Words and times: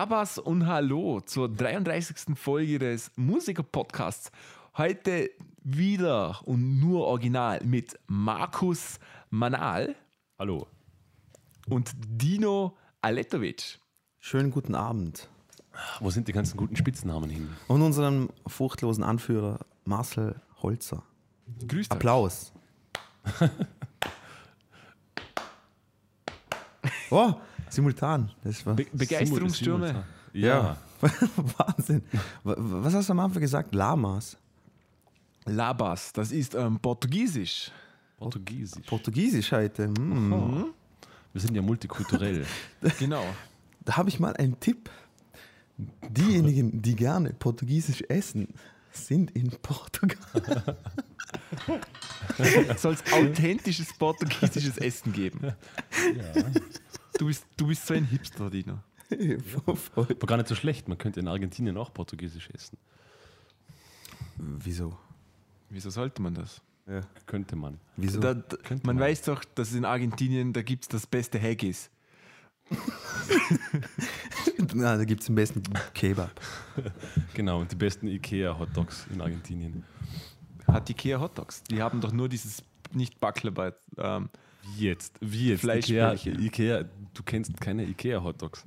Labas 0.00 0.38
und 0.38 0.66
Hallo 0.66 1.20
zur 1.20 1.50
33. 1.50 2.34
Folge 2.34 2.78
des 2.78 3.10
Musiker-Podcasts. 3.16 4.32
Heute 4.78 5.30
wieder 5.62 6.40
und 6.46 6.80
nur 6.80 7.06
original 7.06 7.62
mit 7.66 8.00
Markus 8.06 8.98
Manal 9.28 9.94
Hallo. 10.38 10.66
und 11.68 11.92
Dino 11.98 12.78
Aletovic. 13.02 13.78
Schönen 14.18 14.50
guten 14.50 14.74
Abend. 14.74 15.28
Wo 16.00 16.08
sind 16.08 16.28
die 16.28 16.32
ganzen 16.32 16.56
guten 16.56 16.76
Spitznamen 16.76 17.28
hin? 17.28 17.50
Und 17.68 17.82
unserem 17.82 18.30
furchtlosen 18.46 19.04
Anführer 19.04 19.58
Marcel 19.84 20.40
Holzer. 20.62 21.02
Grüß 21.68 21.90
dich. 21.90 21.92
Applaus. 21.92 22.54
oh, 27.10 27.34
simultan. 27.70 28.30
Das 28.44 28.64
war 28.66 28.74
Be 28.74 28.86
Begeisterungsstürme. 28.92 30.04
Ja. 30.32 30.76
Wahnsinn. 31.36 32.02
Wa- 32.44 32.54
Was 32.58 32.94
hast 32.94 33.08
du 33.08 33.12
am 33.12 33.20
Anfang 33.20 33.40
gesagt? 33.40 33.74
Lamas. 33.74 34.36
Labas, 35.46 36.12
das 36.12 36.30
ist 36.32 36.54
ähm, 36.54 36.78
Portugiesisch. 36.78 37.70
Portugiesisch. 38.18 38.84
Portugiesisch 38.86 39.50
heute. 39.52 39.88
Mm. 39.88 40.32
Oh. 40.32 40.64
Wir 41.32 41.40
sind 41.40 41.54
ja 41.54 41.62
multikulturell. 41.62 42.44
Genau. 42.98 43.24
Da 43.84 43.96
habe 43.96 44.08
ich 44.10 44.20
mal 44.20 44.36
einen 44.36 44.60
Tipp. 44.60 44.90
Diejenigen, 46.10 46.82
die 46.82 46.94
gerne 46.94 47.32
Portugiesisch 47.32 48.02
essen, 48.08 48.48
sind 48.92 49.30
in 49.30 49.48
Portugal. 49.62 50.76
Soll 52.76 52.94
es 52.94 53.12
authentisches 53.12 53.92
portugiesisches 53.96 54.76
Essen 54.78 55.12
geben? 55.12 55.54
Du 57.18 57.26
bist, 57.26 57.46
du 57.56 57.66
bist 57.66 57.86
so 57.86 57.94
ein 57.94 58.04
Hipster, 58.04 58.50
Dino. 58.50 58.78
Aber 59.96 60.26
gar 60.26 60.36
nicht 60.36 60.48
so 60.48 60.54
schlecht. 60.54 60.88
Man 60.88 60.98
könnte 60.98 61.20
in 61.20 61.28
Argentinien 61.28 61.76
auch 61.76 61.92
Portugiesisch 61.92 62.48
essen. 62.50 62.78
Wieso? 64.36 64.96
Wieso 65.68 65.90
sollte 65.90 66.22
man 66.22 66.34
das? 66.34 66.62
Ja. 66.86 67.02
Könnte 67.26 67.56
man. 67.56 67.78
Wieso? 67.96 68.20
Da, 68.20 68.34
da, 68.34 68.56
Könnte 68.56 68.86
man 68.86 68.96
man. 68.96 69.04
weiß 69.04 69.22
doch, 69.22 69.44
dass 69.54 69.72
in 69.72 69.84
Argentinien, 69.84 70.52
da 70.52 70.62
gibt 70.62 70.84
es 70.84 70.88
das 70.88 71.06
beste 71.06 71.40
Haggis. 71.40 71.90
Na, 74.74 74.96
da 74.96 75.04
gibt 75.04 75.20
es 75.20 75.26
den 75.26 75.34
besten 75.34 75.62
Kebab. 75.94 76.40
Genau. 77.34 77.60
Und 77.60 77.72
die 77.72 77.76
besten 77.76 78.06
Ikea-Hotdogs 78.06 79.06
in 79.12 79.20
Argentinien. 79.20 79.84
Hat 80.66 80.88
Ikea 80.88 81.20
Hotdogs. 81.20 81.62
Die 81.64 81.82
haben 81.82 82.00
doch 82.00 82.12
nur 82.12 82.28
dieses, 82.28 82.62
nicht 82.92 83.18
Baklava. 83.20 83.72
Ähm, 83.98 84.28
Wie 84.76 84.84
jetzt? 84.86 85.16
Wie 85.20 85.48
jetzt? 85.50 85.64
Ikea, 85.64 86.10
Fleischbällchen. 86.12 86.42
Ikea, 86.42 86.84
du 87.14 87.22
kennst 87.24 87.60
keine 87.60 87.84
Ikea-Hotdogs. 87.84 88.64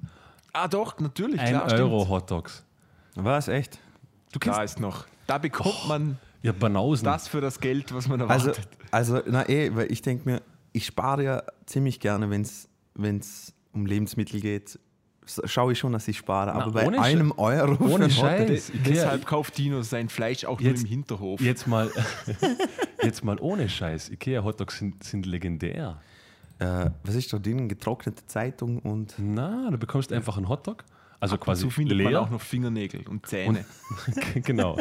ah 0.53 0.67
doch, 0.67 0.99
natürlich, 0.99 1.39
Ein 1.39 1.49
klar, 1.49 1.71
Euro 1.73 2.07
Hotdogs. 2.07 2.63
Was, 3.15 3.47
echt? 3.47 3.79
Du 4.31 4.39
stimmt. 4.39 4.55
Da 4.55 4.59
kennst 4.59 4.75
ist 4.75 4.79
noch. 4.79 5.05
Da 5.27 5.37
bekommt 5.37 5.87
man 5.87 6.17
ja 6.41 6.51
Banausen. 6.51 7.05
das 7.05 7.27
für 7.27 7.39
das 7.41 7.59
Geld, 7.59 7.93
was 7.93 8.07
man 8.07 8.21
Also, 8.23 8.49
erwartet. 8.49 8.67
also 8.91 9.21
na 9.27 9.47
eh, 9.47 9.73
weil 9.75 9.91
ich 9.91 10.01
denke 10.01 10.29
mir, 10.29 10.41
ich 10.73 10.85
spare 10.85 11.23
ja 11.23 11.43
ziemlich 11.65 11.99
gerne, 11.99 12.29
wenn 12.29 12.41
es 13.19 13.53
um 13.71 13.85
Lebensmittel 13.85 14.41
geht. 14.41 14.79
Schaue 15.45 15.71
ich 15.73 15.79
schon, 15.79 15.91
dass 15.93 16.07
ich 16.07 16.17
spare. 16.17 16.51
Na, 16.53 16.61
aber 16.63 16.71
bei 16.71 16.87
ohne 16.87 16.97
Sch- 16.97 17.01
einem 17.01 17.31
Euro 17.33 17.83
ohne 17.85 18.09
Scheiß. 18.09 18.71
Ikea- 18.71 18.83
deshalb 18.85 19.25
kauft 19.25 19.57
Dino 19.57 19.81
sein 19.81 20.09
Fleisch 20.09 20.45
auch 20.45 20.59
Jetzt- 20.59 20.79
nur 20.81 20.85
im 20.85 20.89
Hinterhof. 20.89 21.41
Jetzt 21.41 21.67
mal, 21.67 21.89
jetzt 23.03 23.23
mal 23.23 23.37
ohne 23.39 23.69
Scheiß. 23.69 24.09
Ikea-Hotdogs 24.11 24.77
sind, 24.79 25.03
sind 25.03 25.25
legendär. 25.25 26.01
Äh, 26.59 26.89
was 27.03 27.15
ist 27.15 27.31
da 27.33 27.39
drin? 27.39 27.67
Getrocknete 27.69 28.25
Zeitung 28.27 28.79
und. 28.79 29.15
Na, 29.17 29.69
du 29.71 29.77
bekommst 29.77 30.11
einfach 30.13 30.37
einen 30.37 30.49
Hotdog. 30.49 30.83
Also 31.19 31.37
quasi 31.37 31.61
so 31.61 31.69
findet 31.69 31.97
leer. 31.97 32.11
man 32.11 32.15
auch 32.17 32.29
noch 32.29 32.41
Fingernägel 32.41 33.07
und 33.07 33.25
Zähne. 33.25 33.63
genau. 34.43 34.77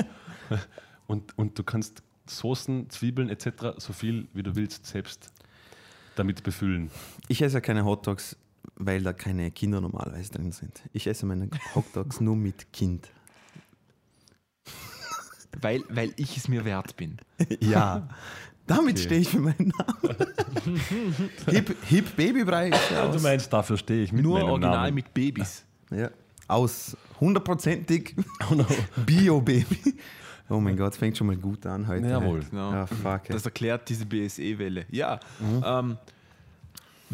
Und, 1.06 1.36
und 1.38 1.56
du 1.58 1.62
kannst 1.62 2.02
Soßen, 2.26 2.90
Zwiebeln 2.90 3.28
etc. 3.30 3.76
so 3.78 3.92
viel 3.92 4.26
wie 4.34 4.42
du 4.42 4.56
willst 4.56 4.86
selbst 4.86 5.30
damit 6.16 6.42
befüllen. 6.42 6.90
Ich 7.28 7.42
esse 7.42 7.54
ja 7.54 7.60
keine 7.60 7.84
Hotdogs, 7.84 8.36
weil 8.76 9.02
da 9.02 9.12
keine 9.12 9.50
Kinder 9.50 9.80
normalerweise 9.80 10.30
drin 10.32 10.52
sind. 10.52 10.82
Ich 10.92 11.06
esse 11.06 11.26
meine 11.26 11.48
Hotdogs 11.74 12.20
nur 12.20 12.36
mit 12.36 12.72
Kind. 12.72 13.08
weil, 15.60 15.82
weil 15.88 16.12
ich 16.16 16.36
es 16.36 16.48
mir 16.48 16.64
wert 16.64 16.96
bin. 16.96 17.18
Ja. 17.60 18.08
Damit 18.66 18.94
Okay. 18.96 19.02
stehe 19.04 19.20
ich 19.22 19.28
für 19.28 19.40
meinen 19.40 19.72
Namen. 19.76 20.16
hip, 21.50 21.76
hip 21.84 22.16
Babybrei 22.16 22.70
ja 22.70 23.08
Du 23.10 23.18
meinst, 23.20 23.52
dafür 23.52 23.76
stehe 23.76 24.04
ich 24.04 24.12
mit 24.12 24.22
Nur 24.22 24.38
meinem 24.38 24.50
original 24.50 24.76
Namen. 24.84 24.94
mit 24.94 25.12
Babys. 25.12 25.64
ja, 25.90 26.10
aus 26.46 26.96
hundertprozentig 27.20 28.14
Oh 28.50 28.54
no. 28.54 28.64
Bio-Baby. 29.04 29.96
Oh 30.48 30.60
mein 30.60 30.76
Gott, 30.76 30.92
es 30.92 30.98
fängt 30.98 31.16
schon 31.16 31.26
mal 31.26 31.36
gut 31.36 31.66
an 31.66 31.88
heute. 31.88 32.06
Jawohl. 32.06 32.40
Genau. 32.48 32.72
Ja, 32.72 32.86
fuck. 32.86 33.24
Das 33.28 33.44
erklärt 33.44 33.88
diese 33.88 34.06
BSE-Welle. 34.06 34.86
Ja, 34.90 35.18
ähm, 35.64 35.98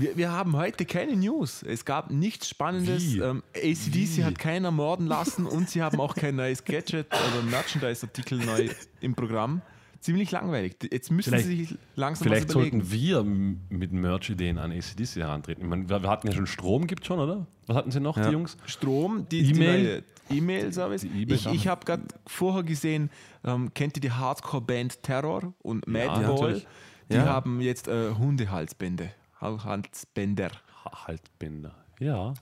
wir, 0.01 0.17
wir 0.17 0.33
haben 0.33 0.57
heute 0.57 0.85
keine 0.85 1.17
News. 1.17 1.63
Es 1.63 1.85
gab 1.85 2.11
nichts 2.11 2.49
Spannendes. 2.49 3.15
Ähm, 3.15 3.43
ACDC 3.55 4.25
hat 4.25 4.39
keiner 4.39 4.71
morden 4.71 5.07
lassen 5.07 5.47
und 5.47 5.69
sie 5.71 5.83
haben 5.83 6.01
auch 6.01 6.15
kein 6.15 6.37
neues 6.37 6.65
Gadget 6.65 7.07
oder 7.13 7.43
Merchandise-Artikel 7.51 8.39
neu 8.39 8.69
im 9.01 9.15
Programm. 9.15 9.63
Ziemlich 10.01 10.31
langweilig. 10.31 10.77
Jetzt 10.93 11.11
müssen 11.11 11.31
Vielleicht- 11.31 11.47
sie 11.47 11.57
sich 11.65 11.79
langsam 11.97 12.29
Vielleicht 12.29 12.51
sollten 12.51 12.91
wir 12.93 13.25
mit 13.25 13.91
Merch-Ideen 13.93 14.57
an 14.59 14.71
ACDC 14.71 15.17
herantreten. 15.17 15.65
Ich 15.65 15.69
meine, 15.69 15.89
wir, 15.89 16.03
hatten 16.03 16.29
ja 16.29 16.33
schon 16.33 16.47
Strom, 16.47 16.87
gibt 16.87 17.05
schon, 17.05 17.19
oder? 17.19 17.47
Was 17.67 17.77
hatten 17.77 17.91
sie 17.91 17.99
noch, 17.99 18.17
Ja. 18.17 18.27
die 18.27 18.33
Jungs? 18.33 18.57
Strom, 18.67 19.27
die 19.29 19.41
E-Mail? 19.51 20.05
E-Mail-Service. 20.31 21.03
E-Mail 21.05 21.33
ich 21.33 21.47
ich 21.47 21.67
habe 21.67 21.85
gerade 21.85 22.05
vorher 22.27 22.63
gesehen, 22.63 23.11
ähm, 23.45 23.73
kennt 23.75 23.97
ihr 23.97 24.01
die 24.01 24.13
Hardcore-Band 24.13 25.03
Terror 25.03 25.53
und 25.63 25.89
Madball? 25.89 26.23
natürlich. 26.23 26.67
die 27.11 27.17
Ja. 27.17 27.25
haben 27.25 27.61
jetzt 27.61 27.89
äh, 27.89 28.11
Hundehalsbände. 28.13 29.11
Halsbänder. 29.41 30.51
Ha- 30.85 31.07
Haltbänder. 31.07 31.75
Ja. 31.99 32.35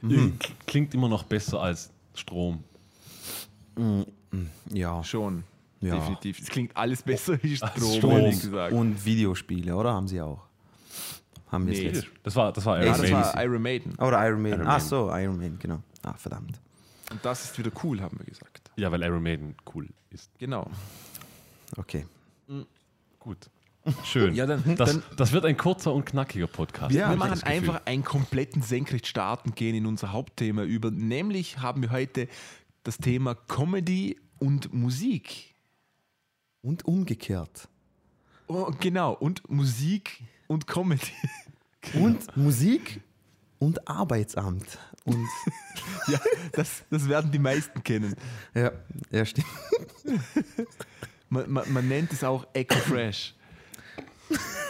Klingt- 0.00 0.66
Klingt 0.66 0.94
immer 0.94 1.08
noch 1.08 1.24
besser 1.24 1.60
als 1.60 1.90
Strom. 2.14 2.62
Ja. 4.70 5.02
Schon. 5.04 5.44
Ja. 5.80 5.94
Definitiv. 5.96 6.40
Es 6.40 6.48
klingt 6.48 6.76
alles 6.76 7.02
besser 7.02 7.40
wie 7.42 7.56
Strom, 7.56 7.92
Strom. 7.98 8.30
gesagt. 8.30 8.72
Und 8.72 9.04
Videospiele, 9.04 9.74
oder? 9.74 9.92
Haben 9.92 10.08
sie 10.08 10.20
auch. 10.20 10.44
Haben 11.50 11.66
wir 11.66 11.72
Nee. 11.74 11.88
jetzt. 11.88 12.06
Das 12.24 12.34
war, 12.36 12.52
das 12.52 12.64
war 12.66 12.78
ja, 12.78 12.84
Iron 12.86 12.92
das 12.92 13.10
Maiden. 13.10 13.14
war 13.24 13.44
Iron 13.44 13.62
Maiden. 13.62 13.94
Oder 13.96 14.26
Iron 14.28 14.42
Maiden. 14.42 14.58
Iron 14.60 14.68
Ach 14.68 14.80
so, 14.80 15.08
Iron 15.16 15.36
Maiden, 15.38 15.58
genau. 15.58 15.82
Ah, 16.02 16.12
verdammt. 16.14 16.60
Und 17.10 17.24
das 17.24 17.44
ist 17.44 17.58
wieder 17.58 17.70
cool, 17.82 18.00
haben 18.02 18.18
wir 18.18 18.26
gesagt. 18.26 18.70
Ja, 18.76 18.90
weil 18.92 19.02
Iron 19.02 19.22
Maiden 19.22 19.54
cool 19.74 19.88
ist. 20.10 20.30
Genau. 20.38 20.68
Okay. 21.76 22.06
Gut. 23.18 23.48
Schön. 24.04 24.34
Ja, 24.34 24.44
dann- 24.46 24.62
das, 24.76 24.90
dann- 24.92 25.02
das 25.16 25.32
wird 25.32 25.44
ein 25.46 25.56
kurzer 25.56 25.92
und 25.94 26.04
knackiger 26.04 26.46
Podcast. 26.46 26.94
Ja, 26.94 27.08
wir 27.10 27.16
machen 27.16 27.42
einfach 27.42 27.82
einen 27.86 28.04
kompletten 28.04 28.60
senkrecht 28.62 29.06
starten 29.06 29.54
gehen 29.54 29.74
in 29.74 29.86
unser 29.86 30.12
Hauptthema 30.12 30.62
über. 30.64 30.90
Nämlich 30.90 31.58
haben 31.60 31.80
wir 31.82 31.90
heute 31.90 32.28
das 32.82 32.98
Thema 32.98 33.34
Comedy 33.34 34.18
und 34.38 34.72
Musik. 34.74 35.54
Und 36.60 36.84
umgekehrt. 36.84 37.68
Oh, 38.46 38.70
genau, 38.80 39.12
und 39.14 39.48
Musik 39.50 40.22
und 40.48 40.66
Comedy. 40.66 41.12
Und 41.94 42.36
Musik 42.36 43.00
und 43.58 43.88
Arbeitsamt. 43.88 44.78
Und 45.04 45.26
ja, 46.08 46.18
das, 46.52 46.82
das 46.90 47.08
werden 47.08 47.30
die 47.30 47.38
meisten 47.38 47.82
kennen. 47.84 48.14
ja, 48.54 48.72
ja, 49.10 49.24
stimmt. 49.24 49.46
Man, 51.30 51.50
man, 51.50 51.72
man 51.72 51.88
nennt 51.88 52.12
es 52.12 52.24
auch 52.24 52.46
Echo 52.54 52.78
Fresh. 52.78 53.34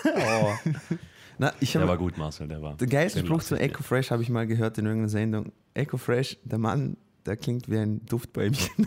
Oh. 0.04 0.52
Na, 1.38 1.52
ich 1.60 1.72
Der 1.72 1.86
war 1.86 1.96
gut, 1.96 2.18
Marcel, 2.18 2.48
der 2.48 2.60
war. 2.60 2.76
den 2.76 2.88
geilsten 2.88 3.24
Spruch 3.24 3.42
zu 3.42 3.54
ich 3.54 3.60
Echo 3.62 3.82
Fresh 3.82 4.10
habe 4.10 4.22
ich 4.22 4.28
mal 4.28 4.46
gehört 4.46 4.76
in 4.78 4.86
irgendeiner 4.86 5.08
Sendung. 5.08 5.52
Echo 5.74 5.96
Fresh, 5.96 6.36
der 6.42 6.58
Mann, 6.58 6.96
der 7.26 7.36
klingt 7.36 7.70
wie 7.70 7.78
ein 7.78 8.04
Duftbäumchen. 8.06 8.86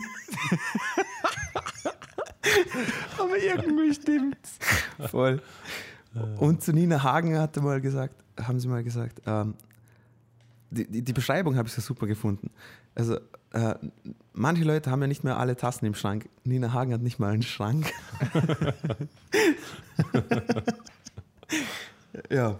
Aber 3.18 3.38
irgendwie 3.38 3.94
stimmt's. 3.94 4.58
Voll. 5.10 5.40
Und 6.38 6.62
zu 6.62 6.72
Nina 6.72 7.02
Hagen 7.02 7.38
hat 7.38 7.56
er 7.56 7.62
mal 7.62 7.80
gesagt, 7.80 8.14
haben 8.38 8.60
sie 8.60 8.68
mal 8.68 8.84
gesagt, 8.84 9.22
ähm, 9.26 9.54
die, 10.70 10.86
die, 10.86 11.02
die 11.02 11.12
Beschreibung 11.12 11.56
habe 11.56 11.68
ich 11.68 11.74
so 11.74 11.80
super 11.80 12.06
gefunden. 12.06 12.50
Also, 12.94 13.16
äh, 13.52 13.74
manche 14.32 14.64
Leute 14.64 14.90
haben 14.90 15.00
ja 15.00 15.06
nicht 15.06 15.24
mehr 15.24 15.38
alle 15.38 15.56
Tassen 15.56 15.86
im 15.86 15.94
Schrank. 15.94 16.28
Nina 16.44 16.72
Hagen 16.72 16.92
hat 16.92 17.02
nicht 17.02 17.18
mal 17.18 17.32
einen 17.32 17.42
Schrank. 17.42 17.92
ja. 22.30 22.58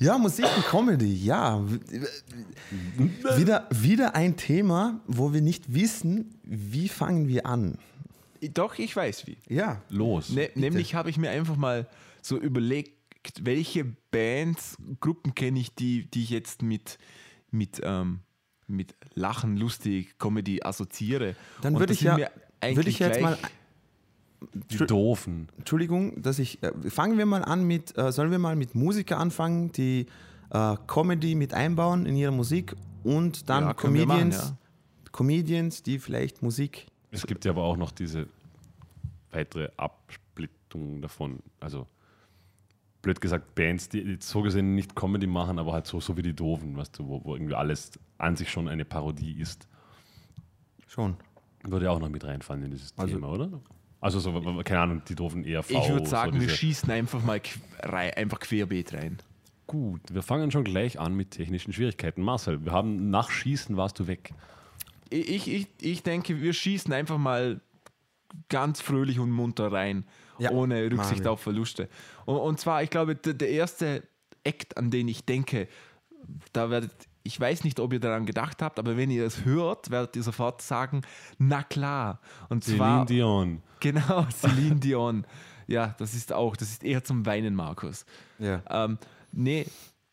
Ja, 0.00 0.18
Musik 0.18 0.46
und 0.56 0.66
Comedy, 0.66 1.14
ja. 1.14 1.62
Wieder, 3.36 3.68
wieder 3.70 4.14
ein 4.16 4.36
Thema, 4.36 5.00
wo 5.06 5.32
wir 5.32 5.40
nicht 5.40 5.72
wissen, 5.72 6.34
wie 6.42 6.88
fangen 6.88 7.28
wir 7.28 7.46
an. 7.46 7.78
Doch, 8.52 8.78
ich 8.78 8.94
weiß 8.94 9.26
wie. 9.26 9.38
Ja. 9.48 9.80
Los. 9.88 10.30
Ne, 10.30 10.50
nämlich 10.54 10.94
habe 10.94 11.10
ich 11.10 11.16
mir 11.16 11.30
einfach 11.30 11.56
mal 11.56 11.88
so 12.22 12.38
überlegt, 12.38 12.92
welche 13.40 13.84
Bands, 14.10 14.76
Gruppen 15.00 15.34
kenne 15.34 15.60
ich, 15.60 15.74
die, 15.74 16.10
die 16.10 16.24
ich 16.24 16.30
jetzt 16.30 16.62
mit, 16.62 16.98
mit 17.50 17.80
ähm, 17.82 18.20
mit 18.66 18.94
Lachen, 19.14 19.56
lustig, 19.56 20.18
Comedy 20.18 20.62
assoziiere. 20.62 21.34
Dann 21.62 21.78
würde 21.78 21.92
ich 21.92 22.00
ja- 22.02 22.16
würde 22.62 22.88
ich 22.88 22.98
jetzt 22.98 23.20
mal 23.20 23.36
Die 24.70 24.76
Doofen. 24.78 25.48
Entschuldigung, 25.58 26.20
dass 26.20 26.38
ich. 26.38 26.62
Äh, 26.62 26.72
fangen 26.90 27.16
wir 27.18 27.26
mal 27.26 27.42
an 27.44 27.64
mit. 27.64 27.96
Äh, 27.96 28.12
sollen 28.12 28.30
wir 28.30 28.38
mal 28.38 28.56
mit 28.56 28.74
Musiker 28.74 29.18
anfangen, 29.18 29.72
die 29.72 30.06
äh, 30.50 30.76
Comedy 30.86 31.34
mit 31.34 31.54
einbauen 31.54 32.04
in 32.06 32.14
ihre 32.16 32.32
Musik 32.32 32.74
und 33.02 33.48
dann 33.48 33.64
Ja, 33.64 33.68
wir 33.68 33.74
machen, 34.06 34.10
Comedians, 34.10 34.36
ja. 34.36 34.56
Comedians, 35.12 35.82
die 35.82 35.98
vielleicht 35.98 36.42
Musik. 36.42 36.86
Es 37.10 37.26
gibt 37.26 37.44
ja 37.44 37.52
aber 37.52 37.62
auch 37.62 37.76
noch 37.76 37.90
diese 37.92 38.26
weitere 39.30 39.68
Absplittung 39.76 41.00
davon. 41.00 41.38
Also 41.60 41.86
blöd 43.04 43.20
gesagt, 43.20 43.54
Bands, 43.54 43.88
die 43.88 44.00
jetzt 44.00 44.28
so 44.28 44.42
gesehen 44.42 44.74
nicht 44.74 44.96
Comedy 44.96 45.26
machen, 45.26 45.58
aber 45.58 45.72
halt 45.72 45.86
so, 45.86 46.00
so 46.00 46.16
wie 46.16 46.22
die 46.22 46.34
Doofen, 46.34 46.76
weißt 46.76 46.98
du, 46.98 47.06
wo, 47.06 47.24
wo 47.24 47.34
irgendwie 47.36 47.54
alles 47.54 47.92
an 48.18 48.36
sich 48.36 48.50
schon 48.50 48.68
eine 48.68 48.84
Parodie 48.84 49.32
ist. 49.40 49.68
Schon. 50.88 51.16
Würde 51.62 51.86
ja 51.86 51.92
auch 51.92 52.00
noch 52.00 52.08
mit 52.08 52.24
reinfallen 52.24 52.64
in 52.64 52.70
dieses 52.72 52.92
Also- 52.98 53.14
Thema, 53.14 53.28
oder? 53.28 53.60
Also 54.00 54.18
so, 54.20 54.32
keine 54.64 54.80
Ahnung, 54.80 55.02
die 55.08 55.14
Doofen 55.14 55.44
ERV. 55.46 55.70
Ich 55.70 55.88
würde 55.88 56.06
sagen, 56.06 56.34
so 56.34 56.40
wir 56.42 56.50
schießen 56.50 56.90
einfach 56.90 57.22
mal 57.24 57.40
einfach 57.90 58.38
querbeet 58.38 58.92
rein. 58.92 59.16
Gut, 59.66 60.02
wir 60.12 60.22
fangen 60.22 60.50
schon 60.50 60.64
gleich 60.64 61.00
an 61.00 61.14
mit 61.14 61.30
technischen 61.30 61.72
Schwierigkeiten. 61.72 62.20
Marcel, 62.20 62.62
wir 62.66 62.72
haben 62.72 63.08
nach 63.08 63.30
Schießen 63.30 63.78
warst 63.78 63.98
du 63.98 64.06
weg. 64.06 64.34
Ich, 65.08 65.48
ich, 65.50 65.68
ich 65.80 66.02
denke, 66.02 66.42
wir 66.42 66.52
schießen 66.52 66.92
einfach 66.92 67.16
mal 67.16 67.62
ganz 68.50 68.82
fröhlich 68.82 69.18
und 69.18 69.30
munter 69.30 69.72
rein, 69.72 70.04
Ja, 70.38 70.50
ohne 70.50 70.90
Rücksicht 70.90 71.24
wir. 71.24 71.32
auf 71.32 71.40
Verluste. 71.40 71.88
Und, 72.24 72.36
und 72.36 72.60
zwar, 72.60 72.82
ich 72.82 72.90
glaube, 72.90 73.14
der, 73.14 73.48
erste 73.48 74.02
Act, 74.42 74.76
an 74.76 74.90
den 74.90 75.08
ich 75.08 75.24
denke, 75.24 75.68
da 76.52 76.70
werdet, 76.70 76.92
ich 77.22 77.38
weiß 77.38 77.64
nicht, 77.64 77.80
ob 77.80 77.92
ihr 77.92 78.00
daran 78.00 78.26
gedacht 78.26 78.62
habt, 78.62 78.78
aber 78.78 78.96
wenn 78.96 79.10
ihr 79.10 79.24
es 79.24 79.44
hört, 79.44 79.90
werdet 79.90 80.16
ihr 80.16 80.22
sofort 80.22 80.62
sagen, 80.62 81.02
na 81.38 81.62
klar. 81.62 82.20
Und 82.48 82.64
zwar, 82.64 83.06
Celine 83.06 83.06
Dion. 83.06 83.62
genau, 83.80 84.26
Celine 84.30 84.76
Dion. 84.76 85.26
Ja, 85.66 85.94
das 85.98 86.14
ist 86.14 86.32
auch, 86.32 86.56
das 86.56 86.70
ist 86.70 86.84
eher 86.84 87.04
zum 87.04 87.24
Weinen, 87.24 87.54
Markus. 87.54 88.04
Ja. 88.38 88.62
Ähm, 88.68 88.98
nee, 89.32 89.66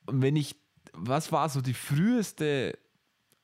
wenn 0.08 0.36
ich, 0.36 0.56
was 0.94 1.32
war 1.32 1.50
so 1.50 1.62
die 1.62 1.74
früheste 1.74 2.78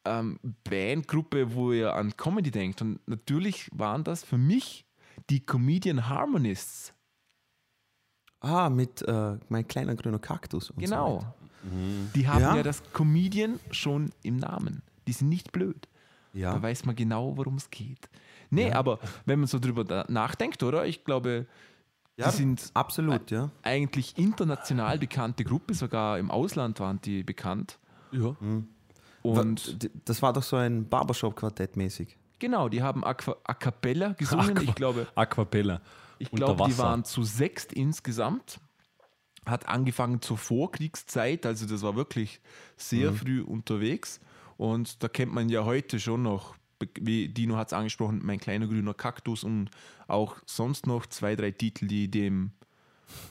ähm, 0.06 0.40
Bandgruppe, 0.64 1.54
wo 1.54 1.72
ihr 1.74 1.94
an 1.94 2.16
Comedy 2.16 2.52
denkt? 2.52 2.82
Und 2.82 3.06
natürlich 3.08 3.70
waren 3.74 4.04
das 4.04 4.24
für 4.24 4.38
mich 4.38 4.87
die 5.30 5.46
Comedian 5.46 6.08
Harmonists. 6.10 6.94
Ah, 8.40 8.70
mit 8.70 9.02
äh, 9.02 9.38
mein 9.50 9.68
kleiner 9.68 9.96
grüner 9.96 10.20
Kaktus. 10.20 10.70
Und 10.70 10.80
So 10.80 10.86
Genau. 10.86 11.18
weiter. 11.18 11.34
Die 12.16 12.28
haben 12.28 12.42
ja. 12.42 12.56
Ja. 12.58 12.64
das 12.64 12.82
Comedian 12.94 13.60
schon 13.72 14.12
im 14.24 14.38
Namen. 14.38 14.84
Die 15.08 15.12
sind 15.12 15.28
nicht 15.30 15.52
blöd. 15.52 15.88
Da 16.34 16.40
ja. 16.40 16.62
weiß 16.62 16.86
man 16.86 16.96
genau, 16.96 17.36
worum 17.36 17.56
es 17.56 17.70
geht. 17.70 18.10
Nee, 18.52 18.72
aber 18.72 19.00
wenn 19.26 19.40
man 19.40 19.48
so 19.48 19.60
drüber 19.60 19.84
da- 19.84 20.06
nachdenkt, 20.08 20.62
oder? 20.64 20.86
Ich 20.86 21.04
glaube, 21.04 21.48
ja, 22.16 22.30
die 22.30 22.38
sind 22.38 22.72
absolut, 22.74 23.32
ja. 23.32 23.50
eigentlich 23.64 24.18
international 24.18 24.98
bekannte 25.00 25.44
Gruppe, 25.44 25.74
sogar 25.74 26.20
im 26.20 26.32
Ausland 26.32 26.80
waren 26.80 27.02
die 27.02 27.24
bekannt. 27.24 27.80
Ja. 28.12 28.36
Und 29.24 29.84
D- 29.84 29.90
das 30.06 30.22
war 30.22 30.32
doch 30.32 30.44
so 30.44 30.56
ein 30.56 30.88
Barbershop-Quartett 30.88 31.76
mäßig. 31.76 32.18
Genau, 32.40 32.70
die 32.70 32.82
haben 32.82 33.04
Aqua, 33.04 33.36
A 33.44 33.54
Cappella 33.54 34.14
gesungen. 34.14 34.58
Aqua- 34.58 34.62
ich 34.64 34.76
glaube, 34.76 35.08
Aquapella. 35.16 35.82
ich 36.20 36.32
Unter 36.32 36.46
glaube 36.56 36.70
die 36.70 36.78
waren 36.78 37.04
zu 37.04 37.24
sechst 37.24 37.74
insgesamt. 37.74 38.60
Hat 39.46 39.68
angefangen 39.68 40.22
zur 40.22 40.38
Vorkriegszeit, 40.38 41.46
also 41.46 41.66
das 41.66 41.82
war 41.82 41.96
wirklich 41.96 42.42
sehr 42.76 43.12
Mhm. 43.12 43.16
früh 43.16 43.42
unterwegs. 43.42 44.20
Und 44.58 45.02
da 45.04 45.08
kennt 45.08 45.34
man 45.34 45.48
ja 45.50 45.64
heute 45.64 46.00
schon 46.00 46.24
noch, 46.24 46.56
wie 47.00 47.30
Dino 47.30 47.56
hat 47.56 47.68
es 47.68 47.74
angesprochen, 47.74 48.20
mein 48.24 48.40
kleiner 48.40 48.68
grüner 48.68 48.94
Kaktus 48.94 49.44
und 49.44 49.70
auch 50.08 50.36
sonst 50.46 50.86
noch 50.86 51.06
zwei, 51.06 51.36
drei 51.36 51.52
Titel, 51.52 51.88
die 51.88 52.10
dem 52.12 52.52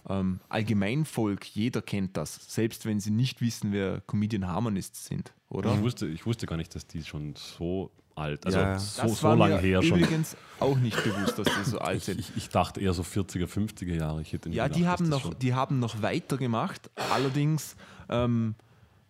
ähm, 0.08 0.40
Allgemeinvolk, 0.48 1.44
jeder 1.46 1.82
kennt 1.82 2.16
das, 2.16 2.52
selbst 2.54 2.86
wenn 2.86 3.00
sie 3.00 3.10
nicht 3.10 3.40
wissen, 3.40 3.72
wer 3.72 4.00
Comedian 4.02 4.46
Harmonists 4.46 5.06
sind, 5.06 5.32
oder? 5.48 5.74
Ich 5.74 5.82
wusste, 5.82 6.06
ich 6.06 6.26
wusste 6.26 6.46
gar 6.46 6.56
nicht, 6.56 6.74
dass 6.74 6.86
die 6.86 7.02
schon 7.04 7.34
so 7.36 7.90
alt, 8.14 8.46
also 8.46 8.58
Ja, 8.58 8.78
so, 8.78 9.08
so 9.08 9.34
lange 9.34 9.56
mir 9.56 9.60
her 9.60 9.82
schon. 9.82 9.98
übrigens 9.98 10.36
auch 10.58 10.78
nicht 10.78 11.02
bewusst, 11.04 11.38
dass 11.38 11.46
die 11.48 11.64
so 11.70 11.78
alt 11.80 11.98
Ich, 11.98 12.04
sind. 12.04 12.20
ich, 12.20 12.36
ich 12.36 12.48
dachte 12.48 12.80
eher 12.80 12.94
so 12.94 13.02
40er, 13.02 13.46
50er 13.46 13.94
Jahre. 13.94 14.22
Ich 14.22 14.32
hätte 14.32 14.48
Ja, 14.50 14.64
gedacht, 14.68 14.80
die 14.80 14.86
haben, 14.86 15.08
noch, 15.08 15.34
die 15.34 15.54
haben 15.54 15.78
noch 15.80 16.00
weitergemacht. 16.02 16.90
Allerdings 16.96 17.76
ähm, 18.08 18.54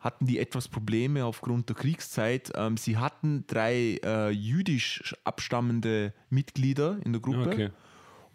hatten 0.01 0.27
die 0.27 0.39
etwas 0.41 0.67
Probleme 0.67 1.25
aufgrund 1.25 1.69
der 1.69 1.77
Kriegszeit. 1.77 2.51
Ähm, 2.57 2.77
sie 2.77 2.97
hatten 2.97 3.45
drei 3.47 4.01
äh, 4.05 4.31
jüdisch 4.31 5.15
abstammende 5.23 6.13
Mitglieder 6.29 6.99
in 7.05 7.13
der 7.13 7.23
Ja, 7.23 7.29
Gruppe. 7.29 7.51
okay. 7.53 7.71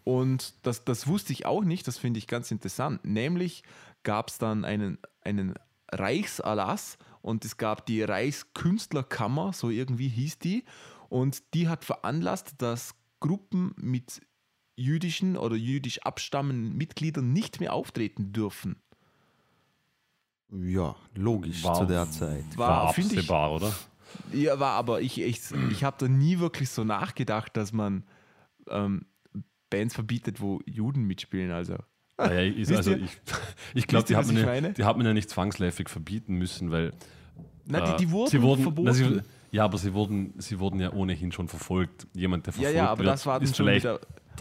Und 0.04 0.54
das, 0.64 0.84
das 0.84 1.08
wusste 1.08 1.34
ich 1.34 1.46
auch 1.46 1.64
nicht, 1.64 1.88
das 1.88 1.98
finde 1.98 2.18
ich 2.18 2.28
ganz 2.28 2.52
interessant. 2.52 3.06
Nämlich 3.06 3.64
gab 4.04 4.30
es 4.30 4.38
dann 4.38 4.66
einen, 4.66 4.98
einen 5.24 5.56
Reichserlass 5.92 6.98
und 7.22 7.46
es 7.46 7.58
gab 7.58 7.86
die 7.86 8.02
Reichskünstlerkammer, 8.02 9.54
so 9.54 9.70
irgendwie 9.70 10.08
hieß 10.08 10.40
die. 10.40 10.64
Und 11.10 11.54
die 11.54 11.68
hat 11.68 11.86
veranlasst, 11.86 12.56
dass 12.60 12.96
Gruppen 13.20 13.74
mit 13.78 14.22
jüdischen 14.76 15.38
oder 15.38 15.56
jüdisch 15.56 16.02
abstammenden 16.02 16.76
Mitgliedern 16.76 17.32
nicht 17.34 17.60
mehr 17.60 17.74
auftreten 17.74 18.34
dürfen. 18.34 18.78
Ja, 20.52 20.96
logisch 21.16 21.64
War- 21.64 21.76
zu 21.76 21.86
der 21.86 22.10
Zeit. 22.10 22.46
War, 22.58 22.86
War 22.86 22.94
finde 22.94 23.14
ich, 23.14 23.20
absehbar, 23.20 23.54
oder? 23.54 23.74
Ja, 24.34 24.60
war, 24.60 24.74
aber 24.74 25.02
ich, 25.02 25.22
ich, 25.22 25.40
ich 25.72 25.84
habe 25.84 25.98
da 26.00 26.08
nie 26.08 26.40
wirklich 26.40 26.70
so 26.70 26.84
nachgedacht, 26.84 27.56
dass 27.56 27.72
man 27.72 28.04
ähm, 28.68 29.06
Bands 29.72 29.96
verbietet, 29.96 30.40
wo 30.40 30.60
Juden 30.68 31.06
mitspielen. 31.06 31.52
Also 31.52 31.78
Ah, 32.18 32.32
ja, 32.32 32.42
ist, 32.42 32.72
also 32.72 32.94
ich 32.94 33.18
ich 33.74 33.88
glaube, 33.88 34.06
die, 34.06 34.14
ja- 34.14 34.46
meine? 34.46 34.74
die 34.74 34.84
hat 34.84 34.96
man 34.96 35.06
ja 35.08 35.14
nicht 35.14 35.30
zwangsläufig 35.32 35.90
verbieten 35.90 36.36
müssen, 36.36 36.70
weil 36.70 36.94
Na, 37.66 37.80
äh, 37.80 37.98
die, 37.98 38.06
die 38.06 38.12
wurden, 38.12 38.30
sie 38.30 38.42
wurden 38.44 38.62
verboten. 38.62 38.88
Na, 38.88 38.94
sie, 38.94 39.22
ja, 39.52 39.66
aber 39.66 39.80
sie 39.80 39.94
wurden, 39.94 40.34
sie 40.38 40.60
wurden 40.60 40.80
ja 40.80 40.94
ohnehin 40.94 41.32
schon 41.32 41.48
verfolgt. 41.48 42.06
Jemand, 42.14 42.46
der 42.46 42.54
ja, 42.54 42.58
verfolgt 42.60 42.78
ja, 42.78 42.90
aber 42.92 43.00
wird, 43.00 43.14
das 43.14 43.26
war 43.26 43.42
ist 43.42 43.58
schon 43.58 43.66
vielleicht 43.66 43.86
wieder, 43.86 44.00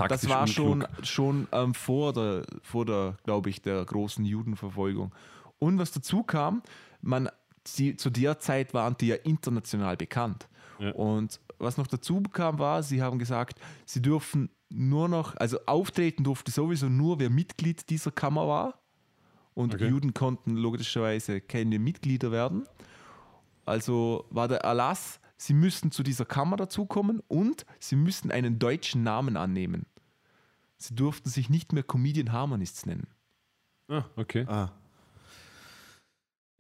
das 0.09 0.29
war 0.29 0.47
schon, 0.47 0.83
unklug. 0.83 1.07
schon 1.07 1.49
ähm, 1.53 1.73
vor 1.75 2.13
der, 2.13 2.43
vor 2.63 2.85
der 2.85 3.17
glaube 3.25 3.49
ich, 3.49 3.63
der 3.63 3.83
großen 3.85 4.25
Judenverfolgung. 4.27 5.15
Und 5.59 5.79
was 5.79 5.91
dazu 5.93 6.23
kam, 6.23 6.63
man, 7.01 7.29
sie, 7.67 7.97
zu 7.97 8.11
der 8.11 8.39
Zeit 8.39 8.75
waren 8.75 8.97
die 8.99 9.09
ja 9.09 9.17
international 9.17 9.97
bekannt. 9.97 10.49
Ja. 10.79 10.93
Und 10.93 11.41
was 11.59 11.77
noch 11.77 11.87
dazu 11.87 12.23
kam, 12.23 12.59
war, 12.59 12.83
sie 12.83 13.03
haben 13.03 13.19
gesagt, 13.19 13.61
sie 13.85 14.01
dürfen 14.01 14.51
nur 14.71 15.09
noch, 15.09 15.37
also 15.37 15.59
auftreten 15.67 16.25
durfte 16.25 16.51
sowieso 16.51 16.89
nur, 16.89 17.19
wer 17.19 17.31
Mitglied 17.31 17.91
dieser 17.91 18.11
Kammer 18.11 18.47
war. 18.49 18.81
Und 19.55 19.75
Okay. 19.75 19.89
Juden 19.89 20.15
konnten 20.15 20.57
logischerweise 20.57 21.41
keine 21.41 21.79
Mitglieder 21.79 22.31
werden. 22.31 22.67
Also 23.67 24.27
war 24.31 24.49
der 24.49 24.61
Erlass, 24.61 25.21
sie 25.37 25.55
müssen 25.55 25.91
zu 25.91 26.03
dieser 26.03 26.25
Kammer 26.25 26.57
dazukommen 26.57 27.21
und 27.29 27.67
sie 27.79 27.97
müssen 27.97 28.31
einen 28.31 28.59
deutschen 28.59 29.03
Namen 29.03 29.37
annehmen. 29.37 29.87
Sie 30.79 30.95
durften 30.95 31.29
sich 31.29 31.51
nicht 31.51 31.73
mehr 31.73 31.83
Comedian 31.83 32.33
Harmonists 32.33 32.87
nennen. 32.87 33.09
Ah, 33.89 34.05
okay. 34.17 34.47
Ah, 34.49 34.71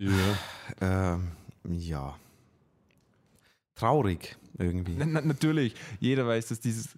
Ja. 0.00 1.14
ähm, 1.14 1.28
ja. 1.68 2.16
Traurig 3.74 4.36
irgendwie. 4.58 4.94
Na, 4.98 5.06
na, 5.06 5.20
natürlich, 5.20 5.74
jeder 6.00 6.26
weiß, 6.26 6.48
dass 6.48 6.60
dieses 6.60 6.90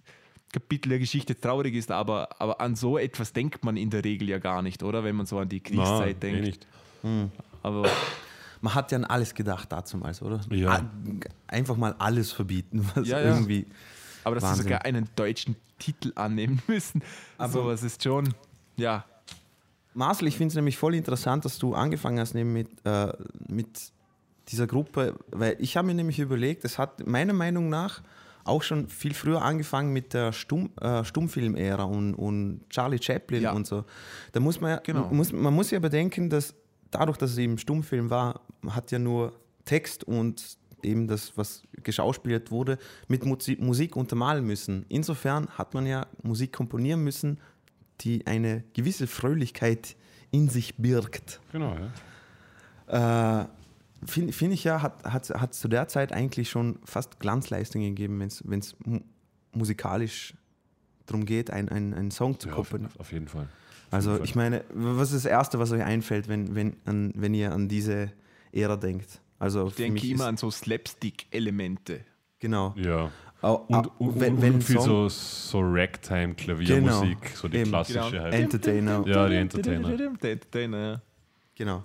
Kapitel 0.51 0.89
der 0.89 0.99
Geschichte 0.99 1.39
traurig 1.39 1.73
ist, 1.75 1.91
aber, 1.91 2.29
aber 2.39 2.59
an 2.61 2.75
so 2.75 2.97
etwas 2.97 3.33
denkt 3.33 3.63
man 3.63 3.77
in 3.77 3.89
der 3.89 4.03
Regel 4.03 4.29
ja 4.29 4.37
gar 4.39 4.61
nicht, 4.61 4.83
oder? 4.83 5.03
Wenn 5.03 5.15
man 5.15 5.25
so 5.25 5.39
an 5.39 5.49
die 5.49 5.59
Kriegszeit 5.61 6.17
Na, 6.21 6.27
eh 6.27 6.31
denkt. 6.31 6.41
nicht. 6.41 6.67
Aber 7.61 7.89
Man 8.61 8.75
hat 8.75 8.91
ja 8.91 8.97
an 8.97 9.05
alles 9.05 9.33
gedacht 9.33 9.71
damals, 9.71 10.21
oder? 10.21 10.39
Ja. 10.49 10.69
Ah, 10.71 10.89
Einfach 11.47 11.75
mal 11.77 11.95
alles 11.99 12.31
verbieten, 12.31 12.85
was 12.95 13.07
Ja, 13.07 13.19
ja. 13.19 13.33
irgendwie. 13.35 13.65
Aber 14.23 14.35
dass 14.35 14.55
sie 14.57 14.63
sogar 14.63 14.85
einen 14.85 15.09
deutschen 15.15 15.55
Titel 15.79 16.11
annehmen 16.15 16.61
müssen, 16.67 17.01
Aber- 17.37 17.51
sowas 17.51 17.83
ist 17.83 18.01
schon, 18.03 18.33
ja, 18.77 19.03
Marcel, 19.93 20.27
ich 20.27 20.37
finde 20.37 20.49
es 20.49 20.55
nämlich 20.55 20.77
voll 20.77 20.95
interessant, 20.95 21.45
dass 21.45 21.59
du 21.59 21.73
angefangen 21.75 22.19
hast 22.19 22.35
eben 22.35 22.53
mit, 22.53 22.69
äh, 22.85 23.13
mit 23.47 23.91
dieser 24.49 24.67
Gruppe, 24.67 25.15
weil 25.31 25.55
ich 25.59 25.77
habe 25.77 25.87
mir 25.87 25.93
nämlich 25.93 26.19
überlegt, 26.19 26.65
es 26.65 26.77
hat 26.77 27.05
meiner 27.07 27.33
Meinung 27.33 27.69
nach 27.69 28.01
auch 28.45 28.61
schon 28.61 28.89
viel 28.89 29.13
früher 29.13 29.41
angefangen 29.41 29.93
mit 29.93 30.13
der 30.13 30.33
Stumm, 30.33 30.71
äh, 30.81 31.05
Stummfilm-Ära 31.05 31.83
und, 31.83 32.13
und 32.15 32.61
Charlie 32.69 33.01
Chaplin 33.01 33.43
Ja. 33.43 33.51
und 33.53 33.65
so. 33.65 33.85
Da 34.33 34.39
muss 34.41 34.59
man 34.59 34.71
ja, 34.71 34.77
Genau. 34.83 35.07
muss, 35.13 35.31
man 35.31 35.53
muss 35.53 35.71
ja 35.71 35.79
bedenken, 35.79 36.29
dass 36.29 36.53
dadurch, 36.91 37.17
dass 37.17 37.31
es 37.31 37.37
eben 37.37 37.57
Stummfilm 37.57 38.09
war, 38.09 38.41
hat 38.67 38.91
ja 38.91 38.99
nur 38.99 39.33
Text 39.63 40.03
und 40.03 40.57
eben 40.81 41.07
das, 41.07 41.37
was 41.37 41.63
geschauspielert 41.83 42.51
wurde, 42.51 42.77
mit 43.07 43.23
Musi- 43.23 43.57
Musik 43.61 43.95
untermalen 43.95 44.45
müssen. 44.45 44.85
Insofern 44.89 45.47
hat 45.51 45.73
man 45.73 45.85
ja 45.85 46.05
Musik 46.21 46.51
komponieren 46.51 47.01
müssen, 47.01 47.39
die 48.01 48.25
eine 48.27 48.63
gewisse 48.73 49.07
Fröhlichkeit 49.07 49.95
in 50.31 50.49
sich 50.49 50.75
birgt. 50.77 51.39
Genau, 51.51 51.75
ja. 52.87 53.41
Äh, 53.43 53.47
finde 54.05 54.33
find 54.33 54.53
ich 54.53 54.63
ja, 54.63 54.81
hat, 54.81 55.03
hat, 55.05 55.29
hat 55.29 55.53
zu 55.53 55.67
der 55.67 55.87
Zeit 55.87 56.11
eigentlich 56.11 56.49
schon 56.49 56.79
fast 56.83 57.19
Glanzleistungen 57.19 57.95
gegeben, 57.95 58.19
wenn 58.19 58.59
es 58.59 58.75
mu 58.85 58.99
musikalisch 59.55 60.33
darum 61.05 61.25
geht, 61.25 61.51
ein- 61.51 61.69
ein- 61.69 61.93
einen 61.93 62.09
Song 62.11 62.39
zu 62.39 62.47
Ja, 62.49 62.55
auf, 62.55 62.71
koppeln. 62.71 62.89
auf 62.97 63.11
jeden 63.11 63.27
Fall. 63.27 63.47
Also 63.91 64.09
jeden 64.11 64.17
Fall. 64.21 64.25
ich 64.29 64.35
meine, 64.35 64.63
was 64.73 65.11
ist 65.11 65.25
das 65.25 65.31
Erste, 65.31 65.59
was 65.59 65.71
euch 65.71 65.83
einfällt, 65.83 66.27
wenn, 66.27 66.55
wenn, 66.55 66.75
an, 66.85 67.13
wenn 67.15 67.35
ihr 67.35 67.51
an 67.51 67.67
diese 67.69 68.11
Ära 68.51 68.77
denkt? 68.77 69.21
Also 69.37 69.67
Ich 69.67 69.75
denke 69.75 70.07
immer 70.07 70.25
an 70.25 70.37
so 70.37 70.49
Slapstick-Elemente. 70.49 72.01
Genau. 72.39 72.73
Ja. 72.77 73.11
Und, 73.51 73.91
und, 73.99 74.19
wenn, 74.19 74.35
und, 74.35 74.41
wenn 74.41 74.53
und 74.55 74.63
viel 74.63 74.77
Song- 74.77 74.85
so, 74.85 75.09
so 75.09 75.59
Ragtime, 75.61 76.33
Klaviermusik, 76.35 77.35
so 77.35 77.47
die 77.47 77.57
Eben. 77.57 77.69
klassische 77.71 77.99
Genau. 78.11 78.23
halt. 78.23 78.33
Entertainer. 78.33 79.03
Ja, 79.07 79.27
die 79.27 79.35
Entertainer. 79.35 79.97
Der 79.97 80.31
Entertainer, 80.31 80.77
ja. 80.79 81.01
Genau. 81.55 81.83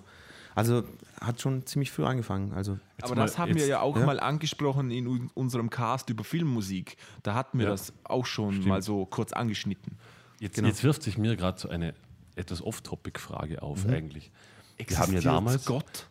Also 0.55 0.83
hat 1.21 1.39
schon 1.41 1.65
ziemlich 1.65 1.91
früh 1.91 2.05
angefangen. 2.05 2.53
Also 2.53 2.79
Aber 3.01 3.15
mal- 3.15 3.21
das 3.23 3.37
haben 3.37 3.49
wir 3.53 3.57
jetzt- 3.61 3.69
ja 3.69 3.81
auch 3.81 3.97
ja. 3.97 4.05
mal 4.05 4.19
angesprochen 4.19 4.89
in 4.91 5.07
un- 5.07 5.29
unserem 5.33 5.69
Cast 5.69 6.09
über 6.09 6.23
Filmmusik. 6.23 6.97
Da 7.23 7.33
hatten 7.33 7.59
wir 7.59 7.65
Ja. 7.65 7.71
das 7.71 7.93
auch 8.05 8.25
schon 8.25 8.53
Stimmt. 8.53 8.67
mal 8.67 8.81
so 8.81 9.05
kurz 9.05 9.33
angeschnitten. 9.33 9.97
Jetzt, 10.39 10.55
Genau. 10.55 10.67
jetzt 10.69 10.83
wirft 10.83 11.03
sich 11.03 11.17
mir 11.17 11.35
gerade 11.35 11.59
so 11.59 11.67
eine 11.69 11.93
etwas 12.35 12.61
Off-Topic-Frage 12.61 13.61
auf 13.61 13.85
eigentlich. 13.85 14.31
Die 14.79 14.83
haben 14.95 15.11
ja 15.11 15.17
Existiert 15.17 15.25
damals, 15.25 15.65
Gott. 15.65 16.07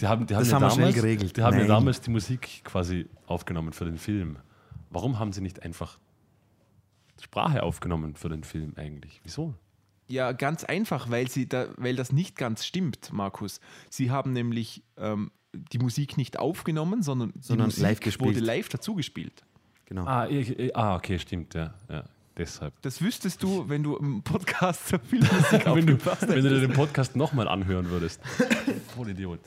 Die 0.00 0.06
haben, 0.06 0.26
die 0.26 0.34
haben 0.34 0.42
Das 0.44 0.50
ja 0.50 0.60
haben 0.60 0.70
schnell 0.70 0.86
damals, 0.86 0.94
geregelt. 0.94 1.36
Die 1.36 1.42
haben 1.42 1.58
ja 1.58 1.66
damals 1.66 2.00
die 2.00 2.10
Musik 2.10 2.62
quasi 2.64 3.08
aufgenommen 3.26 3.72
für 3.72 3.84
den 3.84 3.98
Film. 3.98 4.38
Warum 4.90 5.18
haben 5.18 5.32
sie 5.32 5.40
nicht 5.40 5.62
einfach 5.62 5.98
Sprache 7.20 7.62
aufgenommen 7.62 8.16
für 8.16 8.28
den 8.28 8.42
Film 8.44 8.72
eigentlich? 8.76 9.20
Wieso? 9.22 9.54
Ja, 10.08 10.32
ganz 10.32 10.64
einfach, 10.64 11.08
weil, 11.10 11.28
sie 11.28 11.48
da, 11.48 11.68
weil 11.76 11.94
das 11.94 12.12
nicht 12.12 12.36
ganz 12.36 12.66
stimmt, 12.66 13.12
Markus. 13.12 13.60
Sie 13.88 14.10
haben 14.10 14.32
nämlich 14.32 14.82
ähm, 14.96 15.30
die 15.54 15.78
Musik 15.78 16.16
nicht 16.16 16.38
aufgenommen, 16.38 17.02
sondern, 17.02 17.32
Sondern 17.40 17.68
die 17.68 17.74
Musik 17.76 17.82
live 17.82 18.00
gespielt. 18.00 18.28
wurde 18.36 18.40
live 18.40 18.68
dazugespielt. 18.68 19.44
genau. 19.86 20.04
Ah, 20.04 20.26
ich, 20.28 20.58
ich, 20.58 20.76
ah 20.76 20.96
okay, 20.96 21.18
stimmt, 21.18 21.54
ja. 21.54 21.74
ja 21.88 22.04
deshalb. 22.36 22.74
Das 22.82 23.00
wüsstest 23.00 23.42
du, 23.42 23.68
wenn 23.68 23.82
du 23.82 23.96
im 23.96 24.22
Podcast 24.22 24.88
zur 24.88 24.98
Filmmusik 24.98 25.64
wenn, 25.66 25.86
du, 25.86 25.98
wenn 26.04 26.42
du 26.42 26.48
dir 26.48 26.60
den 26.60 26.72
Podcast 26.72 27.16
nochmal 27.16 27.48
anhören 27.48 27.88
würdest. 27.90 28.20
Voll 28.94 29.10
Idiot. 29.10 29.40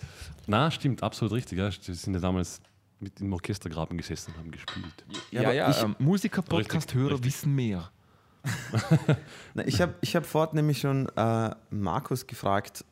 Na, 0.47 0.69
stimmt, 0.71 1.01
absolut 1.03 1.33
richtig. 1.33 1.57
Ja. 1.57 1.69
Die 1.69 1.93
sind 1.93 2.13
ja 2.13 2.19
damals 2.19 2.61
mit 2.99 3.19
im 3.19 3.33
Orchestergraben 3.33 3.97
gesessen 3.97 4.31
und 4.31 4.39
haben 4.39 4.51
gespielt. 4.51 5.05
Ja, 5.31 5.41
aber 5.41 5.53
ja, 5.53 5.69
ich- 5.69 5.81
ähm, 5.83 5.95
Musiker-Podcast-Hörer 5.99 7.23
wissen 7.23 7.53
mehr. 7.55 7.91
Na, 9.55 9.65
ich 9.65 9.81
habe 9.81 9.95
ich 10.01 10.15
hab 10.15 10.25
fort 10.25 10.53
nämlich 10.53 10.79
schon 10.79 11.07
äh, 11.15 11.49
Markus 11.71 12.27
gefragt, 12.27 12.85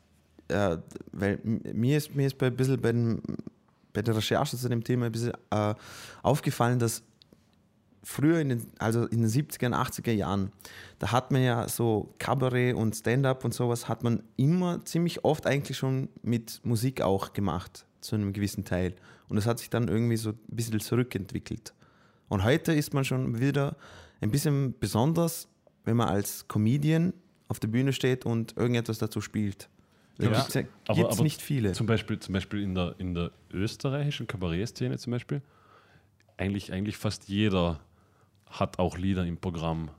äh, 0.48 0.76
weil 1.12 1.38
mir 1.44 1.96
ist, 1.98 2.14
mir 2.14 2.26
ist 2.26 2.36
bei, 2.38 2.48
ein 2.48 2.56
bisschen 2.56 2.80
bei, 2.80 2.92
dem, 2.92 3.22
bei 3.92 4.02
der 4.02 4.16
Recherche 4.16 4.56
zu 4.56 4.68
dem 4.68 4.82
Thema 4.82 5.06
ein 5.06 5.12
bisschen 5.12 5.32
äh, 5.50 5.74
aufgefallen, 6.22 6.78
dass 6.78 7.02
früher, 8.04 8.38
in 8.40 8.50
den, 8.50 8.66
also 8.78 9.06
in 9.06 9.22
den 9.22 9.28
70er 9.30 9.66
und 9.66 9.74
80er 9.74 10.12
Jahren, 10.12 10.52
da 10.98 11.10
hat 11.12 11.30
man 11.32 11.42
ja 11.42 11.68
so 11.68 12.14
Kabarett 12.18 12.74
und 12.76 12.94
Stand-up 12.94 13.44
und 13.44 13.52
sowas, 13.54 13.88
hat 13.88 14.02
man 14.04 14.22
immer 14.36 14.84
ziemlich 14.84 15.24
oft 15.24 15.46
eigentlich 15.46 15.76
schon 15.76 16.08
mit 16.22 16.60
Musik 16.64 17.00
auch 17.02 17.32
gemacht, 17.32 17.86
zu 18.00 18.14
einem 18.16 18.32
gewissen 18.32 18.64
Teil. 18.64 18.94
Und 19.28 19.36
das 19.36 19.46
hat 19.46 19.58
sich 19.58 19.70
dann 19.70 19.88
irgendwie 19.88 20.16
so 20.18 20.30
ein 20.30 20.38
bisschen 20.48 20.78
zurückentwickelt. 20.80 21.72
Und 22.28 22.44
heute 22.44 22.72
ist 22.74 22.92
man 22.94 23.04
schon 23.04 23.40
wieder 23.40 23.76
ein 24.20 24.30
bisschen 24.30 24.74
besonders, 24.78 25.48
wenn 25.84 25.96
man 25.96 26.08
als 26.08 26.46
Comedian 26.48 27.12
auf 27.48 27.58
der 27.60 27.68
Bühne 27.68 27.92
steht 27.92 28.24
und 28.26 28.56
irgendetwas 28.56 28.98
dazu 28.98 29.20
spielt. 29.20 29.68
Da 30.18 30.24
Ja. 30.30 30.30
gibt 30.44 30.54
es 30.54 30.64
Aber- 30.88 31.10
aber 31.12 31.22
nicht 31.22 31.42
viele. 31.42 31.72
Zum 31.72 31.86
Beispiel, 31.86 32.18
zum 32.18 32.32
Beispiel 32.34 32.62
in, 32.62 32.74
der, 32.74 32.94
in 32.98 33.14
der 33.14 33.32
österreichischen 33.52 34.26
Kabarettszene 34.26 34.96
zum 34.98 35.10
Beispiel, 35.10 35.42
eigentlich, 36.36 36.72
eigentlich 36.72 36.96
fast 36.96 37.28
jeder 37.28 37.80
hat 38.50 38.78
auch 38.78 38.96
Lieder 38.96 39.24
im 39.24 39.36
Programm. 39.36 39.90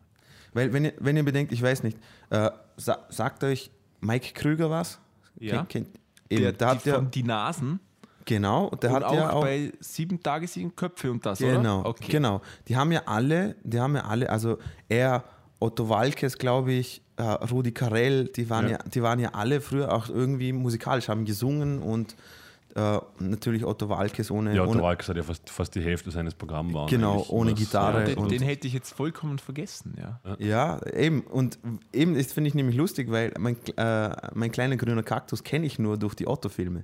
Weil, 0.54 0.72
wenn 0.72 0.86
ihr, 0.86 0.94
wenn 1.00 1.18
ihr 1.18 1.24
bedenkt, 1.24 1.52
ich 1.52 1.62
weiß 1.62 1.84
nicht, 1.84 1.98
äh, 2.30 2.50
sa 2.78 3.06
sagt 3.10 3.44
euch 3.44 3.72
Mike 4.02 4.34
Krüger 4.34 4.70
was? 4.70 5.00
Ja. 5.40 5.58
Kennt, 5.66 5.70
kennt, 5.70 6.00
eben, 6.30 6.58
Der, 6.58 6.68
hat 6.68 6.86
die, 6.86 6.90
ja, 6.90 6.96
von 6.96 7.12
die 7.12 7.24
Nasen 7.24 7.80
genau, 8.24 8.70
der 8.70 8.90
und 8.90 8.96
hat 8.96 9.04
auch, 9.04 9.14
ja 9.14 9.30
auch, 9.32 9.42
bei 9.42 9.72
sieben 9.80 10.22
Tage, 10.22 10.48
sieben 10.48 10.76
Köpfe 10.76 11.12
und 11.12 11.26
das, 11.26 11.40
genau, 11.40 11.82
oder? 11.82 11.90
Okay. 11.90 12.12
genau. 12.12 12.42
Die 12.68 12.76
haben 12.76 12.92
ja 12.92 13.04
alle, 13.06 13.56
die 13.64 13.80
haben 13.80 13.96
ja 13.96 14.06
alle, 14.06 14.30
also 14.30 14.58
er, 14.88 15.24
Otto 15.60 15.90
Walkes, 15.90 16.38
glaube 16.38 16.74
ich, 16.74 17.02
äh, 17.18 17.24
Rudi 17.24 17.72
Carell, 17.72 18.26
die 18.26 18.50
waren 18.50 18.66
ja. 18.66 18.72
Ja. 18.72 18.78
die 18.80 19.02
waren 19.02 19.20
ja 19.20 19.30
alle 19.34 19.62
früher 19.62 19.94
auch 19.94 20.10
irgendwie 20.10 20.52
musikalisch, 20.54 21.10
haben 21.10 21.26
gesungen 21.26 21.82
und 21.82 22.16
äh, 22.76 23.00
natürlich 23.20 23.64
Otto 23.66 23.88
Walkes 23.90 24.30
ohne, 24.30 24.54
Ja, 24.54 24.64
ohne 24.64 24.74
der 24.74 24.82
Walkes 24.84 25.08
hat 25.10 25.16
ja 25.18 25.24
fast, 25.24 25.50
fast 25.50 25.74
die 25.76 25.82
Hälfte 25.82 26.12
seines 26.12 26.34
Programms 26.36 26.74
waren. 26.74 26.88
Genau, 26.90 27.26
ohne 27.30 27.54
was- 27.54 27.60
Gitarre. 27.60 28.04
Den, 28.04 28.18
und- 28.18 28.32
den 28.32 28.42
hätte 28.42 28.68
ich 28.68 28.74
jetzt 28.74 28.94
vollkommen 28.94 29.40
vergessen, 29.40 29.96
ja. 29.98 30.20
Ja, 30.40 30.86
eben. 30.94 31.22
Und 31.22 31.58
eben, 31.94 32.16
das 32.16 32.34
finde 32.34 32.50
ich 32.50 32.54
nämlich 32.54 32.76
lustig, 32.76 33.10
weil 33.10 33.34
mein, 33.40 33.56
äh, 33.78 34.10
mein 34.34 34.52
kleiner 34.52 34.76
grüner 34.76 35.04
Kaktus 35.04 35.44
kenne 35.44 35.66
ich 35.66 35.80
nur 35.80 35.98
durch 35.98 36.16
die 36.16 36.28
Otto-Filme. 36.28 36.84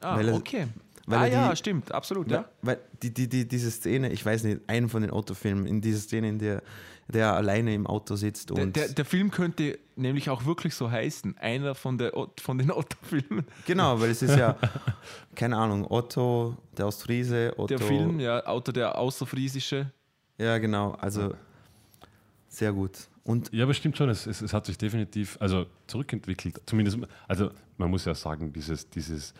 Ah, 0.00 0.16
Weil 0.16 0.28
er- 0.28 0.34
okay. 0.34 0.66
weil 1.06 1.18
ah 1.18 1.26
er 1.26 1.32
ja, 1.32 1.50
die- 1.50 1.56
stimmt, 1.56 1.92
absolut, 1.92 2.30
ja. 2.30 2.44
Weil 2.62 2.78
die, 3.02 3.12
die, 3.14 3.28
die, 3.28 3.46
diese 3.46 3.70
Szene, 3.70 4.10
ich 4.12 4.24
weiß 4.26 4.44
nicht, 4.44 4.60
einen 4.66 4.88
von 4.88 5.02
den 5.02 5.12
Otto-Filmen, 5.12 5.66
in 5.66 5.80
dieser 5.80 6.00
Szene, 6.00 6.28
in 6.28 6.38
der 6.38 6.62
der 7.12 7.34
alleine 7.34 7.74
im 7.74 7.86
Auto 7.86 8.16
sitzt 8.16 8.50
Der, 8.50 8.62
und. 8.62 8.76
der, 8.76 8.88
der 8.88 9.04
Film 9.04 9.30
könnte 9.30 9.78
nämlich 9.96 10.30
auch 10.30 10.44
wirklich 10.44 10.74
so 10.74 10.90
heißen, 10.90 11.36
einer 11.38 11.74
von, 11.74 11.98
der, 11.98 12.12
von 12.40 12.58
den 12.58 12.70
Otto-Filmen. 12.70 13.44
genau, 13.66 14.00
weil 14.00 14.10
es 14.10 14.22
ist 14.22 14.36
ja, 14.36 14.56
keine 15.34 15.56
Ahnung, 15.56 15.86
Otto, 15.90 16.56
der 16.76 16.86
Ostfriese, 16.86 17.52
Otto. 17.56 17.66
Der 17.66 17.78
Film, 17.80 18.20
ja, 18.20 18.44
Autor 18.46 18.72
der 18.72 18.98
Außerfriesische. 18.98 19.90
Ja, 20.38 20.58
genau, 20.58 20.92
also 20.92 21.34
sehr 22.48 22.72
gut. 22.72 22.92
Und 23.24 23.52
Ja, 23.52 23.64
aber 23.64 23.74
stimmt 23.74 23.96
schon, 23.96 24.08
es, 24.08 24.26
es, 24.26 24.40
es 24.40 24.52
hat 24.52 24.66
sich 24.66 24.78
definitiv 24.78 25.36
also 25.40 25.66
zurückentwickelt. 25.86 26.60
Zumindest, 26.66 26.98
also 27.28 27.50
man 27.76 27.90
muss 27.90 28.04
ja 28.04 28.14
sagen, 28.14 28.52
dieses, 28.52 28.88
dieses 28.88 29.34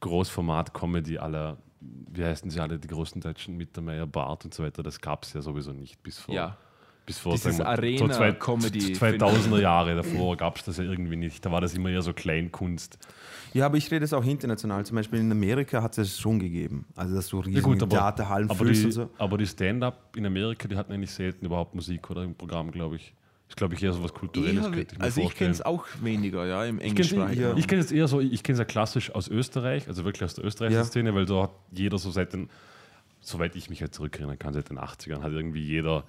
Großformat-Comedy 0.00 1.18
aller, 1.18 1.58
wie 1.80 2.24
heißen 2.24 2.50
sie 2.50 2.60
alle, 2.60 2.78
die 2.78 2.88
großen 2.88 3.20
Deutschen, 3.20 3.56
Mittermeier, 3.56 4.06
Bart 4.06 4.44
und 4.44 4.54
so 4.54 4.62
weiter, 4.62 4.82
das 4.82 5.00
gab 5.00 5.24
es 5.24 5.32
ja 5.32 5.42
sowieso 5.42 5.72
nicht 5.72 6.02
bis 6.02 6.18
vor. 6.18 6.34
Ja. 6.34 6.56
Bis 7.06 7.18
vor 7.18 7.32
Dieses 7.32 7.56
sagen 7.56 7.98
so 7.98 8.08
zwei- 8.08 8.24
Arena-Comedy, 8.26 8.94
2000er 8.96 9.60
Jahre 9.60 9.94
davor 9.94 10.36
gab 10.36 10.56
es 10.58 10.64
das 10.64 10.76
ja 10.78 10.84
irgendwie 10.84 11.14
nicht. 11.16 11.44
Da 11.46 11.52
war 11.52 11.60
das 11.60 11.72
immer 11.74 11.88
eher 11.88 12.02
so 12.02 12.12
Kleinkunst. 12.12 12.98
ja, 13.54 13.66
aber 13.66 13.76
ich 13.76 13.88
rede 13.92 14.04
es 14.04 14.12
auch 14.12 14.24
international. 14.24 14.84
Zum 14.84 14.96
Beispiel 14.96 15.20
in 15.20 15.30
Amerika 15.30 15.82
hat 15.82 15.96
es 15.98 16.18
schon 16.18 16.40
gegeben. 16.40 16.84
Also, 16.96 17.14
dass 17.14 17.28
du 17.28 17.38
riesige 17.40 17.78
Theaterhallen 17.88 18.50
aber, 18.50 18.58
füllst 18.64 18.82
die, 18.82 18.86
und 18.86 18.92
so. 18.92 19.10
aber 19.18 19.38
die 19.38 19.46
Stand-up 19.46 20.16
in 20.16 20.26
Amerika, 20.26 20.66
die 20.66 20.76
hatten 20.76 20.92
eigentlich 20.92 21.12
selten 21.12 21.46
überhaupt 21.46 21.74
Musik 21.76 22.10
oder 22.10 22.24
im 22.24 22.34
Programm, 22.34 22.70
glaube 22.72 22.96
ich. 22.96 23.14
Ist, 23.48 23.56
glaube 23.56 23.74
ich, 23.74 23.82
eher 23.84 23.92
so 23.92 24.02
was 24.02 24.12
Kulturelles, 24.12 24.64
Eher, 24.64 24.70
könnte 24.72 24.94
ich 24.94 24.98
mir 24.98 25.04
also 25.04 25.20
ich 25.20 25.34
kenne 25.36 25.52
es 25.52 25.62
auch 25.64 25.84
weniger, 26.02 26.44
ja, 26.46 26.64
im 26.64 26.78
Ich 26.78 26.80
kenne 26.80 26.88
englischsprachigen. 26.90 27.42
ja. 27.44 27.56
ich 27.56 27.68
kenn 27.68 27.78
es 27.78 27.92
eher 27.92 28.08
so, 28.08 28.18
ich 28.20 28.42
kenne 28.42 28.54
es 28.54 28.58
ja 28.58 28.64
klassisch 28.64 29.14
aus 29.14 29.28
Österreich, 29.28 29.86
also 29.86 30.04
wirklich 30.04 30.24
aus 30.24 30.34
der 30.34 30.44
österreichischen 30.44 30.80
Ja. 30.80 30.84
Szene, 30.84 31.14
weil 31.14 31.26
da 31.26 31.42
hat 31.44 31.50
jeder 31.70 31.96
so 31.98 32.10
seit 32.10 32.32
den, 32.32 32.50
soweit 33.20 33.54
ich 33.54 33.70
mich 33.70 33.80
halt 33.82 33.94
zurückerinnern 33.94 34.36
kann, 34.36 34.52
seit 34.52 34.68
den 34.70 34.80
80ern 34.80 35.22
hat 35.22 35.30
irgendwie 35.30 35.60
jeder 35.62 36.02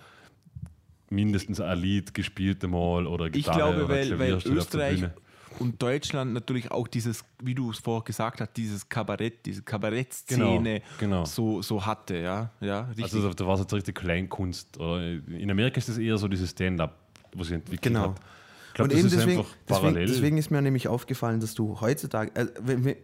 mindestens 1.10 1.60
ein 1.62 1.78
Lied 1.80 2.14
gespielt 2.14 2.64
einmal 2.64 3.08
oder 3.08 3.26
Ich 3.28 3.34
Gitarre 3.34 3.58
glaube, 3.58 3.86
oder 3.86 3.90
weil, 3.90 4.20
weil 4.20 4.28
steht 4.28 4.36
auf 4.38 4.44
der 4.44 4.54
Österreich 4.58 4.96
Bühne. 5.00 5.14
und 5.60 5.82
Deutschland 5.82 6.34
natürlich 6.34 6.72
auch 6.72 6.88
dieses, 6.88 7.24
wie 7.42 7.56
du 7.56 7.72
es 7.72 7.80
vorher 7.80 8.04
gesagt 8.04 8.42
hast, 8.42 8.52
dieses 8.58 8.88
Kabarett, 8.90 9.46
diese 9.46 9.62
Kabarettszene 9.62 10.82
Genau, 10.82 10.86
genau. 11.00 11.26
So, 11.26 11.62
so 11.62 11.86
hatte, 11.86 12.18
ja. 12.18 12.52
ja 12.60 12.82
richtig. 12.90 13.04
Also 13.06 13.34
da, 13.34 13.46
war 13.48 13.54
es 13.56 13.62
jetzt 13.62 13.74
richtig 13.74 13.96
Kleinkunst. 13.96 14.78
Oder 14.80 15.02
in 15.04 15.50
Amerika 15.52 15.78
ist 15.78 15.90
es 15.90 15.98
eher 15.98 16.18
so 16.18 16.28
dieses 16.28 16.52
Stand-up, 16.52 16.96
wo 17.34 17.44
sie 17.44 17.56
entwickelt 17.56 17.82
Genau. 17.94 18.10
hat. 18.10 18.20
Ich 18.70 18.74
glaube, 18.74 18.84
und 18.84 18.92
das 18.94 19.00
eben 19.00 19.08
ist 19.08 19.16
deswegen, 19.18 19.40
einfach 19.40 19.52
deswegen, 19.68 19.82
parallel. 19.82 20.08
deswegen 20.08 20.38
ist 20.38 20.52
mir 20.52 20.62
nämlich 20.62 20.88
aufgefallen, 20.88 21.40
dass 21.40 21.54
du 21.56 21.80
heutzutage, 21.82 22.32
äh, 22.36 22.48
wir- 22.66 22.98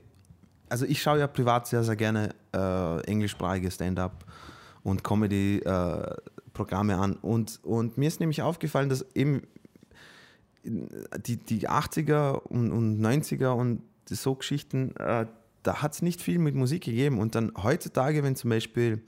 also 0.70 0.86
ich 0.86 1.02
schaue 1.02 1.20
ja 1.20 1.28
privat 1.28 1.68
sehr, 1.68 1.84
sehr 1.84 1.96
gerne 1.96 2.30
äh, 2.54 3.02
englischsprachige 3.06 3.70
Stand-up 3.72 4.24
und 4.84 5.04
Comedy-Programme 6.54 6.98
an 6.98 7.14
und, 7.22 7.60
und 7.64 7.98
mir 7.98 8.08
ist 8.08 8.20
nämlich 8.20 8.42
aufgefallen, 8.42 8.90
dass 8.90 9.06
eben 9.16 9.42
die, 10.64 11.38
die 11.38 11.68
80er 11.68 12.40
und, 12.44 12.72
und 12.72 13.02
90er 13.02 13.52
und 13.52 13.82
so 14.10 14.36
Geschichten, 14.36 14.96
äh, 14.98 15.26
da 15.64 15.82
hat 15.82 15.94
es 15.94 16.02
nicht 16.02 16.22
viel 16.22 16.40
mit 16.40 16.56
Musik 16.56 16.84
gegeben 16.86 17.20
und 17.20 17.36
dann 17.36 17.52
heutzutage, 17.62 18.24
wenn 18.24 18.36
zum 18.36 18.50
Beispiel 18.50 19.02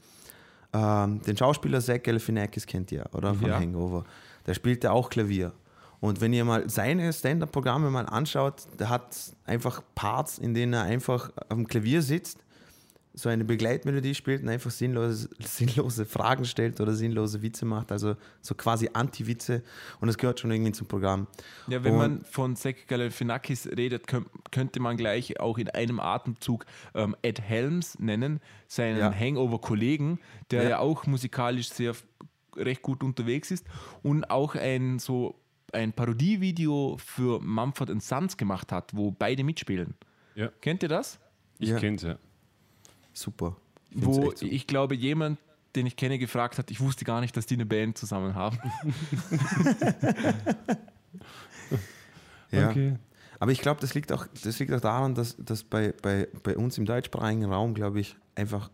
ähm, 0.72 1.22
den 1.22 1.36
Schauspieler 1.36 1.80
Zach 1.80 2.02
Galifianakis 2.02 2.66
kennt 2.66 2.92
ihr, 2.92 3.06
oder? 3.12 3.34
Von 3.34 3.48
Ja. 3.48 3.58
Hangover. 3.60 4.04
Der 4.46 4.54
spielt 4.54 4.84
ja 4.84 4.92
auch 4.92 5.08
Klavier. 5.08 5.52
Und 6.00 6.20
wenn 6.20 6.32
ihr 6.32 6.44
mal 6.44 6.68
seine 6.68 7.10
Stand-Up-Programme 7.12 7.90
mal 7.90 8.06
anschaut, 8.06 8.66
der 8.78 8.90
hat 8.90 9.16
einfach 9.44 9.82
Parts, 9.94 10.38
in 10.38 10.52
denen 10.52 10.74
er 10.74 10.82
einfach 10.82 11.30
am 11.48 11.66
Klavier 11.66 12.02
sitzt, 12.02 12.45
so 13.18 13.30
eine 13.30 13.46
Begleitmelodie 13.46 14.14
spielt 14.14 14.42
und 14.42 14.50
einfach 14.50 14.70
sinnlose, 14.70 15.30
sinnlose 15.40 16.04
Fragen 16.04 16.44
stellt 16.44 16.80
oder 16.82 16.92
sinnlose 16.92 17.40
Witze 17.40 17.64
macht, 17.64 17.90
also 17.90 18.14
so 18.42 18.54
quasi 18.54 18.90
Anti-Witze 18.92 19.62
und 20.00 20.08
das 20.08 20.18
gehört 20.18 20.38
schon 20.38 20.50
irgendwie 20.50 20.72
zum 20.72 20.86
Programm. 20.86 21.26
Ja, 21.66 21.82
wenn 21.82 21.92
Und- 21.94 21.98
man 21.98 22.24
von 22.24 22.56
Zach 22.56 22.74
Galifianakis 22.86 23.68
redet, 23.74 24.06
könnt, 24.06 24.28
könnte 24.50 24.80
man 24.80 24.98
gleich 24.98 25.40
auch 25.40 25.56
in 25.56 25.70
einem 25.70 25.98
Atemzug 25.98 26.66
ähm, 26.94 27.16
Ed 27.22 27.40
Helms 27.40 27.98
nennen, 27.98 28.38
seinen 28.68 28.98
Ja. 28.98 29.12
Hangover-Kollegen, 29.14 30.20
der 30.50 30.62
ja. 30.64 30.68
Ja. 30.68 30.78
auch 30.80 31.06
musikalisch 31.06 31.70
sehr 31.70 31.94
recht 32.54 32.82
gut 32.82 33.02
unterwegs 33.02 33.50
ist 33.50 33.66
und 34.02 34.30
auch 34.30 34.54
ein 34.56 34.98
so 34.98 35.40
ein 35.72 35.92
Parodievideo 35.92 36.96
für 36.98 37.40
Mumford 37.40 37.90
Sons 38.02 38.36
gemacht 38.36 38.72
hat, 38.72 38.94
wo 38.94 39.10
beide 39.10 39.42
mitspielen. 39.42 39.94
Ja, 40.34 40.48
Kennt 40.60 40.82
ihr 40.82 40.88
das? 40.90 41.18
ich 41.58 41.70
Ja. 41.70 41.78
kenne 41.78 41.96
es 41.96 42.02
ja. 42.02 42.18
Super. 43.16 43.56
Ich 43.90 44.02
find's 44.02 44.18
Wo 44.18 44.30
super. 44.30 44.42
ich 44.42 44.66
glaube, 44.66 44.94
jemand, 44.94 45.38
den 45.74 45.86
ich 45.86 45.96
kenne, 45.96 46.18
gefragt 46.18 46.58
hat, 46.58 46.70
ich 46.70 46.80
wusste 46.80 47.04
gar 47.04 47.20
nicht, 47.20 47.36
dass 47.36 47.46
die 47.46 47.54
eine 47.54 47.66
Band 47.66 47.96
zusammen 47.98 48.34
haben. 48.34 48.58
Ja. 52.52 52.70
Okay. 52.70 52.94
Aber 53.40 53.50
ich 53.50 53.60
glaube, 53.60 53.80
das 53.80 53.94
liegt 53.94 54.12
auch, 54.12 54.26
das 54.44 54.58
liegt 54.60 54.72
auch 54.72 54.80
daran, 54.80 55.14
dass, 55.14 55.36
dass 55.36 55.64
bei, 55.64 55.92
bei, 56.00 56.28
bei 56.44 56.56
uns 56.56 56.78
im 56.78 56.86
deutschsprachigen 56.86 57.44
Raum, 57.44 57.74
glaube 57.74 58.00
ich, 58.00 58.16
einfach 58.36 58.70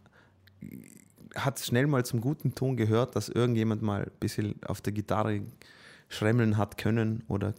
hat 1.35 1.59
es 1.59 1.67
schnell 1.67 1.87
mal 1.87 2.05
zum 2.05 2.21
guten 2.21 2.55
Ton 2.55 2.77
gehört, 2.77 3.17
dass 3.17 3.31
irgendjemand 3.31 3.81
mal 3.81 4.03
ein 4.03 4.11
bisschen 4.21 4.63
auf 4.67 4.83
der 4.83 4.93
Gitarre 4.93 5.41
schremmeln 6.09 6.59
hat 6.59 6.77
können 6.77 7.25
oder 7.29 7.55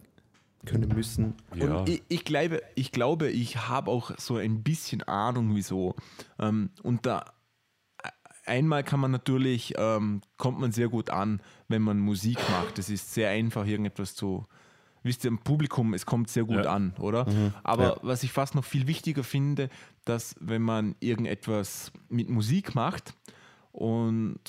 können 0.65 0.89
müssen. 0.89 1.36
Ja. 1.55 1.65
Und 1.79 1.89
ich, 1.89 2.01
ich 2.08 2.25
glaube, 2.25 2.62
ich, 2.75 2.91
glaube, 2.91 3.29
ich 3.29 3.67
habe 3.67 3.91
auch 3.91 4.12
so 4.17 4.38
ein 4.38 4.63
bisschen 4.63 5.03
Ahnung, 5.03 5.55
wieso. 5.55 5.96
Ähm, 6.39 6.70
und 6.84 7.05
da 7.05 7.25
einmal 8.46 8.84
kann 8.84 9.00
man 9.00 9.12
natürlich, 9.12 9.74
ähm, 9.77 10.22
kommt 10.38 10.60
man 10.60 10.72
sehr 10.72 10.89
gut 10.89 11.10
an, 11.10 11.41
wenn 11.67 11.82
man 11.82 12.00
Musik 12.00 12.38
macht. 12.50 12.77
Es 12.79 12.89
ist 12.89 13.13
sehr 13.13 13.29
einfach, 13.29 13.65
irgendetwas 13.65 14.15
zu. 14.15 14.46
Wisst 15.05 15.25
ihr, 15.25 15.29
im 15.29 15.39
Publikum, 15.39 15.93
es 15.93 16.05
kommt 16.05 16.29
sehr 16.29 16.46
gut 16.46 16.63
Ja. 16.63 16.74
an, 16.74 16.93
oder? 16.98 17.25
Aber 17.63 17.84
Ja. 17.84 17.98
was 18.03 18.24
ich 18.24 18.32
fast 18.32 18.55
noch 18.55 18.63
viel 18.63 18.88
wichtiger 18.88 19.24
finde, 19.25 19.70
dass 20.05 20.36
wenn 20.39 20.62
man 20.62 20.96
irgendetwas 21.01 21.91
mit 22.08 22.29
Musik 22.29 22.74
macht 22.74 23.13
und, 23.74 24.39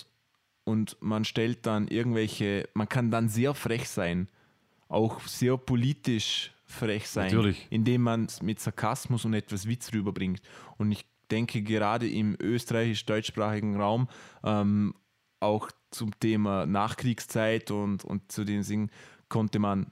und 0.64 0.96
man 1.00 1.24
stellt 1.24 1.66
dann 1.66 1.88
irgendwelche, 1.88 2.68
man 2.74 2.88
kann 2.88 3.10
dann 3.10 3.28
sehr 3.28 3.54
frech 3.54 3.88
sein, 3.88 4.28
auch 4.94 5.20
sehr 5.22 5.56
politisch 5.56 6.52
frech 6.64 7.08
sein, 7.08 7.26
Natürlich. 7.26 7.66
indem 7.70 8.02
man 8.02 8.24
es 8.24 8.42
mit 8.42 8.60
Sarkasmus 8.60 9.24
und 9.24 9.34
etwas 9.34 9.68
Witz 9.68 9.92
rüberbringt. 9.92 10.40
Und 10.78 10.90
ich 10.92 11.04
denke, 11.30 11.62
gerade 11.62 12.08
im 12.08 12.36
österreichisch-deutschsprachigen 12.40 13.80
Raum, 13.80 14.08
ähm, 14.42 14.94
auch 15.40 15.70
zum 15.90 16.18
Thema 16.18 16.66
Nachkriegszeit 16.66 17.70
und, 17.70 18.04
und 18.04 18.32
zu 18.32 18.44
den 18.44 18.62
Dingen, 18.62 18.90
konnte 19.28 19.58
man 19.58 19.90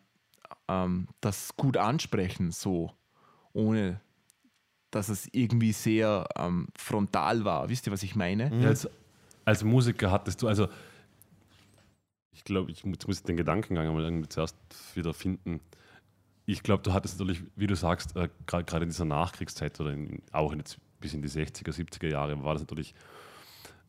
ähm, 0.69 1.09
das 1.21 1.57
gut 1.57 1.77
ansprechen, 1.77 2.53
so, 2.53 2.93
ohne 3.53 4.01
dass 4.91 5.09
es 5.09 5.29
irgendwie 5.33 5.73
sehr 5.73 6.29
ähm, 6.37 6.69
frontal 6.77 7.45
war. 7.45 7.69
Wisst 7.69 7.87
ihr, 7.87 7.93
was 7.93 8.03
ich 8.03 8.15
meine? 8.15 8.51
Ja, 8.61 8.69
als, 8.69 8.89
als 9.45 9.65
Musiker 9.65 10.11
hattest 10.11 10.43
du, 10.43 10.49
also 10.49 10.69
ich 12.33 12.45
glaube, 12.45 12.71
ich 12.71 12.85
muss, 12.85 12.95
jetzt 12.95 13.07
muss 13.07 13.19
ich 13.19 13.25
den 13.25 13.37
Gedankengang 13.37 13.93
mal 13.93 14.03
irgendwie 14.03 14.29
zuerst 14.29 14.57
wieder 14.95 15.15
finden. 15.15 15.61
Ich 16.47 16.63
glaube, 16.63 16.83
du 16.83 16.93
hattest 16.93 17.19
natürlich, 17.19 17.43
wie 17.57 17.67
du 17.67 17.77
sagst, 17.77 18.17
äh, 18.17 18.29
gerade 18.47 18.85
in 18.85 18.91
dieser 18.91 19.05
Nachkriegszeit 19.05 19.79
oder 19.81 19.93
in, 19.93 20.23
auch 20.33 20.53
in 20.53 20.59
jetzt 20.59 20.79
bis 21.01 21.15
in 21.15 21.23
die 21.23 21.29
60er, 21.29 21.71
70er 21.71 22.09
Jahre 22.09 22.43
war 22.43 22.55
das 22.55 22.63
natürlich 22.63 22.95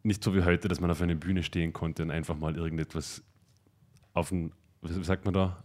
nicht 0.03 0.23
so 0.23 0.35
wie 0.35 0.43
heute, 0.43 0.67
dass 0.67 0.79
man 0.81 0.91
auf 0.91 1.01
einer 1.01 1.15
Bühne 1.15 1.43
stehen 1.43 1.71
konnte 1.73 2.03
und 2.03 2.11
einfach 2.11 2.35
mal 2.37 2.55
irgendetwas 2.55 3.23
auf 4.13 4.29
den, 4.29 4.51
wie 4.81 5.03
sagt 5.03 5.25
man 5.25 5.33
da, 5.33 5.63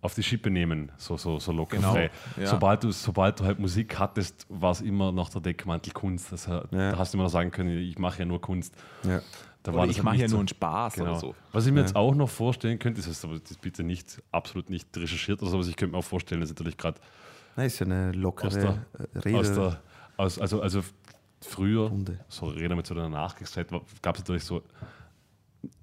auf 0.00 0.14
die 0.14 0.22
Schippe 0.22 0.50
nehmen, 0.50 0.92
so, 0.98 1.16
so, 1.16 1.38
so 1.38 1.50
locker 1.52 1.76
Genau, 1.76 1.92
frei. 1.92 2.10
ja. 2.36 2.46
Sobald, 2.46 2.84
du, 2.84 2.90
sobald 2.90 3.40
du 3.40 3.44
halt 3.44 3.58
Musik 3.58 3.98
hattest, 3.98 4.46
war 4.50 4.72
es 4.72 4.82
immer 4.82 5.12
noch 5.12 5.30
der 5.30 5.40
Deckmantel 5.40 5.92
Kunst. 5.92 6.30
Das, 6.30 6.46
Ja. 6.46 6.62
Da 6.70 6.98
hast 6.98 7.14
du 7.14 7.16
immer 7.16 7.24
noch 7.24 7.30
sagen 7.30 7.50
können, 7.50 7.78
ich 7.78 7.98
mache 7.98 8.18
ja 8.20 8.24
nur 8.26 8.40
Kunst. 8.40 8.74
Ja. 9.02 9.22
Da 9.64 9.72
Oder 9.72 9.86
ich 9.86 9.96
halt 9.96 10.04
mache 10.04 10.16
ja 10.18 10.28
so- 10.28 10.34
nur 10.34 10.40
einen 10.40 10.48
Spaß 10.48 10.94
Genau. 10.94 11.10
oder 11.12 11.20
so. 11.20 11.34
Was 11.52 11.66
ich 11.66 11.72
mir 11.72 11.80
jetzt 11.80 11.96
auch 11.96 12.14
noch 12.14 12.28
vorstellen 12.28 12.78
könnte, 12.78 13.00
das 13.00 13.08
ist 13.10 13.24
aber 13.24 13.38
das 13.38 13.56
bitte 13.56 13.82
nicht, 13.82 14.22
absolut 14.30 14.68
nicht 14.68 14.94
recherchiert 14.96 15.40
oder 15.40 15.50
so, 15.50 15.56
aber 15.58 15.66
ich 15.66 15.74
könnte 15.74 15.92
mir 15.92 15.98
auch 15.98 16.04
vorstellen, 16.04 16.42
dass 16.42 16.50
natürlich 16.50 16.76
gerade 16.76 17.00
Na, 17.56 17.64
ist 17.64 17.78
ja 17.78 17.86
eine 17.86 18.12
lockere 18.12 18.48
Aus 18.48 18.54
der- 18.54 18.84
Rede. 19.24 19.38
aus 19.38 19.52
der, 19.54 19.80
aus, 20.18 20.38
also, 20.38 20.60
also 20.60 20.82
früher, 21.40 21.88
Runde. 21.88 22.20
so 22.28 22.46
reden 22.46 22.76
wir 22.76 22.84
zu 22.84 22.92
der 22.94 23.08
Nachkriegszeit, 23.08 23.68
gab 24.02 24.16
es 24.16 24.20
natürlich 24.20 24.44
so, 24.44 24.62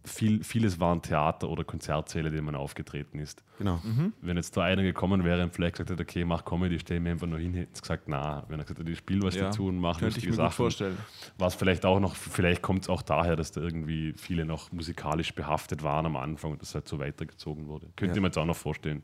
viel, 0.05 0.43
vieles 0.43 0.79
waren 0.79 1.01
Theater 1.01 1.49
oder 1.49 1.63
Konzertsäle, 1.63 2.29
in 2.29 2.33
denen 2.35 2.45
man 2.45 2.55
aufgetreten 2.55 3.19
ist. 3.19 3.43
genau. 3.57 3.81
Wenn 4.21 4.37
jetzt 4.37 4.55
da 4.57 4.63
einer 4.63 4.83
gekommen 4.83 5.23
wäre 5.23 5.43
und 5.43 5.53
vielleicht 5.53 5.73
gesagt 5.75 5.89
hätte, 5.89 6.01
okay, 6.03 6.25
mach 6.25 6.45
Comedy, 6.45 6.79
stell 6.79 6.99
mir 6.99 7.11
einfach 7.11 7.27
nur 7.27 7.39
hin, 7.39 7.53
hätte 7.53 7.71
ich 7.75 7.81
gesagt, 7.81 8.03
na, 8.07 8.43
wenn 8.47 8.59
er 8.59 8.63
gesagt 8.63 8.79
hätte, 8.79 8.91
ich 8.91 8.97
spiele 8.97 9.23
was 9.23 9.35
Ja, 9.35 9.43
dazu 9.45 9.67
und 9.67 9.79
mach 9.79 9.99
Könnte 9.99 10.17
ich 10.19 10.23
mir 10.25 10.31
gut 10.31 10.37
Sachen, 10.37 10.51
vorstellen. 10.53 10.97
war 11.37 11.47
es 11.47 11.55
vielleicht 11.55 11.85
auch 11.85 11.99
noch, 11.99 12.15
vielleicht 12.15 12.61
kommt 12.61 12.83
es 12.83 12.89
auch 12.89 13.01
daher, 13.01 13.35
dass 13.35 13.51
da 13.51 13.61
irgendwie 13.61 14.13
viele 14.17 14.45
noch 14.45 14.71
musikalisch 14.71 15.33
behaftet 15.35 15.83
waren 15.83 16.05
am 16.05 16.15
Anfang 16.15 16.51
und 16.51 16.61
das 16.61 16.73
halt 16.75 16.87
so 16.87 16.99
weitergezogen 16.99 17.67
wurde. 17.67 17.87
Könnte 17.95 18.07
Ja. 18.07 18.15
ich 18.15 18.21
mir 18.21 18.27
jetzt 18.27 18.37
auch 18.37 18.45
noch 18.45 18.55
vorstellen. 18.57 19.03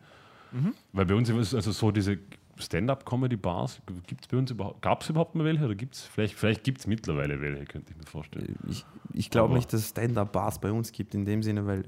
Mhm. 0.51 0.73
Weil 0.93 1.05
bei 1.05 1.15
uns 1.15 1.29
ist 1.29 1.35
es 1.37 1.53
also 1.55 1.71
so 1.71 1.91
diese 1.91 2.17
Stand-up-Comedy-Bars, 2.61 3.81
gibt 4.07 4.21
es 4.21 4.27
bei 4.27 4.37
uns 4.37 4.51
überhaupt, 4.51 4.81
gab 4.81 5.01
es 5.01 5.09
überhaupt 5.09 5.35
mal 5.35 5.43
welche 5.45 5.65
oder 5.65 5.75
gibt 5.75 5.95
es, 5.95 6.03
vielleicht, 6.03 6.33
vielleicht 6.35 6.63
gibt 6.63 6.79
es 6.79 6.87
mittlerweile 6.87 7.39
welche, 7.41 7.65
könnte 7.65 7.91
ich 7.91 7.97
mir 7.97 8.05
vorstellen. 8.05 8.55
Ich, 8.67 8.85
ich 9.13 9.29
glaube 9.29 9.53
nicht, 9.53 9.71
dass 9.71 9.81
es 9.81 9.89
Stand-up-Bars 9.89 10.59
bei 10.59 10.71
uns 10.71 10.91
gibt, 10.91 11.13
in 11.15 11.25
dem 11.25 11.43
Sinne, 11.43 11.65
weil, 11.67 11.83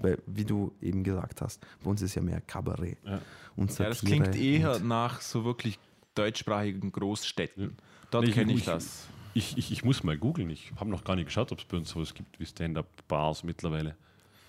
weil, 0.00 0.18
wie 0.26 0.44
du 0.44 0.72
eben 0.80 1.02
gesagt 1.04 1.40
hast, 1.42 1.64
bei 1.82 1.90
uns 1.90 2.02
ist 2.02 2.14
ja 2.14 2.22
mehr 2.22 2.40
Kabarett 2.40 2.98
Ja. 3.04 3.20
und 3.56 3.76
Ja, 3.78 3.88
das 3.88 4.00
klingt 4.04 4.34
eher 4.36 4.76
und- 4.76 4.86
nach 4.88 5.20
so 5.20 5.44
wirklich 5.44 5.78
deutschsprachigen 6.14 6.92
Großstädten. 6.92 7.76
Dort 8.10 8.24
Nee, 8.24 8.30
ich- 8.30 8.34
kenne 8.36 8.52
ich 8.52 8.58
ich- 8.60 8.64
das. 8.66 9.06
Ich, 9.34 9.56
ich, 9.56 9.72
ich 9.72 9.82
muss 9.82 10.02
mal 10.04 10.18
googeln, 10.18 10.50
ich 10.50 10.72
habe 10.76 10.90
noch 10.90 11.04
gar 11.04 11.16
nicht 11.16 11.24
geschaut, 11.24 11.50
ob 11.52 11.58
es 11.58 11.64
bei 11.64 11.78
uns 11.78 11.88
sowas 11.88 12.12
gibt 12.12 12.38
wie 12.38 12.44
Stand-up-Bars 12.44 13.44
mittlerweile. 13.44 13.96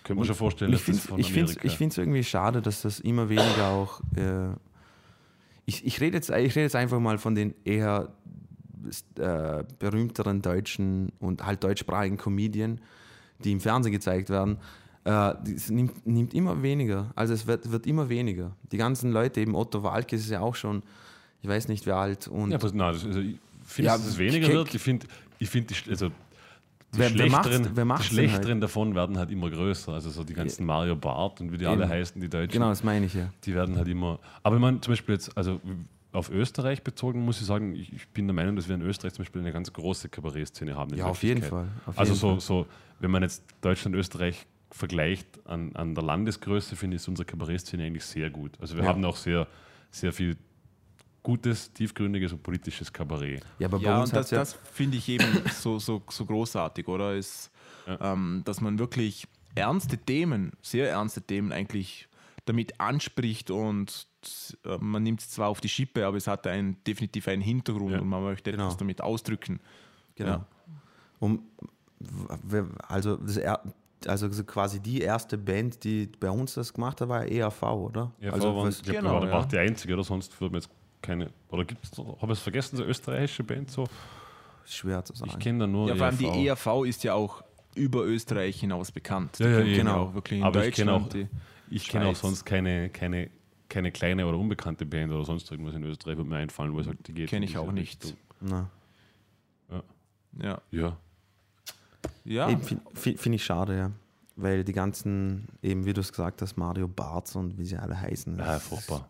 Können 0.02 0.18
wir 0.20 0.26
schon 0.26 0.34
vorstellen, 0.34 0.70
ich 0.74 0.80
dass 0.84 0.86
das 0.96 1.06
finde 1.06 1.08
von 1.08 1.20
es 1.20 1.56
Amerika... 1.56 2.02
irgendwie 2.02 2.22
schade, 2.24 2.60
dass 2.60 2.82
das 2.82 3.00
immer 3.00 3.30
weniger 3.30 3.68
auch. 3.68 4.00
Äh, 4.14 4.48
ich 5.66 5.84
ich 5.86 6.00
rede 6.00 6.16
jetzt, 6.16 6.30
ich 6.30 6.54
rede 6.54 6.60
jetzt 6.60 6.76
einfach 6.76 7.00
mal 7.00 7.18
von 7.18 7.34
den 7.34 7.54
eher 7.64 8.12
äh, 9.18 9.64
berühmteren 9.78 10.42
deutschen 10.42 11.12
und 11.18 11.44
halt 11.44 11.64
deutschsprachigen 11.64 12.16
Comedien, 12.18 12.80
die 13.42 13.52
im 13.52 13.60
Fernsehen 13.60 13.92
gezeigt 13.92 14.28
werden. 14.30 14.58
Äh, 15.04 15.34
das 15.44 15.70
nimmt, 15.70 16.06
nimmt 16.06 16.34
immer 16.34 16.62
weniger. 16.62 17.10
Also 17.14 17.34
es 17.34 17.46
wird, 17.46 17.70
wird 17.70 17.86
immer 17.86 18.08
weniger. 18.08 18.56
Die 18.72 18.76
ganzen 18.76 19.10
Leute, 19.12 19.40
eben 19.40 19.54
Otto 19.54 19.82
Walkes 19.82 20.20
ist 20.22 20.30
ja 20.30 20.40
auch 20.40 20.54
schon, 20.54 20.82
ich 21.42 21.48
weiß 21.48 21.68
nicht 21.68 21.86
wie 21.86 21.92
alt. 21.92 22.28
Und 22.28 22.50
Ja, 22.50 22.62
was, 22.62 22.72
nein, 22.72 22.92
das, 22.92 23.04
also 23.04 23.20
ich 23.20 23.38
finde, 23.64 23.86
Ja, 23.86 23.96
dass 23.96 24.06
es 24.06 24.18
weniger 24.18 24.48
wird. 24.48 24.74
Ich 24.74 24.82
finde, 24.82 25.06
ich 25.38 25.48
find 25.48 25.72
also 25.88 26.10
die 26.94 26.98
Wer- 27.00 27.10
wer 27.14 27.28
schlechteren, 27.28 27.70
wer 27.74 27.84
die 27.96 28.02
schlechteren 28.02 28.60
davon 28.60 28.94
werden 28.94 29.18
halt 29.18 29.30
immer 29.30 29.50
größer. 29.50 29.92
Also 29.92 30.10
so 30.10 30.24
die 30.24 30.34
ganzen 30.34 30.64
Mario 30.66 30.96
Bart 30.96 31.40
und 31.40 31.52
wie 31.52 31.58
die 31.58 31.64
Eben. 31.64 31.72
alle 31.74 31.88
heißen, 31.88 32.20
die 32.20 32.28
Deutschen, 32.28 32.52
genau, 32.52 32.68
das 32.70 32.82
meine 32.84 33.06
ich 33.06 33.14
ja. 33.14 33.30
die 33.44 33.54
werden 33.54 33.76
halt 33.76 33.88
immer. 33.88 34.18
Aber 34.42 34.56
ich 34.56 34.62
meine, 34.62 34.80
zum 34.80 34.92
Beispiel 34.92 35.14
jetzt, 35.14 35.36
also 35.36 35.60
auf 36.12 36.30
Österreich 36.30 36.82
bezogen, 36.82 37.24
muss 37.24 37.40
ich 37.40 37.46
sagen, 37.46 37.74
ich, 37.74 37.92
ich 37.92 38.08
bin 38.08 38.26
der 38.28 38.34
Meinung, 38.34 38.54
dass 38.56 38.68
wir 38.68 38.76
in 38.76 38.82
Österreich 38.82 39.14
zum 39.14 39.24
Beispiel 39.24 39.40
eine 39.40 39.52
ganz 39.52 39.72
große 39.72 40.08
Kabarettszene 40.08 40.76
haben. 40.76 40.94
Ja, 40.96 41.06
auf 41.06 41.22
jeden. 41.24 41.42
Fall. 41.42 41.66
Auf 41.86 41.98
Also 41.98 42.12
jeden 42.12 42.20
so, 42.20 42.28
Fall. 42.30 42.40
so, 42.40 42.66
wenn 43.00 43.10
man 43.10 43.22
jetzt 43.22 43.42
Deutschland, 43.60 43.96
Österreich 43.96 44.46
vergleicht 44.70 45.26
an, 45.46 45.74
an 45.74 45.94
der 45.94 46.04
Landesgröße, 46.04 46.76
finde 46.76 46.96
ich, 46.96 47.02
ist 47.02 47.08
unsere 47.08 47.26
Kabarettszene 47.26 47.84
eigentlich 47.84 48.04
sehr 48.04 48.30
gut. 48.30 48.52
Also 48.60 48.76
wir 48.76 48.84
Ja. 48.84 48.88
haben 48.90 49.04
auch 49.04 49.16
sehr, 49.16 49.46
sehr 49.90 50.12
viel 50.12 50.36
gutes, 51.24 51.72
tiefgründiges 51.72 52.32
und 52.32 52.42
politisches 52.44 52.92
Kabarett. 52.92 53.44
Ja, 53.58 53.66
aber 53.66 53.78
bei 53.78 53.84
Ja, 53.86 54.00
uns 54.00 54.10
und 54.10 54.16
das, 54.16 54.28
das 54.30 54.52
finde 54.52 54.98
ich 54.98 55.08
eben 55.08 55.24
so, 55.50 55.80
so, 55.80 56.00
so 56.08 56.24
großartig, 56.24 56.86
oder? 56.86 57.14
Ist, 57.16 57.50
Ja. 57.88 58.12
ähm, 58.12 58.42
dass 58.44 58.60
man 58.60 58.78
wirklich 58.78 59.26
ernste 59.56 59.98
Themen, 59.98 60.52
sehr 60.62 60.90
ernste 60.90 61.20
Themen 61.22 61.50
eigentlich 61.50 62.08
damit 62.44 62.78
anspricht 62.78 63.50
und 63.50 64.06
äh, 64.64 64.76
man 64.78 65.02
nimmt 65.02 65.20
es 65.20 65.30
zwar 65.30 65.48
auf 65.48 65.60
die 65.60 65.68
Schippe, 65.68 66.06
aber 66.06 66.16
es 66.18 66.26
hat 66.26 66.46
einen, 66.46 66.76
definitiv 66.84 67.26
einen 67.28 67.42
Hintergrund 67.42 67.92
Ja. 67.92 68.00
und 68.00 68.08
man 68.08 68.22
möchte 68.22 68.50
Genau. 68.52 68.64
etwas 68.64 68.76
damit 68.76 69.00
ausdrücken. 69.00 69.60
Genau. 70.14 70.30
Ja. 70.30 70.46
Um, 71.20 71.42
also, 72.88 73.16
das 73.16 73.40
also 74.06 74.30
so 74.30 74.44
quasi 74.44 74.80
die 74.80 75.00
erste 75.00 75.38
Band, 75.38 75.82
die 75.84 76.06
bei 76.20 76.30
uns 76.30 76.54
das 76.54 76.74
gemacht 76.74 77.00
hat, 77.00 77.08
war 77.08 77.24
EAV, 77.26 77.62
oder? 77.62 78.12
Ja, 78.20 78.32
also, 78.32 78.54
waren, 78.54 78.66
was, 78.66 78.76
ich 78.78 78.82
glaube, 78.82 78.98
genau, 78.98 79.14
waren 79.14 79.22
ja. 79.22 79.28
aber 79.30 79.38
auch 79.40 79.44
die 79.46 79.56
einzige, 79.58 79.94
oder 79.94 80.04
sonst 80.04 80.38
würden 80.40 80.52
wir 80.52 80.58
jetzt 80.58 80.68
keine. 81.04 81.30
Oder 81.50 81.64
gibt 81.64 81.84
es, 81.84 81.96
habe 81.98 82.32
ich 82.32 82.38
es 82.38 82.40
vergessen, 82.40 82.76
so 82.76 82.84
österreichische 82.84 83.44
Band 83.44 83.70
so? 83.70 83.86
schwer 84.66 85.04
zu 85.04 85.14
sagen. 85.14 85.30
Ich 85.32 85.38
kenne 85.38 85.58
da 85.60 85.66
nur. 85.66 85.88
Ja, 85.88 85.94
vor 85.96 86.06
allem 86.06 86.16
die 86.18 86.24
ERV. 86.46 86.66
ERV 86.66 86.84
ist 86.86 87.04
ja 87.04 87.12
auch 87.14 87.42
über 87.74 88.04
Österreich 88.04 88.60
hinaus 88.60 88.90
bekannt. 88.92 89.38
Ja, 89.38 89.46
Die 89.46 89.52
ja, 89.52 89.58
kennt 89.58 89.84
man 89.88 89.94
genau. 89.96 90.14
wirklich 90.14 90.40
in 90.40 90.46
Aber 90.46 90.66
ich 90.66 90.74
kenne 90.74 90.92
auch- 90.94 91.08
kenne 91.08 92.06
auch 92.06 92.14
sonst 92.16 92.44
keine, 92.46 92.88
keine, 92.88 93.30
keine 93.68 93.92
kleine 93.92 94.26
oder 94.26 94.38
unbekannte 94.38 94.86
Band 94.86 95.12
oder 95.12 95.24
sonst 95.24 95.50
irgendwas 95.50 95.74
in 95.74 95.82
Österreich, 95.84 96.16
würde 96.16 96.30
mir 96.30 96.36
einfallen, 96.36 96.72
wo 96.72 96.80
es 96.80 96.86
halt 96.86 97.06
die 97.06 97.12
geht. 97.12 97.28
Kenne 97.28 97.44
ich 97.44 97.58
auch 97.58 97.72
nicht. 97.72 98.14
Ja. 98.48 98.68
Ja. 100.70 100.96
Ja. 102.24 102.50
Eben 102.50 102.62
Finde 102.62 103.18
find 103.18 103.34
ich 103.34 103.44
schade, 103.44 103.76
ja. 103.76 103.90
Weil 104.36 104.64
die 104.64 104.72
ganzen, 104.72 105.46
eben 105.62 105.84
wie 105.84 105.92
du 105.92 106.00
es 106.00 106.10
gesagt 106.10 106.42
hast, 106.42 106.56
Mario 106.56 106.88
Barts 106.88 107.36
und 107.36 107.56
wie 107.58 107.64
sie 107.66 107.76
alle 107.76 108.00
heißen, 108.00 108.38
Ja, 108.38 108.58
furchtbar. 108.58 108.98
ist 108.98 109.04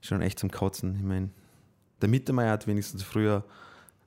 schon 0.00 0.22
echt 0.22 0.38
zum 0.38 0.50
Kotzen. 0.50 0.96
Ich 0.96 1.02
meine, 1.02 1.30
der 2.00 2.08
Mittermeier 2.08 2.52
hat 2.52 2.66
wenigstens 2.66 3.02
früher 3.02 3.44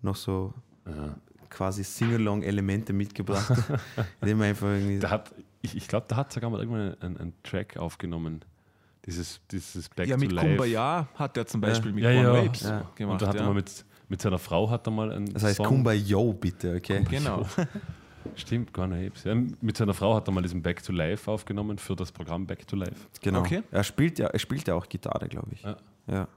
noch 0.01 0.15
so 0.15 0.53
Ja. 0.87 1.15
quasi 1.49 1.83
Sing-Along-Elemente 1.83 2.93
mitgebracht, 2.93 3.51
indem 4.21 4.41
er 4.41 4.47
einfach 4.49 4.67
irgendwie. 4.67 4.99
Der 4.99 5.09
hat, 5.11 5.33
ich, 5.61 5.75
ich 5.77 5.87
glaube, 5.87 6.05
da 6.09 6.15
hat 6.15 6.33
sogar 6.33 6.49
mal 6.49 6.59
irgendwann 6.59 6.95
einen, 7.01 7.17
einen 7.17 7.33
Track 7.43 7.77
aufgenommen. 7.77 8.43
Dieses, 9.05 9.41
dieses 9.51 9.89
Back 9.89 10.07
ja, 10.07 10.15
to 10.15 10.21
mit 10.21 10.31
Life. 10.31 10.47
Kumbaya 10.47 11.07
hat 11.15 11.35
er 11.37 11.45
zum 11.45 11.59
Beispiel 11.61 11.91
mit 11.91 12.03
Ja, 12.05 12.09
One 12.11 12.21
ja. 12.21 12.31
Rapes 12.33 12.61
Ja. 12.61 12.89
gemacht. 12.95 13.13
Und 13.13 13.21
da 13.21 13.27
hat 13.27 13.35
ja. 13.35 13.41
er 13.41 13.47
mal 13.47 13.53
mit, 13.53 13.85
mit 14.07 14.21
seiner 14.21 14.39
Frau 14.39 14.69
hat 14.69 14.87
er 14.87 14.91
mal 14.91 15.11
einen 15.11 15.25
das 15.33 15.43
heißt 15.43 15.57
Song. 15.57 15.65
Kumbaya, 15.67 16.17
bitte, 16.31 16.75
okay? 16.77 17.03
Genau. 17.09 17.45
Stimmt, 18.35 18.73
Gone 18.73 19.05
Apes. 19.07 19.23
Ja, 19.23 19.35
mit 19.35 19.77
seiner 19.77 19.93
Frau 19.93 20.15
hat 20.15 20.27
er 20.27 20.31
mal 20.31 20.41
diesen 20.41 20.61
Back 20.61 20.83
to 20.83 20.91
Life 20.91 21.29
aufgenommen 21.29 21.77
für 21.77 21.95
das 21.95 22.11
Programm 22.11 22.45
Back 22.45 22.67
to 22.67 22.75
Life. 22.75 23.07
Genau. 23.21 23.39
Okay. 23.39 23.63
Er 23.71 23.83
spielt 23.83 24.19
ja, 24.19 24.27
er 24.27 24.39
spielt 24.39 24.67
ja 24.67 24.75
auch 24.75 24.87
Gitarre, 24.87 25.27
glaube 25.27 25.49
ich. 25.51 25.61
Ja. 25.63 25.77
Ja. 26.07 26.27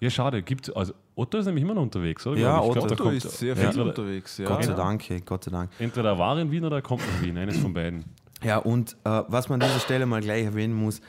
Ja, 0.00 0.10
schade. 0.10 0.42
Gibt, 0.42 0.74
also 0.76 0.94
Otto 1.14 1.38
ist 1.38 1.46
nämlich 1.46 1.62
immer 1.62 1.74
noch 1.74 1.82
unterwegs, 1.82 2.26
oder? 2.26 2.38
Ja. 2.40 2.56
Ich 2.56 2.72
glaub, 2.72 2.76
Otto 2.76 2.86
der 2.86 2.92
Otto 2.92 3.04
kommt- 3.04 3.16
ist 3.24 3.38
sehr 3.38 3.56
ja. 3.56 3.70
viel 3.70 3.80
unterwegs. 3.82 4.38
Ja. 4.38 4.48
Gott 4.48 4.64
sei 4.64 4.70
ja. 4.72 4.76
Dank, 4.76 5.08
hey, 5.08 5.20
Gott 5.24 5.44
sei 5.44 5.50
Dank. 5.52 5.70
Entweder 5.78 6.10
er 6.10 6.18
war 6.18 6.38
in 6.40 6.50
Wien 6.50 6.64
oder 6.64 6.76
er 6.76 6.82
kommt 6.82 7.02
nach 7.06 7.22
Wien. 7.22 7.38
Eines 7.38 7.58
von 7.58 7.72
beiden. 7.72 8.04
Ja, 8.42 8.58
und 8.58 8.96
äh, 9.04 9.22
was 9.28 9.48
man 9.48 9.62
an 9.62 9.68
dieser 9.68 9.78
Stelle 9.80 10.04
mal 10.06 10.20
gleich 10.20 10.44
erwähnen 10.44 10.74
muss, 10.74 11.00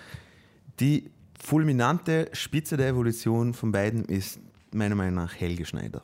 die 0.79 1.09
fulminante 1.43 2.29
Spitze 2.33 2.77
der 2.77 2.87
Evolution 2.89 3.53
von 3.55 3.71
beiden 3.71 4.05
ist 4.05 4.39
meiner 4.71 4.93
Meinung 4.95 5.15
nach 5.15 5.33
Helge 5.35 5.65
Schneider. 5.65 6.01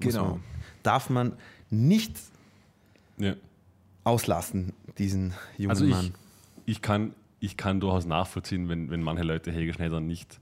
Muss 0.00 0.12
Genau. 0.14 0.28
Man, 0.28 0.44
darf 0.84 1.10
man 1.10 1.32
nicht 1.70 2.16
Ja. 3.18 3.34
auslassen, 4.04 4.72
diesen 4.98 5.34
jungen 5.56 5.70
Also 5.70 5.84
ich, 5.84 5.90
Mann. 5.90 6.14
ich, 6.66 6.82
kann, 6.82 7.14
ich 7.40 7.56
kann 7.56 7.80
durchaus 7.80 8.06
nachvollziehen, 8.06 8.68
wenn, 8.68 8.90
wenn 8.90 9.02
manche 9.02 9.22
Leute 9.24 9.52
Helge 9.52 9.72
Schneider 9.74 10.00
nicht, 10.00 10.40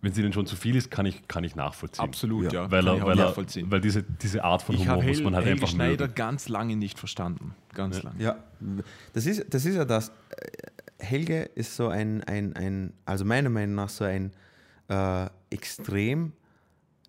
wenn 0.00 0.10
es 0.12 0.18
ihnen 0.18 0.32
schon 0.32 0.46
zu 0.46 0.56
viel 0.56 0.74
ist, 0.74 0.90
kann 0.90 1.06
ich, 1.06 1.28
kann 1.28 1.44
ich 1.44 1.54
nachvollziehen. 1.54 2.04
Absolut, 2.04 2.52
Ja. 2.52 2.70
Weil, 2.70 2.84
Kann 2.84 2.94
ich 2.96 3.00
er, 3.02 3.06
weil, 3.06 3.18
er, 3.18 3.24
nachvollziehen. 3.26 3.70
weil 3.70 3.80
diese, 3.80 4.02
diese 4.02 4.42
Art 4.42 4.62
von 4.62 4.74
ich 4.74 4.80
Humor 4.88 5.02
muss 5.02 5.22
man 5.22 5.34
halt 5.36 5.44
Helge 5.46 5.60
einfach 5.60 5.68
Schneider 5.74 6.04
mögen. 6.06 6.14
ganz 6.16 6.48
lange 6.48 6.74
nicht 6.76 6.98
verstanden. 6.98 7.54
Ganz 7.72 7.98
Ja. 7.98 8.02
lange. 8.02 8.22
Ja, 8.22 8.36
das 9.12 9.26
ist, 9.26 9.44
das 9.54 9.64
ist 9.64 9.76
ja 9.76 9.84
das. 9.84 10.08
Äh, 10.08 10.12
Helge 11.04 11.42
ist 11.54 11.74
so 11.76 11.88
ein, 11.88 12.22
ein, 12.24 12.54
ein 12.56 12.92
also 13.04 13.24
meiner 13.24 13.48
Meinung 13.50 13.74
nach 13.76 13.88
so 13.88 14.04
ein 14.04 14.32
äh, 14.88 15.26
extrem, 15.50 16.32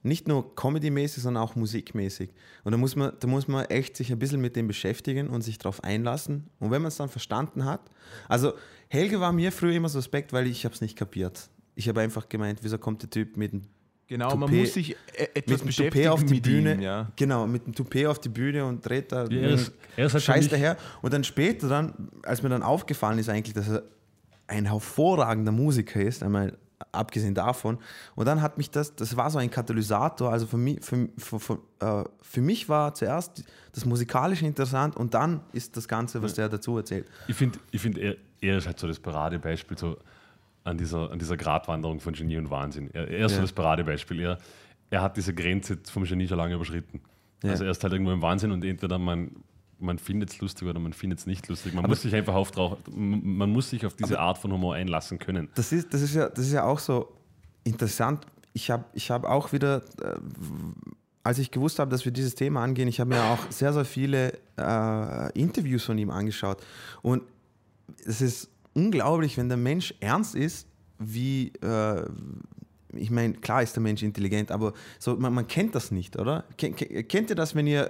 nicht 0.04 0.28
nur 0.28 0.56
comedy-mäßig, 0.56 1.24
sondern 1.24 1.42
auch 1.44 1.56
musikmäßig. 1.56 2.30
Und 2.64 2.72
da 2.74 2.78
muss, 2.78 2.96
man, 2.96 3.14
da 3.20 3.28
muss 3.28 3.48
man 3.48 3.66
echt 3.66 3.96
sich 3.98 4.12
ein 4.12 4.20
bisschen 4.20 4.42
mit 4.42 4.56
dem 4.56 4.68
beschäftigen 4.68 5.30
und 5.30 5.42
sich 5.42 5.58
darauf 5.58 5.84
einlassen. 5.84 6.50
Und 6.60 6.72
wenn 6.72 6.82
man 6.82 6.90
es 6.90 6.98
dann 6.98 7.10
verstanden 7.10 7.66
hat, 7.66 7.82
also 8.28 8.54
Helge 8.90 9.20
war 9.20 9.32
mir 9.32 9.52
früher 9.52 9.74
immer 9.74 9.90
suspekt, 9.90 10.34
weil 10.34 10.46
ich 10.48 10.66
habe 10.66 10.76
es 10.76 10.82
nicht 10.82 10.98
kapiert. 10.98 11.50
Ich 11.76 11.88
habe 11.90 12.02
einfach 12.02 12.30
gemeint, 12.30 12.60
wieso 12.62 12.78
kommt 12.78 13.02
der 13.02 13.10
Typ 13.10 13.38
mit 13.38 13.54
dem 13.54 13.62
Genau, 14.06 14.36
man 14.36 14.50
Toupet- 14.50 14.60
muss 14.60 14.74
sich 14.74 14.92
e- 14.92 14.96
etwas 15.34 15.60
mit 15.62 15.68
beschäftigen 15.68 16.06
Toupet 16.06 16.08
auf 16.10 16.24
die 16.26 16.42
Bühne, 16.42 16.74
ihm. 16.74 16.82
Ja. 16.82 17.10
genau, 17.16 17.48
mit 17.48 17.66
dem 17.66 17.74
Toupet 17.74 18.06
auf 18.06 18.20
die 18.20 18.28
Bühne 18.30 18.66
und 18.66 18.86
dreht 18.88 19.12
da 19.14 19.26
Ja, 19.28 19.40
er 19.42 19.50
ist- 19.52 19.72
er 19.96 20.06
ist 20.08 20.14
halt 20.14 20.24
Scheiß 20.24 20.50
daher. 20.50 20.78
Und 21.02 21.14
dann 21.14 21.24
später 21.24 21.70
dann, 21.70 22.10
als 22.24 22.44
mir 22.44 22.50
dann 22.50 22.62
aufgefallen 22.64 23.18
ist 23.18 23.30
eigentlich, 23.30 23.54
dass 23.54 23.70
er 23.70 23.84
ein 24.48 24.66
hervorragender 24.66 25.54
Musiker 25.54 26.02
ist, 26.02 26.22
einmal 26.22 26.58
abgesehen 26.92 27.34
davon. 27.34 27.78
Und 28.16 28.26
dann 28.26 28.42
hat 28.42 28.58
mich 28.58 28.70
das, 28.70 28.96
das 28.96 29.16
war 29.18 29.30
so 29.30 29.38
ein 29.40 29.50
Katalysator. 29.50 30.32
Also 30.32 30.46
für 30.48 30.58
mich, 30.58 30.84
für, 30.84 31.10
für, 31.18 31.40
für, 31.40 31.60
äh, 31.80 32.04
für 32.22 32.42
mich 32.42 32.70
war 32.70 32.94
zuerst 32.94 33.44
das 33.74 33.86
Musikalische 33.86 34.46
interessant 34.46 34.96
und 34.96 35.14
dann 35.14 35.42
ist 35.54 35.76
das 35.78 35.88
Ganze, 35.88 36.22
was 36.22 36.34
der 36.34 36.50
dazu 36.50 36.78
erzählt. 36.78 37.08
Ich 37.28 37.36
finde, 37.36 37.60
ich 37.72 37.82
find, 37.82 37.98
er, 37.98 38.16
er 38.42 38.58
ist 38.58 38.68
halt 38.68 38.80
so 38.80 38.88
das 38.88 39.00
Paradebeispiel 39.00 39.78
so 39.78 39.98
an 40.64 40.78
dieser, 40.78 41.12
an 41.12 41.20
dieser 41.20 41.38
Gratwanderung 41.38 42.00
von 42.00 42.14
Genie 42.14 42.38
und 42.38 42.50
Wahnsinn. 42.50 42.90
Er, 42.94 43.08
er 43.08 43.26
ist 43.26 43.32
Ja. 43.32 43.38
so 43.38 43.42
das 43.42 43.52
Paradebeispiel. 43.54 44.20
Er, 44.22 44.38
er 44.90 45.02
hat 45.02 45.18
diese 45.18 45.34
Grenze 45.34 45.78
vom 45.92 46.04
Genie 46.04 46.28
schon 46.28 46.38
lange 46.38 46.56
überschritten. 46.56 47.02
Ja. 47.44 47.52
Also 47.52 47.66
er 47.66 47.72
ist 47.72 47.84
halt 47.84 47.94
irgendwo 47.94 48.12
im 48.12 48.22
Wahnsinn 48.22 48.52
und 48.52 48.64
entweder 48.64 48.98
man, 48.98 49.32
man 49.84 50.00
findet 50.00 50.32
es 50.32 50.40
lustig 50.40 50.68
oder 50.68 50.80
man 50.80 50.94
findet 50.94 51.20
es 51.20 51.26
nicht 51.28 51.48
lustig. 51.48 51.74
Man 51.74 51.86
muss 51.86 52.02
sich 52.02 52.16
einfach 52.16 52.34
auf, 52.34 52.52
man 52.96 53.50
muss 53.52 53.70
sich 53.70 53.86
auf 53.86 53.96
diese 53.96 54.20
Art 54.20 54.38
von 54.38 54.52
Humor 54.52 54.76
einlassen 54.76 55.20
können. 55.20 55.50
Das 55.56 55.72
ist, 55.72 55.94
das 55.94 56.02
ist, 56.02 56.16
ja, 56.16 56.30
das 56.30 56.46
ist 56.48 56.54
ja 56.54 56.64
auch 56.64 56.80
so 56.80 57.12
interessant. 57.64 58.26
Ich 58.54 58.72
habe 58.72 58.86
ich 58.94 59.12
hab 59.12 59.26
auch 59.26 59.52
wieder, 59.54 59.78
äh, 60.02 60.16
als 61.24 61.40
ich 61.40 61.52
gewusst 61.52 61.80
habe, 61.80 61.90
dass 61.92 62.06
wir 62.06 62.12
dieses 62.12 62.36
Thema 62.36 62.64
angehen, 62.64 62.88
ich 62.88 63.00
habe 63.00 63.10
mir 63.10 63.24
auch 63.24 63.40
sehr, 63.50 63.74
sehr 63.74 63.86
viele 63.86 64.34
äh, 64.58 65.40
Interviews 65.40 65.84
von 65.86 65.98
ihm 65.98 66.10
angeschaut. 66.10 66.62
Und 67.02 67.24
es 68.06 68.22
ist 68.22 68.50
unglaublich, 68.74 69.38
wenn 69.38 69.48
der 69.50 69.58
Mensch 69.58 69.94
ernst 70.00 70.36
ist, 70.36 70.68
wie, 71.00 71.52
äh, 71.62 72.06
ich 72.96 73.10
meine, 73.10 73.34
klar 73.34 73.64
ist 73.64 73.76
der 73.76 73.82
Mensch 73.82 74.04
intelligent, 74.04 74.52
aber 74.52 74.74
so, 75.00 75.16
man, 75.16 75.34
man 75.34 75.48
kennt 75.48 75.74
das 75.76 75.92
nicht, 75.92 76.18
oder? 76.18 76.44
Ken- 76.58 76.76
kennt 76.76 77.30
ihr 77.30 77.36
das, 77.36 77.56
wenn 77.56 77.66
ihr, 77.68 77.90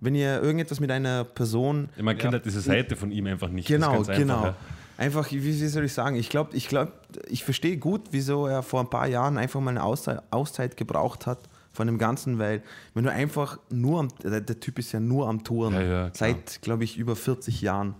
wenn 0.00 0.14
ihr 0.14 0.40
irgendetwas 0.42 0.80
mit 0.80 0.90
einer 0.90 1.24
Person 1.24 1.88
Man 1.98 2.16
kennt 2.16 2.32
Ja. 2.32 2.38
halt 2.38 2.46
diese 2.46 2.60
Seite 2.60 2.96
von 2.96 3.10
ihm 3.10 3.26
einfach 3.26 3.48
nicht. 3.48 3.68
Genau, 3.68 3.98
einfach, 3.98 4.16
genau. 4.16 4.44
ja. 4.44 4.56
Einfach, 4.96 5.30
wie, 5.30 5.44
wie 5.44 5.68
soll 5.68 5.84
ich 5.84 5.92
sagen? 5.92 6.16
Ich 6.16 6.28
glaube, 6.28 6.56
ich, 6.56 6.68
glaub, 6.68 6.92
ich 7.28 7.44
verstehe 7.44 7.76
gut, 7.76 8.02
wieso 8.10 8.46
er 8.46 8.62
vor 8.62 8.80
ein 8.80 8.90
paar 8.90 9.06
Jahren 9.06 9.38
einfach 9.38 9.60
mal 9.60 9.70
eine 9.70 9.82
Auszeit, 9.84 10.22
Auszeit 10.30 10.76
gebraucht 10.76 11.26
hat 11.26 11.38
von 11.72 11.86
dem 11.86 11.98
Ganzen, 11.98 12.38
weil 12.40 12.62
wenn 12.94 13.04
du 13.04 13.12
einfach 13.12 13.58
nur 13.70 14.00
am, 14.00 14.08
der, 14.24 14.40
der 14.40 14.58
Typ 14.58 14.78
ist 14.80 14.90
ja 14.90 14.98
nur 14.98 15.28
am 15.28 15.44
Touren, 15.44 15.74
Ja, 15.74 15.82
ja, 15.82 16.10
seit, 16.12 16.60
glaube 16.62 16.82
ich, 16.82 16.96
über 16.96 17.14
40 17.14 17.60
Jahren. 17.60 17.94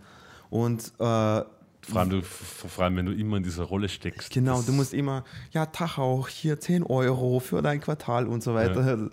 Und 0.50 0.88
äh, 0.98 0.98
Vor 0.98 1.46
allem, 1.94 2.10
du, 2.10 2.22
vor 2.22 2.84
allem, 2.84 2.96
wenn 2.96 3.06
du 3.06 3.12
immer 3.12 3.36
in 3.36 3.44
dieser 3.44 3.62
Rolle 3.64 3.88
steckst. 3.88 4.32
genau, 4.32 4.62
du 4.62 4.72
musst 4.72 4.92
immer, 4.92 5.22
ja, 5.52 5.66
Tachau, 5.66 6.26
hier 6.28 6.58
10 6.58 6.82
Euro 6.82 7.38
für 7.38 7.62
dein 7.62 7.80
Quartal 7.80 8.26
und 8.26 8.42
so 8.42 8.54
weiter. 8.54 9.08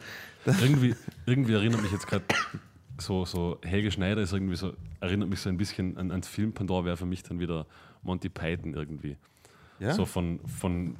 irgendwie, 0.45 0.95
irgendwie 1.27 1.53
erinnert 1.53 1.83
mich 1.83 1.91
jetzt 1.91 2.07
gerade 2.07 2.23
so, 2.97 3.25
so 3.25 3.59
Helge 3.63 3.91
Schneider 3.91 4.21
ist 4.21 4.33
irgendwie 4.33 4.55
so, 4.55 4.73
erinnert 4.99 5.29
mich 5.29 5.39
so 5.39 5.49
ein 5.49 5.57
bisschen 5.57 5.97
an, 5.97 6.11
ans 6.11 6.27
Film 6.27 6.53
Pandora 6.53 6.85
wäre 6.85 6.97
für 6.97 7.05
mich 7.05 7.23
dann 7.23 7.39
wieder 7.39 7.65
Monty 8.03 8.29
Python 8.29 8.73
irgendwie. 8.73 9.17
Ja? 9.79 9.93
So 9.93 10.05
von, 10.05 10.39
von, 10.45 10.95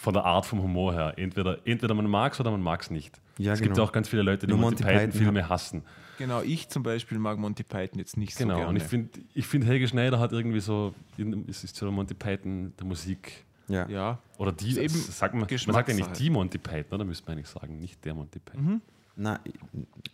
von 0.00 0.12
der 0.14 0.24
Art 0.24 0.46
vom 0.46 0.62
Humor 0.62 0.92
her. 0.92 1.14
Entweder, 1.16 1.58
entweder 1.64 1.94
man 1.94 2.08
mag 2.08 2.32
es 2.32 2.40
oder 2.40 2.50
man 2.50 2.62
mag 2.62 2.82
es 2.82 2.90
nicht. 2.90 3.20
Ja, 3.38 3.52
es 3.52 3.60
gibt 3.60 3.74
genau. 3.74 3.86
auch 3.86 3.92
ganz 3.92 4.08
viele 4.08 4.22
Leute, 4.22 4.46
die 4.46 4.52
Nur 4.52 4.60
Monty, 4.60 4.82
Monty 4.82 4.96
Python 4.96 5.10
Python-Filme 5.10 5.48
hassen. 5.48 5.82
Genau, 6.18 6.42
ich 6.42 6.68
zum 6.68 6.82
Beispiel 6.82 7.18
mag 7.18 7.38
Monty 7.38 7.62
Python 7.62 7.98
jetzt 7.98 8.16
nicht 8.16 8.34
so 8.34 8.44
Genau. 8.44 8.56
gerne. 8.56 8.68
Und 8.70 8.76
ich 8.76 8.82
finde, 8.82 9.10
ich 9.34 9.46
find, 9.46 9.64
Helge 9.64 9.88
Schneider 9.88 10.18
hat 10.18 10.32
irgendwie 10.32 10.60
so, 10.60 10.94
es 11.48 11.64
ist 11.64 11.76
so 11.76 11.86
der 11.86 11.92
Monty 11.92 12.14
Python 12.14 12.72
der 12.78 12.86
Musik. 12.86 13.44
ja. 13.68 13.88
ja, 13.88 14.18
Oder 14.38 14.52
die, 14.52 14.78
eben 14.78 14.94
sagt 14.94 15.34
man, 15.34 15.46
man 15.48 15.58
sagt 15.58 15.88
ja 15.88 15.94
nicht 15.94 16.18
die 16.18 16.30
Monty 16.30 16.58
Python, 16.58 16.94
oder 16.94 17.04
müsste 17.04 17.26
man 17.26 17.38
eigentlich 17.38 17.48
sagen, 17.48 17.78
nicht 17.78 18.04
der 18.04 18.14
Monty 18.14 18.38
Python. 18.40 18.82
Na, 19.16 19.40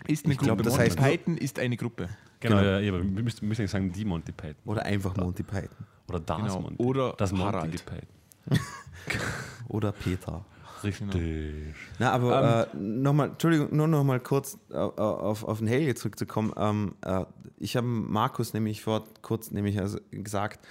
ist 0.06 0.24
eine 0.24 0.34
Ich 0.34 0.38
Gruppe. 0.38 0.44
glaub, 0.56 0.62
das 0.62 0.76
Monty 0.76 0.90
heißt- 0.90 0.96
Python 0.96 1.36
ist 1.38 1.58
eine 1.58 1.76
Gruppe. 1.76 2.08
Genau, 2.40 2.56
Genau. 2.58 2.68
ja, 2.68 2.78
ja, 2.80 2.92
aber 2.92 3.02
wir 3.02 3.22
müssen, 3.22 3.44
eigentlich 3.46 3.70
sagen, 3.70 3.92
die 3.92 4.04
Monty 4.04 4.32
Python. 4.32 4.56
oder 4.64 4.84
einfach 4.84 5.16
Monty 5.16 5.42
Python. 5.42 5.86
Oder 6.08 6.20
das 6.20 6.36
Genau. 6.38 6.60
Monty. 6.60 6.82
Oder 6.82 7.12
das 7.18 7.32
Monty 7.32 7.44
Harald. 7.56 7.84
Python. 7.84 8.08
Oder 9.68 9.92
Peter. 9.92 10.44
Richtig. 10.82 11.74
Na, 11.98 12.12
aber 12.12 12.68
äh, 12.72 12.76
nochmal, 12.76 13.30
Entschuldigung, 13.30 13.76
nur 13.76 13.88
noch 13.88 14.04
mal 14.04 14.20
kurz 14.20 14.58
äh, 14.70 14.74
auf, 14.76 15.42
auf 15.44 15.58
den 15.58 15.66
Helge 15.66 15.94
zurückzukommen. 15.96 16.52
Ähm, 16.56 16.94
äh, 17.04 17.24
ich 17.58 17.76
habe 17.76 17.86
Markus 17.86 18.54
nämlich 18.54 18.82
vor 18.82 19.04
kurz 19.20 19.50
nämlich 19.50 19.78
also 19.80 19.98
gesagt, 20.12 20.64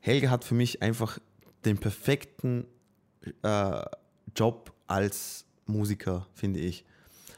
Helge 0.00 0.30
hat 0.30 0.44
für 0.44 0.54
mich 0.54 0.80
einfach 0.82 1.18
den 1.66 1.76
perfekten 1.76 2.64
äh, 3.42 3.82
Job 4.34 4.72
als 4.86 5.44
Musiker, 5.66 6.26
finde 6.34 6.60
ich. 6.60 6.86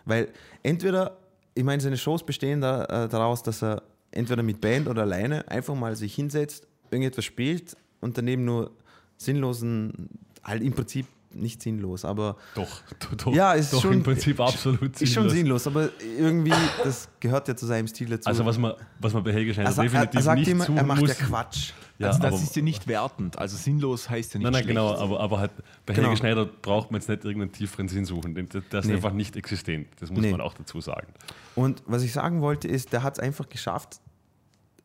Weil 0.05 0.29
entweder, 0.63 1.17
ich 1.55 1.65
meine, 1.65 1.81
seine 1.81 1.97
Shows 1.97 2.25
bestehen 2.25 2.61
da, 2.61 2.85
äh, 2.85 3.09
daraus, 3.09 3.43
dass 3.43 3.63
er 3.63 3.83
entweder 4.11 4.43
mit 4.43 4.61
Band 4.61 4.89
oder 4.89 5.03
alleine 5.03 5.49
einfach 5.49 5.75
mal 5.75 5.97
sich 5.97 6.15
hinsetzt, 6.15 6.67
irgendetwas 6.91 7.25
spielt 7.25 7.77
und 8.01 8.19
daneben 8.19 8.45
nur 8.45 8.71
sinnlosen, 9.17 10.09
halt 10.45 10.63
im 10.63 10.73
Prinzip 10.73 11.07
nicht 11.35 11.63
sinnlos, 11.63 12.05
aber 12.05 12.37
Doch, 12.55 12.69
doch, 13.01 13.15
doch, 13.15 13.35
Ja, 13.35 13.53
ist 13.53 13.73
doch 13.73 13.81
schon- 13.83 13.95
im 13.95 14.03
Prinzip 14.03 14.39
absolut 14.41 15.01
ist 15.01 15.13
schon 15.13 15.29
sinnlos. 15.31 15.65
sinnlos, 15.65 15.67
aber 15.67 15.89
irgendwie, 16.19 16.53
das 16.85 17.09
gehört 17.21 17.49
ja 17.49 17.57
zu 17.57 17.67
seinem 17.67 17.87
Stil 17.89 18.09
dazu. 18.11 18.29
Also 18.29 18.45
was 18.45 18.59
man, 18.59 18.75
was 18.99 19.13
man 19.13 19.23
bei 19.25 19.33
Helge 19.33 19.55
Schneider 19.55 19.71
er, 19.71 19.77
er, 19.79 19.83
definitiv 19.85 20.15
er 20.19 20.23
sagt 20.23 20.39
nicht 20.39 20.49
immer, 20.49 20.67
tun 20.67 20.77
er 20.77 20.85
macht 20.85 21.01
muss. 21.01 21.09
ja 21.19 21.27
Quatsch. 21.27 21.73
Ja, 21.99 22.09
also 22.09 22.21
das 22.21 22.33
aber, 22.35 22.43
ist 22.43 22.57
ja 22.57 22.63
nicht 22.63 22.89
wertend. 22.89 23.39
Also 23.39 23.57
sinnlos 23.57 24.11
heißt 24.11 24.35
ja 24.35 24.39
nicht 24.39 24.45
Nein, 24.45 24.53
nein, 24.53 24.63
schlecht. 24.65 24.69
genau, 24.77 24.95
aber, 24.97 25.21
aber 25.21 25.39
halt 25.39 25.53
bei 25.87 25.93
Genau. 25.95 26.09
Helge 26.09 26.19
Schneider 26.19 26.47
braucht 26.47 26.91
man 26.91 27.01
jetzt 27.01 27.09
nicht 27.09 27.25
irgendeinen 27.25 27.53
tieferen 27.53 27.87
Sinn 27.89 28.05
suchen. 28.05 28.35
der 28.35 28.45
ist 28.81 28.87
Nee. 28.87 28.95
einfach 28.95 29.13
nicht 29.13 29.37
existent. 29.37 29.87
Das 30.01 30.11
muss 30.11 30.21
Nee. 30.21 30.33
man 30.33 30.41
auch 30.41 30.55
dazu 30.55 30.81
sagen. 30.81 31.07
Und 31.55 31.83
was 31.87 32.03
ich 32.03 32.13
sagen 32.13 32.41
wollte, 32.41 32.67
ist, 32.67 32.93
der 32.93 33.03
hat 33.05 33.15
es 33.15 33.21
einfach 33.21 33.49
geschafft, 33.49 34.01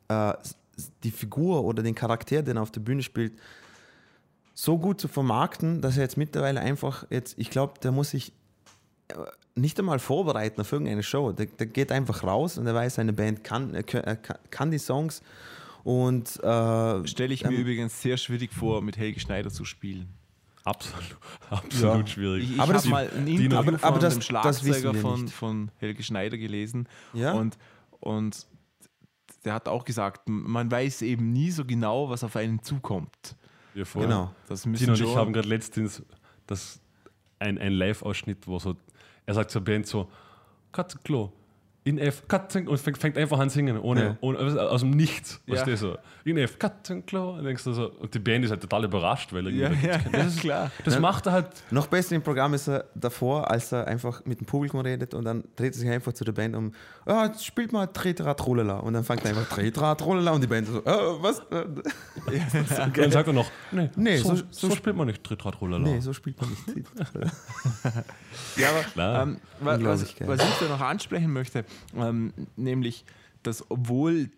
äh, 0.09 0.33
die 1.03 1.09
Figur 1.11 1.63
oder 1.63 1.81
den 1.81 1.95
Charakter, 1.95 2.43
den 2.43 2.57
er 2.57 2.61
auf 2.61 2.69
der 2.71 2.81
Bühne 2.81 3.01
spielt, 3.01 3.33
so 4.59 4.79
gut 4.79 4.99
zu 4.99 5.07
vermarkten, 5.07 5.81
dass 5.81 5.97
er 5.97 6.03
jetzt 6.03 6.17
mittlerweile 6.17 6.59
einfach 6.61 7.05
jetzt, 7.11 7.37
ich 7.37 7.51
glaube, 7.51 7.73
der 7.83 7.91
muss 7.91 8.09
sich 8.09 8.33
äh, 9.09 9.13
nicht 9.53 9.77
einmal 9.77 9.99
vorbereiten 9.99 10.59
auf 10.61 10.71
irgendeine 10.71 11.03
Show. 11.03 11.31
Der, 11.31 11.45
der 11.45 11.67
geht 11.67 11.91
einfach 11.91 12.23
raus 12.23 12.57
und 12.57 12.65
er 12.65 12.73
weiß, 12.73 12.95
seine 12.95 13.13
Band 13.13 13.43
kann, 13.43 13.71
kann, 13.85 14.03
er 14.03 14.15
kann- 14.15 14.39
kann 14.49 14.71
die 14.71 14.79
Songs 14.79 15.21
und 15.83 16.37
äh, 16.43 17.07
Stelle 17.07 17.35
ich 17.35 17.45
Ähm, 17.45 17.51
mir 17.53 17.59
übrigens 17.59 18.01
sehr 18.01 18.17
schwierig 18.17 18.51
vor, 18.51 18.81
mit 18.81 18.97
Helge 18.97 19.19
Schneider 19.19 19.51
zu 19.51 19.63
spielen. 19.63 20.09
Absolut, 20.63 21.17
absolut 21.51 22.07
Ja. 22.07 22.13
schwierig. 22.13 22.43
Ich, 22.45 22.53
ich 22.55 22.59
Aber 22.59 22.73
das- 22.73 22.81
habe 22.85 22.91
mal 22.91 23.09
ein 23.15 23.27
Interview 23.27 23.57
aber- 23.57 23.77
von 23.77 23.83
aber 23.83 23.99
das- 23.99 24.13
dem 24.15 24.19
das 24.19 24.25
Schlagzeuger 24.25 24.93
von, 24.95 25.27
von 25.27 25.71
Helge 25.77 26.01
Schneider 26.01 26.37
gelesen. 26.37 26.87
Ja. 27.13 27.33
Und, 27.33 27.57
und 27.99 28.47
der 29.45 29.53
hat 29.53 29.67
auch 29.67 29.85
gesagt, 29.85 30.27
man 30.27 30.69
weiß 30.71 31.03
eben 31.03 31.31
nie 31.31 31.51
so 31.51 31.63
genau, 31.63 32.09
was 32.09 32.23
auf 32.23 32.35
einen 32.35 32.63
zukommt. 32.63 33.35
Ja, 33.77 33.85
voll. 33.85 34.03
genau. 34.03 34.33
Das 34.47 34.63
Tino 34.63 34.93
und 34.93 34.99
ich 34.99 35.15
haben 35.15 35.31
gerade 35.31 35.47
letztens 35.47 36.01
das, 36.47 36.81
ein, 37.37 37.59
ein 37.59 37.73
Live-Ausschnitt, 37.73 38.47
wo 38.47 38.57
so, 38.57 38.75
er 39.27 39.35
sagt 39.35 39.51
zur 39.51 39.61
Band 39.61 39.85
so, 39.85 40.09
Katzenklo, 40.71 41.31
in 41.87 41.97
F, 41.99 42.23
Katzenklo, 42.27 42.71
und 42.71 42.77
fängt, 42.79 42.97
fängt 42.97 43.17
einfach 43.17 43.39
an 43.39 43.49
singen, 43.49 43.79
ohne, 43.79 44.01
Ja. 44.03 44.17
ohne 44.21 44.39
also 44.39 44.59
aus 44.59 44.81
dem 44.81 44.89
Nichts. 44.91 45.39
Ja. 45.45 45.53
Weißt 45.55 45.67
du, 45.67 45.77
so, 45.77 45.97
in 46.25 46.37
F, 46.37 46.59
Katzenklo, 46.59 47.35
und 47.37 47.45
denkst 47.45 47.63
du 47.63 47.71
so, 47.71 47.89
und 47.91 48.13
die 48.13 48.19
Band 48.19 48.43
ist 48.43 48.51
halt 48.51 48.61
total 48.61 48.83
überrascht, 48.83 49.31
weil 49.31 49.47
er 49.47 49.53
Ja, 49.53 49.71
ja, 49.71 49.97
das, 50.11 50.27
ist, 50.35 50.39
klar. 50.41 50.69
das 50.83 50.99
macht 50.99 51.25
er 51.27 51.31
halt, 51.31 51.47
Noch 51.71 51.87
besser 51.87 52.15
im 52.15 52.21
Programm 52.21 52.53
ist 52.53 52.67
er 52.67 52.85
davor, 52.93 53.49
als 53.49 53.71
er 53.71 53.87
einfach 53.87 54.25
mit 54.25 54.39
dem 54.41 54.45
Publikum 54.45 54.81
redet 54.81 55.13
und 55.13 55.23
dann 55.23 55.43
dreht 55.55 55.73
er 55.75 55.79
sich 55.79 55.89
einfach 55.89 56.11
zu 56.13 56.23
der 56.25 56.33
Band 56.33 56.55
um, 56.55 56.73
ah, 57.05 57.25
jetzt 57.27 57.45
spielt 57.45 57.71
mal 57.71 57.87
Tretrat 57.87 58.45
Rollala 58.45 58.79
und 58.79 58.93
dann 58.93 59.03
fängt 59.05 59.23
er 59.23 59.29
einfach 59.29 59.47
Tretrat 59.47 60.01
Rollala 60.05 60.31
und 60.31 60.41
die 60.41 60.47
Band 60.47 60.67
so, 60.67 60.79
äh, 60.79 60.83
was? 61.21 61.41
Äh, 61.51 61.61
und 62.83 62.97
dann 62.97 63.11
sagt 63.11 63.27
er 63.27 63.33
noch, 63.33 63.49
nee, 63.71 63.89
Nee, 63.95 64.17
so, 64.17 64.35
so- 64.35 64.43
so, 64.51 64.67
so- 64.69 64.75
spielt 64.75 64.95
man 64.97 65.07
nicht 65.07 65.23
Tritrat-Rollala. 65.23 65.87
nee, 65.87 65.99
so 66.01 66.11
spielt 66.11 66.39
man 66.41 66.49
nicht. 66.49 66.87
Ja, 68.57 68.69
aber 68.95 69.21
ähm, 69.23 69.37
wa- 69.59 69.77
was, 69.81 70.01
was 70.25 70.39
ich 70.41 70.55
da 70.59 70.67
noch 70.67 70.81
ansprechen 70.81 71.31
möchte, 71.31 71.63
ähm, 71.95 72.33
nämlich, 72.55 73.05
dass 73.43 73.69
obwohl 73.69 74.29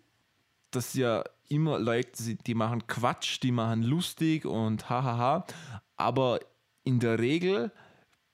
das 0.70 0.94
ja 0.94 1.24
immer 1.48 1.78
Leute 1.78 2.22
sind, 2.22 2.46
die 2.46 2.54
machen 2.54 2.86
Quatsch, 2.86 3.42
die 3.42 3.50
machen 3.52 3.82
lustig 3.82 4.44
und 4.44 4.88
hahaha, 4.88 5.44
aber 5.96 6.40
in 6.84 7.00
der 7.00 7.18
Regel 7.18 7.72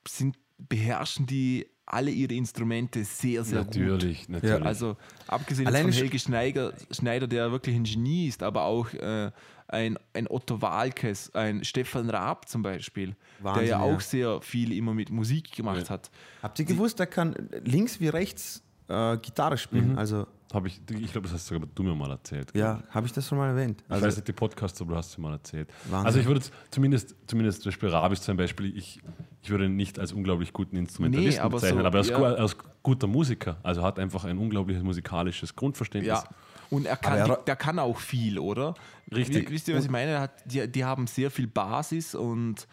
sind, 0.07 0.37
beherrschen 0.57 1.25
die 1.25 1.67
alle 1.85 2.11
ihre 2.11 2.33
Instrumente 2.33 3.03
sehr, 3.05 3.43
sehr 3.45 3.63
gut. 3.63 3.75
Natürlich, 3.77 4.27
natürlich. 4.27 4.61
Also 4.65 4.97
abgesehen 5.27 5.67
Alleine 5.67 5.91
von 5.91 6.01
Helge 6.01 6.19
Schneider, 6.19 6.73
Schneider, 6.91 7.27
der 7.27 7.51
wirklich 7.51 7.75
ein 7.75 7.85
Genie 7.85 8.27
ist, 8.27 8.43
aber 8.43 8.63
auch 8.63 8.93
äh, 8.93 9.31
ein, 9.69 9.97
ein 10.13 10.27
Otto 10.27 10.61
Walkes, 10.61 11.33
ein 11.33 11.63
Stefan 11.63 12.09
Raab 12.09 12.49
zum 12.49 12.61
Beispiel, 12.61 13.15
Wahnsinn, 13.39 13.61
der 13.61 13.69
ja 13.69 13.85
ja. 13.85 13.95
auch 13.95 14.01
sehr 14.01 14.41
viel 14.41 14.73
immer 14.73 14.93
mit 14.93 15.09
Musik 15.11 15.53
gemacht 15.53 15.83
Ja. 15.83 15.89
hat. 15.91 16.11
Habt 16.43 16.59
ihr 16.59 16.65
gewusst, 16.65 16.99
er 16.99 17.07
kann 17.07 17.49
links 17.63 17.99
wie 18.01 18.09
rechts 18.09 18.63
äh, 18.87 19.17
Gitarre 19.17 19.57
spielen? 19.57 19.97
Also, 19.97 20.27
Habe 20.53 20.67
ich, 20.69 20.79
ich 20.89 21.11
glaube, 21.11 21.27
das 21.27 21.33
hast 21.33 21.47
sogar 21.47 21.67
du 21.75 21.83
mir 21.83 21.93
mal 21.93 22.09
erzählt. 22.11 22.51
ja, 22.55 22.81
habe 22.89 23.05
ich 23.05 23.11
das 23.13 23.27
schon 23.27 23.37
mal 23.37 23.49
erwähnt? 23.49 23.83
Ich 23.85 23.91
Also, 23.91 24.05
weiß 24.05 24.15
nicht, 24.15 24.27
die 24.27 24.33
Podcasts, 24.33 24.79
aber 24.81 24.91
du 24.91 24.97
hast 24.97 25.11
sie 25.11 25.19
mal 25.21 25.33
erzählt. 25.33 25.69
Wahnsinn. 25.89 26.05
Also 26.05 26.19
ich 26.19 26.25
würde 26.25 26.41
zumindest, 26.71 27.15
zumindest 27.27 27.61
zum 27.63 27.69
Beispiel 27.71 27.89
Rabis 27.89 28.21
zum 28.21 28.37
Beispiel, 28.37 28.77
ich, 28.77 29.01
ich 29.41 29.49
würde 29.49 29.65
ihn 29.65 29.75
nicht 29.75 29.99
als 29.99 30.13
unglaublich 30.13 30.53
guten 30.53 30.77
Instrumentalisten 30.77 31.33
Nee, 31.35 31.39
aber 31.45 31.55
bezeichnen, 31.57 31.81
so, 31.81 31.85
aber 31.87 31.97
als, 31.97 32.09
ja. 32.09 32.17
als 32.17 32.57
guter 32.81 33.07
Musiker. 33.07 33.57
Also 33.63 33.83
hat 33.83 33.99
einfach 33.99 34.23
ein 34.23 34.37
unglaubliches 34.37 34.83
musikalisches 34.83 35.55
Grundverständnis. 35.55 36.19
Ja. 36.23 36.29
Und 36.69 36.85
er 36.85 36.95
kann, 36.97 37.17
er- 37.17 37.27
die- 37.37 37.45
der 37.45 37.55
kann 37.55 37.79
auch 37.79 37.97
viel, 37.99 38.39
oder? 38.39 38.73
Richtig. 39.13 39.49
Wisst 39.49 39.67
ihr, 39.67 39.75
was 39.75 39.85
ich 39.85 39.91
meine? 39.91 40.19
Hat, 40.19 40.31
die, 40.45 40.65
die 40.69 40.83
haben 40.85 41.07
sehr 41.07 41.31
viel 41.31 41.47
Basis 41.47 42.13
und 42.15 42.67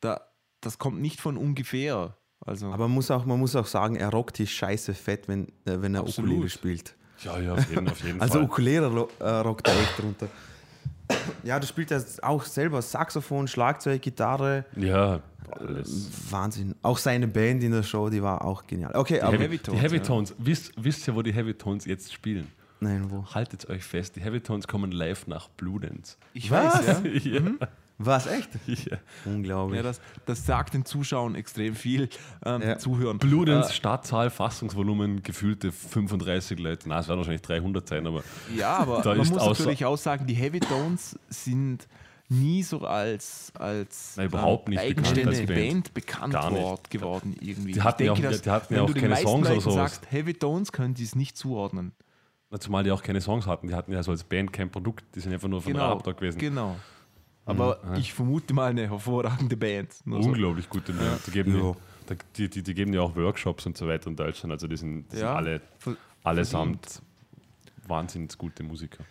da, 0.00 0.20
das 0.62 0.78
kommt 0.78 1.00
nicht 1.00 1.20
von 1.20 1.36
ungefähr. 1.36 2.14
Also, 2.46 2.66
aber 2.68 2.88
man 2.88 2.92
muss, 2.94 3.10
auch, 3.10 3.24
man 3.26 3.38
muss 3.38 3.54
auch 3.54 3.66
sagen, 3.66 3.96
er 3.96 4.08
rockt 4.10 4.38
die 4.38 4.46
Scheiße 4.46 4.94
fett, 4.94 5.28
wenn, 5.28 5.48
äh, 5.66 5.80
wenn 5.80 5.94
er 5.94 6.00
Absolut. 6.00 6.30
Ukulele 6.30 6.48
spielt. 6.50 6.94
Ja, 7.22 7.38
ja, 7.38 7.52
auf 7.52 7.68
jeden, 7.68 7.88
auf 7.88 8.02
jeden 8.02 8.20
Also 8.22 8.34
Fall. 8.34 8.44
Ukulele 8.44 8.86
ro- 8.86 9.08
äh, 9.18 9.28
rockt 9.28 9.68
er 9.68 9.74
echt 9.78 10.02
runter. 10.02 10.28
Ja, 11.42 11.58
du 11.60 11.66
spielst 11.66 11.90
ja 11.90 12.00
auch 12.22 12.44
selber 12.44 12.80
Saxophon, 12.80 13.46
Schlagzeug, 13.48 14.00
Gitarre. 14.00 14.64
Ja, 14.76 15.20
alles. 15.50 16.08
Wahnsinn. 16.30 16.74
Auch 16.82 16.98
seine 16.98 17.26
Band 17.26 17.62
in 17.64 17.72
der 17.72 17.82
Show, 17.82 18.08
die 18.08 18.22
war 18.22 18.44
auch 18.44 18.64
genial. 18.66 18.94
Okay, 18.94 19.14
Die 19.14 19.22
aber 19.22 19.32
Heavy, 19.32 19.44
Heavy 19.44 19.56
die 19.58 19.62
Tones, 19.64 19.82
Heavy 19.82 19.96
ja. 19.96 20.02
Tones, 20.02 20.34
wisst, 20.38 20.72
wisst 20.76 21.08
ihr, 21.08 21.14
wo 21.16 21.22
die 21.22 21.32
Heavy 21.32 21.54
Tones 21.54 21.84
jetzt 21.84 22.12
spielen? 22.12 22.46
nein, 22.82 23.10
wo? 23.10 23.26
Haltet 23.34 23.68
euch 23.68 23.84
fest, 23.84 24.16
die 24.16 24.20
Heavy 24.22 24.40
Tones 24.40 24.66
kommen 24.66 24.90
live 24.92 25.26
nach 25.26 25.48
Blue 25.50 25.78
Dance. 25.80 26.16
ich 26.32 26.50
Was? 26.50 26.86
weiß, 26.88 27.02
ja. 27.24 27.30
ja. 27.40 27.40
Was 28.02 28.26
echt? 28.26 28.48
ja. 28.66 28.96
Unglaublich. 29.26 29.76
ja 29.76 29.82
das, 29.82 30.00
das 30.24 30.46
sagt 30.46 30.72
den 30.72 30.84
Zuschauern 30.86 31.34
extrem 31.34 31.74
viel. 31.74 32.08
Ähm, 32.44 32.62
Ja. 32.62 32.78
Zuhören. 32.78 33.18
Blue 33.18 33.44
Dance, 33.44 33.68
Äh, 33.70 33.72
Startzahl, 33.74 34.30
Fassungsvolumen, 34.30 35.22
gefühlte 35.22 35.70
35 35.70 36.58
Leute. 36.58 36.88
Na, 36.88 37.00
es 37.00 37.08
werden 37.08 37.18
wahrscheinlich 37.18 37.42
300 37.42 37.86
sein, 37.86 38.06
aber 38.06 38.22
Ja, 38.56 38.78
aber 38.78 39.00
Da 39.02 39.10
man 39.10 39.20
ist 39.20 39.30
muss 39.32 39.44
natürlich 39.44 39.84
auch 39.84 39.98
sagen, 39.98 40.26
die 40.26 40.34
Heavy 40.34 40.60
Tones 40.60 41.18
sind 41.28 41.86
nie 42.30 42.62
so 42.62 42.80
als, 42.86 43.52
als 43.58 44.16
Nein, 44.16 44.26
überhaupt 44.28 44.68
nicht 44.68 44.78
bekannt 44.80 44.98
eigenständige 44.98 45.40
als 45.42 45.46
Band. 45.46 45.58
Band. 45.84 45.94
bekannt 45.94 46.32
Gar 46.32 46.50
nicht. 46.52 46.62
wort- 46.62 46.88
geworden 46.90 47.36
irgendwie. 47.40 47.72
Die 47.72 47.82
hatten 47.82 48.02
ich 48.02 48.06
ja 48.08 48.14
denke, 48.14 48.28
auch- 48.28 48.32
dass, 48.32 48.42
die 48.42 48.50
hatten 48.50 48.74
ja 48.74 48.80
wenn 48.80 48.84
auch 48.88 48.94
du 48.94 49.00
keine 49.00 49.16
Songs 49.16 49.40
oder 49.46 49.48
Leuten 49.56 49.60
sowas. 49.62 49.74
sagst, 49.94 50.12
Heavy 50.12 50.34
Tones 50.34 50.72
können 50.72 50.94
die 50.94 51.02
es 51.04 51.14
nicht 51.16 51.36
zuordnen. 51.36 51.92
Na, 52.50 52.58
zumal 52.58 52.82
die 52.84 52.92
auch 52.92 53.02
keine 53.02 53.20
Songs 53.20 53.46
hatten. 53.46 53.68
Die 53.68 53.74
hatten 53.74 53.92
ja 53.92 54.02
so 54.02 54.10
als 54.12 54.24
Band 54.24 54.52
kein 54.52 54.70
Produkt. 54.70 55.04
Die 55.14 55.20
sind 55.20 55.32
einfach 55.32 55.48
nur 55.48 55.60
von 55.60 55.72
Genau, 55.72 55.88
Raab 55.88 56.02
da 56.04 56.12
gewesen. 56.12 56.38
genau. 56.38 56.76
Aber 57.50 57.80
Mhm. 57.84 57.94
ich 57.96 58.12
vermute 58.12 58.54
mal 58.54 58.70
eine 58.70 58.88
hervorragende 58.88 59.56
Band. 59.56 59.94
Nur 60.04 60.22
so. 60.22 60.28
Unglaublich 60.30 60.68
gute 60.68 60.92
Band. 60.92 61.26
Die, 61.26 61.30
geben 61.30 61.56
Ja. 61.56 61.62
ja. 62.08 62.16
die, 62.36 62.48
die, 62.48 62.62
die 62.62 62.74
geben 62.74 62.92
ja 62.92 63.00
auch 63.02 63.14
Workshops 63.16 63.66
und 63.66 63.76
so 63.76 63.86
weiter 63.88 64.08
in 64.08 64.16
Deutschland. 64.16 64.52
Also 64.52 64.66
die 64.66 64.76
sind, 64.76 65.12
die 65.12 65.16
Ja, 65.16 65.20
sind 65.20 65.36
alle 65.36 65.60
allesamt 66.22 67.02
wahnsinnig 67.86 68.36
gute 68.38 68.62
Musiker. 68.62 69.04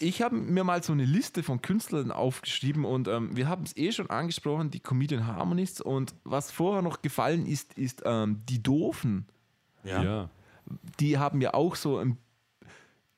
Ich 0.00 0.22
habe 0.22 0.34
mir 0.36 0.64
mal 0.64 0.82
so 0.82 0.92
eine 0.94 1.04
Liste 1.04 1.42
von 1.42 1.60
Künstlern 1.60 2.10
aufgeschrieben 2.10 2.86
und 2.86 3.06
ähm, 3.06 3.36
wir 3.36 3.48
haben 3.48 3.64
es 3.64 3.76
eh 3.76 3.92
schon 3.92 4.08
angesprochen, 4.08 4.70
die 4.70 4.80
Comedian 4.80 5.26
Harmonists. 5.26 5.80
Und 5.82 6.14
was 6.24 6.50
vorher 6.50 6.80
noch 6.80 7.02
gefallen 7.02 7.44
ist, 7.44 7.74
ist 7.74 8.00
ähm, 8.06 8.40
die 8.48 8.62
Doofen. 8.62 9.26
Ja. 9.84 10.30
Die 11.00 11.18
haben 11.18 11.42
ja 11.42 11.52
auch 11.52 11.76
so 11.76 11.98
ein, 11.98 12.16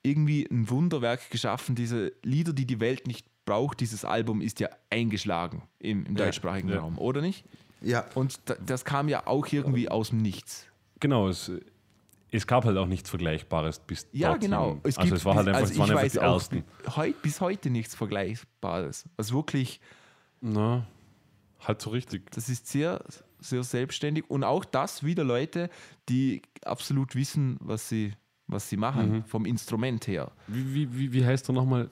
irgendwie 0.03 0.45
ein 0.51 0.69
Wunderwerk 0.69 1.29
geschaffen. 1.29 1.75
Diese 1.75 2.11
Lieder, 2.23 2.51
die 2.51 2.65
die 2.65 2.81
Welt 2.81 3.07
nicht 3.07 3.25
braucht, 3.47 3.79
dieses 3.79 4.05
Album 4.05 4.41
ist 4.41 4.59
ja 4.59 4.69
eingeschlagen 4.91 5.63
im, 5.79 6.05
im 6.05 6.15
Ja, 6.15 6.25
deutschsprachigen 6.25 6.69
ja. 6.69 6.79
Raum, 6.79 6.99
oder 6.99 7.21
nicht? 7.21 7.43
ja, 7.81 8.05
Und 8.13 8.39
da, 8.45 8.55
das 8.63 8.85
kam 8.85 9.09
ja 9.09 9.25
auch 9.25 9.47
irgendwie 9.51 9.89
aus 9.89 10.09
dem 10.09 10.19
Nichts. 10.19 10.67
Genau, 10.99 11.27
es, 11.29 11.51
es 12.31 12.45
gab 12.45 12.65
halt 12.65 12.77
auch 12.77 12.85
nichts 12.87 13.09
Vergleichbares 13.09 13.79
bis 13.79 14.07
Ja, 14.11 14.29
dorthin. 14.29 14.51
genau. 14.51 14.79
also 14.83 15.15
es 15.15 15.25
war 15.25 15.35
halt 15.35 15.47
einfach, 15.47 15.61
also 15.61 15.73
es 15.73 15.79
waren 15.79 15.85
ich 15.85 15.91
einfach 15.91 16.03
weiß 16.03 16.11
die 16.11 16.19
auch 16.19 16.33
ersten. 16.33 16.63
heut, 16.95 17.21
bis 17.23 17.41
heute 17.41 17.69
nichts 17.69 17.95
Vergleichbares. 17.95 19.05
Also 19.15 19.33
wirklich, 19.35 19.79
Na, 20.41 20.85
halt 21.59 21.81
so 21.81 21.89
richtig. 21.91 22.29
das 22.31 22.49
ist 22.49 22.67
sehr, 22.67 23.03
sehr 23.39 23.63
selbstständig 23.63 24.29
und 24.29 24.43
auch 24.43 24.65
das 24.65 25.03
wieder 25.03 25.23
Leute, 25.23 25.69
die 26.09 26.41
absolut 26.65 27.15
wissen, 27.15 27.57
was 27.61 27.87
sie, 27.89 28.13
was 28.47 28.69
sie 28.69 28.77
machen, 28.77 29.09
Mhm. 29.17 29.23
vom 29.25 29.45
Instrument 29.45 30.07
her. 30.07 30.31
Wie, 30.47 30.73
wie, 30.73 30.97
wie, 30.97 31.13
wie 31.13 31.25
heißt 31.25 31.49
er 31.49 31.53
nochmal? 31.53 31.89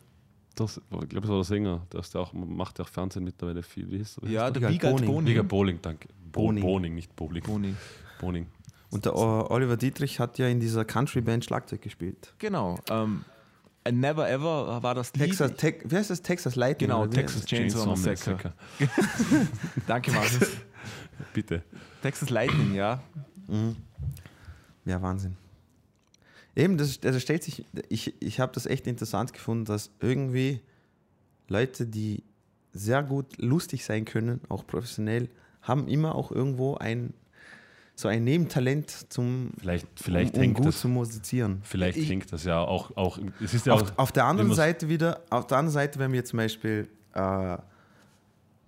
Das, 0.55 0.77
ich 0.77 1.09
glaube, 1.09 1.25
es 1.25 1.29
war 1.29 1.37
der 1.37 1.43
Sänger. 1.43 1.85
Der, 1.91 2.01
der 2.01 2.21
auch, 2.21 2.33
macht 2.33 2.79
ja 2.79 2.85
auch 2.85 2.89
Fernsehen 2.89 3.23
mittlerweile 3.25 3.61
viel. 3.61 3.91
Wie 3.91 3.97
hieß, 3.97 4.19
wie 4.23 4.33
Ja, 4.33 4.49
der 4.49 4.61
Wiegald 4.61 4.73
Wiegald 4.73 4.95
Boning. 4.95 5.11
Boning. 5.11 5.27
Liga 5.27 5.41
Bowling, 5.43 5.79
danke. 5.81 6.07
Bo 6.31 6.43
Boning. 6.43 6.63
Boning, 6.63 6.95
nicht 6.95 7.15
Bowling. 7.15 7.43
Boning. 7.43 7.77
Boning. 8.19 8.47
Und 8.89 9.05
der 9.05 9.15
Oliver 9.15 9.75
Dietrich 9.75 10.19
hat 10.19 10.37
ja 10.37 10.47
in 10.47 10.59
dieser 10.61 10.85
Country-Band 10.85 11.43
Schlagzeug 11.43 11.81
gespielt. 11.81 12.33
Genau. 12.39 12.79
Ähm, 12.89 13.25
I 13.87 13.91
Never 13.91 14.29
Ever 14.29 14.81
war 14.81 14.95
das 14.95 15.13
Lied. 15.13 15.25
Texas, 15.25 15.53
Te 15.55 15.75
wie 15.83 15.95
heißt 15.95 16.09
das? 16.09 16.21
Texas 16.21 16.55
Lightning? 16.55 16.89
Genau? 16.89 17.05
Texas 17.05 17.45
Chainsaw 17.45 17.85
Massacre. 17.85 18.53
Danke, 19.87 20.11
Markus. 20.11 20.51
Bitte. 21.33 21.63
Texas 22.01 22.29
Lightning, 22.29 22.73
ja. 22.73 23.01
Ja, 24.85 25.01
Wahnsinn. 25.01 25.35
Eben, 26.55 26.77
das, 26.77 26.99
also 27.03 27.19
stellt 27.19 27.43
sich, 27.43 27.65
ich, 27.89 28.13
ich 28.21 28.39
habe 28.39 28.53
das 28.53 28.65
echt 28.65 28.87
interessant 28.87 29.33
gefunden, 29.33 29.65
dass 29.65 29.91
irgendwie 29.99 30.61
Leute, 31.49 31.85
die 31.85 32.23
sehr 32.71 33.03
gut 33.03 33.37
lustig 33.37 33.83
sein 33.85 34.05
können, 34.05 34.41
auch 34.49 34.65
professionell, 34.65 35.29
haben 35.61 35.87
immer 35.87 36.15
auch 36.15 36.31
irgendwo 36.31 36.75
ein 36.75 37.13
so 37.97 38.09
ein 38.09 38.25
Nebentalent 38.25 38.89
zum 39.09 39.51
Vielleicht, 39.57 39.87
vielleicht 39.95 40.33
um, 40.33 40.39
um 40.39 40.43
hängt 40.43 40.57
gut 40.57 40.65
das. 40.67 40.81
zu 40.81 40.89
musizieren. 40.89 41.61
Vielleicht 41.63 41.97
Ich- 41.97 42.09
hängt 42.09 42.29
das 42.33 42.43
ja 42.43 42.59
auch. 42.59 42.95
auch 42.97 43.17
es 43.41 43.53
ist 43.53 43.65
ja 43.65 43.73
auch 43.73 43.83
Auf, 43.83 43.93
auf 43.97 44.11
der 44.11 44.25
anderen 44.25 44.53
Seite 44.53 44.89
wieder, 44.89 45.21
auf 45.29 45.47
der 45.47 45.59
anderen 45.59 45.73
Seite, 45.73 45.97
wenn 45.99 46.11
wir 46.11 46.25
zum 46.25 46.35
Beispiel 46.37 46.89
äh, 47.13 47.57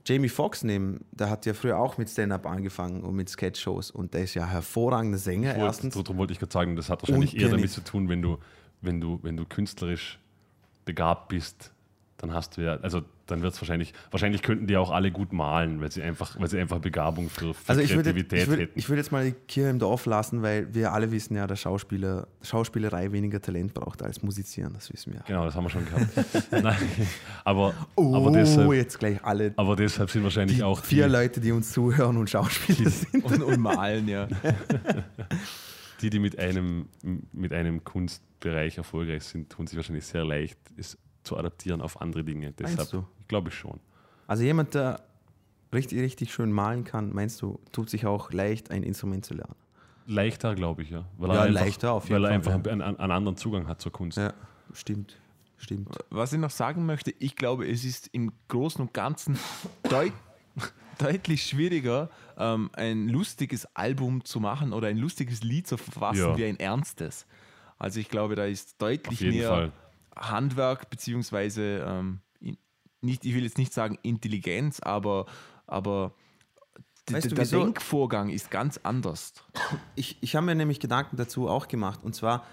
Jamie 0.07 0.29
Foxx 0.29 0.63
nehmen, 0.63 1.03
der 1.11 1.29
hat 1.29 1.45
ja 1.45 1.53
früher 1.53 1.77
auch 1.77 1.97
mit 1.97 2.09
Stand-up 2.09 2.45
angefangen 2.45 3.03
und 3.03 3.15
mit 3.15 3.29
Sketch-Shows 3.29 3.91
und 3.91 4.13
der 4.13 4.23
ist 4.23 4.35
ja 4.35 4.45
hervorragender 4.47 5.17
Sänger 5.17 5.49
wollte- 5.49 5.65
erstens. 5.65 5.93
Darum 5.95 6.17
wollte 6.17 6.31
ich 6.33 6.39
gerade 6.39 6.53
sagen, 6.53 6.75
das 6.75 6.89
hat 6.89 7.01
wahrscheinlich 7.03 7.35
eher 7.37 7.49
damit 7.49 7.71
zu 7.71 7.81
tun, 7.81 8.07
wenn 8.07 8.21
du, 8.21 8.37
wenn 8.81 9.01
du, 9.01 9.19
wenn 9.21 9.35
du 9.35 9.45
künstlerisch 9.45 10.19
begabt 10.85 11.27
bist, 11.27 11.73
dann 12.17 12.33
hast 12.33 12.57
du 12.57 12.61
ja, 12.61 12.77
also 12.77 13.03
dann 13.27 13.43
wird 13.43 13.53
es 13.53 13.61
wahrscheinlich, 13.61 13.93
wahrscheinlich 14.09 14.41
könnten 14.41 14.65
die 14.65 14.75
auch 14.75 14.89
alle 14.89 15.11
gut 15.11 15.33
malen, 15.33 15.81
weil 15.81 15.91
sie 15.91 16.01
einfach, 16.01 16.39
weil 16.39 16.47
sie 16.47 16.59
einfach 16.59 16.79
Begabung 16.79 17.29
für, 17.29 17.53
für 17.53 17.69
Also 17.69 17.81
ich 17.81 17.91
würde, 17.91 18.11
Kreativität 18.11 18.41
ich, 18.41 18.47
würde, 18.47 18.61
hätten. 18.63 18.79
ich 18.79 18.89
würde 18.89 19.01
jetzt 19.01 19.11
mal 19.11 19.25
die 19.25 19.33
Kirche 19.33 19.69
im 19.69 19.77
Dorf 19.77 20.07
lassen, 20.07 20.41
weil 20.41 20.73
wir 20.73 20.93
alle 20.93 21.11
wissen 21.11 21.35
ja, 21.35 21.45
dass 21.45 21.59
Schauspieler, 21.59 22.27
Schauspielerei 22.41 23.11
weniger 23.11 23.39
Talent 23.39 23.73
braucht 23.75 24.01
als 24.01 24.23
Musizieren, 24.23 24.73
das 24.73 24.91
wissen 24.91 25.13
wir. 25.13 25.21
genau, 25.27 25.45
das 25.45 25.55
haben 25.55 25.65
wir 25.65 25.69
schon 25.69 25.85
gehabt. 25.85 26.51
Nein, 26.51 26.77
aber, 27.43 27.73
Oh, 27.95 28.15
aber, 28.15 28.31
deshalb, 28.31 28.71
jetzt 28.73 28.97
gleich 28.97 29.23
alle 29.23 29.53
aber 29.55 29.75
deshalb 29.75 30.09
sind 30.09 30.23
wahrscheinlich 30.23 30.57
die 30.57 30.63
auch 30.63 30.83
vier 30.83 31.05
die, 31.05 31.11
Leute, 31.11 31.39
die 31.39 31.51
uns 31.51 31.71
zuhören 31.71 32.17
und 32.17 32.29
Schauspieler 32.29 32.89
sind. 32.89 33.23
Und, 33.23 33.43
und 33.43 33.59
malen, 33.59 34.07
ja. 34.07 34.27
die, 36.01 36.09
die 36.09 36.19
mit 36.19 36.39
einem, 36.39 36.87
mit 37.31 37.53
einem 37.53 37.83
Kunstbereich 37.83 38.77
erfolgreich 38.77 39.23
sind, 39.23 39.51
tun 39.51 39.67
sich 39.67 39.75
wahrscheinlich 39.75 40.05
sehr 40.05 40.25
leicht, 40.25 40.57
es 40.77 40.97
zu 41.27 41.37
adaptieren 41.37 41.81
auf 41.81 42.01
andere 42.01 42.23
Dinge. 42.23 42.51
Deshalb 42.53 43.05
glaube 43.27 43.49
ich 43.49 43.55
schon. 43.55 43.79
Also 44.27 44.43
jemand, 44.43 44.73
der 44.73 45.01
richtig, 45.73 45.99
richtig 45.99 46.33
schön 46.33 46.51
malen 46.51 46.83
kann, 46.83 47.13
meinst 47.13 47.41
du, 47.41 47.59
tut 47.71 47.89
sich 47.89 48.05
auch 48.05 48.31
leicht, 48.31 48.71
ein 48.71 48.83
Instrument 48.83 49.25
zu 49.25 49.33
lernen. 49.35 49.55
Leichter, 50.05 50.55
glaube 50.55 50.83
ich, 50.83 50.89
ja. 50.89 51.05
Weil 51.17 51.29
Ja, 51.29 51.35
er 51.35 51.41
einfach, 51.43 51.61
leichter 51.61 51.91
auf 51.91 52.03
jeden 52.09 52.15
Weil 52.15 52.31
er 52.31 52.41
Fall, 52.41 52.53
einfach 52.53 52.71
einen, 52.71 52.81
einen 52.81 53.11
anderen 53.11 53.35
Zugang 53.37 53.67
hat 53.67 53.81
zur 53.81 53.91
Kunst. 53.91 54.17
Ja, 54.17 54.33
stimmt. 54.73 55.19
Stimmt. 55.59 55.89
Was 56.11 56.33
ich 56.33 56.39
noch 56.39 56.51
sagen 56.51 56.85
möchte, 56.85 57.11
ich 57.19 57.35
glaube, 57.35 57.67
es 57.67 57.83
ist 57.83 58.09
im 58.13 58.31
Großen 58.47 58.79
und 58.79 58.93
Ganzen 58.93 59.37
deut 59.89 60.13
deutlich 60.99 61.43
schwieriger, 61.43 62.09
ähm, 62.37 62.69
ein 62.73 63.09
lustiges 63.09 63.65
Album 63.75 64.23
zu 64.23 64.39
machen 64.39 64.71
oder 64.71 64.87
ein 64.87 64.97
lustiges 64.97 65.43
Lied 65.43 65.67
zu 65.67 65.77
verfassen 65.77 66.19
Ja. 66.19 66.37
wie 66.37 66.45
ein 66.45 66.59
ernstes. 66.59 67.25
Also 67.79 67.99
ich 67.99 68.09
glaube, 68.09 68.35
da 68.35 68.45
ist 68.45 68.73
Auf 68.73 68.77
deutlich 68.79 69.19
jeden 69.19 69.37
mehr 69.37 69.49
Fall. 69.49 69.71
Handwerk 70.19 70.89
beziehungsweise 70.89 71.85
ähm, 71.87 72.21
nicht, 73.01 73.25
ich 73.25 73.33
will 73.35 73.43
jetzt 73.43 73.57
nicht 73.57 73.73
sagen 73.73 73.97
Intelligenz, 74.01 74.79
aber, 74.79 75.25
aber 75.65 76.13
Weißt 77.09 77.31
du, 77.31 77.35
der 77.35 77.45
wieso? 77.45 77.63
Denkvorgang 77.63 78.29
ist 78.29 78.51
ganz 78.51 78.79
anders. 78.83 79.33
Ich, 79.95 80.17
ich 80.21 80.35
habe 80.35 80.45
mir 80.45 80.55
nämlich 80.55 80.79
Gedanken 80.79 81.15
dazu 81.15 81.47
auch 81.47 81.67
gemacht. 81.67 82.01
Und 82.03 82.15
zwar, 82.15 82.45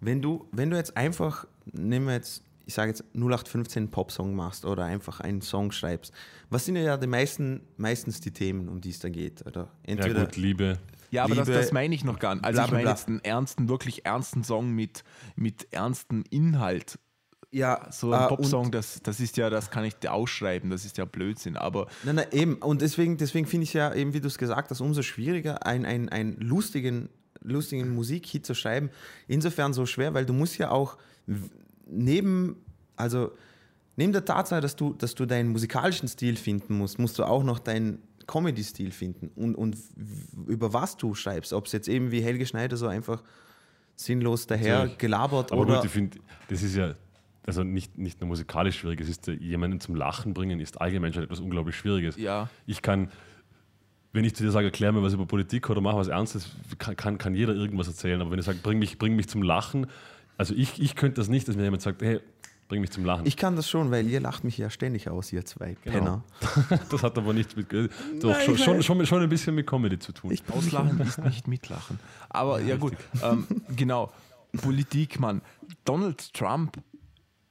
wenn 0.00 0.22
du, 0.22 0.48
wenn 0.52 0.70
du 0.70 0.76
jetzt 0.76 0.96
einfach, 0.96 1.46
nehmen 1.66 2.06
wir 2.06 2.14
jetzt, 2.14 2.42
ich 2.70 2.74
sage 2.74 2.90
jetzt 2.90 3.04
0815 3.14 3.90
Popsong 3.90 4.32
machst 4.32 4.64
oder 4.64 4.84
einfach 4.84 5.18
einen 5.18 5.42
Song 5.42 5.72
schreibst, 5.72 6.12
was 6.50 6.64
sind 6.66 6.76
ja 6.76 6.96
die 6.96 7.08
meisten, 7.08 7.62
meistens 7.76 8.20
die 8.20 8.30
Themen, 8.30 8.68
um 8.68 8.80
die 8.80 8.90
es 8.90 9.00
da 9.00 9.08
geht? 9.08 9.44
Oder 9.44 9.62
Ja, 9.62 9.68
entweder 9.82 10.26
gut, 10.26 10.36
Liebe. 10.36 10.78
Ja, 11.10 11.24
aber 11.24 11.34
das, 11.34 11.48
Liebe, 11.48 11.58
das 11.58 11.72
meine 11.72 11.92
ich 11.92 12.04
noch 12.04 12.20
gar 12.20 12.36
nicht. 12.36 12.44
Also 12.44 12.58
bla, 12.58 12.64
ich 12.64 12.70
bla, 12.70 12.78
meine 12.78 12.90
jetzt 12.90 13.08
einen 13.08 13.24
ernsten, 13.24 13.68
wirklich 13.68 14.06
ernsten 14.06 14.44
Song 14.44 14.70
mit, 14.70 15.02
mit 15.34 15.66
ernstem 15.72 16.22
Inhalt. 16.30 17.00
ja, 17.50 17.88
So 17.90 18.12
ein 18.12 18.22
äh, 18.22 18.28
Popsong, 18.28 18.70
das, 18.70 19.02
das 19.02 19.18
ist 19.18 19.36
ja, 19.36 19.50
das 19.50 19.72
kann 19.72 19.84
ich 19.84 19.96
dir 19.96 20.12
ausschreiben, 20.12 20.70
das 20.70 20.84
ist 20.84 20.96
ja 20.96 21.06
Blödsinn. 21.06 21.56
Aber 21.56 21.88
Nein, 22.04 22.14
nein, 22.14 22.26
eben. 22.30 22.54
Und 22.54 22.82
deswegen, 22.82 23.16
deswegen 23.16 23.48
finde 23.48 23.64
ich 23.64 23.72
ja, 23.72 23.92
eben 23.92 24.14
wie 24.14 24.20
du 24.20 24.28
es 24.28 24.38
gesagt 24.38 24.70
hast, 24.70 24.80
umso 24.80 25.02
schwieriger, 25.02 25.66
einen 25.66 25.86
ein, 25.86 26.08
ein 26.08 26.36
lustigen, 26.36 27.08
lustigen 27.40 27.92
Musikhit 27.92 28.46
zu 28.46 28.54
schreiben. 28.54 28.90
Insofern 29.26 29.72
so 29.72 29.86
schwer, 29.86 30.14
weil 30.14 30.24
du 30.24 30.32
musst 30.32 30.56
ja 30.58 30.70
auch 30.70 30.96
neben, 31.90 32.56
also 32.96 33.32
neben 33.96 34.12
der 34.12 34.24
Tatsache, 34.24 34.60
dass 34.60 34.76
du, 34.76 34.94
dass 34.94 35.14
du 35.14 35.26
deinen 35.26 35.50
musikalischen 35.50 36.08
Stil 36.08 36.36
finden 36.36 36.74
musst, 36.78 36.98
musst 36.98 37.18
du 37.18 37.24
auch 37.24 37.42
noch 37.42 37.58
deinen 37.58 37.98
Comedy-Stil 38.26 38.92
finden 38.92 39.30
und, 39.34 39.54
und 39.56 39.76
über 40.46 40.72
was 40.72 40.96
du 40.96 41.14
schreibst. 41.14 41.52
Ob 41.52 41.66
es 41.66 41.72
jetzt 41.72 41.88
eben 41.88 42.10
wie 42.12 42.22
Helge 42.22 42.46
Schneider 42.46 42.76
so 42.76 42.86
einfach 42.86 43.22
sinnlos 43.96 44.46
daher 44.46 44.78
Natürlich. 44.80 44.98
gelabert 44.98 45.52
Aber 45.52 45.62
oder. 45.62 45.76
gut, 45.76 45.84
ich 45.84 45.90
finde, 45.90 46.18
das 46.48 46.62
ist 46.62 46.76
ja 46.76 46.94
also 47.46 47.64
nicht, 47.64 47.98
nicht 47.98 48.20
nur 48.20 48.28
musikalisch 48.28 48.78
schwierig, 48.78 49.00
es 49.00 49.08
ist 49.08 49.26
jemanden 49.26 49.80
zum 49.80 49.94
Lachen 49.94 50.34
bringen, 50.34 50.60
ist 50.60 50.80
allgemein 50.80 51.12
schon 51.12 51.24
etwas 51.24 51.40
unglaublich 51.40 51.74
Schwieriges. 51.76 52.16
ja, 52.16 52.48
Ich 52.66 52.82
kann, 52.82 53.10
wenn 54.12 54.24
ich 54.24 54.34
zu 54.34 54.44
dir 54.44 54.50
sage, 54.50 54.66
erklär 54.66 54.92
mir 54.92 55.02
was 55.02 55.14
über 55.14 55.26
Politik 55.26 55.68
oder 55.70 55.80
mach 55.80 55.96
was 55.96 56.08
Ernstes, 56.08 56.50
kann, 56.78 56.96
kann, 56.96 57.18
kann 57.18 57.34
jeder 57.34 57.54
irgendwas 57.54 57.88
erzählen. 57.88 58.20
Aber 58.20 58.30
wenn 58.30 58.38
ich 58.38 58.44
sage, 58.44 58.58
bring 58.62 58.78
mich, 58.78 58.98
bring 58.98 59.16
mich 59.16 59.28
zum 59.28 59.42
Lachen, 59.42 59.86
also 60.40 60.54
ich, 60.54 60.80
ich 60.80 60.94
könnte 60.96 61.20
das 61.20 61.28
nicht, 61.28 61.46
dass 61.48 61.56
mir 61.56 61.64
jemand 61.64 61.82
sagt, 61.82 62.02
hey, 62.02 62.20
bring 62.68 62.80
mich 62.80 62.90
zum 62.90 63.04
Lachen. 63.04 63.26
ich 63.26 63.36
kann 63.36 63.56
das 63.56 63.68
schon, 63.68 63.90
weil 63.90 64.06
ihr 64.08 64.20
lacht 64.20 64.44
mich 64.44 64.56
ja 64.56 64.70
ständig 64.70 65.08
aus, 65.08 65.32
ihr 65.32 65.44
zwei 65.44 65.76
Genau. 65.84 66.22
Penner. 66.40 66.80
das 66.90 67.02
hat 67.02 67.18
aber 67.18 67.32
nichts 67.32 67.56
mit, 67.56 67.70
doch 67.72 68.30
Nein, 68.30 68.40
schon, 68.44 68.54
ich 68.54 68.64
schon, 68.64 68.82
schon, 68.82 69.06
schon 69.06 69.22
ein 69.22 69.28
bisschen 69.28 69.54
mit 69.54 69.66
Comedy 69.66 69.98
zu 69.98 70.12
tun. 70.12 70.30
Ich- 70.30 70.42
Auslachen 70.52 70.98
ist 71.00 71.18
nicht 71.24 71.48
Mitlachen. 71.48 71.98
Aber 72.28 72.60
ja, 72.60 72.76
gut, 72.76 72.94
ähm, 73.22 73.46
genau. 73.76 74.12
Politik, 74.62 75.20
Mann. 75.20 75.42
Donald 75.84 76.32
Trump 76.34 76.76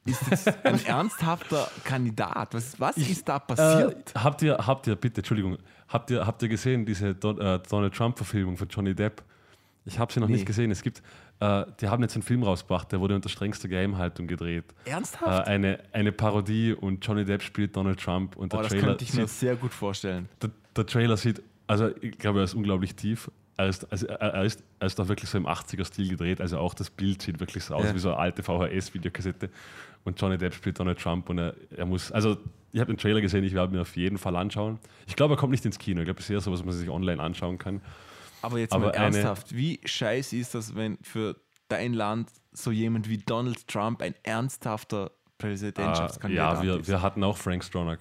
ist 0.05 0.21
jetzt 0.31 0.47
ein 0.65 0.83
ernsthafter 0.85 1.69
Kandidat. 1.83 2.53
Was, 2.53 2.79
was 2.79 2.97
ist 2.97 3.27
da 3.27 3.39
passiert? 3.39 4.11
Äh, 4.15 4.19
habt 4.19 4.41
ihr, 4.41 4.57
habt 4.57 4.87
ihr, 4.87 4.95
bitte, 4.95 5.21
Entschuldigung, 5.21 5.57
habt 5.87 6.09
ihr, 6.11 6.25
habt 6.25 6.41
ihr 6.43 6.49
gesehen, 6.49 6.85
diese 6.85 7.13
Don, 7.15 7.39
äh, 7.39 7.59
Donald 7.69 7.93
Trump-Verfilmung 7.93 8.57
von 8.57 8.67
Johnny 8.69 8.95
Depp? 8.95 9.21
Ich 9.85 9.97
habe 9.99 10.11
sie 10.13 10.19
noch 10.19 10.27
Nee. 10.27 10.33
nicht 10.35 10.45
gesehen. 10.45 10.71
Es 10.71 10.81
gibt, 10.81 11.01
äh, 11.39 11.65
die 11.79 11.87
haben 11.87 12.01
jetzt 12.03 12.15
einen 12.15 12.23
Film 12.23 12.43
rausgebracht, 12.43 12.91
der 12.91 12.99
wurde 12.99 13.15
unter 13.15 13.29
strengster 13.29 13.67
Geheimhaltung 13.67 14.27
gedreht. 14.27 14.65
Äh, 14.85 14.91
Ernsthaft? 14.91 15.47
eine, 15.47 15.79
eine 15.93 16.11
Parodie 16.11 16.73
und 16.73 17.05
Johnny 17.05 17.25
Depp 17.25 17.41
spielt 17.41 17.75
Donald 17.75 17.99
Trump 17.99 18.35
und 18.35 18.51
der 18.51 18.59
oh, 18.59 18.63
das 18.63 18.71
Trailer 18.71 18.87
könnte 18.87 19.03
ich 19.05 19.13
mir 19.13 19.27
sieht, 19.27 19.39
sehr 19.39 19.55
gut 19.55 19.73
vorstellen. 19.73 20.27
der, 20.41 20.49
der 20.75 20.85
Trailer 20.85 21.17
sieht, 21.17 21.41
also 21.67 21.89
ich 22.01 22.17
glaube, 22.17 22.39
er 22.39 22.43
ist 22.45 22.53
unglaublich 22.55 22.95
tief. 22.95 23.31
Er 23.57 23.67
ist, 23.67 23.91
also 23.91 24.07
er, 24.07 24.19
er 24.19 24.43
ist, 24.45 24.63
er 24.79 24.87
ist 24.87 24.99
auch 25.01 25.07
wirklich 25.09 25.29
so 25.29 25.37
im 25.37 25.45
80er-Stil 25.45 26.09
gedreht, 26.09 26.39
also 26.41 26.57
auch 26.59 26.73
das 26.73 26.89
Bild 26.89 27.21
sieht 27.21 27.39
wirklich 27.41 27.63
so 27.65 27.75
aus 27.75 27.85
Ja. 27.85 27.93
wie 27.95 27.99
so 27.99 28.09
eine 28.09 28.17
alte 28.17 28.41
VHS-Videokassette. 28.43 29.49
Und 30.05 30.19
Johnny 30.19 30.37
Depp 30.37 30.53
spielt 30.53 30.79
Donald 30.79 30.97
Trump 30.99 31.29
und 31.29 31.39
er, 31.39 31.53
er 31.75 31.85
muss, 31.85 32.09
also 32.11 32.37
ich 32.71 32.79
habe 32.79 32.91
den 32.93 32.97
Trailer 32.97 33.19
gesehen, 33.19 33.43
ich 33.43 33.53
werde 33.53 33.73
mir 33.73 33.81
auf 33.81 33.95
jeden 33.97 34.17
Fall 34.17 34.35
anschauen. 34.37 34.79
Ich 35.07 35.15
glaube, 35.17 35.33
er 35.33 35.37
kommt 35.37 35.51
nicht 35.51 35.65
ins 35.65 35.77
Kino, 35.77 35.99
ich 36.01 36.05
glaube, 36.05 36.19
es 36.19 36.25
ist 36.25 36.29
eher 36.31 36.39
so, 36.41 36.51
was 36.51 36.63
man 36.63 36.73
sich 36.73 36.89
online 36.89 37.21
anschauen 37.21 37.57
kann. 37.57 37.81
Aber 38.41 38.59
jetzt 38.59 38.73
Aber 38.73 38.87
mal 38.87 38.91
ernsthaft, 38.91 39.55
wie 39.55 39.79
scheiße 39.83 40.35
ist 40.37 40.55
das, 40.55 40.75
wenn 40.75 40.97
für 41.01 41.35
dein 41.67 41.93
Land 41.93 42.29
so 42.51 42.71
jemand 42.71 43.09
wie 43.09 43.17
Donald 43.17 43.67
Trump 43.67 44.01
ein 44.01 44.15
ernsthafter 44.23 45.11
Präsidentschaftskandidat 45.37 46.57
ja, 46.57 46.63
wir, 46.63 46.79
ist? 46.79 46.87
wir 46.87 47.01
hatten 47.01 47.23
auch 47.23 47.37
Frank 47.37 47.63
Stronach. 47.63 47.99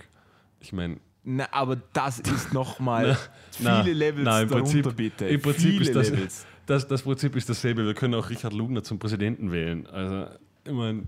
Ich 0.61 0.73
meine, 0.73 0.99
Na, 1.23 1.47
aber 1.53 1.77
das 1.93 2.19
ist 2.21 2.53
nochmal 2.53 3.17
Na, 3.59 3.83
viele 3.83 3.95
Levels 3.95 4.25
na, 4.25 4.43
im 4.43 4.49
darunter, 4.49 4.83
Prinzip, 4.83 4.97
bitte. 4.97 5.27
Im 5.27 5.41
Prinzip 5.41 5.71
viele 5.71 5.83
ist 5.83 5.95
das, 5.95 6.11
Levels. 6.11 6.47
das, 6.67 6.89
das 6.89 7.03
Prinzip 7.03 7.37
ist 7.37 7.49
dasselbe. 7.49 7.85
Wir 7.85 7.95
können 7.95 8.15
auch 8.15 8.29
Richard 8.31 8.53
Lugner 8.53 8.83
zum 8.83 8.99
Präsidenten 8.99 9.53
wählen. 9.53 9.87
Also, 9.87 10.27
ich 10.65 10.73
meine, 10.73 11.05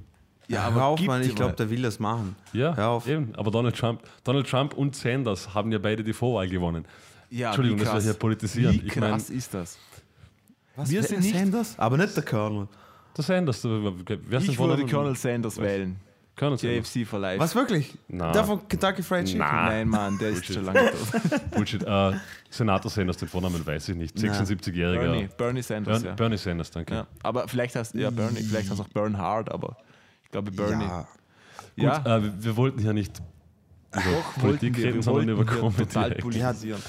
Ja, 0.49 0.69
auf, 0.69 0.99
gib 0.99 1.09
Mann, 1.09 1.23
dir 1.23 1.29
ich 1.29 1.35
glaube, 1.35 1.55
der 1.55 1.71
will 1.71 1.83
das 1.83 1.99
machen. 1.99 2.37
ja, 2.53 2.77
Hör 2.77 2.89
auf. 2.89 3.09
eben. 3.09 3.35
Aber 3.37 3.51
Donald 3.51 3.77
Trump, 3.77 4.03
Donald 4.25 4.49
Trump 4.49 4.75
und 4.75 4.95
Sanders 4.95 5.55
haben 5.55 5.73
ja 5.73 5.79
beide 5.79 6.05
die 6.05 6.13
Vorwahl 6.13 6.49
gewonnen. 6.49 6.85
Ja, 7.31 7.49
Entschuldigung, 7.49 7.79
dass 7.79 7.89
wir 7.89 7.93
krass. 7.95 8.05
hier 8.05 8.15
politisieren. 8.15 8.75
Wie 8.75 8.87
Ich 8.87 8.97
mein- 8.97 9.11
krass 9.13 9.31
ist 9.31 9.55
das? 9.55 9.79
Was, 10.77 10.91
Wir 10.91 11.03
sind 11.03 11.21
nicht- 11.21 11.35
Sanders? 11.37 11.79
Aber 11.79 11.97
nicht 11.97 12.17
der 12.17 12.25
Colonel. 12.25 12.69
Der 13.17 13.25
Sanders, 13.25 13.65
wer 13.65 14.39
ist 14.41 14.49
Ich 14.49 14.59
würde 14.59 14.87
Colonel 14.87 15.17
Sanders 15.17 15.57
wählen. 15.59 15.97
Colonel 16.37 16.59
Sanders. 16.59 16.95
JFC 16.95 17.05
for 17.07 17.19
life. 17.19 17.39
Was 17.39 17.55
wirklich? 17.55 17.97
Na. 18.09 18.33
Der 18.33 18.45
von 18.45 18.67
Kentucky 18.67 19.03
Fried 19.03 19.27
Chicken? 19.27 19.41
Na. 19.41 19.67
Nein, 19.69 19.89
Mann, 19.89 20.17
der 20.19 20.31
ist 20.31 20.47
schon 20.47 20.65
lange 20.65 20.91
tot. 20.91 21.51
Bullshit. 21.51 21.83
Äh, 21.83 22.13
Senator 22.49 22.91
Sanders, 22.91 23.17
den 23.19 23.29
Vornamen 23.29 23.65
weiß 23.67 23.91
ich 23.91 23.97
nicht. 23.97 24.17
Na. 24.23 24.33
76-jähriger. 24.33 25.01
Bernie, 25.01 25.29
Bernie 25.37 25.63
Sanders, 25.63 25.95
Bernie, 25.99 26.07
ja. 26.09 26.15
Bernie 26.15 26.39
Sanders, 26.39 26.71
danke. 26.71 26.95
ja. 26.95 27.07
Aber 27.23 27.47
vielleicht 27.47 27.77
heißt 27.77 27.95
ja 27.95 28.11
Bernie, 28.11 28.41
vielleicht 28.43 28.71
heißt 28.71 28.81
auch 28.81 28.89
Bernhard, 28.89 29.53
aber 29.53 29.77
ich 30.25 30.31
glaube 30.31 30.51
Bernie. 30.51 30.85
Ja. 30.85 31.01
Gut, 31.01 31.09
Ja, 31.85 32.17
äh, 32.17 32.23
wir, 32.23 32.45
wir 32.45 32.57
wollten 32.57 32.79
hier 32.81 32.93
nicht 32.95 33.21
doch, 33.93 34.35
Politik 34.41 34.77
wir, 34.77 34.85
reden, 34.85 34.95
wir 34.97 35.03
sondern 35.03 35.29
über 35.31 35.45
Comedy. 35.45 35.77
total 35.79 36.15
politisieren. 36.15 36.81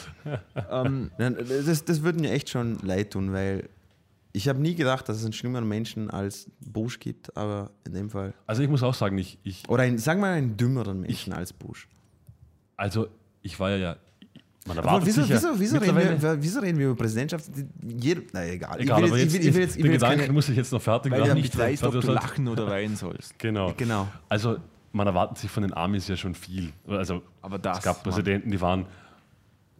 ähm, 0.69 1.11
Nein, 1.17 1.37
das, 1.65 1.85
das 1.85 2.01
würde 2.03 2.19
mir 2.19 2.31
echt 2.31 2.49
schon 2.49 2.77
leid 2.79 3.11
tun, 3.11 3.33
weil 3.33 3.69
ich 4.33 4.47
habe 4.47 4.59
nie 4.59 4.75
gedacht, 4.75 5.09
dass 5.09 5.17
es 5.17 5.23
einen 5.23 5.33
schlimmeren 5.33 5.67
Menschen 5.67 6.09
als 6.09 6.47
Bush 6.59 6.99
gibt, 6.99 7.35
aber 7.35 7.71
in 7.85 7.93
dem 7.93 8.09
Fall. 8.09 8.33
Also 8.45 8.61
ich 8.61 8.69
muss 8.69 8.83
auch 8.83 8.93
sagen, 8.93 9.17
ich, 9.17 9.37
ich, 9.43 9.67
Oder 9.67 9.83
ein, 9.83 9.97
sagen 9.97 10.21
wir 10.21 10.27
mal 10.27 10.33
einen 10.33 10.55
dümmeren 10.57 11.01
Menschen 11.01 11.33
als 11.33 11.53
Bush. 11.53 11.87
also 12.77 13.07
ich 13.41 13.59
war 13.59 13.71
ja, 13.71 13.77
ja 13.77 13.95
man 14.67 14.77
erwartet 14.77 15.07
wieso, 15.07 15.21
sich 15.21 15.29
ja 15.31 15.37
wieso, 15.37 15.59
wieso, 15.59 15.77
reden 15.79 16.21
wir, 16.21 16.37
wieso 16.41 16.59
reden 16.59 16.77
wir 16.77 16.85
über 16.87 16.95
Präsidentschaft? 16.95 17.45
Jeder, 17.81 18.21
na 18.31 18.45
egal. 18.45 18.79
Egal, 18.79 19.01
jetzt, 19.07 19.35
ich 19.35 19.41
will, 19.41 19.47
ich 19.47 19.53
will 19.55 19.61
jetzt, 19.61 19.71
ich 19.71 19.77
den 19.77 19.83
will 19.85 19.91
jetzt 19.93 20.01
Gedanken 20.01 20.19
keine, 20.21 20.33
muss 20.33 20.49
ich 20.49 20.55
jetzt 20.55 20.71
noch 20.71 20.81
fertig 20.81 21.11
weil 21.11 21.21
machen. 21.21 21.31
du 21.31 21.41
nicht 21.41 21.57
weißt, 21.57 21.83
ob 21.83 21.99
du 21.99 22.11
lachen 22.11 22.47
oder 22.47 22.67
weinen 22.67 22.95
sollst. 22.95 23.33
Genau. 23.39 23.73
Genau. 23.75 24.07
Also 24.29 24.57
man 24.91 25.07
erwartet 25.07 25.37
sich 25.37 25.49
von 25.51 25.63
den 25.63 25.73
Amis 25.73 26.07
ja 26.07 26.15
schon 26.17 26.35
viel. 26.35 26.71
Also 26.87 27.21
Aber 27.41 27.57
das, 27.59 27.79
es 27.79 27.83
gab 27.83 27.97
Mann. 27.97 28.03
Präsidenten, 28.03 28.51
die 28.51 28.59
waren, 28.61 28.85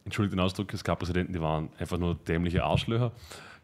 entschuldigt 0.06 0.34
den 0.34 0.40
Ausdruck, 0.40 0.74
es 0.74 0.84
gab 0.84 1.00
Präsidenten, 1.00 1.34
die 1.34 1.42
waren 1.42 1.70
einfach 1.78 1.98
nur 1.98 2.16
dämliche 2.16 2.64
Arschlöcher. 2.64 3.12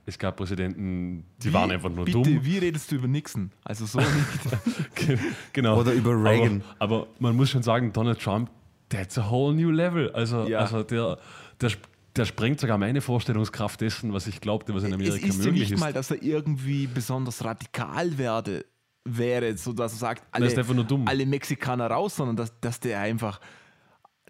Es 0.06 0.18
gab 0.18 0.38
Präsidenten, 0.38 1.26
die 1.44 1.52
waren 1.52 1.70
einfach 1.70 1.90
nur 1.90 2.06
Bitte, 2.06 2.22
dumm. 2.22 2.40
wie 2.42 2.58
redest 2.60 2.90
du 2.92 2.96
über 2.96 3.08
Nixon? 3.10 3.52
Also 3.66 3.86
so 3.86 4.00
nicht. 4.98 5.20
genau. 5.54 5.80
Oder 5.80 5.92
über 5.94 6.12
Reagan. 6.12 6.64
Aber, 6.80 6.96
aber 7.02 7.08
man 7.20 7.36
muss 7.36 7.50
schon 7.50 7.64
sagen, 7.64 7.92
Donald 7.92 8.20
Trump, 8.22 8.50
that's 8.90 9.18
a 9.18 9.30
whole 9.30 9.54
new 9.54 9.70
level. 9.70 10.10
Also, 10.14 10.48
Ja. 10.48 10.60
also 10.60 10.84
der, 10.84 11.18
der, 11.60 11.72
der 12.16 12.26
sprengt 12.26 12.60
sogar 12.62 12.78
meine 12.78 13.02
Vorstellungskraft 13.02 13.82
dessen, 13.82 14.14
was 14.14 14.28
ich 14.28 14.40
glaubte, 14.40 14.74
was 14.74 14.84
in 14.84 14.90
es 14.90 14.96
Amerika 14.96 15.28
ist 15.28 15.40
ja 15.40 15.46
möglich 15.46 15.62
nicht 15.64 15.72
ist. 15.74 15.80
mal, 15.82 15.92
dass 15.92 16.10
er 16.12 16.24
irgendwie 16.24 16.88
besonders 16.88 17.44
radikal 17.44 18.18
werde, 18.18 18.66
wäre, 19.08 19.56
so 19.58 19.74
dass 19.74 19.94
er 19.94 19.98
sagt, 19.98 20.24
alle, 20.32 20.48
einfach 20.48 20.74
nur 20.74 20.84
dumm. 20.84 21.08
alle 21.08 21.26
Mexikaner 21.26 21.88
raus, 21.88 22.16
sondern 22.16 22.36
dass, 22.36 22.60
dass 22.60 22.80
der 22.80 23.00
einfach, 23.00 23.40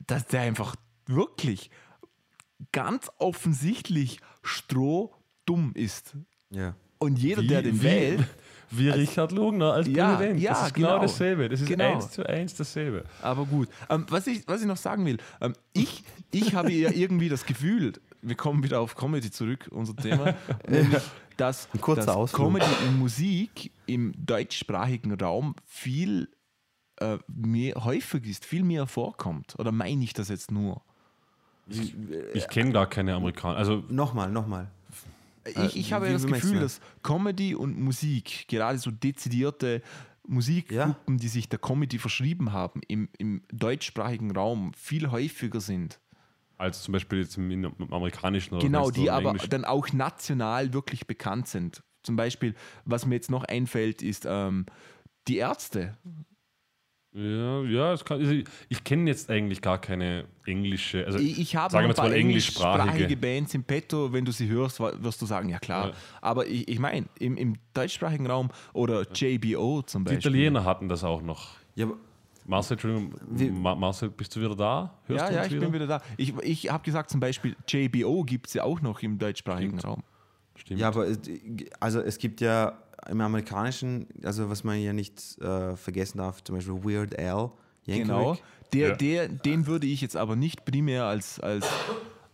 dass 0.05 0.25
der 0.27 0.41
einfach 0.41 0.75
wirklich 1.05 1.69
ganz 2.71 3.09
offensichtlich 3.17 4.19
strohdumm 4.43 5.71
ist. 5.73 6.15
Ja. 6.49 6.75
Und 6.99 7.19
jeder, 7.19 7.43
der 7.43 7.61
den 7.61 7.79
wie, 7.81 7.83
wählt, 7.83 8.27
Wie 8.69 8.89
Richard 8.89 9.31
Lugner 9.31 9.73
als 9.73 9.87
Ja, 9.87 10.15
Präsident. 10.15 10.41
ja, 10.41 10.51
das 10.51 10.67
ist 10.67 10.73
genau, 10.73 10.87
genau. 10.89 11.01
dasselbe. 11.01 11.49
Das 11.49 11.61
ist 11.61 11.67
Genau. 11.67 11.93
eins 11.93 12.11
zu 12.11 12.25
eins 12.27 12.55
dasselbe. 12.55 13.03
Aber 13.21 13.45
gut. 13.45 13.69
Ähm, 13.89 14.05
was, 14.09 14.27
ich, 14.27 14.47
was 14.47 14.61
ich 14.61 14.67
noch 14.67 14.77
sagen 14.77 15.05
will, 15.05 15.17
ähm, 15.39 15.53
ich, 15.73 16.03
ich 16.31 16.53
habe 16.53 16.71
ja 16.71 16.91
irgendwie 16.91 17.29
das 17.29 17.45
Gefühl, 17.45 17.93
wir 18.21 18.35
kommen 18.35 18.63
wieder 18.63 18.79
auf 18.81 18.95
Comedy 18.95 19.29
zurück, 19.31 19.67
unser 19.71 19.95
Thema, 19.95 20.35
nämlich, 20.67 21.01
dass, 21.37 21.69
Ein 21.73 21.81
kurzer 21.81 22.05
dass 22.05 22.15
Ausflug. 22.15 22.47
Comedy 22.47 22.65
und 22.87 22.99
Musik 22.99 23.71
im 23.85 24.13
deutschsprachigen 24.25 25.13
Raum 25.13 25.55
viel 25.65 26.29
äh, 26.99 27.17
mehr, 27.27 27.75
häufig 27.83 28.25
ist, 28.25 28.45
viel 28.45 28.63
mehr 28.63 28.87
vorkommt. 28.87 29.55
Oder 29.59 29.71
meine 29.71 30.03
ich 30.03 30.13
das 30.13 30.29
jetzt 30.29 30.51
nur? 30.51 30.81
Ich 32.33 32.47
kenne 32.47 32.71
gar 32.71 32.87
keine 32.89 33.13
Amerikaner. 33.15 33.57
Also 33.57 33.83
Nochmal, 33.89 34.31
nochmal. 34.31 34.71
Ich, 35.45 35.75
ich 35.75 35.89
wie- 35.89 35.93
habe 35.93 36.05
ja 36.05 36.11
wie 36.11 36.13
das 36.13 36.25
Gefühl, 36.25 36.59
das? 36.59 36.79
dass 36.79 37.03
Comedy 37.03 37.55
und 37.55 37.79
Musik, 37.79 38.47
gerade 38.47 38.77
so 38.79 38.89
dezidierte 38.91 39.81
Musikgruppen, 40.25 41.17
die 41.17 41.27
sich 41.27 41.47
der 41.49 41.59
Comedy 41.59 41.99
verschrieben 41.99 42.51
haben, 42.51 42.81
im, 42.87 43.09
im 43.17 43.41
deutschsprachigen 43.51 44.31
Raum 44.31 44.73
viel 44.73 45.09
häufiger 45.11 45.61
sind. 45.61 45.99
Als 46.57 46.83
zum 46.83 46.91
Beispiel 46.91 47.19
jetzt 47.19 47.37
im, 47.37 47.51
im 47.51 47.93
amerikanischen 47.93 48.55
oder 48.55 48.63
Genau, 48.63 48.91
die 48.91 49.09
aber 49.09 49.33
dann 49.33 49.65
auch 49.65 49.91
national 49.93 50.73
wirklich 50.73 51.07
bekannt 51.07 51.47
sind. 51.47 51.83
Zum 52.03 52.15
Beispiel, 52.15 52.55
was 52.85 53.05
mir 53.05 53.15
jetzt 53.15 53.29
noch 53.29 53.43
einfällt, 53.43 54.01
ist 54.01 54.25
ähm, 54.27 54.65
die 55.27 55.37
Ärzte. 55.37 55.97
Ja, 57.13 57.63
ja, 57.63 57.93
es 57.93 58.05
kann, 58.05 58.19
also 58.19 58.31
ich, 58.31 58.45
ich 58.69 58.83
kenne 58.83 59.09
jetzt 59.09 59.29
eigentlich 59.31 59.61
gar 59.61 59.79
keine 59.81 60.25
englische, 60.45 61.03
also 61.05 61.17
Ich, 61.17 61.39
ich 61.39 61.55
habe 61.55 61.71
sagen 61.71 61.85
wir 61.85 61.89
jetzt 61.89 61.97
mal 61.97 62.13
englischsprachige. 62.13 63.17
Bands 63.17 63.55
im 63.55 63.63
Petto. 63.63 64.13
Wenn 64.13 64.23
du 64.23 64.31
sie 64.31 64.47
hörst, 64.47 64.79
wirst 64.79 65.21
du 65.21 65.25
sagen, 65.25 65.49
ja 65.49 65.57
klar. 65.57 65.89
Ja. 65.89 65.93
Aber 66.21 66.45
ich, 66.47 66.67
ich 66.67 66.79
meine, 66.79 67.07
im, 67.19 67.35
im 67.37 67.55
deutschsprachigen 67.73 68.27
Raum 68.27 68.49
oder 68.73 69.11
JBO 69.11 69.81
zum 69.81 70.05
Die 70.05 70.13
Beispiel. 70.15 70.31
Italiener 70.31 70.63
hatten 70.63 70.89
das 70.89 71.03
auch 71.03 71.21
noch. 71.23 71.55
Ja, 71.75 71.85
aber 71.87 71.95
Marcel, 72.47 72.73
Entschuldigung, 72.75 73.61
Ma 73.61 73.75
Marcel, 73.75 74.09
bist 74.09 74.35
du 74.35 74.39
wieder 74.39 74.55
da? 74.55 74.93
Hörst 75.05 75.21
Ja, 75.25 75.29
du 75.29 75.35
ja, 75.35 75.43
ich 75.45 75.59
bin 75.59 75.73
wieder 75.73 75.85
da. 75.87 76.01
Ich, 76.15 76.33
ich 76.41 76.71
habe 76.71 76.83
gesagt, 76.83 77.09
zum 77.09 77.19
Beispiel 77.19 77.55
JBO 77.67 78.23
gibt 78.23 78.47
es 78.47 78.53
ja 78.53 78.63
auch 78.63 78.81
noch 78.81 79.01
im 79.03 79.17
deutschsprachigen 79.19 79.77
Stimmt. 79.77 79.85
Raum. 79.85 80.03
Stimmt. 80.55 80.79
Ja, 80.79 80.87
aber 80.87 81.07
es- 81.07 81.19
also 81.79 81.99
es 82.01 82.17
gibt 82.17 82.39
ja 82.41 82.77
im 83.09 83.21
amerikanischen, 83.21 84.07
also 84.23 84.49
was 84.49 84.63
man 84.63 84.79
ja 84.81 84.93
nicht 84.93 85.39
äh, 85.41 85.75
vergessen 85.75 86.17
darf, 86.19 86.43
zum 86.43 86.55
Beispiel 86.55 86.83
Weird 86.83 87.17
Al. 87.19 87.51
Yankovic. 87.85 88.07
Genau. 88.07 88.37
Der, 88.73 88.89
Ja. 88.89 88.95
der, 88.95 89.27
den 89.29 89.67
würde 89.67 89.87
ich 89.87 90.01
jetzt 90.01 90.17
aber 90.17 90.35
nicht 90.35 90.65
primär 90.65 91.05
als, 91.05 91.39
als, 91.39 91.65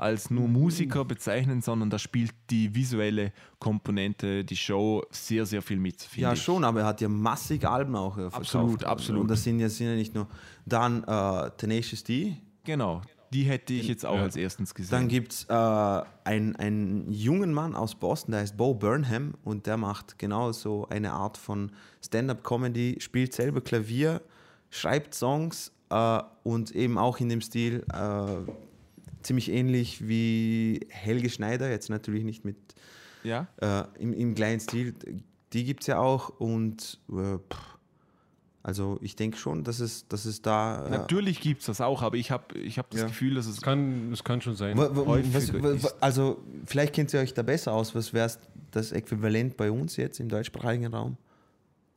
als 0.03 0.29
nur 0.29 0.47
Musiker 0.47 1.05
bezeichnen, 1.05 1.61
sondern 1.61 1.89
da 1.89 1.97
spielt 1.97 2.33
die 2.49 2.75
visuelle 2.75 3.31
Komponente, 3.59 4.43
die 4.43 4.55
Show 4.57 5.03
sehr, 5.09 5.45
sehr 5.45 5.61
viel 5.61 5.77
mit. 5.77 6.07
Ja, 6.15 6.33
ich. 6.33 6.41
schon, 6.43 6.63
aber 6.63 6.81
er 6.81 6.85
hat 6.87 7.01
ja 7.01 7.07
massig 7.07 7.65
Alben 7.65 7.95
auch 7.95 8.17
äh, 8.17 8.21
verkauft. 8.21 8.35
Absolut, 8.37 8.83
absolut. 8.83 9.21
Und 9.21 9.27
das 9.29 9.43
sind 9.43 9.59
ja, 9.59 9.69
sind 9.69 9.87
ja 9.87 9.95
nicht 9.95 10.13
nur. 10.13 10.27
Dann 10.65 11.03
äh, 11.03 11.49
Tenacious 11.57 12.03
D. 12.03 12.35
Genau. 12.65 13.01
Die 13.31 13.43
hätte 13.43 13.73
ich 13.73 13.87
jetzt 13.87 14.05
auch 14.05 14.15
Ja. 14.17 14.23
als 14.23 14.35
erstens 14.35 14.75
gesehen. 14.75 14.91
Dann 14.91 15.07
gibt 15.07 15.31
es 15.33 15.45
äh, 15.45 15.53
einen, 16.23 16.55
einen 16.57 17.11
jungen 17.11 17.51
Mann 17.51 17.73
aus 17.73 17.95
Boston, 17.95 18.33
der 18.33 18.41
heißt 18.41 18.55
Bo 18.57 18.75
Burnham 18.75 19.33
und 19.43 19.65
der 19.65 19.77
macht 19.77 20.19
genau 20.19 20.51
so 20.51 20.87
eine 20.89 21.13
Art 21.13 21.37
von 21.37 21.71
Stand-up-Comedy, 22.05 22.97
spielt 22.99 23.33
selber 23.33 23.61
Klavier, 23.61 24.21
schreibt 24.69 25.15
Songs 25.15 25.71
äh, 25.89 26.19
und 26.43 26.71
eben 26.75 26.97
auch 26.99 27.19
in 27.19 27.29
dem 27.29 27.41
Stil 27.41 27.83
äh, 27.91 28.51
ziemlich 29.23 29.49
ähnlich 29.51 30.07
wie 30.07 30.81
Helge 30.89 31.29
Schneider, 31.29 31.69
jetzt 31.69 31.89
natürlich 31.89 32.23
nicht 32.23 32.45
mit 32.45 32.57
ja? 33.23 33.47
äh, 33.61 33.83
im, 33.99 34.13
im 34.13 34.35
kleinen 34.35 34.59
Stil. 34.59 34.93
Die 35.53 35.63
gibt 35.65 35.81
es 35.81 35.87
ja 35.87 35.99
auch 35.99 36.29
und 36.39 36.99
äh, 37.09 37.37
pff, 37.37 37.77
also 38.65 38.97
ich 39.01 39.15
denke 39.17 39.37
schon, 39.37 39.63
dass 39.65 39.79
es, 39.81 40.07
dass 40.07 40.23
es 40.25 40.41
da. 40.41 40.85
Äh, 40.87 40.89
Natürlich 40.89 41.41
gibt 41.41 41.59
es 41.61 41.67
das 41.67 41.81
auch, 41.81 42.01
aber 42.01 42.15
ich 42.15 42.31
habe 42.31 42.57
ich 42.57 42.79
hab 42.79 42.89
das 42.91 43.01
Ja. 43.01 43.07
Gefühl, 43.07 43.35
dass 43.35 43.45
es 43.45 43.61
kann, 43.61 44.09
das 44.11 44.23
kann 44.23 44.39
schon 44.41 44.55
sein. 44.55 44.77
Wa- 44.77 44.95
wa- 44.95 45.05
häufiger 45.05 45.33
was, 45.35 45.53
wa- 45.63 45.69
ist. 45.71 45.83
wa- 45.83 45.91
also, 45.99 46.41
vielleicht 46.65 46.93
kennt 46.93 47.13
ihr 47.13 47.19
euch 47.19 47.33
da 47.33 47.41
besser 47.43 47.73
aus. 47.73 47.93
Was 47.93 48.13
wäre 48.13 48.31
das 48.71 48.91
Äquivalent 48.93 49.57
bei 49.57 49.69
uns 49.69 49.97
jetzt 49.97 50.19
im 50.21 50.29
deutschsprachigen 50.29 50.87
Raum 50.93 51.17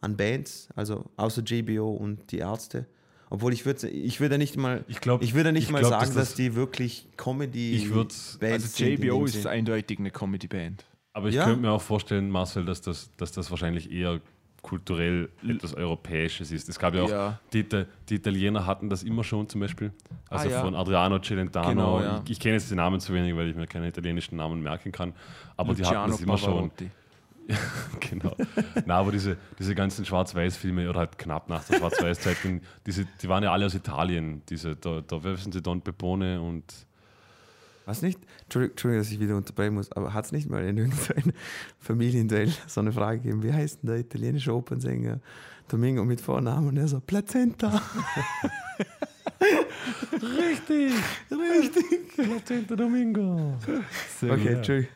an 0.01 0.17
Bands? 0.17 0.69
Also, 0.75 1.05
außer 1.17 1.43
JBO 1.43 1.89
und 1.93 2.31
die 2.33 2.39
Ärzte. 2.39 2.87
Obwohl 3.29 3.53
ich 3.53 3.67
würde 3.67 3.89
ich 3.89 4.21
würde 4.21 4.39
nicht 4.39 4.57
mal 4.57 4.85
Ich 4.89 5.01
glaub- 5.01 5.23
ich 5.23 5.35
würde 5.35 5.53
nicht 5.53 5.65
ich 5.65 5.71
mal 5.71 5.81
glaub, 5.81 5.91
sagen, 5.91 6.05
dass 6.07 6.15
dass, 6.15 6.29
das- 6.31 6.35
die 6.37 6.55
wirklich 6.55 7.07
Comedy 7.17 7.73
Ich 7.73 7.87
würd- 7.87 8.41
Also 8.43 8.85
JBO 8.85 9.25
ist 9.25 9.33
Sinn. 9.43 9.47
eindeutig 9.49 9.99
eine 9.99 10.11
Comedy-Band. 10.11 10.85
Aber 11.13 11.29
ich 11.29 11.35
Ja. 11.35 11.45
könnte 11.45 11.61
mir 11.63 11.71
auch 11.73 11.83
vorstellen, 11.83 12.31
Marcel, 12.31 12.65
dass 12.65 12.83
das, 12.83 13.11
dass 13.17 13.33
das 13.33 13.51
wahrscheinlich 13.51 13.91
eher 13.91 14.21
kulturell 14.63 15.29
etwas 15.49 15.75
Europäisches 15.75 16.51
ist. 16.51 16.69
Es 16.69 16.79
gab 16.79 16.95
ja 16.95 17.03
auch, 17.05 17.09
Ja. 17.11 17.41
Die, 17.53 17.65
die 18.09 18.15
Italiener 18.15 18.67
hatten 18.67 18.91
das 18.91 19.03
immer 19.05 19.23
schon 19.23 19.49
zum 19.49 19.61
Beispiel. 19.61 19.93
Also 20.29 20.49
Ah, 20.49 20.53
ja. 20.53 20.61
von 20.61 20.75
Adriano 20.75 21.21
Celentano. 21.21 21.69
Genau, 21.69 22.01
ja. 22.01 22.21
Ich, 22.25 22.33
ich 22.33 22.41
kenne 22.41 22.55
jetzt 22.55 22.71
die 22.71 22.75
Namen 22.75 22.99
zu 23.01 23.15
wenig, 23.15 23.35
weil 23.37 23.49
ich 23.51 23.57
mir 23.57 23.67
keine 23.69 23.87
italienischen 23.89 24.37
Namen 24.37 24.63
merken 24.63 24.91
kann. 24.93 25.13
Aber 25.57 25.75
die 25.75 25.85
hatten 25.85 26.11
das 26.11 26.21
immer 26.21 26.37
schon. 26.37 26.71
Genau. 28.01 28.37
Na, 28.87 28.99
aber 28.99 29.13
diese, 29.13 29.37
diese 29.59 29.75
ganzen 29.75 30.05
Schwarz-Weiß-Filme 30.05 30.89
oder 30.89 31.01
halt 31.01 31.19
knapp 31.19 31.49
nach 31.49 31.65
der 31.65 31.77
Schwarz-Weiß-Zeit, 31.79 32.37
die- 32.45 32.61
diese, 32.87 33.07
die 33.21 33.29
waren 33.29 33.43
ja 33.43 33.53
alle 33.53 33.67
aus 33.67 33.75
Italien. 33.75 34.43
Diese, 34.49 34.77
da, 34.77 35.01
da 35.07 35.23
wissen 35.25 35.53
sie 35.53 35.63
Don 35.63 35.81
Pepone 35.81 36.41
und 36.41 36.65
Was 37.85 38.03
nicht? 38.03 38.19
Entschuldigung, 38.45 38.99
dass 38.99 39.11
ich 39.11 39.21
wieder 39.21 39.37
unterbrechen 39.37 39.75
muss, 39.75 39.91
aber 39.93 40.13
hat 40.15 40.25
es 40.27 40.33
nicht 40.33 40.49
mal 40.51 40.65
in 40.65 40.77
irgendeinem 40.77 41.33
Familienduell 41.81 42.53
so 42.67 42.81
eine 42.81 42.93
Frage 42.93 43.19
gegeben? 43.21 43.43
Wie 43.43 43.53
heißt 43.53 43.83
denn 43.83 43.91
der 43.91 43.99
italienische 43.99 44.53
Opernsänger 44.55 45.21
Domingo 45.69 46.05
mit 46.05 46.21
Vornamen? 46.21 46.69
Und 46.69 46.77
er 46.77 46.89
so, 46.89 47.01
Plazenta. 47.01 47.81
Richtig, 50.13 50.93
richtig. 51.31 52.15
Placenta 52.17 52.75
Domingo. 52.77 53.55
Okay, 54.23 54.49
Entschuldigung. 54.55 54.91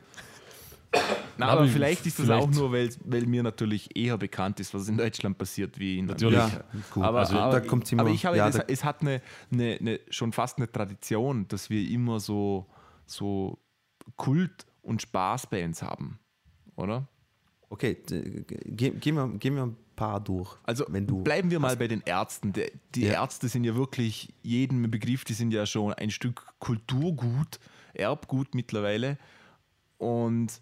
Na, 1.38 1.47
Aber 1.47 1.53
aber 1.53 1.64
ich- 1.66 1.72
vielleicht 1.72 2.05
ist 2.07 2.18
das 2.18 2.26
vielleicht- 2.26 2.43
auch 2.43 2.51
nur, 2.51 2.72
weil, 2.72 2.91
weil 3.05 3.24
mir 3.26 3.43
natürlich 3.43 3.97
eher 3.97 4.18
bekannt 4.18 4.61
ist, 4.61 4.74
was 4.74 4.88
in 4.88 4.99
Deutschland 4.99 5.38
passiert, 5.38 5.78
wie 5.78 5.99
in 5.99 6.07
Natürlich. 6.07 6.38
Amerika. 6.38 6.64
Ja, 6.72 6.80
gut. 6.91 7.03
Aber, 7.05 7.18
Also, 7.20 7.38
aber, 7.38 7.53
da 7.53 7.66
kommt's 7.66 7.93
immer- 7.93 8.03
aber 8.03 8.11
ich 8.11 8.26
habe, 8.26 8.36
ja, 8.36 8.49
es, 8.49 8.57
da- 8.57 8.64
es 8.66 8.84
hat 8.84 9.01
eine, 9.01 9.22
eine, 9.53 9.76
eine, 9.80 10.01
schon 10.11 10.32
fast 10.32 10.59
eine 10.59 10.70
Tradition, 10.70 11.47
dass 11.49 11.70
wir 11.70 11.88
immer 11.88 12.20
so, 12.20 12.66
so 13.07 13.59
Kult- 14.16 14.66
und 14.82 15.01
Spaßbands 15.01 15.82
haben, 15.82 16.18
oder? 16.76 17.07
Okay, 17.70 17.97
gehen 18.05 19.14
wir, 19.14 19.28
gehen 19.38 19.55
wir 19.55 19.62
ein 19.62 19.76
paar 19.97 20.18
durch. 20.20 20.57
Also 20.64 20.84
wenn 20.88 21.07
du 21.07 21.22
bleiben 21.22 21.51
wir 21.51 21.61
mal 21.61 21.76
bei 21.76 21.86
den 21.86 22.01
Ärzten. 22.05 22.53
Die, 22.53 22.66
die 22.97 23.03
Ja. 23.03 23.12
Ärzte 23.22 23.49
sind 23.49 23.62
ja 23.64 23.76
wirklich 23.76 24.28
jedem 24.43 24.91
Begriff, 24.91 25.24
die 25.24 25.34
sind 25.34 25.53
ja 25.53 25.64
schon 25.66 25.93
ein 25.95 26.11
Stück 26.11 26.45
Kulturgut, 26.59 27.61
Erbgut 27.95 28.55
mittlerweile. 28.55 29.18
Und 29.99 30.61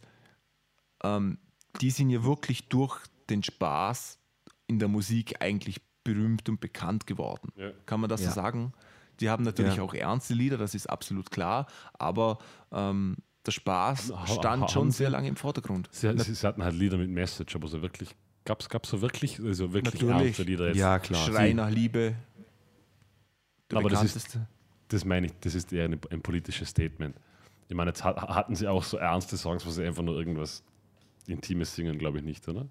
ähm, 1.03 1.39
die 1.81 1.91
sind 1.91 2.11
ja 2.11 2.25
wirklich 2.25 2.69
durch 2.69 2.99
den 3.31 3.43
Spaß 3.43 4.19
in 4.67 4.79
der 4.79 4.89
Musik 4.89 5.41
eigentlich 5.41 5.81
berühmt 6.05 6.49
und 6.49 6.61
bekannt 6.61 7.07
geworden. 7.07 7.51
Ja. 7.57 7.71
Kann 7.87 8.01
man 8.01 8.09
das 8.09 8.23
Ja. 8.23 8.29
so 8.31 8.35
sagen? 8.35 8.73
Die 9.21 9.29
haben 9.29 9.45
natürlich 9.45 9.77
Ja. 9.77 9.83
auch 9.83 9.95
ernste 9.95 10.35
Lieder, 10.35 10.57
das 10.59 10.75
ist 10.75 10.89
absolut 10.89 11.31
klar, 11.31 11.67
aber 11.95 12.39
ähm, 12.73 13.17
der 13.45 13.53
Spaß 13.53 14.13
Ha- 14.15 14.27
stand 14.27 14.63
haben 14.63 14.69
schon 14.69 14.91
sie- 14.91 14.99
sehr 14.99 15.11
lange 15.11 15.29
im 15.29 15.37
Vordergrund. 15.37 15.89
Sie, 15.91 16.11
sie, 16.19 16.35
sie 16.35 16.47
hatten 16.47 16.63
halt 16.63 16.75
Lieder 16.75 16.97
mit 16.99 17.11
Message, 17.11 17.55
aber 17.57 17.67
so 17.69 17.83
wirklich, 17.83 18.15
gab 18.45 18.61
es 18.61 18.69
so 18.91 19.01
wirklich, 19.03 19.41
also 19.41 19.73
wirklich 19.73 20.03
ernste 20.03 20.43
Lieder 20.45 20.69
jetzt? 20.69 20.77
ja 20.77 20.99
klar. 20.99 21.27
Schrei 21.27 21.53
nach 21.53 21.71
Liebe. 21.71 22.15
Der 23.71 23.79
Aber 23.79 23.91
das 23.91 24.05
ist-. 24.05 24.39
Das 24.89 25.05
meine 25.05 25.27
ich, 25.27 25.33
das 25.41 25.55
ist 25.55 25.71
eher 25.73 25.85
eine, 25.85 25.99
ein 26.11 26.23
politisches 26.23 26.71
Statement. 26.71 27.15
Ich 27.69 27.75
meine, 27.75 27.91
jetzt 27.91 28.03
hat, 28.05 28.17
hatten 28.17 28.55
sie 28.55 28.67
auch 28.67 28.83
so 28.83 28.97
ernste 28.97 29.37
Songs, 29.37 29.67
wo 29.67 29.71
sie 29.71 29.85
einfach 29.85 30.03
nur 30.03 30.17
irgendwas 30.17 30.63
Intimes 31.33 31.75
singen, 31.75 31.99
glaube 31.99 32.19
ich 32.19 32.25
nicht, 32.25 32.47
oder? 32.49 32.67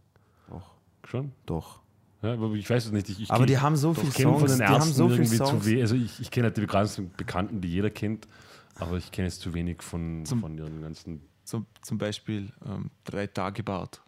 Doch. 0.49 0.75
Schon? 1.05 1.31
Doch. 1.45 1.81
Ja, 2.21 2.33
aber 2.33 2.51
ich 2.53 2.69
weiß 2.69 2.85
es 2.87 2.91
nicht. 2.91 3.09
Ich, 3.09 3.21
ich 3.21 3.31
Aber 3.31 3.43
kenn- 3.43 3.47
die 3.47 3.59
haben 3.59 3.75
so 3.75 3.93
viele 3.93 4.11
Songs. 4.11 4.39
von 4.39 4.47
den 4.49 4.57
Die 4.57 4.65
haben 4.65 4.81
so 4.91 5.07
viele 5.09 5.25
Songs. 5.27 5.63
zu. 5.65 5.79
Also 5.79 5.95
ich, 5.95 6.19
ich 6.19 6.31
kenne 6.31 6.45
halt 6.47 6.57
die 6.57 6.65
ganzen 6.65 7.11
Bekannten, 7.15 7.61
die 7.61 7.69
jeder 7.69 7.89
kennt, 7.91 8.27
aber 8.75 8.97
ich 8.97 9.11
kenne 9.11 9.27
jetzt 9.27 9.41
zu 9.41 9.53
wenig 9.53 9.81
von, 9.83 10.25
Zum- 10.25 10.41
von 10.41 10.57
ihren 10.57 10.81
ganzen. 10.81 11.21
Zum, 11.43 11.65
zum 11.81 11.97
Beispiel 11.97 12.51
ähm, 12.65 12.89
Drei 13.05 13.27
Tage 13.27 13.63
Bart. 13.63 14.01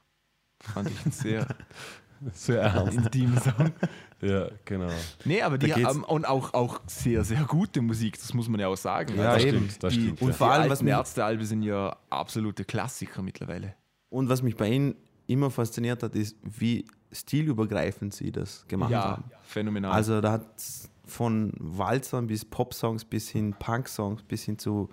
Fand 0.62 0.90
ich 0.90 1.02
einen 1.04 1.12
sehr 1.12 1.48
Sehr 2.34 2.64
ernst. 2.64 2.98
intimen 2.98 3.40
Song. 3.40 3.72
ja, 4.22 4.50
genau. 4.66 4.90
Nee, 5.24 5.42
aber 5.42 5.58
die 5.58 5.74
haben 5.74 6.04
und 6.04 6.26
auch, 6.28 6.54
auch 6.54 6.82
sehr, 6.86 7.24
sehr 7.24 7.44
gute 7.46 7.82
Musik, 7.82 8.20
das 8.20 8.34
muss 8.34 8.50
man 8.50 8.60
ja 8.60 8.68
auch 8.68 8.76
sagen. 8.76 9.16
Ja, 9.16 9.36
das 9.36 9.46
eben. 9.46 9.58
stimmt, 9.70 9.84
das 9.84 9.94
die, 9.94 10.02
stimmt. 10.02 10.22
Und 10.24 10.28
ja. 10.30 10.34
vor 10.34 10.52
allem, 10.52 10.70
was 10.70 10.82
mich- 10.82 10.92
Ärztealben 10.92 11.46
sind 11.46 11.62
ja 11.64 11.96
absolute 12.10 12.66
Klassiker 12.66 13.22
mittlerweile. 13.22 13.74
Und 14.10 14.30
was 14.30 14.42
mich 14.42 14.56
bei 14.56 14.70
ihnen 14.70 14.96
immer 15.28 15.52
fasziniert 15.52 16.02
hat, 16.04 16.16
ist, 16.16 16.36
wie 16.42 16.86
stilübergreifend 17.12 18.14
sie 18.14 18.32
das 18.32 18.66
gemacht 18.68 18.92
Ja, 18.92 19.04
haben. 19.12 19.24
phänomenal. 19.44 19.92
Also 19.92 20.22
da 20.22 20.32
hat 20.34 20.48
von 21.06 21.54
Walzern 21.60 22.28
bis 22.28 22.46
Popsongs 22.46 23.06
bis 23.06 23.30
hin 23.30 23.54
Punk-Songs 23.58 24.24
bis 24.24 24.44
hin 24.44 24.58
zu 24.58 24.90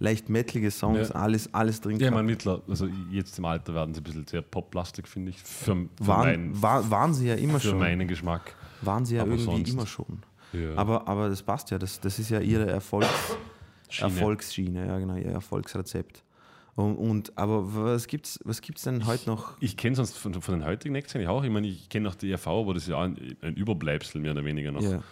leicht 0.00 0.28
metalige 0.28 0.70
Songs, 0.70 1.10
Ja. 1.10 1.14
alles, 1.14 1.52
alles 1.54 1.80
drin 1.80 1.98
Ja, 2.00 2.10
meine, 2.10 2.24
mittler, 2.24 2.62
also 2.68 2.88
jetzt 3.10 3.38
im 3.38 3.44
Alter 3.44 3.74
werden 3.74 3.94
sie 3.94 4.00
ein 4.00 4.04
bisschen 4.04 4.26
sehr 4.26 4.42
poplastig, 4.42 5.06
finde 5.06 5.30
ich. 5.30 5.40
Für, 5.40 5.76
für, 5.76 5.88
waren, 6.00 6.26
meinen, 6.26 6.62
war, 6.62 6.90
waren 6.90 7.14
sie 7.14 7.28
ja 7.28 7.34
immer 7.36 7.60
für 7.60 7.68
schon. 7.68 7.78
meinen 7.78 8.08
Geschmack. 8.08 8.54
Waren 8.82 9.04
sie 9.04 9.16
ja 9.16 9.22
aber 9.22 9.32
irgendwie 9.32 9.52
sonst- 9.52 9.70
immer 9.72 9.86
schon. 9.86 10.22
Ja. 10.52 10.74
Aber, 10.76 11.06
aber 11.06 11.28
das 11.28 11.42
passt 11.42 11.70
ja, 11.70 11.78
das, 11.78 12.00
das 12.00 12.18
ist 12.18 12.30
ja 12.30 12.40
ihre 12.40 12.66
Erfolgs, 12.66 13.08
Schiene. 13.88 14.10
Erfolgsschiene, 14.10 14.86
ja 14.86 14.98
genau, 14.98 15.14
ihr 15.14 15.26
Erfolgsrezept. 15.30 16.23
Und, 16.76 16.96
und 16.96 17.38
aber 17.38 17.74
was 17.74 18.06
gibt's, 18.08 18.40
was 18.44 18.60
gibt's 18.60 18.82
denn 18.82 19.06
heute 19.06 19.30
noch? 19.30 19.56
Ich 19.60 19.76
kenne 19.76 19.94
sonst 19.94 20.16
von, 20.16 20.34
von 20.34 20.58
den 20.58 20.64
heutigen 20.64 20.94
Acts 20.94 21.14
eigentlich 21.14 21.28
auch. 21.28 21.44
Ich 21.44 21.50
meine, 21.50 21.68
ich 21.68 21.88
kenne 21.88 22.04
noch 22.04 22.16
die 22.16 22.30
ERV, 22.30 22.46
aber 22.48 22.74
das 22.74 22.84
ist 22.84 22.88
ja 22.88 22.96
auch 22.96 23.02
ein, 23.02 23.36
ein 23.42 23.54
Überbleibsel 23.54 24.20
mehr 24.20 24.32
oder 24.32 24.44
weniger 24.44 24.72
noch. 24.72 24.82
Ja. 24.82 25.02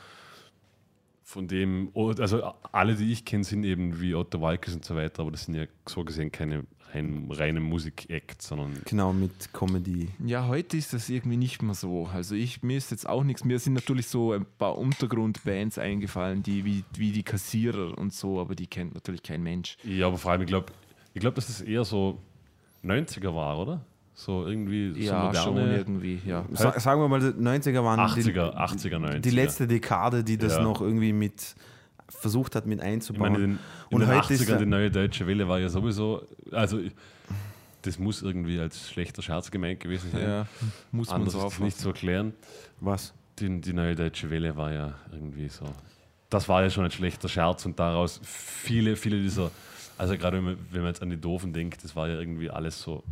Von 1.22 1.46
dem, 1.48 1.90
oh, 1.94 2.10
also 2.10 2.42
alle, 2.72 2.96
die 2.96 3.12
ich 3.12 3.24
kenne, 3.24 3.44
sind 3.44 3.64
eben 3.64 4.00
wie 4.00 4.14
Otto 4.14 4.40
Walkes 4.40 4.74
und 4.74 4.84
so 4.84 4.94
weiter, 4.96 5.22
aber 5.22 5.30
das 5.30 5.44
sind 5.44 5.54
ja 5.54 5.64
so 5.86 6.04
gesehen 6.04 6.32
keine 6.32 6.64
rein, 6.94 7.28
reine 7.30 7.60
Musik-Acts, 7.60 8.48
sondern 8.48 8.80
Genau, 8.84 9.12
mit 9.12 9.52
Comedy. 9.52 10.08
Ja, 10.24 10.46
heute 10.46 10.76
ist 10.76 10.92
das 10.92 11.08
irgendwie 11.08 11.36
nicht 11.36 11.62
mehr 11.62 11.74
so. 11.74 12.06
Also 12.12 12.34
ich, 12.34 12.62
mir 12.62 12.76
ist 12.76 12.90
jetzt 12.90 13.08
auch 13.08 13.24
nichts. 13.24 13.44
Mir 13.44 13.58
sind 13.58 13.74
natürlich 13.74 14.06
so 14.06 14.32
ein 14.32 14.46
paar 14.58 14.78
Untergrundbands 14.78 15.78
eingefallen, 15.78 16.42
die 16.42 16.64
wie, 16.64 16.84
wie 16.96 17.12
die 17.12 17.22
Kassierer 17.22 17.96
und 17.96 18.12
so, 18.12 18.40
aber 18.40 18.54
die 18.54 18.66
kennt 18.66 18.94
natürlich 18.94 19.22
kein 19.22 19.42
Mensch. 19.42 19.76
ja, 19.84 20.06
aber 20.06 20.18
vor 20.18 20.32
allem, 20.32 20.42
ich 20.42 20.48
glaube, 20.48 20.72
ich 21.14 21.20
glaub, 21.20 21.34
dass 21.34 21.46
das 21.46 21.60
eher 21.60 21.84
so 21.84 22.18
90er 22.84 23.34
war, 23.34 23.58
oder? 23.58 23.80
So 24.14 24.46
irgendwie 24.46 24.92
so 24.92 24.98
Ja, 25.12 25.32
schon 25.34 25.54
moderne 25.54 25.78
irgendwie, 25.78 26.20
ja. 26.26 26.44
Sa 26.52 26.78
sagen 26.78 27.00
wir 27.00 27.08
mal, 27.08 27.20
die 27.20 27.26
90er 27.40 27.82
waren 27.82 27.98
80er, 27.98 28.54
80er, 28.54 28.96
90er. 28.98 29.14
die, 29.14 29.20
die 29.22 29.30
letzte 29.30 29.66
Dekade, 29.66 30.22
die 30.22 30.36
das 30.36 30.54
Ja. 30.54 30.62
noch 30.62 30.80
irgendwie 30.82 31.12
mit 31.12 31.54
versucht 32.08 32.54
hat 32.54 32.66
mit 32.66 32.78
Ich 32.80 32.84
einzubauen. 32.84 33.32
meine, 33.32 33.44
in, 33.44 33.50
in 33.52 33.58
Und 33.90 34.00
den 34.02 34.08
heute 34.10 34.34
ist 34.34 34.42
80ern 34.42 34.50
ja- 34.50 34.58
die 34.58 34.66
neue 34.66 34.90
deutsche 34.90 35.26
Welle 35.26 35.48
war 35.48 35.58
ja 35.60 35.68
sowieso, 35.70 36.22
also 36.50 36.78
das 37.82 37.98
muss 37.98 38.22
irgendwie 38.22 38.58
als 38.60 38.90
schlechter 38.90 39.22
Scherz 39.22 39.50
gemeint 39.50 39.80
gewesen 39.80 40.10
sein. 40.12 40.22
ja 40.22 40.46
muss 40.92 41.08
man 41.08 41.20
Anders 41.22 41.32
so 41.32 41.46
ist 41.48 41.60
nicht 41.60 41.78
zu 41.78 41.88
erklären. 41.88 42.34
Was? 42.80 43.14
Die, 43.38 43.60
die 43.60 43.72
neue 43.72 43.94
deutsche 43.96 44.28
Welle 44.30 44.54
war 44.56 44.72
ja 44.72 44.94
irgendwie 45.10 45.48
so. 45.48 45.64
Das 46.28 46.48
war 46.48 46.62
ja 46.62 46.70
schon 46.70 46.84
ein 46.84 46.90
schlechter 46.90 47.28
Scherz 47.30 47.64
und 47.66 47.78
daraus 47.80 48.20
viele, 48.22 48.94
viele 48.94 49.20
dieser, 49.20 49.50
also 50.02 50.18
gerade 50.18 50.38
wenn 50.38 50.44
man, 50.44 50.58
wenn 50.72 50.80
man 50.80 50.90
jetzt 50.90 51.00
an 51.00 51.10
die 51.10 51.16
Doofen 51.16 51.52
denkt, 51.52 51.84
das 51.84 51.94
war 51.94 52.08
ja 52.08 52.18
irgendwie 52.18 52.50
alles 52.50 52.82
so 52.82 53.04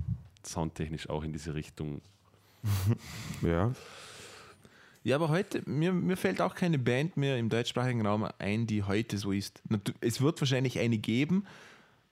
soundtechnisch 0.44 1.08
auch 1.08 1.22
in 1.22 1.32
diese 1.32 1.54
Richtung. 1.54 2.00
Ja. 3.42 3.72
Ja, 5.02 5.16
aber 5.16 5.30
heute, 5.30 5.62
mir, 5.64 5.94
mir 5.94 6.18
fällt 6.18 6.42
auch 6.42 6.54
keine 6.54 6.78
Band 6.78 7.16
mehr 7.16 7.38
im 7.38 7.48
deutschsprachigen 7.48 8.04
Raum 8.04 8.28
ein, 8.38 8.66
die 8.66 8.82
heute 8.82 9.16
so 9.16 9.32
ist. 9.32 9.62
Es 10.02 10.20
wird 10.20 10.38
wahrscheinlich 10.42 10.78
eine 10.78 10.98
geben, 10.98 11.46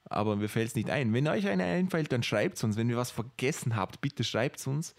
aber 0.04 0.36
mir 0.36 0.48
fällt 0.48 0.68
es 0.68 0.74
nicht 0.74 0.88
ein. 0.88 1.12
Wenn 1.12 1.28
euch 1.28 1.46
eine 1.48 1.64
einfällt, 1.64 2.10
dann 2.12 2.22
schreibt 2.22 2.56
es 2.56 2.64
uns. 2.64 2.78
Wenn 2.78 2.88
ihr 2.88 2.96
was 2.96 3.10
vergessen 3.10 3.76
habt, 3.76 4.00
bitte 4.00 4.24
schreibt 4.24 4.60
es 4.60 4.66
uns. 4.66 4.94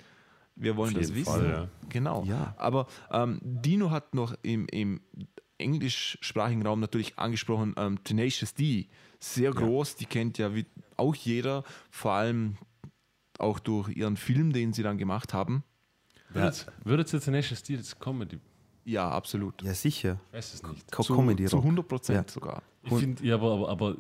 Wir 0.56 0.76
wollen 0.76 0.94
Auf 0.94 1.02
das 1.02 1.16
wissen. 1.16 1.34
Fall, 1.34 1.50
ja. 1.50 1.68
Genau. 1.88 2.26
Ja. 2.26 2.54
Aber 2.58 2.86
ähm, 3.12 3.40
Dino 3.42 3.90
hat 3.90 4.14
noch 4.14 4.36
im, 4.44 4.68
im 4.68 5.02
englischsprachigen 5.58 6.68
Raum 6.68 6.82
natürlich 6.82 7.18
angesprochen, 7.18 7.74
ähm, 7.78 8.04
Tenacious 8.04 8.54
D. 8.54 8.88
Sehr 9.20 9.51
groß, 9.51 9.95
die 9.95 10.05
kennt 10.05 10.38
ja 10.38 10.55
wie, 10.55 10.65
auch 10.97 11.15
jeder, 11.15 11.63
vor 11.91 12.13
allem 12.13 12.57
auch 13.38 13.59
durch 13.59 13.89
ihren 13.89 14.17
Film, 14.17 14.53
den 14.53 14.74
sie 14.74 14.84
dann 14.84 14.97
gemacht 14.97 15.34
haben. 15.34 15.63
Würdet, 16.30 16.67
würdet 16.84 17.13
ihr 17.13 17.20
Tenacious 17.22 17.63
D 17.63 17.74
jetzt 17.74 17.99
Comedy? 17.99 18.39
Ja, 18.86 19.09
absolut. 19.09 19.61
Ja, 19.61 19.74
sicher. 19.74 20.20
Ich 20.28 20.38
weiß 20.38 20.53
es 20.53 20.63
nicht. 20.63 20.91
Co 20.91 21.03
zu, 21.03 21.15
Comedy 21.15 21.45
zu 21.45 21.57
Rock. 21.57 21.65
100 21.65 21.88
Prozent 21.88 22.28
Ja. 22.28 22.34
sogar. 22.34 22.63
Ich 22.84 22.93
finde, 22.93 23.24
ja, 23.26 23.36
aber, 23.36 23.53
aber, 23.53 23.70
aber 23.70 23.95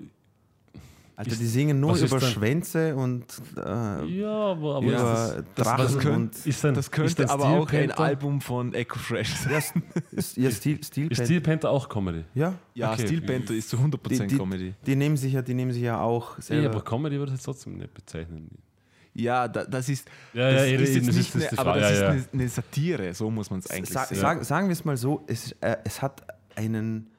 Alter, 1.19 1.31
Ist- 1.33 1.41
die 1.41 1.47
singen 1.47 1.81
nur 1.81 1.95
ist 1.95 2.03
über 2.03 2.17
dann- 2.17 2.29
Schwänze 2.31 2.95
und 2.95 3.25
äh, 3.57 3.59
ja, 4.05 4.29
aber, 4.31 4.75
aber 4.77 4.85
Ja, 4.85 4.91
ist 5.25 5.31
über 5.33 5.41
das, 5.41 5.45
das- 5.55 5.65
Drachen 5.67 5.83
was 5.85 5.97
könnte- 5.97 6.11
und 6.15 6.45
ist 6.47 6.63
dann, 6.63 6.73
Das 6.75 6.85
ist 6.85 6.91
könnte 6.93 7.15
dann 7.15 7.29
aber 7.29 7.43
Steel 7.43 7.59
auch 7.59 7.71
ein 7.73 7.91
Album 7.91 8.39
von 8.39 8.73
Echo 8.73 8.97
Fresh 8.99 9.33
sein. 9.35 9.61
ist, 10.11 10.37
ja, 10.37 10.49
Steel, 10.49 10.79
Steel 10.83 11.07
Ist 11.11 11.17
Panther- 11.17 11.25
Steel 11.25 11.41
Panther 11.41 11.69
auch 11.71 11.89
Comedy? 11.89 12.23
Ja, 12.33 12.53
Ja, 12.73 12.93
Okay. 12.93 13.05
Steel 13.05 13.21
Panther 13.21 13.53
ist 13.53 13.67
zu 13.69 13.77
100% 13.77 14.29
Die- 14.29 14.35
die- 14.35 14.37
Comedy. 14.37 14.73
die 14.85 14.95
nehmen 14.95 15.17
sich 15.17 15.33
ja, 15.33 15.41
die 15.41 15.53
nehmen 15.53 15.73
sich 15.73 15.81
ja 15.83 15.99
auch 15.99 16.37
Ja, 16.37 16.41
selber. 16.41 16.69
aber 16.69 16.81
Comedy 16.85 17.17
würde 17.17 17.31
ich 17.33 17.37
jetzt 17.37 17.43
trotzdem 17.43 17.77
nicht 17.77 17.93
bezeichnen. 17.93 18.49
Ja, 19.13 19.49
da, 19.49 19.65
das 19.65 19.89
ist, 19.89 20.07
Ja, 20.33 20.49
das 20.51 20.53
ja, 20.53 20.59
ist 20.63 20.71
eben, 20.71 20.83
jetzt 20.83 21.07
das 21.09 21.15
nicht 21.15 21.19
ist- 21.19 21.35
das 21.35 21.41
eine, 21.41 21.51
ist 21.51 21.59
aber 21.59 21.79
das 21.81 21.91
ist 21.91 21.97
ja, 21.99 22.03
ja. 22.05 22.09
eine, 22.11 22.25
eine 22.31 22.47
Satire, 22.47 23.13
so 23.13 23.29
muss 23.29 23.49
man 23.49 23.59
es 23.59 23.69
eigentlich 23.69 23.89
Sa 23.89 24.05
sagen, 24.05 24.43
sagen 24.45 24.67
wir 24.69 24.73
es 24.73 24.85
mal 24.85 24.95
so, 24.95 25.25
es, 25.27 25.51
äh, 25.59 25.75
es 25.83 26.01
hat 26.01 26.21
einen 26.55 27.09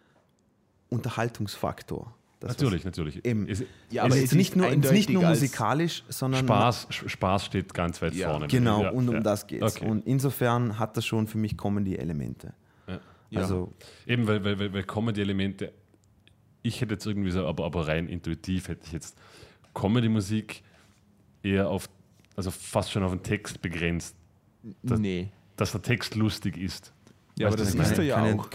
Unterhaltungsfaktor. 0.88 2.14
Das, 2.40 2.56
Natürlich, 2.56 2.84
natürlich. 2.84 3.22
Eben. 3.24 3.46
Es, 3.46 3.62
Ja, 3.90 4.04
aber 4.04 4.14
es 4.14 4.22
es 4.24 4.32
ist 4.32 4.34
nicht 4.34 4.56
nur, 4.56 4.66
es 4.66 4.76
ist 4.78 4.92
nicht 4.92 5.10
nur 5.10 5.22
musikalisch, 5.24 6.02
sondern 6.08 6.46
Spaß, 6.46 6.88
Spaß 6.90 7.44
steht 7.44 7.74
ganz 7.74 8.00
weit 8.00 8.14
Ja, 8.14 8.30
vorne. 8.30 8.48
Genau, 8.48 8.82
Ja, 8.82 8.90
und 8.90 9.08
um 9.10 9.16
ja. 9.16 9.20
das 9.20 9.46
geht's. 9.46 9.76
Okay. 9.76 9.86
Und 9.86 10.06
insofern 10.06 10.78
hat 10.78 10.96
das 10.96 11.04
schon 11.04 11.26
für 11.26 11.36
mich 11.36 11.56
Comedy-Elemente. 11.58 12.54
Also, 13.32 13.72
Eben, 14.06 14.26
weil, 14.26 14.42
weil, 14.42 14.58
weil, 14.58 14.72
weil 14.72 14.82
Comedy-Elemente, 14.82 15.72
ich 16.62 16.80
hätte 16.80 16.94
jetzt 16.94 17.06
irgendwie 17.06 17.30
so, 17.30 17.46
aber, 17.46 17.64
aber 17.64 17.86
rein 17.86 18.08
intuitiv 18.08 18.66
hätte 18.68 18.86
ich 18.86 18.92
jetzt 18.92 19.16
Comedy-Musik 19.74 20.62
eher 21.42 21.68
auf, 21.68 21.88
also 22.36 22.50
fast 22.50 22.90
schon 22.90 23.02
auf 23.04 23.12
den 23.12 23.22
Text 23.22 23.62
begrenzt, 23.62 24.16
das- 24.82 24.98
nee. 24.98 25.28
dass 25.56 25.72
der 25.72 25.82
Text 25.82 26.14
lustig 26.16 26.56
ist. 26.56 26.92
Ja, 27.38 27.46
aber 27.48 27.58
Weißt 27.58 27.66
das 27.66 27.72
du, 27.74 27.78
was 27.78 27.90
ist 27.92 27.98
er 27.98 28.04
ja 28.04 28.22
auch. 28.34 28.48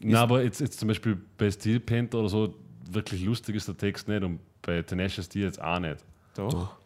Na, 0.00 0.20
aber 0.20 0.42
jetzt, 0.42 0.60
jetzt 0.60 0.78
zum 0.78 0.88
Beispiel 0.88 1.16
bei 1.38 1.50
Steel 1.50 1.80
Panther 1.80 2.18
oder 2.18 2.28
so, 2.28 2.54
wirklich 2.90 3.22
lustig 3.24 3.56
ist 3.56 3.68
der 3.68 3.76
Text 3.76 4.08
nicht 4.08 4.22
und 4.22 4.40
bei 4.62 4.82
Tenacious 4.82 5.28
D 5.28 5.40
jetzt 5.40 5.60
auch 5.60 5.78
nicht. 5.78 5.98
Doch. 6.34 6.76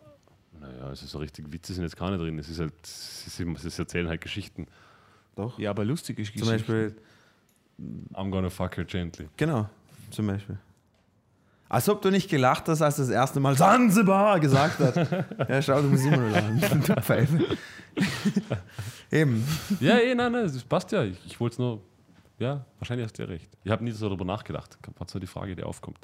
Naja, 0.61 0.85
also 0.87 1.07
so 1.07 1.19
richtig 1.19 1.53
Witze 1.53 1.73
sind 1.73 1.85
jetzt 1.85 1.97
keine 1.97 2.19
drin. 2.19 2.39
Es 2.39 2.49
ist 2.49 2.59
halt, 2.61 2.75
sie, 2.85 3.31
sie, 3.31 3.71
sie 3.71 3.79
erzählen 3.83 4.09
halt 4.09 4.21
Geschichten. 4.21 4.67
Doch. 5.37 5.59
Ja, 5.59 5.71
aber 5.71 5.85
lustig 5.85 6.19
ist 6.19 6.37
Zum 6.37 6.49
Beispiel, 6.49 6.97
I'm 8.13 8.31
gonna 8.31 8.51
fuck 8.51 8.77
her 8.77 8.85
gently. 8.85 9.29
genau, 9.37 9.69
zum 10.11 10.27
Beispiel. 10.27 10.59
Als 11.69 11.89
ob 11.89 12.01
du 12.01 12.11
nicht 12.11 12.31
gelacht 12.31 12.67
hast, 12.69 12.81
als 12.81 12.99
er 12.99 13.05
das 13.05 13.15
erste 13.15 13.41
Mal 13.41 13.57
Sansibar 13.57 14.41
gesagt 14.41 14.79
hat. 14.81 14.97
ja, 15.49 15.63
schau, 15.63 15.83
du 15.83 15.89
musst 15.89 16.07
immer 16.07 16.17
nur 16.17 16.31
lachen. 16.31 16.61
Du 16.87 17.03
Pfeife. 17.03 17.39
Eben. 19.13 19.45
Ja, 19.81 19.99
eh, 19.99 20.15
nein, 20.15 20.33
nein, 20.33 20.45
das 20.45 20.65
passt 20.65 20.93
ja. 20.93 21.05
Ich, 21.05 21.19
ich 21.27 21.39
wollte 21.39 21.55
es 21.55 21.59
nur. 21.59 21.83
Ja, 22.39 22.65
wahrscheinlich 22.79 23.05
hast 23.05 23.19
du 23.19 23.23
ja 23.23 23.29
recht. 23.29 23.51
Ich 23.65 23.71
habe 23.71 23.83
nie 23.85 23.91
so 23.91 24.07
darüber 24.07 24.25
nachgedacht. 24.25 24.79
Was 24.99 25.11
so 25.11 25.19
die 25.19 25.27
Frage, 25.27 25.57
die 25.57 25.63
aufkommt. 25.65 25.99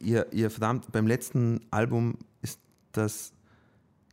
Ihr, 0.00 0.32
ihr 0.32 0.50
verdammt, 0.50 0.90
beim 0.92 1.06
letzten 1.06 1.60
Album 1.70 2.18
ist 2.42 2.60
das 2.92 3.32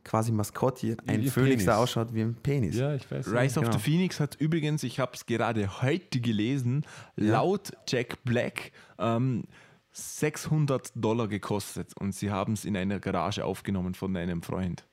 quasi 0.04 0.32
Maskottchen 0.32 0.96
ein 1.06 1.22
Ihr 1.22 1.32
Phönix, 1.32 1.64
der 1.64 1.72
Penis. 1.72 1.82
ausschaut 1.82 2.14
wie 2.14 2.22
ein 2.22 2.34
Penis. 2.34 2.76
Ja, 2.76 2.94
ich 2.94 3.10
weiß. 3.10 3.28
Rise 3.32 3.58
of 3.58 3.64
genau. 3.66 3.72
the 3.72 3.82
Phoenix 3.82 4.20
hat 4.20 4.36
übrigens, 4.36 4.82
ich 4.82 5.00
habe 5.00 5.12
es 5.14 5.26
gerade 5.26 5.82
heute 5.82 6.20
gelesen, 6.20 6.84
Ja. 7.16 7.32
laut 7.42 7.72
Jack 7.88 8.22
Black 8.24 8.72
ähm, 8.98 9.44
600 9.92 10.92
Dollar 10.94 11.26
gekostet 11.26 11.96
und 11.98 12.14
sie 12.14 12.30
haben 12.30 12.52
es 12.52 12.64
in 12.64 12.76
einer 12.76 13.00
Garage 13.00 13.44
aufgenommen 13.44 13.94
von 13.94 14.16
einem 14.16 14.42
Freund. 14.42 14.84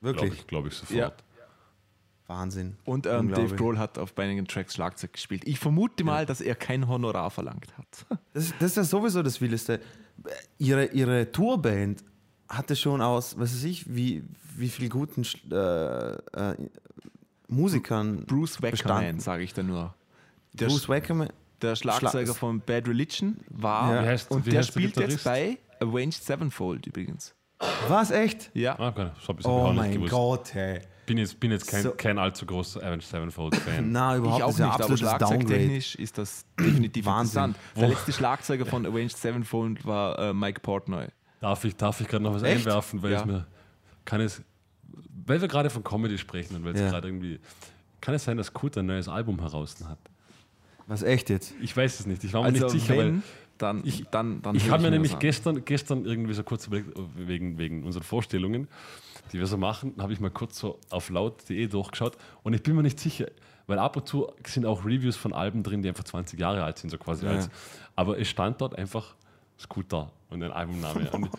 Glaube 0.00 0.20
Wirklich. 0.20 0.40
ich, 0.40 0.46
glaub 0.46 0.66
ich 0.66 0.74
sofort. 0.74 0.96
Ja. 0.98 1.12
Wahnsinn. 2.32 2.76
Und 2.84 3.06
ähm, 3.06 3.28
Dave. 3.32 3.54
Grohl 3.56 3.78
hat 3.78 3.98
auf 3.98 4.16
einigen 4.18 4.46
Tracks 4.46 4.74
Schlagzeug 4.74 5.12
gespielt. 5.12 5.42
Ich 5.46 5.58
vermute 5.58 6.02
mal, 6.04 6.24
dass 6.26 6.40
er 6.40 6.54
kein 6.54 6.88
Honorar 6.88 7.30
verlangt 7.30 7.68
hat. 7.76 8.06
Das, 8.34 8.52
das 8.58 8.70
ist 8.70 8.76
ja 8.78 8.84
sowieso 8.84 9.22
das 9.22 9.40
Wildeste. 9.42 9.78
Ihre, 10.58 10.86
ihre 10.86 11.30
Tourband 11.32 12.02
hatte 12.48 12.74
schon 12.76 13.02
aus, 13.02 13.38
was 13.38 13.52
weiß 13.54 13.64
ich, 13.64 13.94
wie, 13.94 14.22
wie 14.56 14.68
viel 14.70 14.88
guten 14.88 15.22
äh, 15.50 16.12
äh, 16.14 16.56
Musikern. 17.48 18.24
Bruce 18.26 18.62
Wackerman, 18.62 19.20
sage 19.20 19.42
ich 19.42 19.52
da 19.52 19.62
nur. 19.62 19.94
Der, 20.54 20.66
Bruce 20.66 20.88
Wackerman. 20.88 21.28
der 21.60 21.76
Schlagzeuger 21.76 22.32
Schla- 22.32 22.34
von 22.34 22.60
Bad 22.60 22.88
Religion 22.88 23.36
war 23.50 23.94
Ja. 23.94 24.02
Heißt- 24.10 24.30
und 24.30 24.46
der 24.46 24.58
heißt 24.60 24.68
der 24.68 24.72
spielt 24.72 24.96
jetzt 24.96 25.24
bei 25.24 25.58
Avenged 25.80 26.14
Sevenfold 26.22 26.86
übrigens. 26.86 27.34
Was, 27.88 28.10
echt? 28.10 28.50
Ja. 28.54 28.78
Ah, 28.78 28.88
okay. 28.88 29.10
Das 29.18 29.28
habe 29.28 29.40
ich 29.40 29.46
Oh 29.46 29.72
mein 29.72 29.92
gewusst. 29.92 30.10
Gott, 30.12 30.54
hey. 30.54 30.80
Bin 31.04 31.18
jetzt, 31.18 31.40
bin 31.40 31.50
jetzt 31.50 31.66
kein, 31.66 31.82
So- 31.82 31.90
kein 31.92 32.16
allzu 32.18 32.46
großer 32.46 32.80
Avenged 32.82 33.02
Sevenfold-Fan. 33.08 33.90
Na, 33.92 34.16
überhaupt 34.16 34.38
ich 34.38 34.44
auch 34.44 34.58
nicht, 34.58 34.84
aber 34.84 34.96
schlagzeugtechnisch 34.96 35.96
ist 35.96 36.16
das 36.16 36.44
definitiv 36.58 37.04
Wahnsinn. 37.06 37.44
interessant. 37.44 37.56
Der 37.76 37.88
letzte 37.88 38.12
Schlagzeuger 38.12 38.66
von 38.66 38.86
Avenged 38.86 39.16
Sevenfold 39.16 39.84
war 39.84 40.18
äh, 40.18 40.32
Mike 40.32 40.60
Portnoy. 40.60 41.06
Darf 41.40 41.64
ich, 41.64 41.74
darf 41.76 42.00
ich 42.00 42.06
gerade 42.06 42.22
noch 42.22 42.34
was 42.34 42.44
Echt? 42.44 42.66
einwerfen? 42.66 43.02
Weil 43.02 43.12
Ja. 43.12 43.24
mir. 43.24 43.46
Kann 44.04 44.20
es. 44.20 44.42
Weil 45.26 45.40
wir 45.40 45.48
gerade 45.48 45.70
von 45.70 45.82
Comedy 45.82 46.18
sprechen 46.18 46.54
und 46.56 46.64
weil 46.64 46.74
es 46.74 46.80
Ja. 46.80 46.90
gerade 46.90 47.08
irgendwie. 47.08 47.40
Kann 48.00 48.14
es 48.14 48.24
sein, 48.24 48.36
dass 48.36 48.52
Kurt 48.52 48.78
ein 48.78 48.86
neues 48.86 49.08
Album 49.08 49.40
heraus 49.40 49.76
hat? 49.88 49.98
Was, 50.86 51.02
echt 51.02 51.30
jetzt? 51.30 51.54
Ich 51.60 51.76
weiß 51.76 52.00
es 52.00 52.06
nicht. 52.06 52.22
Ich 52.24 52.32
war 52.32 52.42
mir 52.42 52.48
Also 52.48 52.64
nicht 52.66 52.72
sicher, 52.72 52.96
wenn, 52.96 53.14
weil 53.16 53.22
dann, 53.58 53.82
Ich- 53.84 54.04
dann, 54.10 54.42
dann 54.42 54.54
Ich 54.56 54.70
habe 54.70 54.82
mir 54.82 54.90
nämlich 54.90 55.18
gestern, 55.18 55.64
gestern 55.64 56.04
irgendwie 56.04 56.34
so 56.34 56.42
kurz 56.44 56.66
überlegt, 56.66 56.90
wegen, 57.16 57.58
wegen 57.58 57.84
unseren 57.84 58.02
Vorstellungen, 58.02 58.66
die 59.32 59.38
wir 59.38 59.46
so 59.46 59.56
machen, 59.56 59.94
habe 59.98 60.12
ich 60.12 60.20
mal 60.20 60.30
kurz 60.30 60.58
so 60.58 60.78
auf 60.90 61.08
laut.de 61.10 61.66
durchgeschaut 61.66 62.16
und 62.42 62.54
ich 62.54 62.62
bin 62.62 62.76
mir 62.76 62.82
nicht 62.82 63.00
sicher, 63.00 63.26
weil 63.66 63.78
ab 63.78 63.96
und 63.96 64.06
zu 64.06 64.30
sind 64.46 64.66
auch 64.66 64.84
Reviews 64.84 65.16
von 65.16 65.32
Alben 65.32 65.62
drin, 65.62 65.82
die 65.82 65.88
einfach 65.88 66.04
20 66.04 66.38
Jahre 66.38 66.62
alt 66.64 66.78
sind, 66.78 66.90
so 66.90 66.98
quasi 66.98 67.24
Ja. 67.24 67.32
als. 67.32 67.48
Aber 67.96 68.18
es 68.18 68.28
stand 68.28 68.60
dort 68.60 68.76
einfach 68.76 69.14
Scooter 69.58 70.10
und 70.30 70.42
ein 70.42 70.50
Albumname. 70.50 71.10
Und 71.12 71.30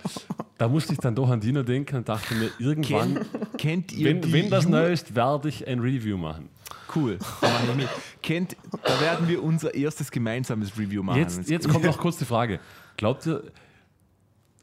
da 0.58 0.68
musste 0.70 0.94
ich 0.94 1.00
dann 1.00 1.14
doch 1.16 1.30
an 1.30 1.42
Dino 1.42 1.62
denken 1.64 1.98
und 1.98 2.08
dachte 2.08 2.36
mir, 2.36 2.50
irgendwann, 2.60 3.16
Kennt, 3.16 3.58
kennt 3.58 3.92
ihr 3.92 4.06
wenn, 4.06 4.32
wenn 4.32 4.50
das 4.50 4.68
neu 4.68 4.94
ist, 4.94 5.14
werde 5.14 5.50
ich 5.50 5.68
ein 5.68 5.80
Review 5.80 6.16
machen. 6.16 6.48
Cool. 6.96 7.18
Da 7.42 7.48
mache. 7.76 7.90
Kennt, 8.22 8.56
da 8.84 9.02
werden 9.02 9.28
wir 9.28 9.44
unser 9.44 9.74
erstes 9.74 10.10
gemeinsames 10.12 10.78
Review 10.78 11.04
machen. 11.04 11.20
Jetzt, 11.20 11.50
jetzt 11.50 11.68
kommt 11.68 11.84
noch 11.84 11.98
kurz 11.98 12.18
die 12.18 12.26
Frage. 12.26 12.60
Glaubt 12.96 13.26
ihr, 13.26 13.44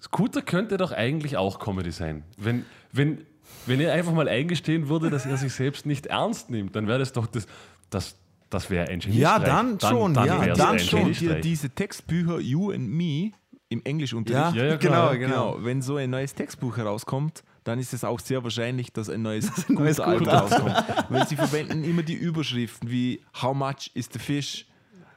Scooter 0.02 0.42
könnte 0.42 0.76
doch 0.76 0.92
eigentlich 0.92 1.36
auch 1.36 1.58
Comedy 1.58 1.90
sein? 1.92 2.24
Wenn, 2.38 2.64
wenn, 2.92 3.26
wenn 3.66 3.80
er 3.80 3.92
einfach 3.92 4.12
mal 4.12 4.28
eingestehen 4.28 4.88
würde, 4.88 5.10
dass 5.10 5.26
er 5.26 5.36
sich 5.36 5.52
selbst 5.52 5.86
nicht 5.86 6.06
ernst 6.06 6.50
nimmt, 6.50 6.74
dann 6.74 6.86
wäre 6.86 6.98
das 6.98 7.12
doch 7.12 7.26
das, 7.26 7.46
das, 7.90 8.16
das 8.48 8.70
wäre 8.70 8.88
ein 8.88 9.00
Geniestreich. 9.00 9.22
Ja, 9.22 9.38
dann 9.38 9.78
schon, 9.78 10.14
ja, 10.14 10.54
dann 10.54 10.68
ein 10.72 10.78
schon. 10.78 11.00
Kennt 11.00 11.08
ihr 11.08 11.28
Geniestreich. 11.28 11.42
diese 11.42 11.70
Textbücher 11.70 12.40
You 12.40 12.70
and 12.72 12.88
Me 12.88 13.32
im 13.68 13.82
Englischunterricht? 13.84 14.56
Ja, 14.56 14.64
ja, 14.64 14.76
genau, 14.76 14.92
klar. 14.92 15.18
genau. 15.18 15.52
Genau, 15.52 15.64
wenn 15.64 15.82
so 15.82 15.96
ein 15.96 16.10
neues 16.10 16.34
Textbuch 16.34 16.76
herauskommt, 16.78 17.44
dann 17.64 17.78
ist 17.78 17.92
es 17.92 18.02
auch 18.04 18.20
sehr 18.20 18.42
wahrscheinlich, 18.42 18.92
dass 18.92 19.10
ein 19.10 19.20
neues 19.22 19.50
Album 19.68 20.24
Scooter. 20.24 20.32
rauskommt. 20.32 20.84
Weil 21.10 21.28
sie 21.28 21.36
verwenden 21.36 21.84
immer 21.84 22.02
die 22.02 22.14
Überschriften 22.14 22.90
wie 22.90 23.22
How 23.40 23.54
much 23.54 23.90
is 23.94 24.08
the 24.12 24.18
fish? 24.18 24.66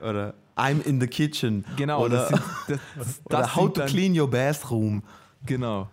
Oder 0.04 0.34
I'm 0.56 0.82
in 0.86 0.99
the 1.01 1.08
kitchen. 1.08 1.66
Genau, 1.78 2.04
Oder, 2.06 2.18
das 2.18 2.30
sind, 2.30 2.41
das, 2.68 2.80
das, 2.97 3.22
oder 3.26 3.56
How 3.56 3.74
to 3.74 3.80
dann, 3.82 3.89
clean 3.89 4.20
your 4.20 4.30
bathroom. 4.30 5.01
Genau. 5.45 5.89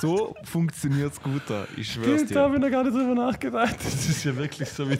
So 0.00 0.34
funktioniert 0.44 1.14
Scooter, 1.14 1.66
ich 1.76 1.92
schwör's 1.92 2.22
Da 2.22 2.26
dir. 2.26 2.40
habe 2.40 2.54
ich 2.56 2.60
noch 2.60 2.70
gar 2.70 2.82
nicht 2.84 2.94
drüber 2.96 3.14
nachgedacht. 3.14 3.76
Das 3.84 4.08
ist 4.08 4.24
ja 4.24 4.36
wirklich 4.36 4.68
so 4.68 4.88
wie. 4.90 4.98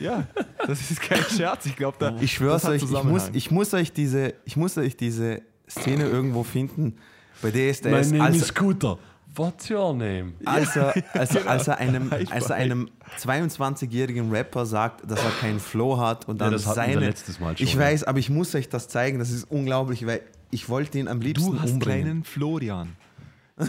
Ja, 0.00 0.26
das 0.66 0.90
ist 0.90 1.00
kein 1.00 1.22
Scherz. 1.24 1.66
Ich 1.66 1.74
glaube, 1.74 1.96
da 1.98 2.16
Ich 2.20 2.34
schwör's 2.34 2.64
euch, 2.66 2.82
ich 2.82 3.04
muss, 3.04 3.30
ich, 3.32 3.50
muss 3.50 3.74
euch 3.74 3.92
diese, 3.92 4.34
ich 4.44 4.56
muss 4.56 4.78
euch 4.78 4.96
diese 4.96 5.42
Szene 5.68 6.04
irgendwo 6.04 6.44
finden, 6.44 6.96
bei 7.42 7.50
der 7.50 7.70
ist 7.70 7.84
er 7.84 7.92
Mein 7.92 8.08
Name 8.10 8.24
als, 8.24 8.36
is 8.36 8.46
Scooter. 8.48 8.98
What's 9.38 9.70
your 9.70 9.94
name? 9.94 10.32
als, 10.44 10.76
er, 10.76 10.94
als, 11.14 11.36
als, 11.46 11.68
er 11.68 11.78
einem, 11.78 12.12
als 12.30 12.50
er 12.50 12.56
einem 12.56 12.90
22-jährigen 13.18 14.30
Rapper 14.30 14.66
sagt, 14.66 15.10
dass 15.10 15.22
er 15.22 15.30
keinen 15.40 15.60
Flow 15.60 15.96
hat 15.98 16.28
und 16.28 16.36
Ja, 16.40 16.46
dann 16.46 16.52
das 16.52 16.66
hatten 16.66 16.80
wir 16.80 16.94
seine. 16.94 17.06
letztes 17.06 17.40
Mal 17.40 17.56
schon, 17.56 17.64
ich 17.66 17.74
ja. 17.74 17.80
weiß, 17.80 18.04
aber 18.04 18.18
ich 18.18 18.28
muss 18.30 18.54
euch 18.54 18.68
das 18.68 18.88
zeigen, 18.88 19.18
das 19.18 19.30
ist 19.30 19.44
unglaublich, 19.50 20.04
weil 20.06 20.20
ich 20.50 20.68
wollte 20.68 20.98
ihn 20.98 21.08
am 21.08 21.20
liebsten 21.20 21.52
Du 21.52 21.60
hast 21.60 21.70
umbringen. 21.72 22.02
kleinen 22.02 22.24
Florian. 22.24 22.96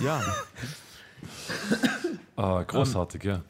Ja, 0.03 0.22
Ah, 2.36 2.63
großartig, 2.63 3.24
ja. 3.24 3.41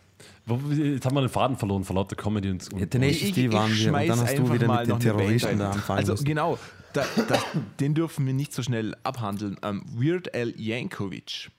Wo- 0.46 0.60
Jetzt 0.72 1.06
haben 1.06 1.16
wir 1.16 1.22
den 1.22 1.30
Faden 1.30 1.56
verloren 1.58 1.84
vor 1.84 1.96
lauter 1.96 2.16
Comedy 2.16 2.50
und, 2.50 2.74
und 2.74 2.80
Ja, 2.80 2.86
Tenacious 2.88 3.34
D 3.34 3.52
waren 3.54 3.72
wir 3.72 3.94
und 3.94 4.08
dann 4.08 4.20
hast 4.22 4.38
du 4.38 4.52
wieder 4.52 4.68
mal 4.68 4.80
mit 4.86 4.90
den 4.96 5.00
Terroristen 5.00 5.60
da 5.60 5.72
anfangen 5.72 6.00
Also 6.00 6.14
müssen. 6.14 6.26
genau, 6.26 6.58
da, 6.94 7.06
da, 7.28 7.36
den 7.80 7.94
dürfen 7.94 8.26
wir 8.26 8.34
nicht 8.34 8.52
so 8.54 8.64
schnell 8.64 8.96
abhandeln. 9.04 9.58
Ähm, 9.62 9.84
Weird 9.96 10.34
Al 10.34 10.54
Yankovic. 10.60 11.52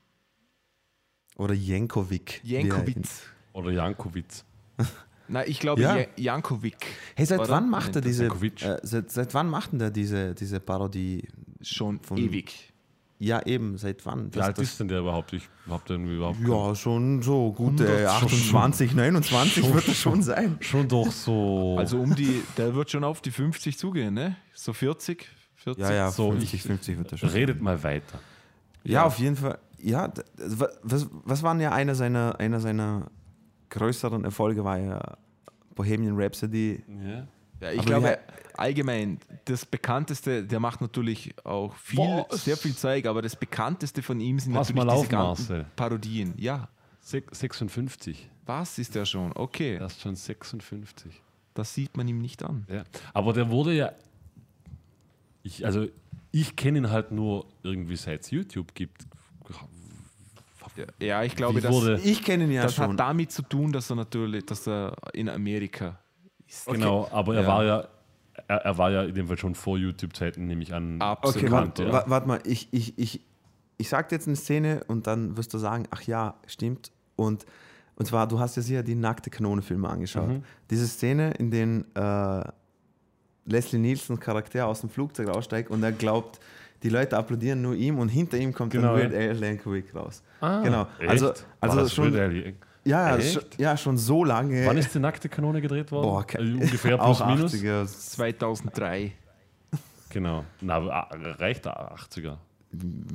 Oder 1.40 1.54
Jankovic. 1.54 2.42
er 2.44 2.50
Jankovic. 2.50 2.96
oder 3.54 3.70
Jankowitz. 3.70 4.44
Na, 5.28 5.46
ich 5.46 5.58
glaube 5.60 5.80
Ja. 5.80 5.96
Ja- 5.96 6.06
Jankovic. 6.16 6.76
Hey, 7.14 7.24
seit 7.24 7.40
Oder? 7.40 7.48
wann 7.50 7.70
macht 7.70 7.94
er 7.96 8.02
diese, 8.02 8.24
Jankovic. 8.24 8.62
äh, 8.62 8.78
seit, 8.82 9.10
seit 9.10 9.32
wann 9.32 9.48
macht 9.48 9.72
denn 9.72 9.78
der 9.78 9.90
diese, 9.90 10.34
diese 10.34 10.60
Parodie? 10.60 11.26
Schon 11.62 11.98
Von- 12.00 12.18
ewig. 12.18 12.72
Ja, 13.18 13.40
eben, 13.46 13.78
seit 13.78 14.04
wann? 14.06 14.26
Wie 14.26 14.30
Das- 14.38 14.46
alt 14.48 14.58
das- 14.58 14.64
ist 14.68 14.80
denn 14.80 14.88
der 14.88 15.00
überhaupt? 15.00 15.32
Ich 15.32 15.48
hab 15.68 15.88
irgendwie 15.88 16.16
überhaupt 16.16 16.38
Ja, 16.46 16.74
schon 16.74 17.22
so 17.22 17.52
gute 17.52 17.86
100, 17.86 18.06
28, 18.22 18.94
29 18.94 19.72
wird 19.74 19.88
es 19.88 19.96
schon 19.98 20.22
sein. 20.22 20.56
schon 20.60 20.88
doch 20.88 21.10
so. 21.10 21.76
Also 21.78 22.00
um 22.00 22.14
die, 22.14 22.42
der 22.58 22.74
wird 22.74 22.90
schon 22.90 23.04
auf 23.04 23.20
die 23.22 23.30
50 23.30 23.78
zugehen, 23.78 24.12
ne? 24.14 24.36
So 24.54 24.72
40, 24.74 25.26
40. 25.56 25.82
Ja, 25.82 25.92
ja, 25.92 26.10
So, 26.10 26.30
50, 26.32 26.54
ich- 26.54 26.62
50 26.64 26.98
wird 26.98 27.12
das 27.12 27.20
schon. 27.20 27.28
redet 27.30 27.60
mal 27.62 27.82
weiter. 27.82 28.18
Ja, 28.84 29.04
auf 29.04 29.18
jeden 29.18 29.36
Fall. 29.36 29.58
Ja, 29.82 30.12
was, 30.82 31.08
was 31.24 31.42
waren 31.42 31.60
ja 31.60 31.72
einer 31.72 31.94
seiner, 31.94 32.38
einer 32.38 32.60
seiner 32.60 33.10
größeren 33.70 34.24
Erfolge 34.24 34.64
war 34.64 34.78
ja 34.78 35.16
Bohemian 35.74 36.16
Rhapsody. 36.20 36.82
Ja. 37.04 37.26
Ja, 37.60 37.72
ich 37.72 37.78
Aber 37.80 37.86
glaube, 37.86 38.18
allgemein, 38.56 39.18
das 39.44 39.66
bekannteste, 39.66 40.44
der 40.44 40.60
macht 40.60 40.80
natürlich 40.80 41.34
auch 41.44 41.74
viel, 41.76 41.98
Was? 41.98 42.44
sehr 42.44 42.56
viel 42.56 42.74
Zeug, 42.74 43.04
aber 43.06 43.20
das 43.20 43.36
bekannteste 43.36 44.02
von 44.02 44.18
ihm 44.18 44.38
sind 44.38 44.54
Pass 44.54 44.70
natürlich 44.70 44.86
mal 44.86 44.96
diese 44.96 45.08
ganzen. 45.08 45.66
Parodien. 45.76 46.32
Ja, 46.38 46.68
Sech- 47.04 47.32
56. 47.34 48.30
was 48.46 48.78
ist 48.78 48.94
der 48.94 49.04
schon? 49.04 49.32
Okay, 49.34 49.74
Er 49.76 49.86
ist 49.86 50.00
schon 50.00 50.16
56. 50.16 51.22
das 51.52 51.74
sieht 51.74 51.96
man 51.98 52.08
ihm 52.08 52.18
nicht 52.18 52.42
an. 52.42 52.64
Ja. 52.70 52.84
Aber 53.12 53.34
der 53.34 53.50
wurde 53.50 53.74
ja. 53.74 53.92
Ich, 55.42 55.64
also, 55.64 55.86
ich 56.32 56.56
kenne 56.56 56.78
ihn 56.78 56.90
halt 56.90 57.12
nur 57.12 57.46
irgendwie 57.62 57.96
seit 57.96 58.22
es 58.22 58.30
YouTube 58.30 58.74
gibt. 58.74 59.06
Ja, 61.00 61.22
ich 61.22 61.36
glaube, 61.36 61.60
das, 61.60 61.72
wurde- 61.72 62.00
Ich 62.04 62.22
kenne 62.24 62.44
ihn 62.44 62.50
ja 62.52 62.62
das 62.62 62.74
schon. 62.74 62.90
hat 62.92 63.00
damit 63.00 63.32
zu 63.32 63.42
tun, 63.42 63.72
dass 63.72 63.90
er 63.90 63.96
natürlich, 63.96 64.46
dass 64.46 64.66
er 64.66 64.94
in 65.12 65.28
Amerika 65.28 65.98
ist. 66.46 66.66
Genau, 66.66 67.08
aber 67.12 67.34
er 67.36 67.42
Ja. 67.42 67.48
war 67.48 67.64
ja. 67.64 67.88
Er, 68.48 68.56
er 68.64 68.78
war 68.78 68.90
ja 68.90 69.02
in 69.02 69.14
dem 69.14 69.28
Fall 69.28 69.36
schon 69.36 69.54
vor 69.54 69.76
YouTube-Zeiten, 69.76 70.46
nehme 70.46 70.62
ich 70.62 70.72
an. 70.72 71.00
Absolut. 71.02 71.36
Okay, 71.44 71.50
warte 71.52 71.84
ja. 71.84 71.92
wa- 71.92 72.04
warte 72.06 72.26
mal, 72.28 72.40
ich, 72.44 72.68
ich, 72.72 72.98
ich, 72.98 73.20
ich 73.76 73.88
sag 73.88 74.08
dir 74.08 74.16
jetzt 74.16 74.26
eine 74.28 74.36
Szene 74.36 74.82
und 74.88 75.06
dann 75.06 75.36
wirst 75.36 75.52
du 75.52 75.58
sagen, 75.58 75.84
ach 75.90 76.02
ja, 76.02 76.34
stimmt. 76.46 76.90
Und, 77.16 77.44
und 77.96 78.06
zwar, 78.06 78.26
du 78.26 78.38
hast 78.40 78.56
ja 78.56 78.62
sicher 78.62 78.82
die 78.82 78.94
nackte 78.94 79.28
Kanone-Filme 79.28 79.86
angeschaut. 79.88 80.28
Mhm. 80.28 80.44
Diese 80.70 80.86
Szene, 80.88 81.32
in 81.32 81.50
der 81.94 82.44
äh, 82.46 83.50
Leslie 83.50 83.78
Nielsens 83.78 84.20
Charakter 84.20 84.66
aus 84.66 84.80
dem 84.80 84.88
Flugzeug 84.90 85.28
aussteigt 85.28 85.70
und 85.70 85.82
er 85.82 85.92
glaubt, 85.92 86.40
die 86.82 86.88
Leute 86.88 87.16
applaudieren 87.16 87.60
nur 87.62 87.74
ihm 87.74 87.98
und 87.98 88.08
hinter 88.08 88.38
ihm 88.38 88.52
kommt 88.52 88.72
Genau, 88.72 88.96
dann 88.96 89.10
Weird 89.10 89.12
ja. 89.12 89.30
Al 89.30 89.36
Yankovic 89.44 89.94
raus. 89.94 90.22
Ah, 90.40 90.62
genau. 90.62 90.86
echt? 90.98 91.10
Also, 91.10 91.26
War 91.26 91.34
also 91.60 91.80
das 91.80 91.94
schon, 91.94 92.12
Weird 92.14 92.30
Al- 92.46 92.54
ja, 92.84 93.20
schon, 93.20 93.42
ja, 93.58 93.76
schon 93.76 93.98
so 93.98 94.24
lange. 94.24 94.64
Wann 94.66 94.78
ist 94.78 94.94
die 94.94 94.98
nackte 94.98 95.28
Kanone 95.28 95.60
gedreht 95.60 95.92
worden? 95.92 96.06
Boah, 96.08 96.24
Also 96.26 96.54
ungefähr 96.54 97.00
auch 97.02 97.24
plus 97.36 97.52
minus. 97.52 97.54
80er. 97.54 97.86
2003. 97.86 99.12
Genau. 100.08 100.44
Na, 100.60 100.78
reicht 101.38 101.66
80er. 101.66 102.36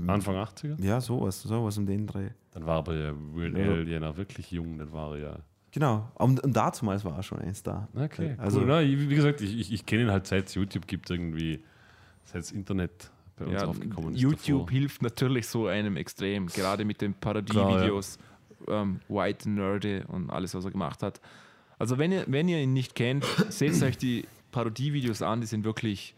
Anfang 0.07 0.35
80er? 0.35 0.81
Ja, 0.83 0.99
sowas, 1.01 1.41
sowas 1.41 1.77
um 1.77 1.85
den 1.85 2.05
Dreh. 2.07 2.29
Dann 2.51 2.65
war 2.65 2.77
aber 2.77 2.93
ja 2.93 3.13
Weird. 3.33 3.55
Al 3.55 3.87
ja 3.87 3.99
noch 3.99 4.15
wirklich 4.17 4.51
jung. 4.51 4.77
Dann 4.77 4.91
war 4.93 5.13
er 5.15 5.17
ja. 5.19 5.35
Genau. 5.71 6.09
Und, 6.15 6.41
und 6.41 6.55
damals 6.55 7.03
war 7.03 7.17
er 7.17 7.23
schon 7.23 7.39
ein 7.39 7.53
Star. 7.55 7.87
Okay. 7.95 8.35
Also- 8.37 8.61
cool. 8.61 8.65
Na, 8.67 8.81
wie 8.81 9.07
gesagt, 9.15 9.41
ich, 9.41 9.57
ich, 9.59 9.73
ich 9.73 9.85
kenne 9.85 10.03
ihn 10.03 10.11
halt 10.11 10.27
seit 10.27 10.47
es 10.47 10.53
YouTube 10.55 10.87
gibt, 10.87 11.09
irgendwie, 11.09 11.61
seit 12.23 12.41
das 12.43 12.51
Internet 12.51 13.11
bei 13.37 13.45
uns 13.45 13.53
Ja, 13.61 13.67
aufgekommen 13.67 14.13
ist. 14.15 14.21
YouTube 14.21 14.67
davor. 14.67 14.71
hilft 14.71 15.01
natürlich 15.01 15.47
so 15.47 15.67
einem 15.67 15.97
extrem, 15.97 16.47
gerade 16.47 16.85
mit 16.85 17.01
den 17.01 17.13
Parodie-Videos, 17.13 18.17
ähm, 18.67 18.99
White 19.09 19.49
Nerdy 19.49 20.01
und 20.07 20.29
alles, 20.29 20.53
was 20.55 20.65
er 20.65 20.71
gemacht 20.71 21.03
hat. 21.03 21.19
Also 21.77 21.97
wenn 21.97 22.11
ihr, 22.11 22.23
wenn 22.27 22.47
ihr 22.47 22.59
ihn 22.61 22.73
nicht 22.73 22.95
kennt, 22.95 23.25
seht 23.49 23.81
euch 23.83 23.97
die 23.97 24.25
Parodie-Videos 24.51 25.21
an, 25.21 25.41
die 25.41 25.47
sind 25.47 25.63
wirklich 25.65 26.15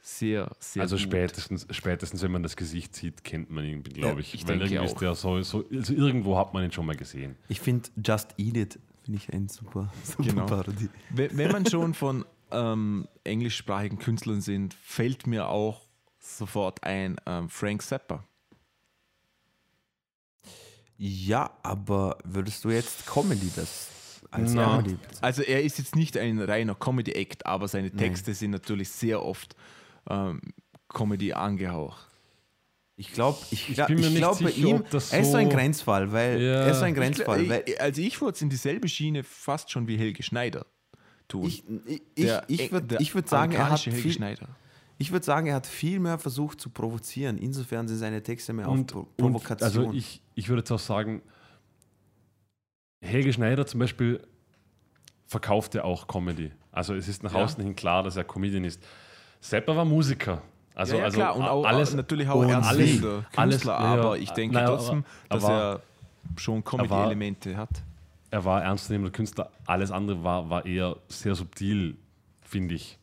sehr, 0.00 0.50
sehr 0.58 0.82
Also 0.82 0.96
gut. 0.96 1.02
spätestens, 1.02 1.66
spätestens, 1.70 2.22
wenn 2.22 2.30
man 2.32 2.42
das 2.42 2.56
Gesicht 2.56 2.94
sieht, 2.94 3.24
kennt 3.24 3.50
man 3.50 3.64
ihn, 3.64 3.82
glaube 3.82 4.20
ich. 4.20 4.34
ich 4.34 4.46
Weil 4.46 4.58
denke 4.58 4.74
irgendwie 4.74 4.86
ist 4.86 4.96
auch. 4.96 4.98
der 5.00 5.14
so, 5.14 5.40
so, 5.42 5.64
also 5.72 5.92
irgendwo 5.94 6.36
hat 6.38 6.52
man 6.52 6.64
ihn 6.64 6.72
schon 6.72 6.84
mal 6.86 6.96
gesehen. 6.96 7.36
Ich 7.48 7.60
finde 7.60 7.88
Just 8.04 8.34
Eat 8.38 8.56
It, 8.56 8.78
finde 9.02 9.18
ich 9.18 9.32
ein 9.32 9.48
super, 9.48 9.90
super 10.04 10.22
Genau. 10.28 10.46
Parodie. 10.46 10.88
Wenn, 11.10 11.36
wenn 11.38 11.52
man 11.52 11.64
schon 11.66 11.94
von 11.94 12.24
ähm, 12.50 13.08
englischsprachigen 13.24 13.98
Künstlern 13.98 14.42
sind, 14.42 14.74
fällt 14.74 15.26
mir 15.26 15.48
auch 15.48 15.83
sofort 16.24 16.82
ein 16.84 17.16
ähm, 17.26 17.48
Frank 17.48 17.82
Zappa. 17.82 18.24
Ja, 20.96 21.50
aber 21.62 22.18
würdest 22.24 22.64
du 22.64 22.70
jetzt 22.70 23.06
Comedy 23.06 23.50
das 23.56 23.88
als 24.30 24.54
Na. 24.54 24.76
Comedy? 24.76 24.96
Also 25.20 25.42
er 25.42 25.62
ist 25.62 25.78
jetzt 25.78 25.96
nicht 25.96 26.16
ein 26.16 26.40
reiner 26.40 26.74
Comedy-Act, 26.74 27.46
aber 27.46 27.66
seine 27.68 27.90
Texte 27.90 28.32
sind 28.34 28.52
natürlich 28.52 28.88
sehr 28.90 29.22
oft 29.22 29.56
ähm, 30.08 30.40
Comedy 30.88 31.32
angehaucht. 31.32 32.06
Ich 32.96 33.12
glaube, 33.12 33.38
ich, 33.50 33.70
Ich 33.70 33.74
glaub, 33.74 33.88
bin 33.88 33.98
mir 34.00 34.06
ich 34.06 34.14
glaub 34.14 34.36
sicher, 34.36 34.50
ihm, 34.56 34.76
ob 34.76 34.90
das 34.90 35.12
er 35.12 35.20
ist 35.20 35.32
so 35.32 35.36
ein 35.36 35.50
so- 35.50 35.56
Grenzfall, 35.56 36.12
weil 36.12 36.40
Ja. 36.40 36.52
er 36.62 36.70
ist 36.70 36.78
so 36.78 36.84
ein 36.84 36.92
Ich, 36.92 36.98
Grenzfall, 37.00 37.48
weil 37.48 37.64
ich, 37.66 37.80
also 37.80 38.00
ich 38.00 38.20
würde 38.20 38.36
es 38.36 38.42
in 38.42 38.50
dieselbe 38.50 38.86
Schiene 38.88 39.24
fast 39.24 39.72
schon 39.72 39.88
wie 39.88 39.96
Helge 39.98 40.22
Schneider 40.22 40.64
tun. 41.26 41.44
ich, 41.46 41.64
ich, 41.86 42.02
ich, 42.14 42.24
Der- 42.26 42.44
ich 42.46 42.70
würde 42.70 42.98
ich 43.00 43.12
würd 43.12 43.28
sagen, 43.28 43.50
er 43.52 43.68
hat 43.70 43.84
Helge 43.84 43.98
viel, 44.00 44.12
Schneider. 44.12 44.46
Ich 44.98 45.10
würde 45.12 45.24
sagen, 45.24 45.46
er 45.48 45.56
hat 45.56 45.66
viel 45.66 45.98
mehr 46.00 46.18
versucht 46.18 46.60
zu 46.60 46.70
provozieren. 46.70 47.36
Insofern 47.38 47.88
sind 47.88 47.98
seine 47.98 48.22
Texte 48.22 48.52
mehr 48.52 48.68
auf 48.68 48.74
Und, 48.74 48.86
Pro 48.92 49.00
und 49.00 49.16
Provokation. 49.16 49.86
also 49.86 49.92
ich, 49.92 50.20
ich 50.34 50.48
würde 50.48 50.60
jetzt 50.60 50.70
auch 50.70 50.78
sagen, 50.78 51.22
Helge 53.02 53.32
Schneider 53.32 53.66
zum 53.66 53.80
Beispiel 53.80 54.20
verkauft 55.26 55.74
ja 55.74 55.84
auch 55.84 56.06
Comedy. 56.06 56.52
Also 56.72 56.94
es 56.94 57.08
ist 57.08 57.22
nach 57.22 57.34
Ja. 57.34 57.44
außen 57.44 57.62
hin 57.62 57.76
klar, 57.76 58.02
dass 58.02 58.16
er 58.16 58.24
Comedian 58.24 58.64
ist. 58.64 58.82
Sepper 59.40 59.76
war 59.76 59.84
Musiker. 59.84 60.42
Also, 60.74 60.94
ja, 60.94 61.00
ja, 61.00 61.04
also 61.04 61.18
klar, 61.18 61.36
und 61.36 61.42
auch, 61.44 61.64
alles, 61.64 61.94
natürlich 61.94 62.28
auch 62.28 62.42
ernstnehmender 62.42 63.24
alles- 63.36 63.52
Künstler, 63.56 63.72
ja. 63.74 63.78
aber 63.78 64.18
ich 64.18 64.30
denke 64.30 64.54
Nein, 64.54 64.64
aber- 64.66 64.76
trotzdem, 64.76 65.04
dass 65.28 65.44
aber- 65.44 65.54
er 65.74 65.82
schon 66.36 66.64
Comedy-Elemente 66.64 67.56
hat. 67.56 67.70
er 68.30 68.44
war 68.44 68.62
ernstzunehmender 68.62 69.12
Künstler. 69.12 69.50
Alles 69.66 69.92
andere 69.92 70.24
war, 70.24 70.50
war 70.50 70.66
eher 70.66 70.96
sehr 71.08 71.34
subtil, 71.36 71.96
finde 72.42 72.74
ich. 72.74 72.98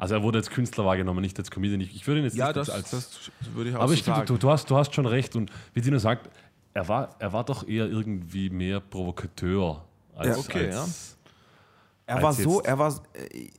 Also 0.00 0.14
er 0.14 0.22
wurde 0.22 0.38
als 0.38 0.48
Künstler 0.50 0.84
wahrgenommen, 0.86 1.20
nicht 1.20 1.38
als 1.38 1.50
Comedian. 1.50 1.80
Ich, 1.82 1.94
ich 1.94 2.06
würde 2.06 2.20
ihn 2.20 2.24
jetzt 2.24 2.36
Ja, 2.36 2.46
nicht 2.46 2.56
das, 2.56 2.70
als... 2.70 2.90
das 2.90 3.30
würde 3.54 3.70
ich 3.70 3.76
auch 3.76 3.80
aber 3.80 3.88
so 3.88 3.94
ich 3.94 4.02
sagen. 4.02 4.26
du, 4.26 4.36
du, 4.38 4.50
hast, 4.50 4.70
du 4.70 4.76
hast 4.76 4.94
schon 4.94 5.06
recht. 5.06 5.36
Und 5.36 5.50
wie 5.74 5.80
Dino 5.82 5.98
sagt, 5.98 6.30
er 6.72 6.88
war, 6.88 7.14
er 7.18 7.32
war 7.32 7.44
doch 7.44 7.68
eher 7.68 7.86
irgendwie 7.86 8.48
mehr 8.48 8.80
Provokateur. 8.80 9.84
Als, 10.16 10.28
Ja, 10.28 10.36
okay, 10.38 10.72
als, 10.72 11.16
Er 12.06 12.16
als 12.16 12.24
war 12.24 12.32
so, 12.32 12.60
er 12.62 12.78
war, 12.78 13.00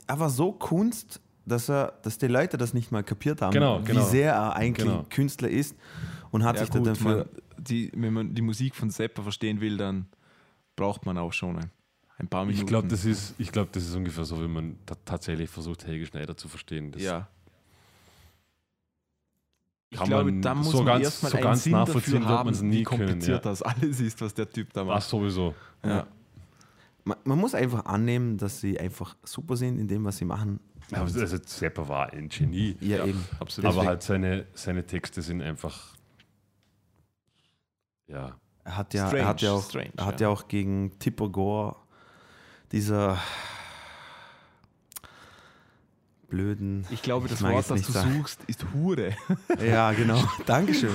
er 0.07 0.19
war 0.19 0.29
so 0.29 0.51
Kunst, 0.51 1.21
dass 1.45 1.69
er, 1.69 1.93
dass 2.01 2.17
die 2.17 2.27
Leute 2.27 2.57
das 2.57 2.73
nicht 2.73 2.91
mal 2.91 3.03
kapiert 3.03 3.41
haben, 3.41 3.51
Genau, 3.53 3.79
wie 3.81 3.85
genau. 3.85 4.03
sehr 4.05 4.33
er 4.33 4.55
eigentlich 4.55 4.87
Genau. 4.87 5.05
Künstler 5.09 5.49
ist 5.49 5.75
und 6.31 6.43
hat 6.43 6.55
ja, 6.55 6.61
sich 6.61 6.71
gut, 6.71 6.87
dann 6.87 6.93
dafür. 6.95 7.17
man, 7.17 7.25
die, 7.57 7.91
wenn 7.95 8.13
man 8.13 8.33
die 8.33 8.41
Musik 8.41 8.75
von 8.75 8.89
Seppa 8.89 9.21
verstehen 9.21 9.61
will, 9.61 9.77
dann 9.77 10.07
braucht 10.75 11.05
man 11.05 11.17
auch 11.17 11.33
schon 11.33 11.57
ein, 11.57 11.69
ein 12.21 12.27
paar 12.27 12.45
Minuten. 12.45 12.61
Ich 12.63 12.67
glaube, 12.67 12.87
das, 12.87 13.05
ist- 13.05 13.35
ich 13.37 13.51
glaub, 13.51 13.71
das 13.71 13.83
ist 13.83 13.95
ungefähr 13.95 14.23
so, 14.25 14.41
wenn 14.41 14.51
man 14.51 14.75
ta 14.85 14.95
tatsächlich 15.05 15.49
versucht, 15.49 15.85
Helge 15.85 16.05
Schneider 16.05 16.35
zu 16.37 16.47
verstehen. 16.47 16.91
Das 16.91 17.01
ja. 17.01 17.27
Ich 19.89 19.97
kann 19.97 20.07
glaube, 20.07 20.31
man 20.31 20.41
da 20.41 20.55
muss 20.55 20.71
so 20.71 20.77
man 20.77 20.85
ganz- 20.85 21.03
erstmal 21.03 21.31
so 21.31 21.37
einen 21.37 21.43
ganz 21.43 21.63
Sinn 21.63 21.71
nachvollziehen 21.73 22.21
dafür 22.21 22.37
haben, 22.37 22.71
wie 22.71 22.83
können, 22.83 22.99
kompliziert 22.99 23.43
ja. 23.45 23.51
das 23.51 23.61
alles 23.61 23.99
ist, 23.99 24.21
was 24.21 24.33
der 24.33 24.49
Typ 24.49 24.71
da 24.73 24.85
macht. 24.85 25.03
sowieso. 25.03 25.53
Ja. 25.83 26.07
Man, 27.03 27.17
man 27.25 27.37
muss 27.39 27.53
einfach 27.55 27.85
annehmen, 27.85 28.37
dass 28.37 28.61
sie 28.61 28.79
einfach 28.79 29.15
super 29.23 29.57
sind 29.57 29.79
in 29.79 29.87
dem, 29.87 30.05
was 30.05 30.17
sie 30.17 30.25
machen. 30.25 30.59
Aber 30.91 31.01
also 31.01 31.37
Sepper 31.45 31.87
war 31.89 32.11
ein 32.13 32.29
Genie. 32.29 32.77
Ja, 32.79 33.05
eben. 33.05 33.23
absolut. 33.39 33.65
Aber 33.67 33.75
Deswegen- 33.75 33.87
halt 33.89 34.03
seine, 34.03 34.45
seine 34.53 34.85
Texte 34.85 35.21
sind 35.21 35.41
einfach. 35.41 35.95
Ja. 38.07 38.37
Er 38.63 38.77
hat 38.77 38.93
ja, 38.93 39.07
Strange, 39.07 39.21
er 39.23 39.27
hat 39.27 39.41
ja 39.41 39.51
auch, 39.53 39.63
strange, 39.67 39.91
er 39.97 40.05
hat 40.05 40.21
ja. 40.21 40.27
ja 40.27 40.33
auch 40.33 40.47
gegen 40.47 40.97
Tipper 40.99 41.29
Gore 41.29 41.75
dieser 42.71 43.17
blöden. 46.29 46.85
Ich 46.89 47.01
glaube, 47.01 47.27
das 47.27 47.41
Ich 47.41 47.47
Wort, 47.47 47.59
es 47.59 47.67
das 47.67 47.81
du 47.81 47.91
sagen. 47.91 48.13
suchst, 48.17 48.39
ist 48.47 48.65
Hure. 48.73 49.15
Ja, 49.61 49.91
genau. 49.91 50.23
Dankeschön. 50.45 50.91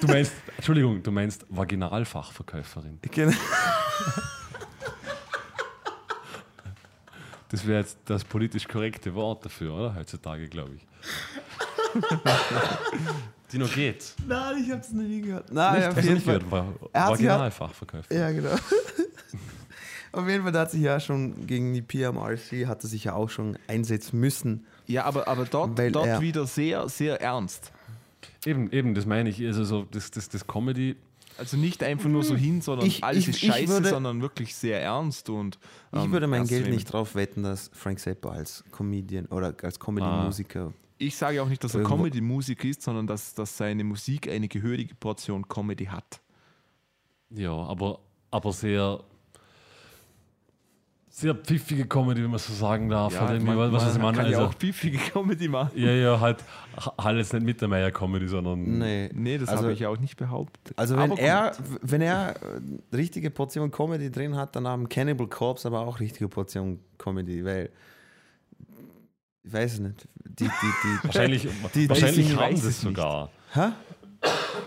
Du 0.00 0.06
meinst, 0.06 0.32
Entschuldigung, 0.56 1.02
du 1.02 1.10
meinst 1.10 1.46
Vaginalfachverkäuferin. 1.48 2.98
Genau. 3.10 3.32
Das 7.48 7.66
wäre 7.66 7.80
jetzt 7.80 7.96
das 8.04 8.24
politisch 8.24 8.68
korrekte 8.68 9.14
Wort 9.14 9.46
dafür, 9.46 9.72
oder? 9.74 9.94
Heutzutage, 9.94 10.48
glaube 10.48 10.72
ich. 10.74 10.86
Dino 13.50 13.64
geht. 13.66 14.14
Nein, 14.26 14.62
ich 14.62 14.70
habe 14.70 14.82
es 14.82 14.92
noch 14.92 15.02
nie 15.02 15.22
gehört. 15.22 15.50
Nein, 15.50 15.76
Nicht, 15.78 15.88
auf 15.88 15.94
du 15.94 16.00
jeden 16.02 16.14
nicht 16.16 16.24
Fall. 16.26 16.38
gehört, 16.40 16.50
war 16.52 16.74
Er 16.92 17.08
Vaginalfachverkäuferin. 17.08 18.18
Ja, 18.20 18.30
genau. 18.30 18.54
Auf 20.18 20.28
jeden 20.28 20.42
Fall, 20.42 20.52
da 20.52 20.60
hat 20.60 20.70
sich 20.72 20.80
ja 20.82 20.98
schon 21.00 21.46
gegen 21.46 21.72
die 21.74 21.82
PMRC, 21.82 22.66
hat 22.66 22.82
er 22.82 22.88
sich 22.88 23.04
ja 23.04 23.14
auch 23.14 23.28
schon 23.30 23.56
einsetzen 23.68 24.18
müssen. 24.18 24.66
Ja, 24.86 25.04
aber, 25.04 25.28
aber 25.28 25.44
dort, 25.44 25.78
Weil 25.78 25.92
dort 25.92 26.06
er- 26.06 26.20
wieder 26.20 26.46
sehr, 26.46 26.88
sehr 26.88 27.20
ernst. 27.20 27.70
Eben, 28.44 28.70
eben, 28.72 28.94
das 28.94 29.06
meine 29.06 29.28
ich. 29.30 29.44
Also 29.46 29.64
so, 29.64 29.86
das, 29.90 30.10
das, 30.10 30.28
das 30.28 30.46
Comedy, 30.46 30.96
Also 31.36 31.56
nicht 31.56 31.82
einfach 31.84 32.08
nur 32.08 32.24
so 32.24 32.34
hin, 32.34 32.60
sondern 32.62 32.86
Ich- 32.88 33.04
alles 33.04 33.18
ich- 33.24 33.28
ist 33.28 33.42
ich 33.44 33.48
scheiße, 33.52 33.68
würde- 33.72 33.88
sondern 33.90 34.20
wirklich 34.22 34.54
sehr 34.56 34.82
ernst 34.82 35.30
und 35.30 35.58
Ich 35.92 36.00
ähm, 36.02 36.10
würde 36.10 36.26
mein 36.26 36.46
Geld 36.48 36.64
nehmen. 36.64 36.74
nicht 36.74 36.92
drauf 36.92 37.14
wetten, 37.14 37.44
dass 37.44 37.70
Frank 37.72 38.00
Zappa 38.00 38.30
als 38.30 38.64
Comedian 38.72 39.26
oder 39.26 39.54
als 39.62 39.78
Comedy-Musiker. 39.78 40.72
Ich 40.98 41.16
sage 41.16 41.40
auch 41.40 41.48
nicht, 41.48 41.62
dass 41.62 41.76
er 41.76 41.84
Comedy-Musiker 41.84 42.66
ist, 42.66 42.82
sondern 42.82 43.06
dass, 43.06 43.34
dass 43.34 43.56
seine 43.56 43.84
Musik 43.84 44.28
eine 44.28 44.48
gehörige 44.48 44.96
Portion 44.96 45.46
Comedy 45.46 45.84
hat. 45.86 46.20
ja, 47.30 47.52
aber, 47.52 48.00
aber 48.32 48.52
sehr, 48.52 49.00
sehr 51.20 51.34
pfiffige 51.34 51.86
Comedy, 51.86 52.22
wenn 52.22 52.30
man 52.30 52.38
so 52.38 52.52
sagen 52.52 52.88
darf. 52.88 53.12
Ja, 53.14 53.20
Halt 53.22 53.32
irgendwie, 53.40 53.54
man, 53.54 53.72
was 53.72 53.92
man 53.94 54.02
meine, 54.02 54.16
kann 54.18 54.30
ja 54.30 54.38
also, 54.38 54.50
auch 54.50 54.58
piefige 54.58 54.98
Comedy 54.98 55.48
machen. 55.48 55.70
ja, 55.74 55.90
ja, 55.90 56.20
halt, 56.20 56.44
halt 57.00 57.18
jetzt 57.18 57.32
nicht 57.32 57.44
mit 57.44 57.60
der 57.60 57.68
Meier-Comedy, 57.68 58.28
sondern 58.28 58.78
Nee. 58.78 59.10
Nee, 59.12 59.38
das 59.38 59.48
Also- 59.48 59.64
habe 59.64 59.72
ich 59.72 59.80
ja 59.80 59.88
auch 59.88 59.98
nicht 59.98 60.16
behauptet. 60.16 60.72
Also 60.76 60.96
wenn 60.96 61.10
Aber 61.12 61.20
er, 61.20 61.52
gut. 61.56 61.80
wenn 61.82 62.00
er 62.02 62.36
äh, 62.36 62.96
richtige 62.96 63.30
Portion 63.30 63.70
Comedy 63.70 64.10
drin 64.10 64.36
hat, 64.36 64.54
dann 64.56 64.66
haben 64.68 64.88
Cannibal 64.88 65.26
Corpse 65.26 65.66
aber 65.66 65.80
auch 65.80 65.98
richtige 66.00 66.28
Portion 66.28 66.78
Comedy, 66.98 67.44
weil 67.44 67.70
ich 69.44 69.52
weiß 69.52 69.74
es 69.74 69.80
nicht. 69.80 70.06
Die, 70.24 70.44
die, 70.44 70.48
die, 70.48 71.04
wahrscheinlich, 71.04 71.48
die 71.74 71.88
wahrscheinlich 71.88 72.36
haben 72.36 72.54
das 72.54 72.64
es 72.64 72.80
sogar. 72.80 73.30
Hä? 73.52 73.60
Ja, 73.60 73.72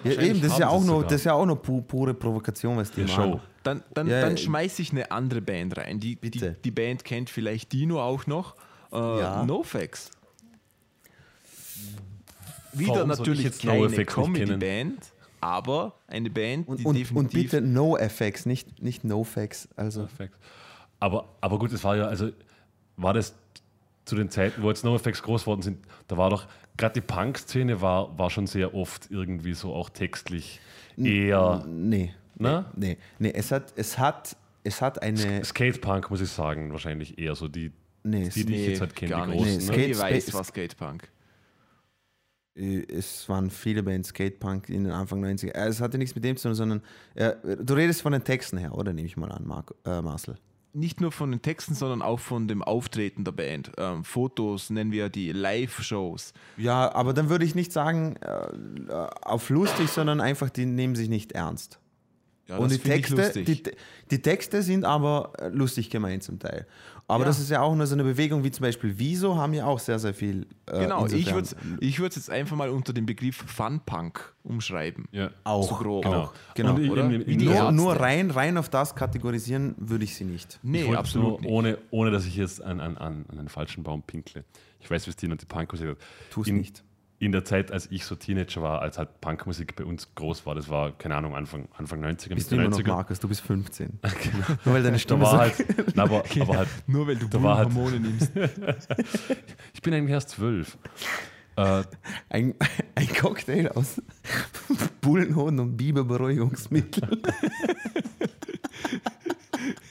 Wahrscheinlich 0.04 0.30
eben, 0.32 0.41
das 0.41 0.52
ist 0.54 0.60
ja 0.60 0.70
auch 0.70 0.80
sie 0.82 0.88
nur, 0.88 0.95
sogar. 0.97 1.10
das 1.10 1.22
ist 1.22 1.26
ja 1.26 1.34
auch 1.34 1.45
nur 1.45 1.62
pu 1.62 1.82
pure 1.82 2.14
Provokation, 2.14 2.78
was 2.78 2.89
die 2.91 3.04
Die 3.06 3.12
machen. 3.12 3.34
Show. 3.34 3.39
Dann, 3.64 3.84
dann, 3.93 4.07
Ja, 4.07 4.22
dann 4.22 4.38
schmeiße 4.38 4.82
ich 4.82 4.91
eine 4.91 5.12
andere 5.12 5.41
Band 5.41 5.78
rein. 5.78 5.99
Die, 5.99 6.16
die, 6.16 6.30
Bitte. 6.30 6.57
die 6.64 6.72
Band 6.72 7.03
kennt 7.03 7.30
vielleicht 7.30 7.72
Dino 7.74 8.01
auch 8.01 8.26
noch. 8.28 8.55
Äh, 8.91 8.95
Ja. 8.97 9.43
NoFX. 9.45 10.12
Wieder 12.74 12.93
Warum 12.95 13.09
natürlich 13.09 13.43
jetzt 13.43 13.62
keine 13.62 13.80
NoFX 13.80 14.14
kennen? 14.16 14.34
Comedy-Band, 14.34 15.12
aber 15.41 15.93
eine 16.07 16.30
Band, 16.30 16.68
Und, 16.68 16.80
die 16.80 16.86
und, 16.86 16.95
definitiv... 16.95 17.18
und 17.18 17.32
bitte 17.34 17.62
No 17.62 17.97
Effects, 17.97 18.45
nicht, 18.45 18.82
nicht 18.82 19.03
No 19.03 19.24
Facts. 19.24 19.68
Also 19.76 20.01
Perfekt. 20.01 20.36
Aber, 20.99 21.30
aber 21.41 21.59
gut, 21.59 21.72
es 21.74 21.84
war 21.84 21.97
ja, 21.97 22.05
also 22.05 22.30
war 22.95 23.14
das 23.14 23.34
zu 24.05 24.16
den 24.16 24.30
Zeiten, 24.30 24.62
wo 24.64 24.70
jetzt 24.70 24.84
NoFX 24.84 25.22
groß 25.24 25.41
geworden 25.43 25.62
sind, 25.62 25.80
da 26.07 26.18
war 26.18 26.30
doch, 26.30 26.47
gerade 26.78 26.93
die 26.93 27.01
Punk-Szene 27.01 27.82
war, 27.82 28.18
war 28.18 28.30
schon 28.30 28.47
sehr 28.47 28.74
oft 28.74 29.09
irgendwie 29.12 29.53
so 29.53 29.74
auch 29.74 29.89
textlich 29.89 30.59
eher 30.97 31.66
nee. 31.68 32.14
Ne? 32.42 32.66
Nee, 32.76 32.98
nee, 33.20 33.32
es 33.34 33.52
hat, 33.52 33.74
es 33.76 33.98
hat, 33.98 34.36
es 34.64 34.82
hat 34.82 35.02
eine. 35.02 35.44
Skatepunk, 35.46 36.10
muss 36.10 36.22
ich 36.22 36.30
sagen, 36.30 36.72
wahrscheinlich 36.72 37.18
eher 37.20 37.36
so 37.36 37.48
die, 37.48 37.72
Nee, 38.04 38.30
die, 38.30 38.46
die 38.46 38.56
ich 38.56 38.68
jetzt 38.70 38.82
halt 38.82 38.96
kenne, 38.96 39.10
gar 39.12 39.26
die 39.28 39.34
nicht. 39.34 39.44
großen. 39.44 39.58
Nee, 39.58 39.66
ne? 39.68 39.74
Skate- 39.74 39.92
ich 39.92 40.00
weiß, 40.00 40.34
was 40.34 40.48
Skatepunk. 40.48 41.08
Äh, 42.56 42.84
es 42.92 43.28
waren 43.30 43.50
viele 43.50 43.84
Bands 43.84 44.10
Skatepunk 44.10 44.70
in 44.70 44.84
den 44.86 44.94
Anfang 44.94 45.24
90er. 45.24 45.52
Äh, 45.52 45.68
Es 45.68 45.82
hatte 45.82 45.98
nichts 45.98 46.16
mit 46.16 46.24
dem 46.24 46.36
zu 46.38 46.48
tun, 46.50 46.56
sondern 46.56 46.82
äh, 47.16 47.34
du 47.62 47.74
redest 47.74 48.02
von 48.02 48.12
den 48.12 48.24
Texten 48.24 48.58
her, 48.58 48.74
oder? 48.76 48.94
Nehme 48.94 49.08
ich 49.08 49.18
mal 49.18 49.32
an, 49.32 49.46
Marco, 49.46 49.76
äh, 49.86 50.02
Marcel. 50.02 50.36
Nicht 50.74 51.02
nur 51.02 51.12
von 51.12 51.32
den 51.32 51.42
Texten, 51.42 51.74
sondern 51.76 52.02
auch 52.02 52.22
von 52.22 52.48
dem 52.48 52.64
Auftreten 52.64 53.26
der 53.26 53.34
Band. 53.34 53.74
Ähm, 53.78 54.06
Fotos 54.06 54.70
nennen 54.70 54.94
wir 54.94 55.10
die 55.10 55.34
Live-Shows. 55.34 56.32
Ja, 56.56 56.94
aber 56.96 57.14
dann 57.14 57.28
würde 57.30 57.44
ich 57.44 57.56
nicht 57.56 57.74
sagen 57.74 58.16
äh, 58.22 58.89
auf 59.22 59.50
lustig, 59.50 59.89
sondern 59.89 60.22
einfach, 60.22 60.50
die 60.50 60.66
nehmen 60.66 60.96
sich 60.96 61.10
nicht 61.10 61.34
ernst. 61.34 61.78
Ja, 62.48 62.58
Und 62.58 62.72
die 62.72 62.78
Texte, 62.80 63.16
lustig. 63.16 63.46
die, 63.46 63.64
die 64.10 64.22
Texte 64.22 64.62
sind 64.62 64.84
aber 64.84 65.32
äh, 65.39 65.48
lustig 65.50 65.89
gemeint 65.89 66.24
zum 66.24 66.38
Teil. 66.39 66.68
Aber 67.08 67.24
Ja. 67.24 67.28
das 67.28 67.39
ist 67.39 67.50
ja 67.50 67.62
auch 67.62 67.76
nur 67.76 67.86
so 67.88 67.94
eine 67.94 68.04
Bewegung 68.04 68.44
wie 68.44 68.52
zum 68.52 68.64
Beispiel 68.64 68.94
Wieso 68.98 69.36
haben 69.38 69.54
ja 69.54 69.66
auch 69.66 69.80
sehr, 69.80 70.00
sehr 70.00 70.14
viel. 70.14 70.48
Äh, 70.66 70.80
Genau, 70.82 71.06
ich 71.08 71.32
würde 71.34 71.48
es 72.10 72.16
jetzt 72.16 72.30
einfach 72.30 72.56
mal 72.58 72.70
unter 72.70 72.94
dem 72.94 73.06
Begriff 73.06 73.38
Fun-Punk 73.38 74.34
umschreiben. 74.44 75.06
Ja. 75.12 75.30
auch. 75.44 75.68
so 75.70 75.76
grob. 75.76 76.04
Genau. 76.04 76.18
Auch, 76.24 76.34
genau. 76.56 76.74
Und 76.76 76.89
oder? 76.89 77.06
in- 77.06 77.22
in- 77.22 77.39
die 77.39 77.46
nur, 77.46 77.72
nur 77.72 77.94
rein, 78.00 78.32
rein 78.32 78.58
auf 78.58 78.70
das 78.70 78.96
kategorisieren 78.96 79.76
würde 79.78 80.04
ich 80.04 80.16
sie 80.16 80.26
nicht. 80.26 80.60
Nee, 80.64 80.94
absolut 80.96 81.30
nur, 81.30 81.42
nicht. 81.42 81.50
Ohne, 81.52 81.78
ohne 81.92 82.12
dass 82.12 82.26
ich 82.26 82.36
jetzt 82.36 82.62
an, 82.62 82.80
an, 82.80 82.98
an, 82.98 83.26
an 83.30 83.39
einen 83.39 83.50
falschen 83.50 83.84
Baum 83.84 84.02
pinkle. 84.04 84.44
Ich 84.80 84.89
weiß, 84.89 85.06
wie 85.06 85.12
es 85.12 85.16
Tina 85.16 85.34
und 85.34 85.42
die 85.42 85.46
Punkmusik 85.46 85.89
hat. 85.89 85.98
Tu's 86.32 86.48
in, 86.48 86.58
nicht. 86.58 86.84
In 87.22 87.32
der 87.32 87.46
Zeit, 87.46 87.72
als 87.72 87.86
ich 87.92 88.04
so 88.06 88.16
Teenager 88.16 88.64
war, 88.64 88.82
als 88.82 88.98
halt 88.98 89.22
Punkmusik 89.22 89.76
bei 89.76 89.84
uns 89.86 90.10
groß 90.16 90.48
war, 90.48 90.56
das 90.56 90.70
war, 90.70 90.92
keine 90.98 91.16
Ahnung, 91.16 91.36
Anfang, 91.36 91.68
Anfang 91.78 92.04
90er, 92.04 92.34
Bist 92.34 92.52
du 92.52 92.56
immer 92.56 92.70
noch 92.70 92.80
90er. 92.80 92.88
Markus, 92.88 93.20
du 93.20 93.28
bist 93.28 93.42
15. 93.42 94.00
Nur 94.66 94.74
weil 94.74 94.82
deine 94.82 94.98
Stimme 94.98 95.22
war 95.22 95.30
so 95.32 95.38
halt, 95.38 95.54
na, 95.96 96.02
aber, 96.04 96.24
aber 96.40 96.58
halt, 96.58 96.68
Nur 96.88 97.06
weil 97.06 97.18
du 97.18 97.44
war 97.44 97.58
halt- 97.58 97.68
Hormone 97.68 98.00
nimmst. 98.00 98.32
ich 99.76 99.82
bin 99.84 99.94
eigentlich 99.94 100.10
erst 100.14 100.30
zwölf. 100.30 100.80
Äh, 101.58 101.84
ein, 102.30 102.56
ein 102.96 103.08
Cocktail 103.14 103.68
aus 103.76 104.02
Bullenhoden 105.02 105.60
und 105.60 105.78
Biberberuhigungsmittel. 105.78 107.22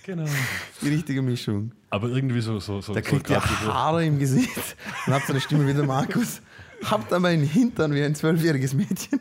genau. 0.05 0.25
Die 0.83 0.89
richtige 0.89 1.23
Mischung. 1.23 1.71
Aber 1.91 2.09
irgendwie 2.09 2.41
so, 2.41 2.59
so, 2.59 2.81
so, 2.81 2.93
Da 2.93 3.03
so 3.03 3.09
kriegt 3.09 3.31
ihr 3.31 3.41
so- 3.41 3.73
Haare 3.73 4.05
im 4.05 4.19
Gesicht 4.19 4.77
und 5.07 5.13
habt 5.15 5.31
eine 5.31 5.41
Stimme 5.41 5.67
wie 5.69 5.75
der 5.75 5.85
Markus. 5.85 6.43
Habt 6.85 7.13
aber 7.13 7.29
einen 7.29 7.45
Hintern 7.45 7.95
wie 7.95 8.03
ein 8.03 8.15
zwölfjähriges 8.15 8.75
Mädchen. 8.75 9.21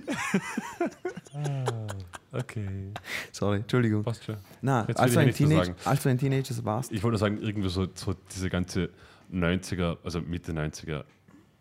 Okay, 2.32 2.92
Sorry, 3.32 3.58
Entschuldigung. 3.58 4.04
passt 4.04 4.24
schon. 4.24 4.38
Na, 4.62 4.86
als 4.86 5.14
du, 5.14 5.20
ein 5.20 5.34
sagen. 5.34 5.76
als 5.84 6.04
du 6.04 6.10
ein 6.10 6.18
Teenager 6.18 6.64
warst, 6.64 6.92
Ich 6.92 7.02
wollte 7.02 7.14
nur 7.14 7.20
sagen, 7.20 7.40
irgendwie 7.42 7.70
so, 7.70 7.88
so 7.96 8.14
diese 8.32 8.50
ganze 8.50 8.90
90er, 9.34 9.98
also 10.04 10.22
Mitte 10.22 10.52
90er, 10.52 11.04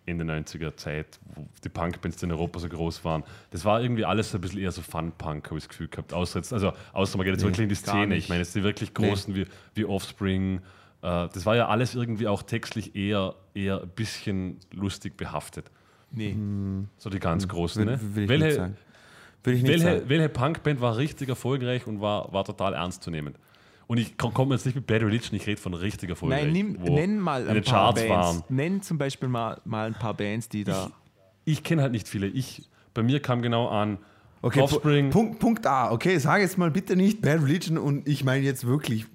Ende 0.05 0.25
90er 0.25 0.77
Zeit, 0.77 1.19
wo 1.35 1.47
die 1.65 1.69
Punkbands 1.69 2.23
in 2.23 2.33
Europa 2.33 2.59
so 2.61 2.69
groß 2.69 3.05
waren, 3.05 3.25
das 3.51 3.65
war 3.65 3.81
irgendwie 3.81 4.05
alles 4.05 4.31
so 4.31 4.39
ein 4.39 4.41
bisschen 4.43 4.61
eher 4.61 4.73
so 4.73 4.83
Fun-Punk, 4.83 5.47
habe 5.47 5.57
ich 5.59 5.65
das 5.65 5.69
Gefühl 5.71 5.89
gehabt. 5.89 6.13
Außer 6.13 6.39
jetzt, 6.39 6.53
also 6.53 6.73
außer 6.93 7.17
man 7.17 7.25
geht 7.25 7.35
jetzt 7.35 7.43
Nee, 7.43 7.49
wirklich 7.49 7.63
in 7.65 7.69
die 7.69 7.75
Szene. 7.75 8.17
Ich 8.17 8.29
meine, 8.29 8.41
jetzt 8.43 8.55
die 8.55 8.63
wirklich 8.63 8.93
großen 8.95 9.35
wie, 9.35 9.47
wie 9.75 9.85
Offspring, 9.85 10.61
Äh, 11.01 11.29
das 11.33 11.47
war 11.47 11.55
ja 11.57 11.69
alles 11.69 11.95
irgendwie 11.95 12.27
auch 12.27 12.43
textlich 12.43 12.97
eher, 12.97 13.37
eher 13.55 13.83
ein 13.83 13.89
bisschen 13.91 14.59
lustig 14.73 15.17
behaftet. 15.17 15.71
Nee. 16.11 16.37
So 16.97 17.11
die 17.11 17.19
ganz 17.19 17.47
großen. 17.47 17.85
Will, 17.87 17.93
Ne? 17.95 18.01
will 18.15 18.23
ich 18.25 18.29
welche, 18.31 18.53
sagen. 18.57 18.77
Will 19.45 19.55
ich 19.55 19.63
nicht 19.63 19.71
welche, 19.73 19.85
sagen. 19.85 20.03
welche 20.09 20.29
Punkband 20.29 20.81
war 20.81 20.97
richtig 20.97 21.29
erfolgreich 21.29 21.87
und 21.87 22.01
war, 22.01 22.33
war 22.33 22.45
total 22.45 22.75
ernst 22.75 23.03
zu 23.03 23.11
nehmen? 23.11 23.35
Und 23.87 23.97
ich 23.99 24.17
komme 24.19 24.55
jetzt 24.55 24.67
nicht 24.67 24.75
mit 24.75 24.87
Bad 24.87 25.03
Religion, 25.03 25.35
ich 25.35 25.47
rede 25.47 25.61
von 25.61 25.73
richtig 25.73 26.11
erfolgreich. 26.11 26.45
Nein, 26.45 26.53
nimm, 26.53 26.73
nenn 26.83 27.19
mal 27.19 27.43
in 27.47 27.49
ein 27.57 27.63
paar 27.63 27.95
Charts 27.95 28.07
Bands. 28.07 28.11
waren. 28.39 28.43
Nenn 28.51 28.83
zum 28.83 28.99
Beispiel 28.99 29.29
mal, 29.31 29.61
mal 29.65 29.87
ein 29.87 29.95
paar 29.95 30.13
Bands, 30.15 30.49
die 30.51 30.65
da. 30.65 30.91
Ich 31.47 31.63
kenne 31.63 31.81
halt 31.83 31.93
nicht 31.93 32.07
viele. 32.07 32.27
Ich, 32.27 32.69
bei 32.93 33.03
mir 33.03 33.21
kam 33.21 33.41
genau 33.41 33.69
an 33.69 33.99
Okay, 34.43 34.61
Offspring. 34.61 35.09
Pu- 35.09 35.13
Punkt, 35.13 35.39
Punkt 35.41 35.67
A. 35.67 35.91
Okay, 35.91 36.19
sag 36.19 36.41
jetzt 36.41 36.59
mal 36.59 36.71
bitte 36.71 36.95
nicht 36.97 37.23
Bad 37.23 37.43
Religion 37.43 37.77
und 37.79 38.07
ich 38.07 38.23
meine 38.25 38.45
jetzt 38.45 38.67
wirklich, 38.67 39.07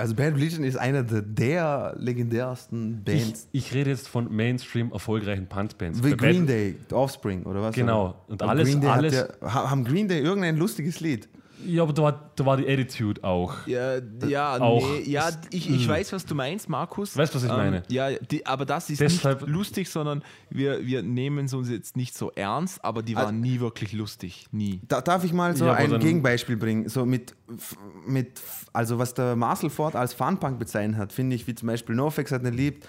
also 0.00 0.14
Bad 0.14 0.34
Religion 0.34 0.64
ist 0.64 0.76
einer 0.76 1.02
der, 1.02 1.22
der 1.22 1.94
legendärsten 1.98 3.02
Ich, 3.06 3.22
Bands. 3.22 3.48
ich 3.52 3.74
rede 3.74 3.90
jetzt 3.90 4.08
von 4.08 4.34
Mainstream 4.34 4.90
erfolgreichen 4.92 5.46
Punkbands. 5.46 5.98
Wie 6.02 6.10
Bei 6.10 6.16
Bad- 6.16 6.18
Green 6.18 6.46
Day, 6.46 6.76
Offspring 6.92 7.44
oder 7.44 7.62
was? 7.62 7.74
Genau. 7.74 8.14
Und 8.28 8.42
Aber 8.42 8.50
alles- 8.50 8.68
Green 8.68 8.80
Day 8.80 8.90
alles- 8.90 9.14
ja, 9.14 9.26
ha- 9.42 9.70
haben 9.70 9.84
Green 9.84 10.08
Day 10.08 10.20
irgendein 10.20 10.56
lustiges 10.56 11.00
Lied? 11.00 11.28
Ja, 11.66 11.82
aber 11.82 11.92
da 11.92 12.02
war, 12.02 12.30
da 12.36 12.46
war 12.46 12.56
die 12.56 12.68
Attitude 12.68 13.22
auch. 13.24 13.66
Ja, 13.66 13.98
ja, 14.26 14.58
Auch- 14.58 14.82
nee, 14.82 15.02
ja 15.10 15.28
ich, 15.50 15.70
ich 15.70 15.86
weiß, 15.88 16.12
was 16.12 16.24
du 16.24 16.34
meinst, 16.34 16.68
Markus. 16.68 17.16
Weißt, 17.16 17.34
was 17.34 17.42
ich 17.44 17.50
meine? 17.50 17.82
Ja, 17.88 18.10
die, 18.12 18.44
aber 18.46 18.64
das 18.64 18.90
ist 18.90 19.00
Deshalb- 19.00 19.42
nicht 19.42 19.50
lustig, 19.50 19.88
sondern 19.88 20.22
wir, 20.48 20.86
wir 20.86 21.02
nehmen 21.02 21.46
es 21.46 21.54
uns 21.54 21.68
jetzt 21.68 21.96
nicht 21.96 22.16
so 22.16 22.30
ernst, 22.32 22.84
aber 22.84 23.02
die 23.02 23.16
waren 23.16 23.40
nie 23.40 23.60
wirklich 23.60 23.92
lustig. 23.92 24.46
Nie. 24.52 24.80
Da, 24.88 25.00
darf 25.00 25.24
ich 25.24 25.32
mal 25.32 25.56
so 25.56 25.66
Ja, 25.66 25.74
ein 25.74 25.98
Gegenbeispiel 25.98 26.56
bringen? 26.56 26.88
So 26.88 27.04
mit, 27.06 27.34
mit, 28.06 28.40
also 28.72 28.98
was 28.98 29.14
der 29.14 29.36
Marcel 29.36 29.70
Ford 29.70 29.94
als 29.96 30.14
Funpunk 30.14 30.58
bezeichnet 30.58 30.98
hat, 30.98 31.12
finde 31.12 31.36
ich, 31.36 31.46
wie 31.46 31.54
zum 31.54 31.66
Beispiel 31.68 31.94
NoFX 31.94 32.32
hat 32.32 32.44
ein 32.44 32.54
Lied 32.54 32.84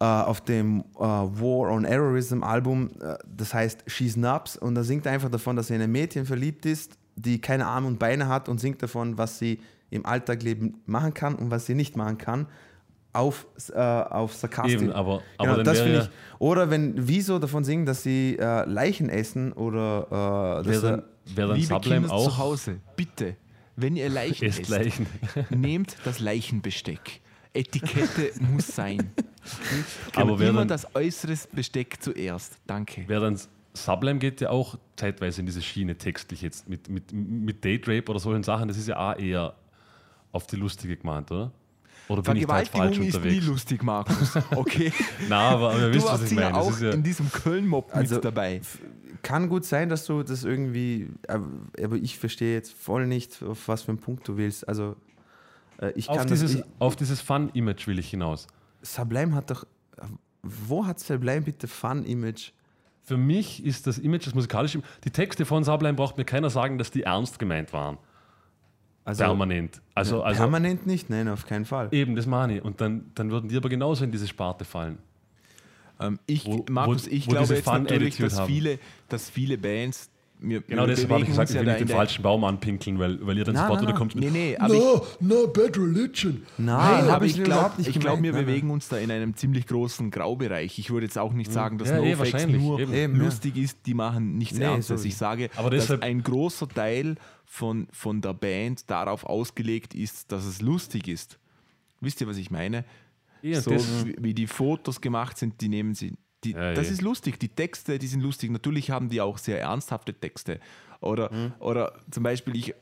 äh, 0.00 0.04
auf 0.04 0.40
dem 0.40 0.80
äh, 0.96 1.00
War 1.02 1.70
on 1.72 1.84
Terrorism 1.84 2.42
Album, 2.42 2.90
äh, 3.00 3.16
das 3.36 3.52
heißt 3.52 3.84
She's 3.86 4.16
Nubs 4.16 4.56
und 4.56 4.74
da 4.74 4.82
singt 4.82 5.04
er 5.06 5.12
einfach 5.12 5.30
davon, 5.30 5.56
dass 5.56 5.68
er 5.70 5.76
in 5.76 5.82
ein 5.82 5.92
Mädchen 5.92 6.24
verliebt 6.24 6.64
ist, 6.66 6.96
die 7.22 7.40
keine 7.40 7.66
Arme 7.66 7.86
und 7.86 7.98
Beine 7.98 8.28
hat 8.28 8.48
und 8.48 8.58
singt 8.58 8.82
davon, 8.82 9.18
was 9.18 9.38
sie 9.38 9.60
im 9.90 10.06
Alltagleben 10.06 10.80
machen 10.86 11.14
kann 11.14 11.34
und 11.34 11.50
was 11.50 11.66
sie 11.66 11.74
nicht 11.74 11.96
machen 11.96 12.18
kann. 12.18 12.46
Auf, 13.12 13.44
äh, 13.72 13.80
auf 13.80 14.34
Sarkastik. 14.34 14.82
Eben, 14.82 14.92
aber, 14.92 15.14
aber 15.36 15.44
Genau, 15.44 15.56
dann 15.56 15.64
das 15.64 15.78
wäre 15.78 15.84
finde 15.84 15.98
ja, 15.98 16.04
ich. 16.04 16.10
Oder 16.40 16.70
wenn 16.70 16.94
Wieso 17.08 17.40
davon 17.40 17.64
singen, 17.64 17.84
dass 17.84 18.04
sie 18.04 18.36
äh, 18.38 18.64
Leichen 18.66 19.08
essen 19.08 19.52
oder 19.52 20.60
äh, 20.60 20.64
dass 20.64 20.82
wäre 20.82 20.90
dann, 20.92 21.02
wär 21.36 21.46
dann 21.48 21.56
Liebe 21.56 21.66
Sublime 21.74 21.96
Kinder 22.02 22.14
auch 22.14 22.24
zu 22.30 22.38
Hause, 22.38 22.76
bitte, 22.94 23.34
wenn 23.74 23.96
ihr 23.96 24.08
Leichen 24.10 24.44
Esst 24.48 24.68
Leichen. 24.68 25.06
nehmt 25.50 25.96
das 26.04 26.20
Leichenbesteck. 26.20 27.20
Etikette 27.52 28.30
muss 28.52 28.68
sein. 28.68 29.10
Aber 30.14 30.38
wer 30.38 30.50
immer 30.50 30.60
dann- 30.60 30.68
das 30.68 30.94
äußere 30.94 31.34
Besteck 31.52 31.96
zuerst. 32.00 32.58
Danke. 32.68 33.02
Wer 33.08 33.18
dann 33.18 33.36
Sublime 33.84 34.18
geht 34.18 34.40
ja 34.40 34.50
auch 34.50 34.78
zeitweise 34.96 35.40
in 35.40 35.46
diese 35.46 35.62
Schiene 35.62 35.96
textlich 35.96 36.42
jetzt 36.42 36.68
mit, 36.68 36.88
mit, 36.88 37.12
mit 37.12 37.64
Date 37.64 37.88
Rape 37.88 38.10
oder 38.10 38.20
solchen 38.20 38.42
Sachen. 38.42 38.68
Das 38.68 38.76
ist 38.76 38.88
ja 38.88 38.96
auch 38.96 39.18
eher 39.18 39.54
auf 40.32 40.46
die 40.46 40.56
lustige 40.56 40.96
gemeint, 40.96 41.30
oder? 41.30 41.52
Oder 42.08 42.22
bin 42.22 42.36
ich 42.36 42.46
da 42.46 42.58
jetzt 42.58 42.72
falsch 42.72 42.98
ist 42.98 43.00
nie 43.00 43.06
unterwegs? 43.06 43.46
lustig, 43.46 43.82
Markus. 43.84 44.36
Okay? 44.56 44.92
Nein, 45.28 45.32
aber, 45.32 45.70
aber 45.70 45.78
ihr 45.78 45.88
du 45.88 45.94
wisst, 45.94 46.06
was 46.06 46.20
warst 46.20 46.32
ich 46.32 46.38
meine. 46.38 46.56
Auch 46.56 46.80
ja, 46.80 46.90
in 46.90 47.04
diesem 47.04 47.30
Köln-Mob 47.30 47.94
Also, 47.94 48.16
mit 48.16 48.24
dabei. 48.24 48.60
Kann 49.22 49.48
gut 49.48 49.64
sein, 49.64 49.88
dass 49.88 50.06
du 50.06 50.22
das 50.24 50.42
irgendwie, 50.42 51.08
aber 51.28 51.46
aber 51.80 51.96
ich 51.96 52.18
verstehe 52.18 52.54
jetzt 52.54 52.72
voll 52.72 53.06
nicht, 53.06 53.42
auf 53.42 53.68
was 53.68 53.82
für 53.82 53.90
einen 53.92 53.98
Punkt 53.98 54.26
du 54.26 54.36
willst. 54.36 54.66
Also 54.66 54.96
äh, 55.80 55.92
ich 55.94 56.08
auf, 56.08 56.16
kann 56.16 56.26
dieses, 56.26 56.52
das, 56.52 56.60
ich, 56.62 56.66
auf 56.80 56.96
dieses 56.96 57.20
Fun-Image 57.20 57.86
will 57.86 57.98
ich 57.98 58.10
hinaus. 58.10 58.48
Sublime 58.82 59.34
hat 59.34 59.50
doch, 59.50 59.64
wo 60.42 60.86
hat 60.86 60.98
Sublime 60.98 61.42
bitte 61.42 61.68
Fun-Image? 61.68 62.52
Für 63.10 63.16
mich 63.16 63.64
ist 63.66 63.88
das 63.88 63.98
Image, 63.98 64.24
das 64.28 64.34
musikalische, 64.36 64.82
die 65.02 65.10
Texte 65.10 65.44
von 65.44 65.64
Sublime 65.64 65.94
braucht 65.94 66.16
mir 66.16 66.24
keiner 66.24 66.48
sagen, 66.48 66.78
dass 66.78 66.92
die 66.92 67.02
ernst 67.02 67.40
gemeint 67.40 67.72
waren. 67.72 67.98
Also 69.04 69.24
Permanent. 69.24 69.80
Also, 69.96 70.22
also 70.22 70.38
permanent 70.38 70.86
nicht? 70.86 71.10
Nein, 71.10 71.26
auf 71.26 71.44
keinen 71.44 71.64
Fall. 71.64 71.88
eben, 71.90 72.14
das 72.14 72.26
meine 72.26 72.58
ich. 72.58 72.62
Und 72.64 72.80
dann, 72.80 73.10
dann 73.16 73.32
würden 73.32 73.48
die 73.48 73.56
aber 73.56 73.68
genauso 73.68 74.04
in 74.04 74.12
diese 74.12 74.28
Sparte 74.28 74.64
fallen. 74.64 74.98
Ähm, 75.98 76.20
ich, 76.26 76.46
Wo- 76.46 76.64
Markus, 76.70 77.06
wo- 77.06 77.10
ich 77.10 77.26
wo 77.26 77.30
glaube 77.30 77.46
diese 77.46 77.54
jetzt 77.56 77.66
natürlich, 77.66 78.16
dass 78.18 78.38
haben. 78.38 78.46
viele, 78.46 78.78
dass 79.08 79.28
viele 79.28 79.58
Bands. 79.58 80.09
Wir, 80.42 80.62
Genau 80.62 80.82
wir 80.82 80.86
deshalb 80.88 81.10
habe 81.10 81.20
ich 81.20 81.26
gesagt, 81.28 81.50
ich 81.50 81.56
will 81.56 81.64
da 81.66 81.72
nicht 81.72 81.80
den 81.82 81.88
falschen 81.88 82.22
Baum 82.22 82.44
anpinkeln, 82.44 82.98
weil, 82.98 83.24
weil 83.26 83.36
ihr 83.36 83.44
dann 83.44 83.54
Nein, 83.54 83.64
sofort 83.64 83.80
nein, 83.80 83.88
wieder 83.88 83.98
kommt. 83.98 84.14
Nee, 84.14 84.30
nee, 84.30 84.56
aber 84.56 84.72
ich, 84.74 84.80
no, 84.80 85.06
no, 85.20 85.46
Bad 85.48 85.76
Religion. 85.76 86.42
Nein, 86.56 86.66
Nein, 86.76 87.04
hab 87.04 87.10
aber 87.16 87.24
ich 87.26 87.34
glaube, 87.34 87.50
überhaupt 87.50 87.78
nicht 87.78 87.88
ich 87.88 88.00
glaub, 88.00 88.22
wir. 88.22 88.32
Nein, 88.32 88.46
bewegen 88.46 88.70
uns 88.70 88.88
da 88.88 88.96
in 88.96 89.10
einem 89.10 89.36
ziemlich 89.36 89.66
großen 89.66 90.10
Graubereich. 90.10 90.78
Ich 90.78 90.90
würde 90.90 91.04
jetzt 91.06 91.18
auch 91.18 91.32
nicht 91.34 91.52
sagen, 91.52 91.76
dass 91.76 91.88
Ja, 91.90 91.98
eh, 91.98 92.14
NoFX 92.14 92.18
wahrscheinlich, 92.32 92.62
nur 92.62 92.80
eben. 92.80 92.94
Eben, 92.94 93.16
ja. 93.18 93.24
lustig 93.24 93.56
ist, 93.56 93.78
die 93.84 93.94
machen 93.94 94.38
nichts 94.38 94.58
Nee, 94.58 94.64
Ernstes. 94.64 95.04
Ich 95.04 95.16
sage, 95.16 95.50
Aber 95.56 95.68
dass 95.70 95.90
ein 95.90 96.22
großer 96.22 96.68
Teil 96.68 97.16
von, 97.44 97.86
von 97.92 98.20
der 98.22 98.32
Band 98.32 98.90
darauf 98.90 99.24
ausgelegt 99.26 99.94
ist, 99.94 100.32
dass 100.32 100.46
es 100.46 100.62
lustig 100.62 101.06
ist. 101.08 101.38
Wisst 102.00 102.20
ihr, 102.22 102.26
was 102.28 102.38
ich 102.38 102.50
meine? 102.50 102.84
Ja, 103.42 103.60
so 103.60 103.72
wie- 103.72 104.16
wie 104.18 104.34
die 104.34 104.46
Fotos 104.46 105.00
gemacht 105.00 105.36
sind, 105.36 105.60
die 105.60 105.68
nehmen 105.68 105.94
sie. 105.94 106.14
Die, 106.44 106.52
Ja, 106.52 106.72
das 106.74 106.88
eh. 106.88 106.92
ist 106.92 107.02
lustig. 107.02 107.38
Die 107.38 107.48
Texte, 107.48 107.98
die 107.98 108.06
sind 108.06 108.20
lustig. 108.22 108.50
Natürlich 108.50 108.90
haben 108.90 109.08
die 109.08 109.20
auch 109.20 109.38
sehr 109.38 109.60
ernsthafte 109.60 110.14
Texte. 110.14 110.60
Oder, 111.00 111.32
Mhm. 111.32 111.52
oder 111.60 111.92
zum 112.10 112.22
Beispiel 112.22 112.56
ich, 112.56 112.74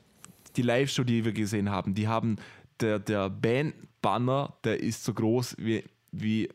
die 0.57 0.63
Live-Show, 0.63 1.05
die 1.05 1.25
wir 1.25 1.33
gesehen 1.33 1.71
haben, 1.71 1.95
die 1.95 2.09
haben 2.09 2.37
der, 2.81 2.99
der 2.99 3.29
Band-Banner, 3.31 4.55
der 4.65 4.81
ist 4.81 5.05
so 5.05 5.13
groß 5.15 5.57
wie, 5.59 5.85
wie 6.13 6.49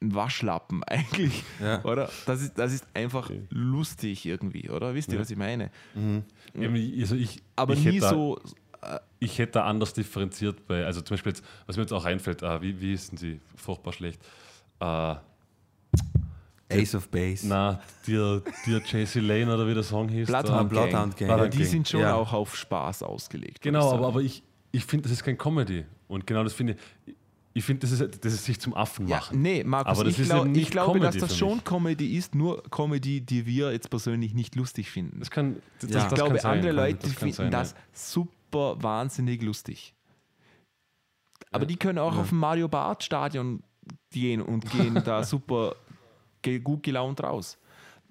ein 0.00 0.14
Waschlappen 0.14 0.82
eigentlich. 0.88 1.42
Ja. 1.60 1.84
Oder? 1.84 2.08
Das 2.26 2.40
ist, 2.42 2.56
das 2.56 2.72
ist 2.72 2.86
einfach 2.94 3.30
lustig 3.50 4.24
irgendwie, 4.26 4.70
oder? 4.70 4.94
Wisst 4.94 5.12
ihr, 5.12 5.18
was 5.18 5.30
ich 5.30 5.36
meine? 5.36 5.70
Eben, 6.54 7.00
also 7.00 7.16
ich, 7.16 7.42
Aber 7.56 7.74
ich 7.74 7.80
nie 7.84 7.86
hätte 7.92 8.00
da, 8.00 8.10
so. 8.10 8.40
Ich 9.18 9.38
hätte 9.40 9.52
da 9.54 9.64
anders 9.64 9.92
differenziert 9.92 10.66
bei, 10.68 10.84
also 10.84 11.00
zum 11.00 11.14
Beispiel 11.16 11.32
jetzt, 11.32 11.44
was 11.66 11.76
mir 11.76 11.82
jetzt 11.82 11.92
auch 11.92 12.04
einfällt, 12.04 12.42
äh, 12.42 12.62
wie, 12.62 12.80
wie 12.80 12.92
ist 12.92 13.10
denn 13.10 13.18
sie? 13.18 13.40
Furchtbar 13.56 13.92
schlecht. 13.92 14.20
Äh, 14.78 15.16
Ace 16.70 16.94
of 16.94 17.08
Base. 17.08 17.46
na, 17.46 17.80
dir, 18.06 18.42
dir 18.66 18.78
JC 18.84 19.16
Lane 19.20 19.54
oder 19.54 19.66
wie 19.66 19.74
der 19.74 19.82
Song 19.82 20.08
hieß. 20.08 20.26
Bloodhound 20.26 20.58
Gang. 20.58 20.68
Bloodhound 20.90 21.16
Gang. 21.16 21.30
Aber 21.30 21.48
die 21.48 21.64
sind 21.64 21.88
schon 21.88 22.00
Ja. 22.00 22.14
auch 22.14 22.32
auf 22.32 22.54
Spaß 22.56 23.02
ausgelegt. 23.02 23.60
Genau, 23.62 23.88
ich 23.88 23.94
aber, 23.94 24.06
aber 24.08 24.20
ich, 24.20 24.42
ich 24.72 24.84
finde, 24.84 25.04
das 25.04 25.12
ist 25.12 25.24
kein 25.24 25.38
Comedy. 25.38 25.84
Und 26.08 26.26
genau 26.26 26.44
das 26.44 26.52
finde 26.52 26.76
ich, 27.06 27.14
ich 27.54 27.64
finde, 27.64 27.80
das 27.80 27.90
ist, 27.92 28.24
das 28.24 28.32
ist 28.34 28.44
sich 28.44 28.60
zum 28.60 28.72
Affen 28.74 29.08
Ja, 29.08 29.16
machen. 29.16 29.40
nee, 29.42 29.64
Markus, 29.64 29.90
Aber 29.92 30.04
das 30.04 30.12
ich, 30.14 30.20
ist 30.20 30.28
glaub, 30.28 30.46
ich 30.54 30.70
glaube, 30.70 31.00
dass 31.00 31.14
Comedy 31.14 31.20
das 31.20 31.32
für 31.32 31.38
schon. 31.38 31.64
Comedy 31.64 32.16
ist, 32.16 32.34
nur 32.34 32.62
Comedy, 32.70 33.20
die 33.20 33.46
wir 33.46 33.72
jetzt 33.72 33.90
persönlich 33.90 34.32
nicht 34.34 34.54
lustig 34.54 34.90
finden. 34.90 35.18
Das 35.18 35.30
kann, 35.30 35.56
das, 35.80 35.90
Ja. 35.90 35.94
das 35.96 36.02
ich 36.04 36.08
kann 36.10 36.14
glaube, 36.16 36.38
sein, 36.38 36.52
andere 36.52 36.68
kann- 36.68 36.76
Leute 36.76 36.98
das 36.98 37.10
kann 37.10 37.18
finden 37.18 37.32
sein, 37.34 37.50
das 37.50 37.72
ja. 37.72 37.76
super 37.94 38.76
wahnsinnig 38.82 39.42
lustig. 39.42 39.94
Aber 41.50 41.66
die 41.66 41.76
können 41.76 41.98
auch 41.98 42.16
auf 42.16 42.28
dem 42.28 42.38
Mario 42.38 42.68
Bart 42.68 43.02
Stadion 43.02 43.62
gehen 44.12 44.42
und 44.42 44.70
gehen 44.70 45.00
da 45.04 45.22
super 45.24 45.74
gut 46.58 46.82
gelaunt 46.82 47.22
raus. 47.22 47.58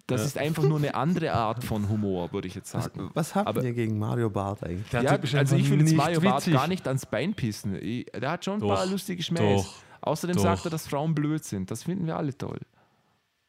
Das 0.06 0.24
ist 0.26 0.38
einfach 0.38 0.64
nur 0.64 0.78
eine 0.78 0.96
andere 0.96 1.34
Art 1.34 1.66
von 1.66 1.90
Humor, 1.90 2.32
würde 2.32 2.48
ich 2.48 2.56
jetzt 2.56 2.70
sagen. 2.72 3.10
Was 3.14 3.36
habt 3.36 3.48
Aber- 3.48 3.62
ihr 3.64 3.74
gegen 3.74 4.00
Mario 4.00 4.30
Bart 4.30 4.64
eigentlich? 4.64 4.90
Ja, 4.94 5.02
also 5.02 5.56
ich 5.58 5.70
will 5.70 5.80
jetzt 5.80 5.90
nicht 5.90 5.98
Mario 5.98 6.22
Bart 6.22 6.38
witzig. 6.44 6.54
gar 6.54 6.68
nicht 6.70 6.88
ans 6.88 7.06
Bein 7.06 7.34
pissen. 7.34 7.76
Ich, 7.82 8.06
der 8.06 8.32
hat 8.32 8.46
schon 8.46 8.54
ein 8.56 8.60
Doch, 8.62 8.74
paar 8.74 8.86
lustige 8.86 9.22
Schmähs. 9.22 9.64
doch, 9.64 9.74
Außerdem 10.02 10.38
doch. 10.38 10.44
sagt 10.44 10.64
er, 10.66 10.72
dass 10.72 10.88
Frauen 10.88 11.14
blöd 11.14 11.44
sind. 11.44 11.70
Das 11.72 11.84
finden 11.84 12.06
wir 12.08 12.16
alle 12.16 12.38
toll. 12.38 12.60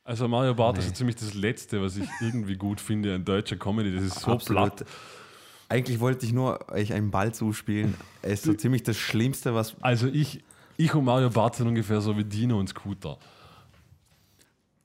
Also 0.03 0.27
Mario 0.27 0.55
Bart 0.55 0.79
ist 0.79 0.89
so 0.89 0.93
ziemlich 0.95 1.15
das 1.17 1.35
Letzte, 1.35 1.81
was 1.81 1.97
ich 1.97 2.09
irgendwie 2.21 2.57
gut 2.57 2.81
finde 2.81 3.15
an 3.15 3.25
deutscher 3.25 3.57
Comedy. 3.57 3.95
Das 3.95 4.03
ist 4.03 4.21
so 4.21 4.33
Absolut. 4.33 4.77
platt. 4.77 4.89
Eigentlich 5.69 6.01
wollte 6.01 6.27
ich 6.27 6.33
nur 6.33 6.59
euch 6.73 6.93
einen 6.93 7.11
Ball 7.13 7.33
zuspielen. 7.33 7.95
Er 8.23 8.31
ist 8.31 8.43
so 8.45 8.55
ziemlich 8.55 8.83
das 8.83 8.97
Schlimmste, 8.97 9.55
was. 9.55 9.77
Also 9.81 10.09
ich, 10.09 10.43
ich 10.77 10.93
und 10.95 11.05
Mario 11.05 11.31
Bart 11.31 11.55
sind 11.57 11.69
ungefähr 11.69 12.01
so 12.01 12.17
wie 12.17 12.25
Dino 12.25 12.59
und 12.59 12.69
Scooter. 12.71 13.19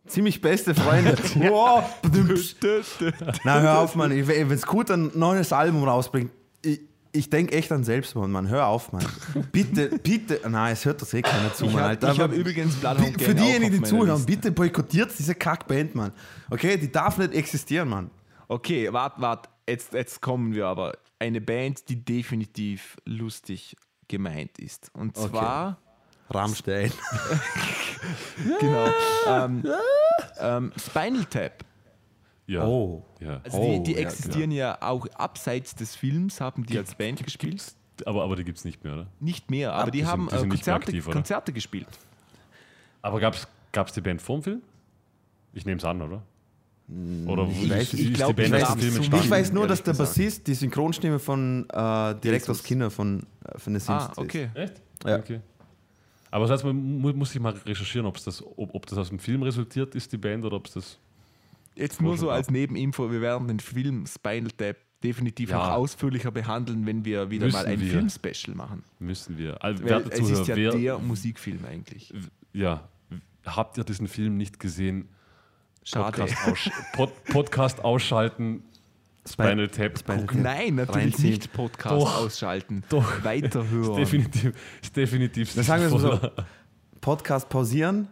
Ziemlich 0.08 0.42
beste 0.42 0.76
Freunde. 0.76 1.18
wow. 1.36 1.84
Na, 3.44 3.60
hör 3.62 3.80
auf, 3.80 3.96
Mann. 3.96 4.12
Wenn 4.12 4.58
Scooter 4.58 4.96
ein 4.96 5.12
neues 5.16 5.54
Album 5.54 5.84
rausbringt, 5.84 6.30
ich, 6.62 6.82
ich 7.14 7.30
denke 7.30 7.56
echt 7.56 7.72
an 7.72 7.84
Selbstmord, 7.84 8.30
Mann. 8.30 8.50
Hör 8.50 8.68
auf, 8.68 8.92
Mann. 8.92 9.06
Bitte, 9.52 9.88
bitte. 10.00 10.42
Nein, 10.50 10.74
es 10.74 10.84
hört 10.84 11.02
das 11.02 11.14
eh 11.14 11.22
keiner 11.22 11.54
zu, 11.54 11.66
Ich 11.66 11.72
Mann. 11.72 11.82
habe 11.84 11.90
Alter. 11.92 12.10
hab 12.10 12.20
Aber 12.20 12.34
übrigens 12.34 12.76
Bloodhound 12.76 13.22
Für 13.22 13.34
diejenigen, 13.34 13.82
die 13.82 13.90
zuhören, 13.90 14.10
Liste. 14.18 14.26
bitte 14.26 14.52
boykottiert 14.52 15.12
diese 15.18 15.36
Kackband, 15.36 15.96
Mann. 15.96 16.12
Okay, 16.50 16.78
die 16.78 16.92
darf 16.92 17.18
nicht 17.18 17.34
existieren, 17.34 17.88
Mann. 17.90 18.10
Okay, 18.48 18.92
warte, 18.92 19.22
warte. 19.22 19.50
Jetzt, 19.68 19.94
jetzt 19.94 20.22
kommen 20.22 20.54
wir 20.54 20.68
aber. 20.68 20.98
Eine 21.20 21.40
Band, 21.40 21.88
die 21.88 22.04
definitiv 22.04 22.98
lustig 23.06 23.78
gemeint 24.10 24.60
ist. 24.60 24.92
Und 24.94 25.18
Okay. 25.18 25.74
Rammstein. 26.30 26.92
genau, 28.60 28.88
ähm, 29.28 29.64
ähm, 30.40 30.72
Spinal 30.78 31.26
Tap. 31.26 31.64
Ja. 32.48 32.66
Oh. 32.66 33.06
Ja. 33.20 33.40
Also 33.44 33.58
Oh, 33.58 33.78
die, 33.78 33.84
die 33.94 33.94
ja, 33.94 34.08
existieren 34.08 34.52
ja, 34.52 34.78
auch 34.82 35.08
abseits 35.16 35.76
des 35.76 35.96
Films, 35.96 36.42
haben 36.42 36.66
die 36.66 36.78
als 36.78 36.94
Band 36.96 37.24
gespielt. 37.24 37.64
aber, 38.06 38.24
aber 38.24 38.36
die 38.36 38.44
gibt 38.44 38.58
es 38.58 38.66
nicht 38.66 38.84
mehr, 38.84 38.94
oder? 38.94 39.08
Nicht 39.20 39.50
mehr, 39.50 39.74
aber 39.74 39.92
die 39.92 40.00
die, 40.00 40.04
sind- 40.04 40.12
haben 40.12 40.28
die 40.30 40.36
sind 40.38 40.46
äh, 40.46 40.50
Konzerte, 40.50 40.86
aktiv? 40.88 41.06
Konzerte 41.10 41.54
gespielt. 41.54 41.88
Aber 43.02 43.20
gab 43.20 43.36
es 43.88 43.94
die 43.94 44.02
Band 44.02 44.22
vorm 44.22 44.44
Film? 44.44 44.62
Ich 45.54 45.66
nehme 45.66 45.78
es 45.78 45.86
an, 45.86 46.02
oder? 46.02 46.22
Oder 47.28 47.48
ich 47.48 47.64
ist, 47.64 47.72
weiß- 47.72 47.94
ich 47.94 48.08
die 48.08 48.14
glaub, 48.14 48.36
Band 48.36 48.50
ich 48.56 48.62
weiß? 48.62 49.24
Ich 49.24 49.30
weiß 49.30 49.52
nur, 49.54 49.68
dass 49.68 49.82
der 49.84 49.94
gesagt. 49.94 50.10
Bassist 50.10 50.46
die 50.48 50.54
Synchronstimme 50.54 51.20
von 51.20 51.66
äh, 51.70 52.16
direkt 52.16 52.50
aus. 52.50 52.62
Kinder 52.62 52.92
von, 52.92 53.26
äh, 53.46 53.58
von 53.58 53.74
den 53.74 53.80
Simpsons 53.80 54.18
Ah, 54.18 54.22
okay. 54.22 54.50
Echt? 54.54 54.82
Ja. 55.06 55.18
Okay. 55.18 55.40
Aber 56.34 56.48
das 56.48 56.52
heißt, 56.54 56.64
man 56.66 57.00
muss 57.16 57.36
ich 57.36 57.40
mal 57.40 57.54
recherchieren, 57.54 58.08
ob's 58.08 58.24
das, 58.24 58.44
ob, 58.44 58.74
ob 58.74 58.88
das 58.88 58.98
aus 58.98 59.10
dem 59.10 59.20
Film 59.20 59.44
resultiert 59.44 59.94
ist, 59.94 60.12
die 60.12 60.18
Band, 60.18 60.44
oder 60.44 60.56
ob 60.56 60.66
es 60.66 60.74
das. 60.74 61.00
Jetzt 61.76 62.02
nur 62.02 62.18
so 62.18 62.32
als 62.32 62.50
Nebeninfo, 62.50 63.12
wir 63.12 63.22
werden 63.22 63.48
den 63.48 63.60
Film 63.60 64.08
Spinal 64.08 64.50
Tap 64.50 64.78
definitiv 65.04 65.52
Ja. 65.52 65.58
noch 65.58 65.68
ausführlicher 65.74 66.32
behandeln, 66.32 66.88
wenn 66.88 67.06
wir 67.06 67.30
wieder 67.30 67.46
Müssen 67.46 67.56
mal 67.58 67.68
ein. 67.68 67.78
Filmspecial 67.78 68.56
machen. 68.56 68.84
Müssen 68.98 69.38
wir. 69.38 69.64
Also, 69.64 69.84
Weil 69.84 70.08
es 70.10 70.20
ist 70.22 70.30
ja 70.48 70.56
Zuhörer, 70.56 70.56
wer, 70.56 70.72
der 70.72 70.98
Musikfilm 70.98 71.60
eigentlich. 71.70 72.12
ja, 72.52 72.90
habt 73.46 73.78
ihr 73.78 73.84
diesen 73.84 74.08
Film 74.08 74.36
nicht 74.36 74.60
gesehen? 74.60 75.10
Schade. 75.84 76.06
Podcast, 76.18 76.48
aussch 76.48 76.70
Pod 76.94 77.12
Podcast 77.26 77.84
ausschalten, 77.84 78.64
Spinal 79.28 79.68
Tap 79.70 79.98
Spinal 79.98 80.22
gucken. 80.26 80.42
Nein, 80.44 80.76
natürlich 80.76 81.14
Reinziehen. 81.14 81.30
nicht 81.32 81.54
Podcast 81.54 81.96
Doch. 81.96 82.18
ausschalten. 82.18 82.84
Doch. 82.90 83.24
Weiterhören. 83.24 83.92
Ist 83.92 83.98
definitiv, 84.12 84.54
ist 84.82 84.96
definitiv 84.98 85.56
Dann 85.56 85.64
sagen 85.64 85.84
wir 85.92 86.00
so. 86.00 86.20
Podcast 87.00 87.50
pausieren, 87.50 88.08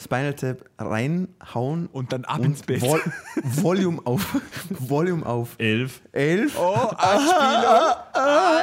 Spinal 0.00 0.34
Tap 0.34 0.64
reinhauen 0.78 1.86
Und 1.92 2.12
dann 2.12 2.24
ab 2.24 2.40
und 2.40 2.44
ins 2.46 2.62
Bett. 2.62 2.80
Vol 2.80 3.00
Volume 3.42 4.00
auf. 4.04 4.40
Volume 4.70 5.24
auf. 5.24 5.54
Elf. 5.58 6.00
11. 6.12 6.58
Oh, 6.58 6.72
Anspielung. 6.96 7.34
Ah, 7.34 8.62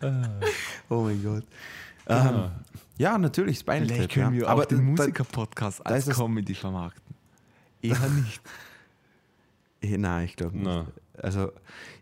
la, 0.00 0.10
Oh 0.88 1.02
mein 1.02 1.22
Gott. 1.22 1.44
Ähm, 2.08 2.50
ja, 2.98 3.18
natürlich, 3.18 3.58
Spinal. 3.58 3.86
Vielleicht 3.86 4.02
Tap. 4.02 4.10
können 4.12 4.34
ja. 4.34 4.40
wir 4.42 4.48
Aber 4.48 4.62
auch 4.62 4.66
den 4.66 4.78
da- 4.78 5.02
Musiker-Podcast 5.02 5.86
als 5.86 6.08
Comedy 6.08 6.54
vermarkten. 6.54 7.14
Eher 7.82 7.98
nicht. 8.08 8.40
Eh, 9.80 9.96
Nein, 9.98 10.24
ich 10.26 10.36
glaube 10.36 10.56
nicht. 10.58 10.86
Also, 11.18 11.52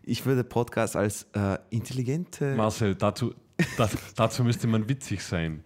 ich 0.03 0.25
würde 0.25 0.43
Podcast 0.43 0.95
als 0.95 1.27
äh, 1.33 1.57
intelligente. 1.69 2.55
Marcel, 2.55 2.95
dazu, 2.95 3.33
da, 3.77 3.89
dazu 4.15 4.43
müsste 4.43 4.67
man 4.67 4.89
witzig 4.89 5.21
sein. 5.23 5.63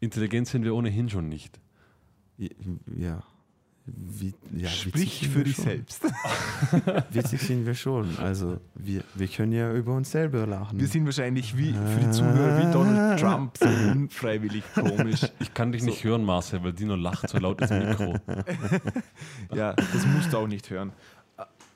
Intelligent 0.00 0.48
sind 0.48 0.64
wir 0.64 0.74
ohnehin 0.74 1.08
schon 1.08 1.28
nicht. 1.28 1.60
Ja. 2.96 3.22
Wie, 3.84 4.32
ja 4.56 4.68
Sprich 4.68 5.28
für 5.28 5.42
dich 5.42 5.56
schon. 5.56 5.64
selbst. 5.64 6.02
Witzig 7.10 7.40
sind 7.40 7.66
wir 7.66 7.74
schon. 7.74 8.16
Also, 8.18 8.58
wir, 8.76 9.02
wir 9.14 9.26
können 9.26 9.50
ja 9.52 9.72
über 9.72 9.94
uns 9.96 10.12
selber 10.12 10.46
lachen. 10.46 10.78
Wir 10.78 10.86
sind 10.86 11.04
wahrscheinlich 11.04 11.56
wie 11.56 11.72
für 11.72 12.00
die 12.00 12.10
Zuhörer 12.12 12.58
wie 12.60 12.72
Donald 12.72 13.18
Trump, 13.20 13.56
so 13.60 13.66
unfreiwillig 13.66 14.62
komisch. 14.74 15.22
Ich 15.40 15.52
kann 15.52 15.72
dich 15.72 15.82
nicht 15.82 16.04
hören, 16.04 16.24
Marcel, 16.24 16.62
weil 16.62 16.72
Dino 16.74 16.94
lacht 16.94 17.28
so 17.28 17.38
laut 17.38 17.60
ins 17.60 17.70
Mikro. 17.70 18.14
Ja, 19.52 19.72
das 19.74 20.06
musst 20.06 20.32
du 20.32 20.38
auch 20.38 20.46
nicht 20.46 20.70
hören. 20.70 20.92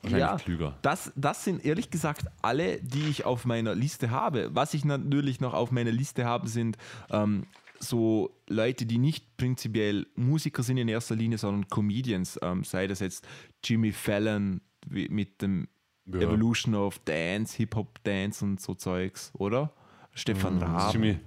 Wahrscheinlich 0.01 0.27
Ja, 0.29 0.37
klüger. 0.37 0.77
das, 0.83 1.11
das 1.15 1.43
sind 1.43 1.65
ehrlich 1.65 1.89
gesagt 1.89 2.27
alle, 2.41 2.77
die 2.81 3.07
ich 3.09 3.25
auf 3.25 3.45
meiner 3.45 3.75
Liste 3.75 4.11
habe. 4.11 4.49
Was 4.53 4.73
ich 4.73 4.85
natürlich 4.85 5.41
noch 5.41 5.53
auf 5.53 5.71
meiner 5.71 5.91
Liste 5.91 6.23
habe, 6.25 6.47
sind 6.47 6.77
ähm, 7.11 7.45
so 7.79 8.35
Leute, 8.47 8.85
die 8.85 8.97
nicht 8.97 9.37
prinzipiell 9.37 10.07
Musiker 10.15 10.63
sind 10.63 10.77
in 10.77 10.87
erster 10.87 11.15
Linie, 11.15 11.37
sondern 11.37 11.67
Comedians. 11.69 12.39
Ähm, 12.41 12.63
sei 12.63 12.87
das 12.87 12.99
jetzt 12.99 13.27
Jimmy 13.63 13.91
Fallon 13.91 14.61
mit 14.89 15.41
dem 15.41 15.67
Ja. 16.05 16.21
Evolution 16.21 16.73
of 16.75 16.99
Dance, 16.99 17.57
Hip-Hop-Dance 17.57 18.43
und 18.45 18.61
so 18.61 18.73
Zeugs, 18.73 19.31
oder? 19.37 19.71
Stefan 20.13 20.57
Raab. 20.59 20.93
Jimmy, 20.93 21.19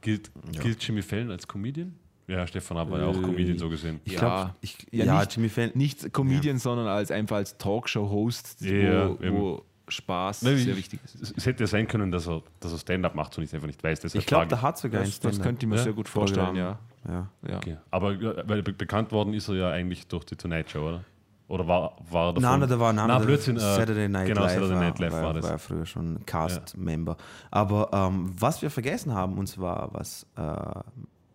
gilt, 0.00 0.30
gilt 0.62 0.82
Jimmy 0.86 1.02
Fallon 1.02 1.30
als 1.32 1.46
Comedian? 1.46 1.94
Ja, 2.28 2.46
Stefan 2.46 2.76
Raab 2.76 2.90
war 2.92 3.00
ja 3.00 3.06
auch 3.06 3.16
Äh, 3.18 3.22
Comedian 3.22 3.58
so 3.58 3.68
gesehen. 3.68 3.98
ich 4.04 4.12
Ja. 4.12 4.18
glaube, 4.20 4.54
ich, 4.60 4.76
Ja, 4.92 5.04
ja, 5.04 5.18
nicht- 5.20 5.34
Jimmy 5.36 5.48
Fallon. 5.48 5.72
Nicht 5.74 6.12
Comedian, 6.12 6.58
sondern 6.58 6.86
als 6.86 7.10
einfach 7.10 7.36
als 7.36 7.58
Talkshow-Host, 7.58 8.60
Ja, 8.60 9.10
wo, 9.10 9.32
wo 9.32 9.64
Spaß 9.90 10.42
Nein, 10.42 10.56
sehr 10.56 10.72
ich- 10.72 10.78
wichtig 10.78 11.00
ist. 11.04 11.14
Es, 11.22 11.32
es 11.36 11.46
hätte 11.46 11.62
ja 11.64 11.66
sein 11.66 11.86
können, 11.88 12.10
dass 12.10 12.26
er, 12.28 12.42
dass 12.60 12.72
er 12.72 12.78
Stand-up 12.78 13.14
macht 13.14 13.36
und 13.38 13.44
ich 13.44 13.54
einfach 13.54 13.66
nicht 13.66 13.82
weiß. 13.82 14.04
Ich 14.14 14.26
glaube, 14.26 14.46
der 14.46 14.62
hat 14.62 14.78
sogar 14.78 15.00
ein 15.00 15.06
Das, 15.06 15.20
das 15.20 15.34
Stand-up. 15.34 15.46
könnte 15.46 15.66
ich 15.66 15.70
mir 15.70 15.76
Ja? 15.76 15.82
sehr 15.82 15.92
gut 15.92 16.08
vorstellen, 16.08 16.56
ja. 16.56 16.78
Ja. 17.08 17.28
ja. 17.48 17.56
Okay. 17.56 17.76
Aber 17.90 18.12
ja, 18.12 18.34
weil 18.48 18.62
be 18.62 18.72
bekannt 18.72 19.10
worden 19.12 19.32
ist 19.34 19.48
er 19.48 19.54
ja 19.54 19.70
eigentlich 19.70 20.06
durch 20.06 20.24
die 20.24 20.36
Tonight 20.36 20.70
Show, 20.70 20.80
oder? 20.88 21.04
Oder 21.48 21.66
war, 21.66 21.96
war 22.10 22.26
er 22.28 22.32
davon? 22.34 22.42
Nein, 22.42 22.60
nein, 22.60 22.68
der 22.68 22.78
war 22.78 22.92
nein, 22.92 23.06
Na, 23.08 23.18
der 23.18 23.26
Blödsinn. 23.26 23.56
Äh, 23.56 23.60
Saturday 23.60 24.08
Night 24.08 24.28
genau, 24.28 24.42
Live, 24.42 24.52
Saturday 24.52 24.78
Night 24.78 24.98
Live 25.00 25.12
war, 25.12 25.22
war, 25.22 25.34
das. 25.34 25.48
war 25.48 25.58
früher 25.58 25.84
schon 25.86 26.24
Cast-Member. 26.24 27.16
Aber 27.50 27.88
ähm, 27.92 28.30
was 28.38 28.62
wir 28.62 28.70
vergessen 28.70 29.14
haben, 29.14 29.36
und 29.36 29.48
zwar, 29.48 29.92
was 29.92 30.26
äh, 30.36 30.42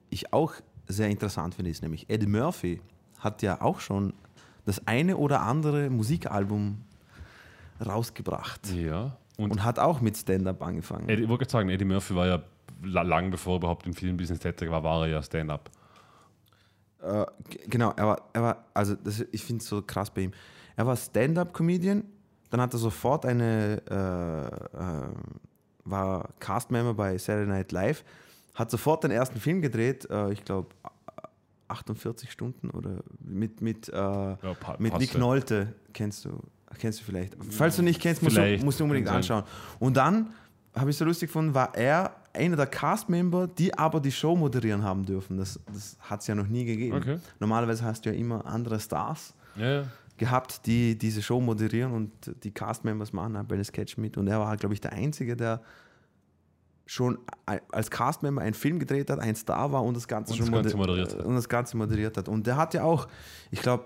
ich 0.10 0.32
auch 0.32 0.54
sehr 0.88 1.10
interessant 1.10 1.56
finde, 1.56 1.72
ist 1.72 1.82
nämlich 1.82 2.10
Eddie 2.10 2.28
Murphy 2.28 2.80
hat 3.20 3.42
ja 3.42 3.60
auch 3.62 3.80
schon 3.82 4.14
das 4.66 4.88
eine 4.88 5.18
oder 5.18 5.42
andere 5.42 5.90
Musikalbum 5.90 6.78
rausgebracht 7.84 8.72
ja. 8.74 9.18
Und, 9.38 9.52
und 9.52 9.64
hat 9.66 9.80
auch 9.80 10.00
mit 10.02 10.16
Stand-Up 10.18 10.62
angefangen. 10.62 11.10
Eddie, 11.10 11.24
ich 11.24 11.30
wollte 11.30 11.50
sagen, 11.50 11.70
Eddie 11.70 11.84
Murphy 11.86 12.16
war 12.16 12.28
ja 12.28 12.42
la- 12.84 13.02
lang 13.02 13.32
bevor 13.32 13.54
er 13.56 13.58
überhaupt 13.58 13.86
im 13.86 13.94
Filmbusiness 13.94 14.40
tätig 14.40 14.70
war, 14.70 14.84
war 14.84 15.02
er 15.04 15.08
ja 15.08 15.22
Stand-up. 15.24 15.70
Äh, 17.02 17.26
genau, 17.68 17.92
er 17.98 18.08
war, 18.08 18.22
er 18.34 18.42
war 18.42 18.66
also 18.74 18.96
das, 18.96 19.26
ich 19.32 19.44
finde 19.44 19.62
es 19.62 19.68
so 19.68 19.82
krass 19.82 20.10
bei 20.10 20.22
ihm. 20.22 20.32
Er 20.78 20.88
war 20.88 20.96
Stand-up-Comedian, 20.96 22.04
dann 22.50 22.62
hat 22.62 22.74
er 22.74 22.80
sofort 22.80 23.26
eine, 23.26 23.82
äh, 23.90 24.78
äh, 24.78 25.10
war 25.84 26.30
Cast-Member 26.40 26.94
bei 26.94 27.18
Saturday 27.18 27.48
Night 27.50 27.72
Live, 27.72 28.04
hat 28.54 28.72
sofort 28.72 29.04
den 29.04 29.12
ersten 29.12 29.40
Film 29.40 29.62
gedreht, 29.62 30.10
äh, 30.10 30.32
ich 30.32 30.44
glaube 30.46 30.70
48 31.68 32.32
Stunden 32.32 32.70
oder 32.70 33.00
mit, 33.20 33.62
mit, 33.62 33.90
äh, 33.90 33.92
pa- 33.94 34.76
mit 34.80 34.98
Nick 34.98 35.14
ja. 35.14 35.20
Nolte, 35.20 35.74
kennst 35.94 36.26
du, 36.26 36.40
kennst 36.78 37.00
du 37.02 37.04
vielleicht. 37.04 37.36
Falls 37.52 37.76
du 37.76 37.82
nicht 37.84 38.02
kennst, 38.02 38.22
musst 38.24 38.36
du, 38.38 38.42
Vielleicht, 38.42 38.64
musst 38.64 38.80
du 38.80 38.84
unbedingt 38.84 39.08
anschauen. 39.10 39.44
Und 39.80 39.96
dann 39.98 40.28
habe 40.76 40.90
ich 40.90 40.98
so 40.98 41.06
lustig 41.06 41.30
gefunden, 41.30 41.54
war 41.54 41.74
er 41.76 42.16
einer 42.34 42.58
der 42.58 42.68
Cast-Member, 42.68 43.48
die 43.48 43.78
aber 43.78 44.00
die 44.02 44.12
Show 44.12 44.36
moderieren 44.36 44.84
haben 44.84 45.06
dürfen. 45.06 45.38
Das, 45.38 45.60
das 45.74 45.98
hat 46.02 46.22
es 46.22 46.28
ja 46.28 46.36
noch 46.36 46.48
nie 46.48 46.66
gegeben. 46.66 46.98
Okay. 46.98 47.18
Normalerweise 47.40 47.84
hast 47.86 48.06
du 48.06 48.10
ja 48.12 48.16
immer 48.20 48.46
andere 48.46 48.78
Stars 48.80 49.34
Ja, 49.56 49.72
ja. 49.82 49.84
gehabt, 50.18 50.66
die 50.66 50.98
diese 50.98 51.22
Show 51.22 51.40
moderieren 51.40 51.94
und 51.94 52.12
die 52.44 52.52
Cast-Members 52.52 53.14
machen 53.14 53.38
halt 53.38 53.48
bei 53.48 53.56
den 53.56 53.64
Sketch 53.64 53.98
mit. 53.98 54.18
Und 54.18 54.28
er 54.28 54.40
war, 54.42 54.58
glaube 54.58 54.74
ich, 54.74 54.82
der 54.82 54.92
Einzige, 54.92 55.38
der 55.38 55.62
schon 56.88 57.18
als 57.72 57.90
Cast-Member 57.90 58.42
einen 58.42 58.54
Film 58.54 58.78
gedreht 58.78 59.10
hat, 59.10 59.20
ein 59.20 59.36
Star 59.36 59.72
war 59.72 59.82
und 59.84 59.96
das 59.96 60.08
Ganze 60.08 60.34
Und 60.34 60.38
schon 60.40 60.52
das 60.52 60.62
Ganze 60.64 60.78
moder- 60.78 60.90
moderiert 60.92 61.18
hat. 61.18 61.26
Und 61.26 61.36
das 61.36 61.50
Ganze 61.50 61.78
moderiert 61.78 62.18
hat. 62.18 62.28
Und 62.28 62.46
der 62.46 62.58
hat 62.58 62.74
ja 62.74 62.84
auch, 62.84 63.08
ich 63.50 63.62
glaube, 63.62 63.86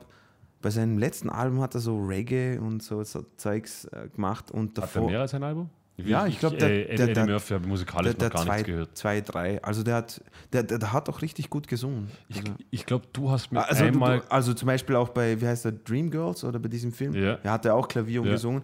bei 0.61 0.69
seinem 0.69 0.97
letzten 0.97 1.29
Album 1.29 1.61
hat 1.61 1.73
er 1.75 1.81
so 1.81 1.97
Reggae 1.99 2.57
und 2.59 2.83
so, 2.83 3.03
so 3.03 3.25
Zeugs 3.37 3.85
äh, 3.85 4.09
gemacht. 4.13 4.51
Und 4.51 4.71
Hat 4.71 4.77
er 4.77 4.81
davor, 4.81 5.09
mehr 5.09 5.21
als 5.21 5.33
ein 5.33 5.43
Album? 5.43 5.69
Ja, 5.97 6.25
ich 6.27 6.39
glaub, 6.39 6.57
der- 6.57 6.69
äh, 6.89 6.95
der- 6.95 7.05
Eddie 7.07 7.13
der- 7.13 7.25
Murphy 7.27 7.53
habe 7.55 7.67
musikalisch 7.67 8.13
der, 8.13 8.13
noch 8.13 8.19
der 8.19 8.29
gar 8.29 8.45
zwei, 8.45 8.53
nichts 8.55 8.67
gehört. 8.67 8.97
zwei, 8.97 9.19
drei. 9.21 9.61
Also 9.63 9.83
der 9.83 9.95
hat, 9.95 10.21
der, 10.53 10.63
der, 10.63 10.93
hat 10.93 11.09
auch 11.09 11.21
richtig 11.21 11.49
gut 11.49 11.67
gesungen. 11.67 12.09
Ich, 12.29 12.37
Also, 12.37 12.51
ich 12.71 12.85
glaube, 12.85 13.07
du 13.11 13.29
hast 13.29 13.51
mir 13.51 13.67
also, 13.67 13.83
einmal. 13.83 14.19
du, 14.19 14.31
also 14.31 14.53
zum 14.53 14.67
Beispiel 14.67 14.95
auch 14.95 15.09
bei, 15.09 15.41
wie 15.41 15.45
heißt 15.47 15.65
der, 15.65 15.73
Dreamgirls 15.73 16.45
oder 16.45 16.57
bei 16.59 16.69
diesem 16.69 16.93
Film? 16.93 17.13
Ja. 17.15 17.37
Er 17.43 17.51
hat 17.51 17.65
ja 17.65 17.73
auch 17.73 17.87
Klavier 17.89 18.21
und 18.21 18.27
Ja. 18.27 18.33
gesungen. 18.33 18.61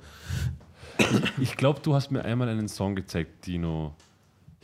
Ich 1.40 1.58
glaube, 1.58 1.82
du 1.84 1.94
hast 1.94 2.10
mir 2.12 2.24
einmal 2.24 2.48
einen 2.48 2.70
Song 2.70 2.96
gezeigt, 2.96 3.46
Dino. 3.48 3.94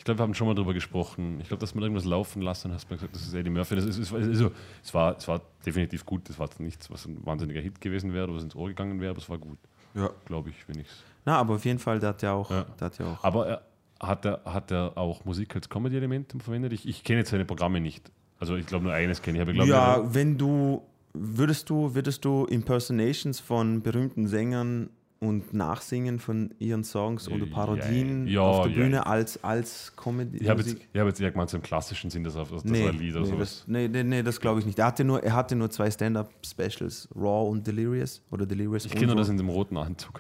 Ich 0.02 0.06
glaube, 0.06 0.18
wir 0.18 0.24
haben 0.24 0.34
schon 0.34 0.48
mal 0.48 0.56
drüber 0.56 0.74
gesprochen. 0.74 1.40
Ich 1.42 1.48
glaube, 1.50 1.62
dass 1.62 1.76
man 1.76 1.84
irgendwas 1.84 2.06
laufen 2.06 2.42
lassen 2.42 2.74
hast 2.74 2.90
mir 2.90 2.96
gesagt, 2.98 3.14
das 3.14 3.22
ist 3.22 3.36
Eddie 3.36 3.52
Murphy. 3.52 3.76
Das 3.76 3.86
ist, 3.86 4.00
ist, 4.00 4.12
also, 4.12 4.50
es, 4.84 4.94
war, 4.96 5.16
es 5.16 5.28
war 5.28 5.42
definitiv 5.64 6.08
gut. 6.08 6.28
Das 6.28 6.40
war 6.40 6.48
jetzt 6.48 6.60
nichts, 6.60 6.90
was 6.90 7.06
ein 7.06 7.24
wahnsinniger 7.24 7.62
Hit 7.62 7.80
gewesen 7.80 8.12
wäre 8.12 8.24
oder 8.24 8.34
was 8.34 8.44
ins 8.44 8.56
Ohr 8.56 8.68
gegangen 8.68 9.00
wäre, 9.00 9.12
aber 9.12 9.20
es 9.20 9.30
war 9.30 9.38
gut, 9.38 9.60
Ja. 9.94 10.10
glaube 10.26 10.50
ich, 10.50 10.68
wenn 10.68 10.80
ich's. 10.80 11.04
Na, 11.24 11.38
aber 11.38 11.54
auf 11.54 11.66
jeden 11.66 11.78
Fall, 11.78 12.00
der 12.00 12.10
hat 12.10 12.24
ja 12.24 12.34
auch, 12.34 12.50
Ja. 12.50 12.64
der 12.80 12.86
hat 12.88 12.98
ja 12.98 13.14
auch. 13.14 13.24
Aber 13.24 13.46
er, 13.48 13.62
hat, 14.00 14.26
er, 14.26 14.42
hat 14.44 14.72
er 14.72 14.98
auch 14.98 15.24
Musik 15.24 15.56
als 15.56 15.70
Comedy-Element 15.70 16.34
verwendet? 16.40 16.74
Ich, 16.74 16.88
ich 16.88 17.04
kenne 17.04 17.20
jetzt 17.20 17.30
seine 17.30 17.46
Programme 17.46 17.80
nicht. 17.80 18.12
Also 18.40 18.56
ich 18.56 18.66
glaube 18.66 18.86
nur 18.86 18.94
eines 18.94 19.22
kenne 19.22 19.38
ich, 19.38 19.42
aber 19.44 19.52
ich 19.52 19.56
glaube 19.58 19.70
ja, 19.70 20.02
wenn 20.16 20.36
du 20.36 20.82
würdest 21.14 21.70
du 21.70 21.94
würdest 21.94 22.26
du 22.26 22.46
Impersonations 22.46 23.40
von 23.40 23.84
berühmten 23.84 24.26
Sängern 24.26 24.90
und 25.22 25.54
Nachsingen 25.54 26.18
von 26.20 26.52
ihren 26.58 26.84
Songs 26.84 27.28
oder 27.30 27.46
Ja, 27.46 27.54
Parodien 27.54 28.26
ja, 28.28 28.42
auf 28.42 28.64
der 28.66 28.72
ja. 28.72 28.78
Bühne 28.84 29.06
als 29.06 29.44
als 29.44 29.94
Comedy 29.96 30.40
ich 30.40 30.50
habe 30.50 30.62
jetzt, 30.62 30.74
ich 30.92 31.00
hab 31.00 31.06
jetzt 31.06 31.22
eher 31.22 31.30
gemeint, 31.32 31.52
so 31.52 31.58
im 31.58 31.64
klassischen 31.64 32.10
Sinn, 32.10 32.24
dass 32.24 32.34
das, 32.34 32.50
das 32.50 32.64
Nee, 32.64 32.84
war 32.86 32.90
ein 32.90 32.98
Lied 32.98 33.16
oder 33.16 33.26
nee, 33.26 33.32
sowas. 33.32 33.58
das, 33.60 33.68
nee, 33.68 33.88
nee, 33.88 34.04
nee, 34.04 34.24
das 34.24 34.40
glaube 34.40 34.60
ich 34.60 34.66
nicht. 34.66 34.80
Er 34.80 34.86
hatte 34.88 35.04
nur, 35.04 35.22
er 35.24 35.34
hatte 35.36 35.56
nur 35.56 35.70
zwei 35.70 35.92
Stand-Up-Specials, 35.92 37.08
Raw 37.16 37.50
und 37.52 37.66
Delirious. 37.68 38.20
Oder 38.32 38.48
Delirious 38.48 38.86
Ich 38.86 38.94
kenne 38.94 39.08
nur 39.08 39.16
das 39.18 39.30
in 39.30 39.38
dem 39.38 39.50
roten 39.50 39.78
Anzug. 39.78 40.20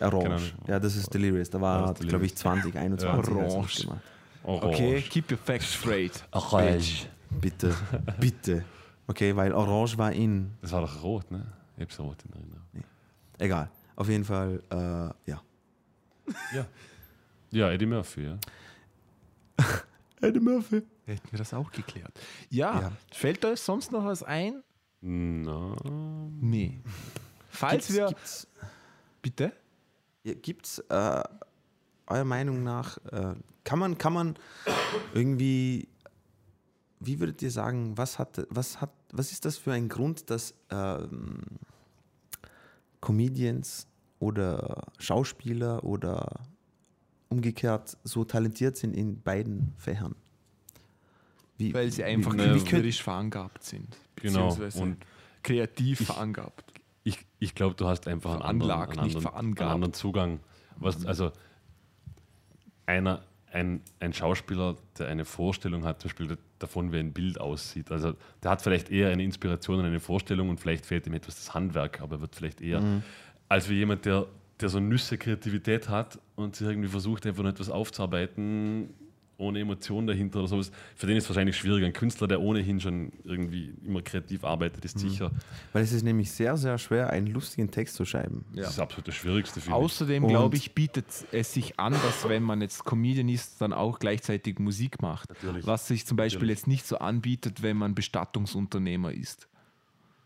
Ja, 0.00 0.12
Orange. 0.12 0.54
Ja, 0.66 0.80
das 0.80 0.96
ist 0.96 1.14
Delirious. 1.14 1.48
Da 1.48 1.60
war, 1.60 1.86
Ja, 1.86 1.92
glaube 1.92 2.26
ich, 2.26 2.34
Delirious. 2.34 2.34
20, 2.34 2.76
21 2.76 3.08
Ja, 3.08 3.16
hat's 3.16 3.28
Orange. 3.28 3.82
gemacht. 3.82 4.00
Orange. 4.42 4.74
Okay, 4.74 5.02
keep 5.08 5.30
your 5.30 5.38
facts 5.38 5.72
straight. 5.72 6.24
Orange. 6.32 7.06
Bitte, 7.40 7.72
bitte. 8.18 8.64
Okay, 9.06 9.36
weil 9.36 9.52
Orange 9.52 9.96
war 9.98 10.10
in. 10.12 10.50
Das 10.60 10.72
war 10.72 10.80
doch 10.80 11.00
rot, 11.04 11.30
ne? 11.30 11.46
Ich 11.76 11.82
hab's 11.84 12.00
rot 12.00 12.16
in 12.26 12.32
Erinnerung. 12.32 12.62
Egal. 13.38 13.70
Auf 13.96 14.08
jeden 14.08 14.24
Fall, 14.24 14.62
äh, 14.70 15.30
ja. 15.30 15.42
Ja. 16.54 16.66
Ja, 17.50 17.70
Eddie 17.70 17.86
Murphy, 17.86 18.24
ja. 18.24 18.38
Eddie 20.20 20.40
Murphy. 20.40 20.82
Hätten 21.04 21.30
wir 21.32 21.38
das 21.38 21.52
auch 21.52 21.70
geklärt. 21.70 22.12
Ja, 22.48 22.80
Ja. 22.80 22.92
fällt 23.12 23.44
euch 23.44 23.60
sonst 23.60 23.92
noch 23.92 24.04
was 24.04 24.22
ein? 24.22 24.62
Na, 25.00 25.74
Nee. 26.40 26.80
Falls 27.50 27.88
Gibt's, 27.88 27.94
wir. 27.94 28.06
gibt's, 28.08 28.46
Bitte? 29.20 29.52
ja, 30.24 30.34
gibt's 30.34 30.78
äh, 30.88 31.22
eurer 32.06 32.24
Meinung 32.24 32.62
nach, 32.62 32.96
äh, 33.10 33.34
kann 33.64 33.78
man, 33.78 33.98
kann 33.98 34.12
man 34.12 34.34
irgendwie, 35.12 35.88
wie 37.00 37.20
würdet 37.20 37.42
ihr 37.42 37.50
sagen, 37.50 37.96
was 37.98 38.18
hat, 38.18 38.46
was 38.48 38.80
hat, 38.80 38.90
was 39.12 39.32
ist 39.32 39.44
das 39.44 39.58
für 39.58 39.72
ein 39.72 39.88
Grund, 39.88 40.30
dass 40.30 40.54
ähm, 40.70 41.42
Comedians 43.02 43.86
oder 44.18 44.86
Schauspieler 44.98 45.84
oder 45.84 46.40
umgekehrt 47.28 47.98
so 48.04 48.24
talentiert 48.24 48.78
sind 48.78 48.94
in 48.96 49.20
beiden 49.20 49.74
Fächern? 49.76 50.14
Wie, 51.58 51.74
Weil 51.74 51.90
sie 51.92 52.04
einfach 52.04 52.32
Ne, 52.32 52.44
künstlerisch 52.48 53.02
verangabt 53.02 53.62
sind. 53.64 53.96
genau. 54.16 54.56
Und 54.76 54.96
kreativ 55.42 56.06
verangabt. 56.06 56.72
ich, 57.04 57.18
ich 57.40 57.54
glaube, 57.54 57.74
du 57.74 57.86
hast 57.86 58.06
einfach 58.08 58.32
einen 58.34 58.42
anderen, 58.42 58.70
einen, 58.98 58.98
anderen, 59.26 59.26
einen 59.58 59.58
anderen 59.58 59.92
Zugang. 59.92 60.40
Was, 60.76 61.04
also 61.04 61.30
einer, 62.86 63.22
ein, 63.52 63.82
ein 64.00 64.12
Schauspieler, 64.12 64.76
der 64.98 65.08
eine 65.08 65.24
Vorstellung 65.24 65.84
hat, 65.84 66.00
zum 66.00 66.08
Beispiel 66.08 66.38
davon, 66.62 66.92
wie 66.92 66.98
ein 66.98 67.12
Bild 67.12 67.40
aussieht. 67.40 67.90
Also 67.90 68.14
der 68.42 68.50
hat 68.50 68.62
vielleicht 68.62 68.90
eher 68.90 69.10
eine 69.10 69.22
Inspiration 69.22 69.78
und 69.80 69.84
eine 69.86 70.00
Vorstellung 70.00 70.48
und 70.48 70.60
vielleicht 70.60 70.86
fehlt 70.86 71.06
ihm 71.06 71.14
etwas 71.14 71.36
das 71.36 71.54
Handwerk, 71.54 72.00
aber 72.00 72.16
er 72.16 72.20
wird 72.22 72.34
vielleicht 72.34 72.60
eher 72.60 72.80
Mhm. 72.80 73.02
als 73.48 73.68
wie 73.68 73.74
jemand, 73.74 74.04
der, 74.04 74.26
der 74.60 74.68
so 74.68 74.80
Nüsse 74.80 75.18
Kreativität 75.18 75.88
hat 75.88 76.18
und 76.36 76.56
sich 76.56 76.66
irgendwie 76.68 76.88
versucht, 76.88 77.26
einfach 77.26 77.42
nur 77.42 77.52
etwas 77.52 77.68
aufzuarbeiten, 77.70 78.90
ohne 79.38 79.60
Emotion 79.60 80.06
dahinter 80.06 80.38
oder 80.40 80.48
sowas. 80.48 80.70
Für 80.94 81.06
den 81.06 81.16
ist 81.16 81.24
es 81.24 81.30
wahrscheinlich 81.30 81.56
schwieriger. 81.56 81.86
Ein 81.86 81.92
Künstler, 81.92 82.28
der 82.28 82.40
ohnehin 82.40 82.80
schon 82.80 83.12
irgendwie 83.24 83.74
immer 83.84 84.02
kreativ 84.02 84.44
arbeitet, 84.44 84.82
Mhm. 84.84 84.86
ist 84.86 84.98
sicher. 84.98 85.30
Weil 85.72 85.82
es 85.82 85.92
ist 85.92 86.02
nämlich 86.04 86.30
sehr, 86.30 86.56
sehr 86.56 86.78
schwer, 86.78 87.10
einen 87.10 87.26
lustigen 87.28 87.70
Text 87.70 87.96
zu 87.96 88.04
schreiben. 88.04 88.44
Das 88.54 88.70
ist 88.70 88.78
absolut 88.78 89.08
das 89.08 89.14
Schwierigste. 89.14 89.60
Außerdem 89.72 90.28
glaube 90.28 90.56
ich, 90.56 90.74
bietet 90.74 91.06
es 91.32 91.52
sich 91.52 91.78
an, 91.80 91.92
dass 91.92 92.28
wenn 92.28 92.42
man 92.42 92.60
jetzt 92.60 92.84
Comedian 92.84 93.28
ist, 93.28 93.60
dann 93.60 93.72
auch 93.72 93.98
gleichzeitig 93.98 94.58
Musik 94.58 95.02
macht. 95.02 95.28
Natürlich. 95.30 95.66
Was 95.66 95.88
sich 95.88 96.06
zum 96.06 96.16
Beispiel 96.16 96.40
Natürlich. 96.40 96.58
jetzt 96.58 96.66
nicht 96.68 96.86
so 96.86 96.98
anbietet, 96.98 97.62
wenn 97.62 97.76
man 97.76 97.94
Bestattungsunternehmer 97.94 99.12
ist. 99.12 99.48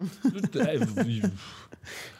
Äh, 0.00 0.80
wie- 1.06 1.22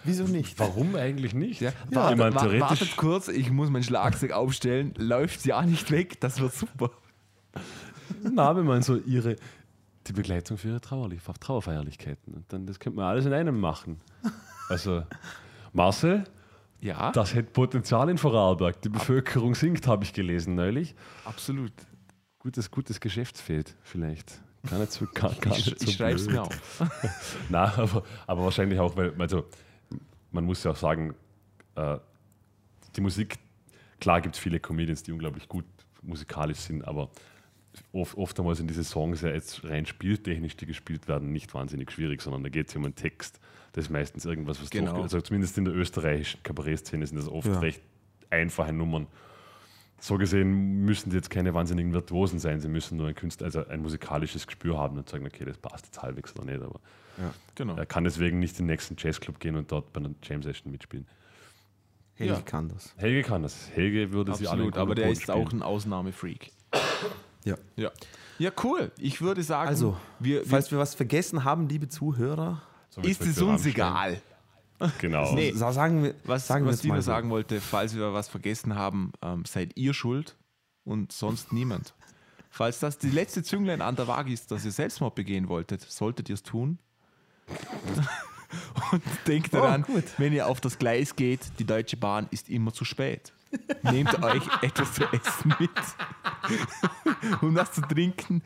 Wieso 0.05 0.24
nicht? 0.24 0.59
Warum 0.61 0.95
eigentlich 0.95 1.35
nicht? 1.35 1.61
Ja, 1.61 1.72
ich 1.91 1.97
wartet, 1.97 2.18
meine, 2.18 2.35
wa- 2.35 2.41
theoretisch, 2.41 2.61
wartet 2.61 2.97
kurz, 2.97 3.29
ich 3.29 3.51
muss 3.51 3.68
mein 3.70 3.83
Schlagzeug 3.83 4.31
aufstellen. 4.33 4.95
Läuft 4.97 5.45
ja 5.45 5.61
nicht 5.62 5.91
weg, 5.91 6.20
das 6.20 6.41
wird 6.41 6.55
super. 6.55 6.91
na, 8.22 8.55
wenn 8.57 8.64
man 8.64 8.83
so 8.83 8.97
ihre, 8.97 9.37
die 10.07 10.12
Begleitung 10.12 10.57
für 10.59 10.68
ihre 10.68 10.81
Trauerlich, 10.81 11.20
Trauerfeierlichkeiten. 11.41 12.35
Und 12.35 12.53
dann, 12.53 12.66
das 12.66 12.79
könnte 12.79 12.97
man 12.97 13.07
alles 13.07 13.27
in 13.27 13.33
einem 13.33 13.59
machen. 13.59 14.01
Also, 14.68 15.03
Marcel, 15.72 16.24
Ja, 16.81 17.11
das 17.12 17.35
hätte 17.35 17.51
Potenzial 17.51 18.09
in 18.09 18.18
Vorarlberg. 18.18 18.81
Die 18.83 18.89
Bevölkerung 18.89 19.55
sinkt, 19.55 19.87
habe 19.89 20.05
ich 20.05 20.12
gelesen 20.12 20.55
neulich. 20.55 20.95
absolut. 21.24 21.72
Gutes, 22.39 22.70
gutes 22.70 23.01
Geschäftsfeld 23.01 23.74
vielleicht. 23.83 24.41
Gar 24.71 24.79
nicht 24.81 24.93
so, 24.93 25.07
gar, 25.14 25.35
gar 25.35 25.57
Ich, 25.57 25.67
nicht 25.67 25.81
so 25.81 25.89
ich 25.89 25.97
schreibe 25.97 26.17
es 26.17 26.27
mir 26.29 26.43
auf. 26.43 26.83
Nein, 27.49 27.71
aber, 27.77 28.03
aber 28.27 28.45
wahrscheinlich 28.45 28.79
auch, 28.79 28.97
weil, 28.97 29.14
also 29.19 29.45
man 30.33 30.45
muss 30.45 30.62
ja 30.64 30.73
auch 30.73 30.77
sagen, 30.77 31.14
äh, 31.77 31.99
die 32.97 33.01
Musik, 33.01 33.39
klar 34.01 34.21
gibt 34.21 34.35
es 34.35 34.41
viele 34.41 34.61
Comedians, 34.61 35.03
die 35.03 35.12
unglaublich 35.12 35.49
gut 35.49 35.64
musikalisch 36.03 36.59
sind, 36.59 36.87
aber 36.87 37.11
oft, 37.93 38.17
oftmals 38.17 38.59
sind 38.59 38.69
diese 38.69 38.85
Songs 38.85 39.21
ja 39.23 39.29
jetzt 39.31 39.64
rein 39.64 39.87
spieltechnisch, 39.87 40.57
die 40.57 40.67
gespielt 40.67 41.09
werden, 41.09 41.33
nicht 41.33 41.53
wahnsinnig 41.55 41.91
schwierig, 41.91 42.23
sondern 42.23 42.43
da 42.43 42.49
geht 42.49 42.69
es 42.69 42.75
ja 42.75 42.79
um 42.79 42.85
einen 42.85 42.95
Text. 42.95 43.41
Das 43.73 43.85
ist 43.87 43.91
meistens 43.91 44.25
irgendwas, 44.25 44.61
was 44.62 44.71
Genau. 44.71 44.87
durchgeht. 44.93 45.03
Also 45.05 45.21
zumindest 45.21 45.59
in 45.59 45.64
der 45.67 45.75
österreichischen 45.75 46.43
Kabarettszene 46.43 47.07
sind 47.07 47.17
das 47.19 47.29
oft 47.29 47.49
Ja. 47.49 47.59
recht 47.59 47.83
einfache 48.31 48.73
Nummern. 48.73 49.07
So 49.99 50.19
gesehen 50.19 50.85
müssen 50.85 51.11
die 51.11 51.17
jetzt 51.17 51.31
keine 51.31 51.55
wahnsinnigen 51.55 51.93
Virtuosen 51.93 52.39
sein, 52.39 52.61
sie 52.61 52.69
müssen 52.69 52.97
nur 52.99 53.09
ein 53.09 53.15
Künstler, 53.15 53.47
also 53.47 53.67
ein 53.67 53.81
musikalisches 53.81 54.47
Gespür 54.47 54.79
haben 54.79 54.99
und 54.99 55.09
sagen, 55.09 55.27
okay, 55.27 55.45
das 55.45 55.57
passt 55.57 55.87
jetzt 55.87 56.03
halbwegs 56.03 56.35
oder 56.37 56.45
nicht, 56.45 56.63
aber 56.63 56.81
Genau. 57.55 57.77
er 57.77 57.87
kann 57.87 58.05
deswegen 58.05 58.39
nicht 58.39 58.53
in 58.61 58.67
den 58.67 58.73
nächsten 58.73 58.95
Jazzclub 58.99 59.41
gehen 59.41 59.57
und 59.57 59.73
dort 59.73 59.93
bei 59.95 60.01
einer 60.01 60.11
Jam 60.23 60.43
Session 60.43 60.71
mitspielen. 60.71 61.07
Helge 62.15 62.35
Ja. 62.35 62.41
kann 62.43 62.69
das. 62.69 62.95
Helge 62.99 63.23
kann 63.23 63.43
das. 63.43 63.71
Helge 63.75 64.13
würde 64.13 64.35
sie 64.35 64.47
alle 64.47 64.65
Absolut, 64.65 64.77
aber 64.77 64.95
der 64.95 65.07
Grund 65.07 65.17
ist 65.17 65.23
spielen. 65.23 65.47
auch 65.47 65.53
ein 65.53 65.63
Ausnahmefreak. 65.63 66.53
Ja. 67.45 67.57
Ja. 67.77 67.91
Ja, 68.39 68.51
cool. 68.65 68.91
Ich 68.99 69.23
würde 69.23 69.43
sagen, 69.43 69.69
Also, 69.69 69.97
wir, 70.19 70.45
Falls 70.45 70.71
wir 70.71 70.79
was 70.79 70.95
vergessen 70.95 71.45
haben, 71.45 71.69
liebe 71.69 71.89
Zuhörer, 71.89 72.61
So 72.91 73.01
ist 73.01 73.23
es 73.23 73.41
uns 73.41 73.65
egal. 73.65 74.21
Genau. 74.99 75.35
Nee. 75.35 75.53
sa- 75.53 75.72
sagen 75.72 76.03
wir, 76.03 76.14
Was, 76.24 76.47
sagen 76.47 76.66
was 76.66 76.81
Dina 76.81 76.97
so. 76.97 77.03
sagen 77.03 77.31
wollte, 77.31 77.61
falls 77.61 77.95
wir 77.95 78.12
was 78.12 78.29
vergessen 78.29 78.74
haben, 78.74 79.12
ähm, 79.22 79.45
seid 79.45 79.77
ihr 79.77 79.95
schuld 79.95 80.37
und 80.85 81.12
sonst 81.12 81.53
niemand. 81.53 81.95
Falls 82.51 82.79
das 82.81 82.99
die 82.99 83.11
letzte 83.11 83.43
Zünglein 83.43 83.83
an 83.83 83.97
der 83.97 84.07
Waage 84.09 84.33
ist, 84.33 84.51
dass 84.51 84.64
ihr 84.64 84.70
Selbstmord 84.72 85.14
begehen 85.14 85.49
wolltet, 85.49 85.83
solltet 85.83 86.29
ihr 86.29 86.35
es 86.35 86.43
tun. 86.43 86.79
und 88.93 89.03
denkt 89.27 89.51
Oh, 89.53 89.59
daran, 89.59 89.83
gut. 89.83 90.05
wenn 90.18 90.33
ihr 90.33 90.47
auf 90.47 90.61
das 90.61 90.79
Gleis 90.79 91.16
geht, 91.16 91.41
die 91.59 91.64
Deutsche 91.64 91.97
Bahn 91.97 92.29
ist 92.31 92.49
immer 92.49 92.72
zu 92.72 92.85
spät. 92.85 93.33
Nehmt 93.83 94.22
euch 94.22 94.43
etwas 94.62 94.93
zu 94.95 95.05
essen 95.05 95.55
mit 95.59 95.70
und 97.43 97.55
was 97.55 97.72
zu 97.72 97.81
trinken, 97.83 98.43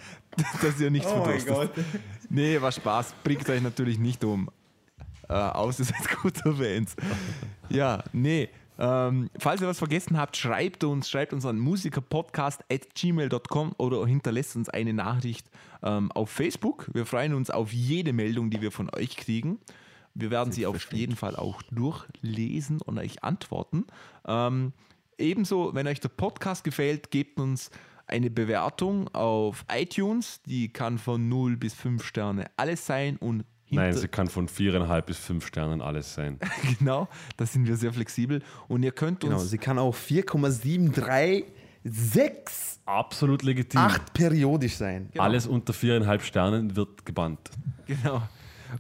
dass 0.63 0.79
ihr 0.81 0.91
nicht 0.91 1.07
Oh 1.07 1.25
verdurstet. 1.25 1.85
Nee, 2.29 2.61
war 2.61 2.71
Spaß. 2.71 3.15
Bringt 3.25 3.49
euch 3.49 3.63
natürlich 3.63 3.99
nicht 3.99 4.23
um. 4.25 4.51
Äh, 5.31 5.73
seid 5.73 6.23
guter 6.23 6.55
Fans. 6.55 6.95
Ja, 7.69 8.03
nee. 8.13 8.49
Ähm, 8.79 9.29
falls 9.39 9.61
ihr 9.61 9.69
was 9.69 9.79
vergessen 9.79 10.17
habt, 10.17 10.37
schreibt 10.37 10.83
uns, 10.85 11.11
schreibt 11.11 11.33
uns 11.35 11.45
an 11.45 11.59
musikerpodcast.gmail.com 11.59 13.75
oder 13.77 14.07
hinterlässt 14.07 14.57
uns 14.57 14.71
eine 14.71 14.95
Nachricht 14.95 15.51
ähm, 15.83 16.11
auf 16.13 16.31
Facebook. 16.31 16.87
Wir 16.93 17.05
freuen 17.05 17.35
uns 17.35 17.51
auf 17.51 17.71
jede 17.73 18.15
Meldung, 18.15 18.51
die 18.51 18.63
wir 18.63 18.73
von 18.73 18.89
euch 18.95 19.17
kriegen. 19.17 19.59
Wir 20.15 20.31
werden 20.31 20.53
sie 20.53 20.67
auf 20.67 20.93
jeden 20.93 21.15
Fall 21.15 21.37
auch 21.37 21.61
durchlesen 21.71 22.81
und 22.81 22.99
euch 22.99 23.23
antworten. 23.23 23.85
Ähm, 24.27 24.73
ebenso, 25.19 25.75
wenn 25.75 25.87
euch 25.87 26.01
der 26.01 26.09
Podcast 26.09 26.65
gefällt, 26.65 27.11
gebt 27.11 27.39
uns 27.39 27.71
eine 28.07 28.31
Bewertung 28.31 29.15
auf 29.15 29.67
iTunes. 29.71 30.41
Die 30.47 30.73
kann 30.73 30.97
von 30.99 31.29
0 31.29 31.59
bis 31.59 31.75
5 31.75 32.03
Sterne 32.03 32.47
alles 32.57 32.87
sein 32.87 33.19
und 33.19 33.45
Nein, 33.71 33.95
sie 33.95 34.09
kann 34.09 34.29
von 34.29 34.49
viereinhalb 34.49 35.07
bis 35.07 35.19
fünf 35.19 35.47
Sternen 35.47 35.81
alles 35.81 36.15
sein. 36.15 36.39
genau, 36.79 37.09
da 37.37 37.47
sind 37.47 37.67
wir 37.67 37.77
sehr 37.77 37.93
flexibel. 37.93 38.43
Und 38.69 38.83
ihr 38.83 38.93
könnt 38.93 39.21
Genau, 39.21 39.41
uns 39.41 39.51
sie 39.51 39.59
kann 39.59 39.79
auch 39.79 39.95
4,736 39.95 42.81
Absolut 42.87 43.43
legitim. 43.43 43.81
acht 43.81 44.13
periodisch 44.13 44.77
sein. 44.77 45.09
Genau. 45.13 45.25
Alles 45.25 45.47
unter 45.47 45.73
viereinhalb 45.73 46.23
Sternen 46.23 46.77
wird 46.77 47.07
gebannt. 47.07 47.51
genau. 47.87 48.23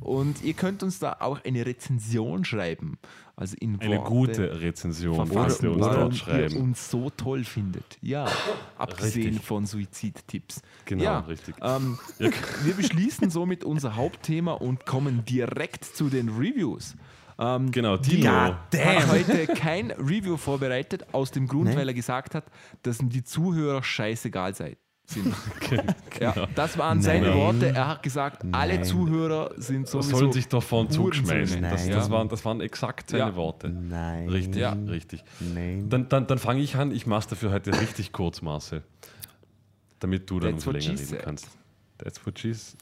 Und 0.01 0.43
ihr 0.45 0.55
könnt 0.55 0.85
uns 0.85 1.01
da 1.01 1.17
auch 1.19 1.45
eine 1.45 1.67
Rezension 1.67 2.45
schreiben. 2.45 2.97
Also 3.41 3.57
in 3.59 3.81
Eine 3.81 3.97
Worte 3.97 4.11
gute 4.11 4.61
Rezension 4.61 5.17
kannst 5.31 5.63
du 5.63 5.71
uns 5.73 5.81
dort 5.81 6.13
ihr 6.13 6.19
schreiben. 6.19 6.57
uns 6.59 6.91
so 6.91 7.09
toll 7.09 7.43
findet. 7.45 7.97
Ja, 8.03 8.27
abgesehen 8.77 9.29
Richtig. 9.29 9.47
von 9.47 9.65
Suizidtipps. 9.65 10.61
Genau, 10.85 11.03
ja, 11.05 11.19
richtig. 11.21 11.55
Ähm, 11.63 11.99
wir 12.19 12.75
beschließen 12.75 13.31
somit 13.31 13.65
unser 13.65 13.97
Hauptthema 13.97 14.53
und 14.53 14.85
kommen 14.85 15.25
direkt 15.25 15.87
zu 15.87 16.11
den 16.11 16.29
Reviews. 16.29 16.97
Ähm, 17.39 17.71
Genau, 17.71 17.97
Timo 17.97 18.29
hat 18.29 18.77
heute 19.11 19.47
kein 19.47 19.91
Review 19.93 20.37
vorbereitet, 20.37 21.07
aus 21.13 21.31
dem 21.31 21.49
Grund, 21.49 21.71
Nee. 21.71 21.77
weil 21.77 21.89
er 21.89 21.95
gesagt 21.95 22.35
hat, 22.35 22.45
dass 22.83 23.01
ihm 23.01 23.09
die 23.09 23.25
Zuhörer 23.25 23.83
scheißegal 23.83 24.55
sei, 24.55 24.77
sind. 25.11 25.35
ja, 26.21 26.47
das 26.55 26.79
waren 26.79 27.03
seine 27.03 27.29
Nein. 27.29 27.37
Worte. 27.37 27.67
Er 27.69 27.89
hat 27.89 28.03
gesagt, 28.03 28.45
alle 28.53 28.75
Nein. 28.77 28.85
Zuhörer 28.85 29.51
sind 29.57 29.89
sowieso 29.89 30.17
sollen 30.19 30.33
sich 30.33 30.49
doch 30.49 30.63
vor 30.63 30.85
den 30.85 30.91
Zug 30.91 31.07
Hurensöhne. 31.15 31.47
schmeißen. 31.47 31.63
Das, 31.63 31.83
Nein. 31.87 31.91
das, 31.97 32.11
waren, 32.11 32.29
das 32.29 32.45
waren 32.45 32.61
exakt 32.61 33.11
seine 33.11 33.25
Ja. 33.31 33.37
Worte. 33.37 33.69
Nein. 33.69 34.29
Richtig, 34.29 34.61
Ja. 34.61 34.73
richtig. 34.73 35.23
Nein. 35.41 35.89
Dann, 35.89 36.09
dann, 36.09 36.27
dann 36.27 36.39
fange 36.39 36.61
ich 36.61 36.77
an. 36.77 36.91
Ich 36.93 37.07
mache 37.07 37.21
es 37.21 37.27
dafür 37.29 37.51
heute 37.53 37.79
richtig 37.81 38.13
kurz, 38.13 38.43
Marcel. 38.43 38.83
Damit 39.99 40.31
du 40.31 40.41
dann 40.41 40.53
That's 40.53 40.67
länger 40.67 40.79
reden 40.85 40.97
said. 40.97 41.23
kannst. 41.23 41.49
That's 41.99 42.25
what 42.25 42.39
she's. 42.39 42.77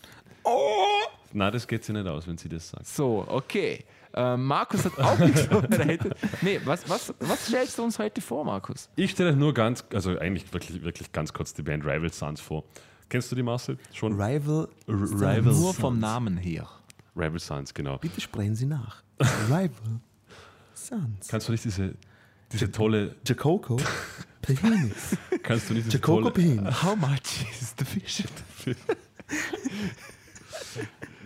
Na, 1.33 1.51
das 1.51 1.67
geht 1.67 1.85
sie 1.85 1.93
nicht 1.93 2.07
aus, 2.07 2.27
wenn 2.27 2.39
sie 2.39 2.49
das 2.49 2.71
sagt. 2.71 2.87
So, 2.87 3.25
okay. 3.29 3.85
Ähm, 4.15 4.45
Markus 4.47 4.85
hat 4.85 4.99
auch 4.99 5.19
nichts 5.19 5.43
vorbereitet. 5.47 6.15
Nee, 6.43 6.61
was, 6.65 6.89
was, 6.89 7.13
was 7.21 7.47
stellst 7.47 7.79
du 7.79 7.85
uns 7.85 7.99
heute 7.99 8.21
vor, 8.21 8.45
Markus? 8.45 8.89
Ich 8.97 9.11
stelle 9.13 9.35
nur 9.37 9.53
ganz, 9.55 9.85
also 9.93 10.19
eigentlich 10.19 10.53
wirklich, 10.53 10.83
wirklich 10.83 11.13
ganz 11.13 11.33
kurz 11.33 11.53
die 11.55 11.63
Band 11.63 11.85
Rival 11.85 12.13
Sons 12.13 12.41
vor. 12.41 12.65
Kennst 13.09 13.31
du 13.33 13.37
die, 13.37 13.43
Marcel? 13.43 13.79
Schon? 13.93 14.21
Rival. 14.21 14.69
Rival 14.87 15.43
Nur 15.43 15.55
Sons. 15.55 15.77
vom 15.79 15.99
Namen 15.99 16.37
her. 16.37 16.69
Rival 17.17 17.39
Sons, 17.39 17.73
genau. 17.75 17.99
Bitte 17.99 18.21
sprechen 18.21 18.55
Sie 18.55 18.67
nach. 18.67 19.03
Rival. 19.47 19.71
Sons. 20.75 21.29
Kannst 21.29 21.49
du 21.49 21.53
nicht 21.53 21.65
diese, 21.65 21.95
diese 22.53 22.71
tolle, 22.71 23.17
Jacoco 23.27 23.77
Penis. 24.43 25.17
kannst 25.43 25.69
du 25.71 25.75
nicht 25.75 25.87
diese 25.87 25.99
Jacoco 25.99 26.31
tolle, 26.31 26.33
Penis. 26.33 26.83
How 26.83 26.97
much 26.97 27.45
is 27.61 27.75
the 27.79 27.85
fish? 27.85 28.23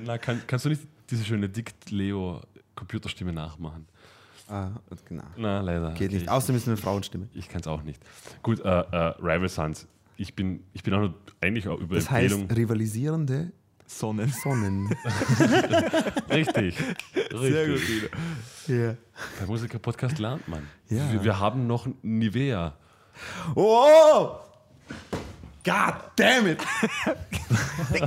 na, 0.05 0.19
kann, 0.19 0.43
kannst 0.47 0.65
du 0.65 0.69
nicht 0.71 0.83
diese 1.11 1.25
schöne 1.25 1.49
Dick 1.49 1.73
Leo 1.91 2.41
Computerstimme 2.83 3.33
nachmachen? 3.33 3.87
Ah, 4.49 4.71
genau. 5.05 5.23
Na, 5.37 5.61
leider. 5.61 5.93
Geht 5.93 6.11
nicht. 6.11 6.23
Ich, 6.25 6.29
Außerdem 6.31 6.57
ist 6.57 6.63
es 6.63 6.69
eine 6.69 6.77
Frauenstimme. 6.77 7.29
ich 7.33 7.49
kann 7.49 7.61
es 7.61 7.69
auch 7.69 7.85
nicht. 7.85 8.03
Gut, 8.43 8.59
äh, 8.61 8.69
äh, 8.69 8.97
Rival 9.21 9.49
Sons. 9.49 9.87
Ich 10.17 10.35
bin, 10.35 10.65
ich 10.73 10.83
bin 10.83 10.93
auch 10.95 10.99
nur 11.01 11.15
eigentlich 11.41 11.69
auch 11.69 11.79
über 11.79 11.95
Das 11.95 12.07
Empfehlung. 12.09 12.49
heißt 12.49 12.57
rivalisierende 12.57 13.53
Sonnen. 13.87 14.33
Sonnen. 14.43 14.89
richtig. 16.31 16.77
Sehr 17.31 17.67
gut, 17.69 17.77
richtig. 17.77 18.11
ja. 18.67 18.97
Bei 19.39 19.47
Musiker-Podcast 19.47 20.19
lernt 20.19 20.49
man. 20.49 20.67
Ja. 20.89 21.13
Wir, 21.13 21.23
wir 21.23 21.39
haben 21.39 21.69
noch 21.69 21.87
Nivea. 22.03 22.75
Oh! 23.55 24.39
God 25.65 25.95
damn 26.17 26.49
it! 26.49 26.61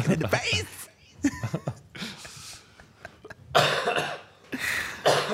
In 0.09 0.19
the 0.19 0.27
face! 0.27 0.89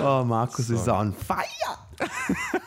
Oh, 0.02 0.24
Markus 0.24 0.70
ist 0.70 0.88
on 0.88 1.14
fire! 1.14 1.46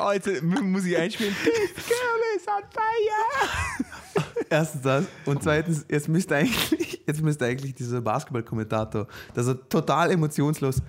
Oh, 0.00 0.12
jetzt 0.12 0.28
muss 0.42 0.84
ich 0.84 0.96
einspielen. 0.96 1.34
This 1.42 1.74
girl 1.86 2.20
is 2.36 2.46
on 2.46 2.62
fire! 2.70 4.24
Erstens 4.50 4.82
das. 4.82 5.06
Und 5.24 5.42
zweitens, 5.42 5.84
jetzt 5.88 6.06
müsste 6.08 6.36
eigentlich, 6.36 7.02
jetzt 7.04 7.20
müsste 7.20 7.46
eigentlich 7.46 7.74
dieser 7.74 8.00
Basketball-Kommentator, 8.00 9.08
dass 9.34 9.48
er 9.48 9.68
total 9.68 10.12
emotionslos 10.12 10.80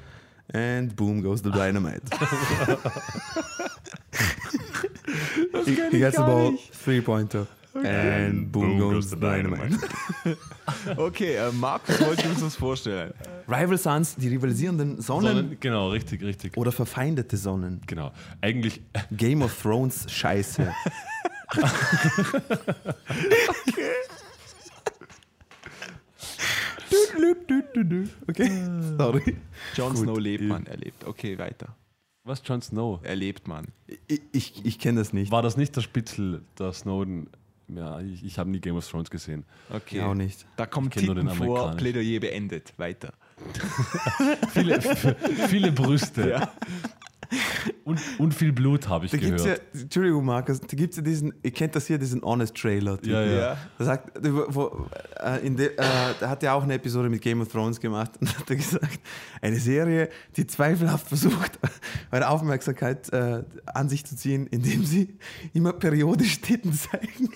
and 0.53 0.95
boom 0.95 1.23
goes 1.23 1.41
the 1.41 1.49
dynamite. 1.49 2.03
he, 5.65 5.75
kann 5.75 5.89
he 5.89 5.97
ich 5.97 5.99
gets 5.99 6.17
ball, 6.17 6.51
nicht. 6.51 6.71
three-pointer. 6.83 7.47
And 7.85 8.51
boom, 8.51 8.79
goes 8.79 9.09
the 9.09 9.15
dynamite. 9.15 9.77
Okay, 10.97 11.35
äh, 11.35 11.51
Markus 11.51 11.99
wollte 11.99 12.29
uns 12.29 12.41
das 12.41 12.55
vorstellen. 12.55 13.13
Rival 13.47 13.77
Sons, 13.77 14.15
die 14.15 14.27
rivalisierenden 14.29 15.01
Sonnen 15.01 15.27
Sondern, 15.35 15.59
genau, 15.59 15.89
richtig, 15.89 16.21
richtig. 16.23 16.55
oder 16.57 16.71
verfeindete 16.71 17.37
Sonnen. 17.37 17.81
Genau. 17.87 18.11
Eigentlich, 18.41 18.81
Game 19.11 19.41
of 19.41 19.59
Thrones 19.61 20.05
Scheiße. 20.11 20.73
okay, 28.27 28.51
sorry. 28.97 29.35
Jon. 29.75 29.95
Snow 29.95 30.17
lebt, 30.17 30.43
man. 30.43 30.65
Er 30.65 30.77
lebt. 30.77 31.03
Okay, 31.05 31.37
weiter. 31.37 31.75
was 32.23 32.41
Jon 32.45 32.61
Snow? 32.61 32.99
Er 33.03 33.15
lebt, 33.15 33.47
man. 33.47 33.67
Ich, 34.07 34.21
ich, 34.31 34.65
ich 34.65 34.79
kenne 34.79 34.99
das 34.99 35.13
nicht. 35.13 35.31
War 35.31 35.41
das 35.41 35.57
nicht 35.57 35.75
der 35.75 35.81
Spitzel, 35.81 36.41
der 36.57 36.73
Snowden? 36.73 37.27
Ja, 37.69 37.99
ich, 37.99 38.23
ich 38.25 38.39
habe 38.39 38.49
nie 38.49 38.59
Game 38.59 38.75
of 38.75 38.87
Thrones 38.89 39.09
gesehen. 39.09 39.45
Okay. 39.69 40.01
Auch 40.01 40.15
nicht. 40.15 40.45
Da 40.57 40.65
kommt 40.65 40.95
Ich 40.95 41.05
den 41.05 41.29
vor. 41.29 41.71
Plädoyer 41.75 42.19
beendet. 42.19 42.73
Weiter. 42.77 43.13
Viele, 44.53 44.81
viele 45.47 45.71
Brüste. 45.71 46.47
Und, 47.83 47.99
und 48.17 48.33
viel 48.33 48.51
Blut 48.51 48.87
habe 48.87 49.05
ich 49.05 49.11
Da 49.11 49.17
gibt's 49.17 49.43
ja, 49.43 49.55
gehört. 49.55 49.61
Entschuldigung, 49.73 50.25
Markus, 50.25 50.59
da 50.61 50.75
gibt 50.75 50.91
es 50.91 50.97
ja 50.97 51.03
diesen, 51.03 51.33
ihr 51.43 51.51
kennt 51.51 51.75
das 51.75 51.85
hier, 51.85 51.99
diesen 51.99 52.23
Honest-Trailer. 52.23 52.97
Ja, 53.03 53.23
ja. 53.23 53.31
Ja. 53.31 53.57
Da, 53.77 53.85
sagt, 53.85 54.11
wo, 54.23 54.87
äh, 55.17 55.49
de, 55.51 55.67
äh, 55.67 55.75
da 56.19 56.29
hat 56.29 56.41
er 56.43 56.55
auch 56.55 56.63
eine 56.63 56.73
Episode 56.73 57.09
mit 57.09 57.21
Game 57.21 57.41
of 57.41 57.49
Thrones 57.49 57.79
gemacht 57.79 58.11
und 58.19 58.37
hat 58.37 58.49
er 58.49 58.55
gesagt, 58.55 58.99
eine 59.41 59.59
Serie, 59.59 60.09
die 60.37 60.47
zweifelhaft 60.47 61.07
versucht, 61.07 61.59
eure 62.11 62.29
Aufmerksamkeit 62.29 63.11
äh, 63.13 63.43
an 63.65 63.89
sich 63.89 64.05
zu 64.05 64.15
ziehen, 64.15 64.47
indem 64.47 64.83
sie 64.83 65.15
immer 65.53 65.73
periodisch 65.73 66.41
Titten 66.41 66.73
zeigen. 66.73 67.29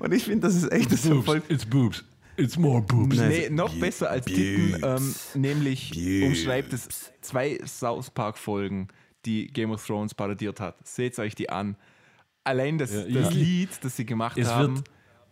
Und 0.00 0.12
ich 0.12 0.24
finde, 0.24 0.48
das 0.48 0.56
ist 0.56 0.72
echt 0.72 0.90
das 0.90 1.02
Boobs. 1.02 1.24
voll. 1.24 1.42
It's 1.48 1.66
boobs. 1.66 2.04
It's 2.40 2.56
more 2.58 2.80
boobs. 2.82 3.16
Nee, 3.18 3.48
noch 3.50 3.74
besser 3.74 4.10
als 4.10 4.26
Titten, 4.26 4.80
ähm, 4.82 5.14
nämlich 5.34 5.90
Bubes. 5.90 6.22
umschreibt 6.28 6.72
es 6.72 6.88
zwei 7.20 7.58
South 7.66 8.10
Park-Folgen, 8.10 8.88
die 9.26 9.46
Game 9.48 9.70
of 9.70 9.84
Thrones 9.86 10.14
parodiert 10.14 10.60
hat. 10.60 10.76
Seht 10.86 11.18
euch 11.18 11.34
die 11.34 11.50
an. 11.50 11.76
Allein 12.44 12.78
das, 12.78 12.92
Ja, 12.92 13.04
das 13.04 13.30
ich- 13.30 13.34
Lied, 13.36 13.68
das 13.82 13.96
sie 13.96 14.06
gemacht 14.06 14.38
Es 14.38 14.48
haben. 14.48 14.76
wird, 14.76 14.84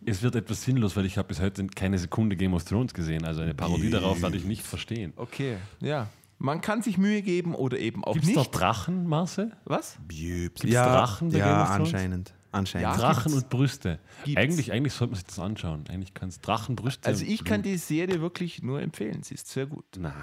es 0.05 0.21
wird 0.21 0.35
etwas 0.35 0.61
sinnlos, 0.63 0.95
weil 0.95 1.05
ich 1.05 1.17
habe 1.17 1.27
bis 1.27 1.41
heute 1.41 1.65
keine 1.67 1.97
Sekunde 1.97 2.35
Game 2.35 2.53
of 2.53 2.63
Thrones 2.63 2.93
gesehen. 2.93 3.25
Also 3.25 3.41
eine 3.41 3.55
Parodie 3.55 3.89
darauf 3.89 4.21
werde 4.21 4.37
ich 4.37 4.45
nicht 4.45 4.61
verstehen. 4.65 5.13
Okay, 5.15 5.57
ja. 5.81 6.07
Man 6.41 6.61
kann 6.61 6.81
sich 6.81 6.97
Mühe 6.97 7.21
geben 7.21 7.53
oder 7.53 7.77
eben 7.79 8.05
auch 8.05 8.13
Gibt 8.13 8.23
es 8.25 8.33
nicht. 8.35 8.53
da 8.53 8.57
Drachen, 8.57 9.07
Marcel? 9.07 9.51
Was? 9.65 9.97
Gibt's 10.07 10.63
ja, 10.63 10.85
Drachen 10.87 11.29
bei 11.31 11.39
ja, 11.39 11.45
Game 11.51 11.61
of 11.63 11.67
Thrones? 11.75 11.93
anscheinend. 11.93 12.33
Anscheinend. 12.51 12.89
Ja. 12.89 12.97
Drachen 12.97 13.31
gibt's. 13.31 13.43
und 13.43 13.49
Brüste. 13.49 13.99
Gibt's. 14.25 14.41
Eigentlich, 14.41 14.71
eigentlich 14.71 14.93
sollte 14.93 15.11
man 15.11 15.15
sich 15.17 15.25
das 15.27 15.39
anschauen. 15.39 15.83
Eigentlich 15.89 16.13
kann 16.13 16.29
es 16.29 16.41
Drachen, 16.41 16.75
Brüste. 16.75 17.07
Also 17.07 17.23
ich 17.25 17.43
kann 17.45 17.61
die 17.61 17.77
Serie 17.77 18.21
wirklich 18.21 18.63
nur 18.63 18.81
empfehlen. 18.81 19.21
Sie 19.23 19.35
ist 19.35 19.47
sehr 19.47 19.67
gut. 19.67 19.85
Na, 19.99 20.13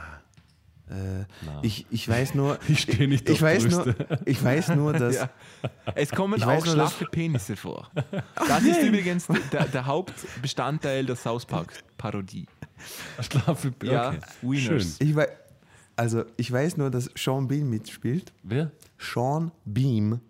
Äh, 0.88 1.24
Na. 1.44 1.60
ich, 1.62 1.86
ich 1.90 2.08
weiß 2.08 2.34
nur. 2.34 2.58
Ich 2.68 2.80
stehe 2.80 3.08
nicht 3.08 3.28
ich 3.28 3.36
auf 3.36 3.42
weiß 3.42 3.64
nur. 3.68 3.94
Ich 4.24 4.42
weiß 4.42 4.68
nur, 4.70 4.92
dass. 4.92 5.14
Ja. 5.16 5.30
Es 5.94 6.10
kommen 6.10 6.34
Ich 6.38 6.42
auch 6.44 6.48
weiß 6.48 6.64
nur, 6.66 6.76
dass- 6.76 6.90
schlaffe 6.94 7.04
Penisse 7.10 7.56
vor. 7.56 7.90
Das 8.48 8.62
ist 8.62 8.82
übrigens 8.82 9.26
der, 9.52 9.64
der 9.66 9.86
Hauptbestandteil 9.86 11.04
der 11.06 11.16
South 11.16 11.44
Park-Parodie. 11.46 12.46
Schlafe. 13.20 13.72
Ja, 13.82 14.08
okay. 14.10 14.18
Wieners. 14.42 14.96
Schön. 14.98 15.08
Ich 15.08 15.16
wei 15.16 15.28
also, 15.98 16.24
ich 16.36 16.52
weiß 16.52 16.76
nur, 16.76 16.90
dass 16.90 17.08
Sean 17.16 17.48
Bean 17.48 17.70
mitspielt. 17.70 18.32
Wer? 18.42 18.70
Sean 18.98 19.50
Beam. 19.64 20.20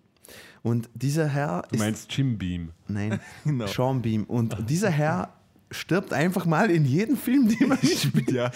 Und 0.63 0.89
dieser 0.93 1.27
Herr 1.27 1.63
Du 1.69 1.75
ist. 1.75 1.79
meinst 1.81 2.11
Jim 2.17 2.37
Beam. 2.37 2.69
Nein, 2.87 3.19
Genau. 3.43 3.67
Sean 3.67 4.01
Beam. 4.01 4.23
Und 4.25 4.55
dieser 4.69 4.89
Herr 4.89 5.33
stirbt 5.71 6.13
einfach 6.13 6.45
mal 6.45 6.69
in 6.71 6.85
jedem 6.85 7.17
Film, 7.17 7.47
den 7.49 7.67
man 7.69 7.77
mitspielt. 7.81 8.31
Ja. 8.31 8.51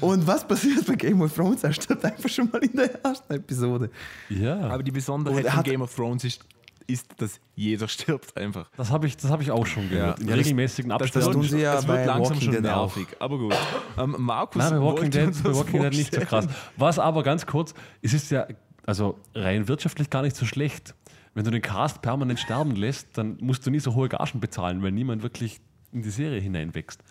Und 0.00 0.26
was 0.26 0.46
passiert 0.46 0.86
bei 0.86 0.94
Game 0.94 1.20
of 1.22 1.34
Thrones? 1.34 1.64
Er 1.64 1.72
stirbt 1.72 2.04
einfach 2.04 2.28
schon 2.28 2.50
mal 2.50 2.62
in 2.62 2.72
der 2.76 3.02
ersten 3.04 3.32
Episode. 3.34 3.90
Ja. 4.28 4.60
Aber 4.68 4.82
die 4.82 4.90
Besonderheit 4.90 5.44
er 5.46 5.52
von 5.52 5.62
Game 5.62 5.80
of 5.82 5.94
Thrones 5.94 6.24
ist, 6.24 6.44
ist, 6.86 7.06
dass 7.18 7.38
jeder 7.54 7.86
stirbt 7.88 8.36
einfach. 8.36 8.68
das 8.76 8.90
habe 8.90 9.06
ich, 9.06 9.16
das 9.16 9.30
hab 9.30 9.40
ich 9.40 9.50
auch 9.50 9.64
schon 9.64 9.88
gehört. 9.88 10.18
Ja. 10.18 10.22
In 10.22 10.28
Ja, 10.28 10.36
das- 10.36 10.44
regelmäßigen 10.46 10.90
Das, 10.90 11.00
Abständen. 11.02 11.32
tun 11.32 11.42
sie 11.44 11.58
ja 11.60 11.74
das 11.76 11.86
wird 11.86 11.96
bei 11.98 12.04
langsam 12.04 12.34
Walking 12.36 12.52
schon 12.52 12.62
Dead 12.62 12.70
auch. 12.72 12.96
nervig. 12.96 13.16
Aber 13.20 13.38
gut. 13.38 13.54
Ähm, 13.96 14.16
Markus, 14.18 14.62
Nein, 14.62 14.70
bei 14.72 14.80
Walking 14.84 15.10
Dead, 15.10 15.42
bei 15.42 15.54
Walking 15.54 15.82
Dead 15.82 15.92
nicht 15.92 16.14
so 16.14 16.20
krass. 16.22 16.46
Was 16.76 16.98
aber 16.98 17.22
ganz 17.22 17.46
kurz, 17.46 17.74
es 18.02 18.12
ist 18.12 18.30
ja 18.30 18.46
also 18.86 19.18
rein 19.34 19.68
wirtschaftlich 19.68 20.10
gar 20.10 20.22
nicht 20.22 20.34
so 20.36 20.44
schlecht. 20.46 20.94
Wenn 21.34 21.44
du 21.44 21.50
den 21.50 21.62
Cast 21.62 22.02
permanent 22.02 22.40
sterben 22.40 22.74
lässt, 22.74 23.16
dann 23.16 23.36
musst 23.40 23.64
du 23.66 23.70
nie 23.70 23.80
so 23.80 23.94
hohe 23.94 24.08
Gagen 24.08 24.40
bezahlen, 24.40 24.82
weil 24.82 24.92
niemand 24.92 25.22
wirklich 25.22 25.60
in 25.92 26.02
die 26.02 26.10
Serie 26.10 26.40
hineinwächst. 26.40 27.02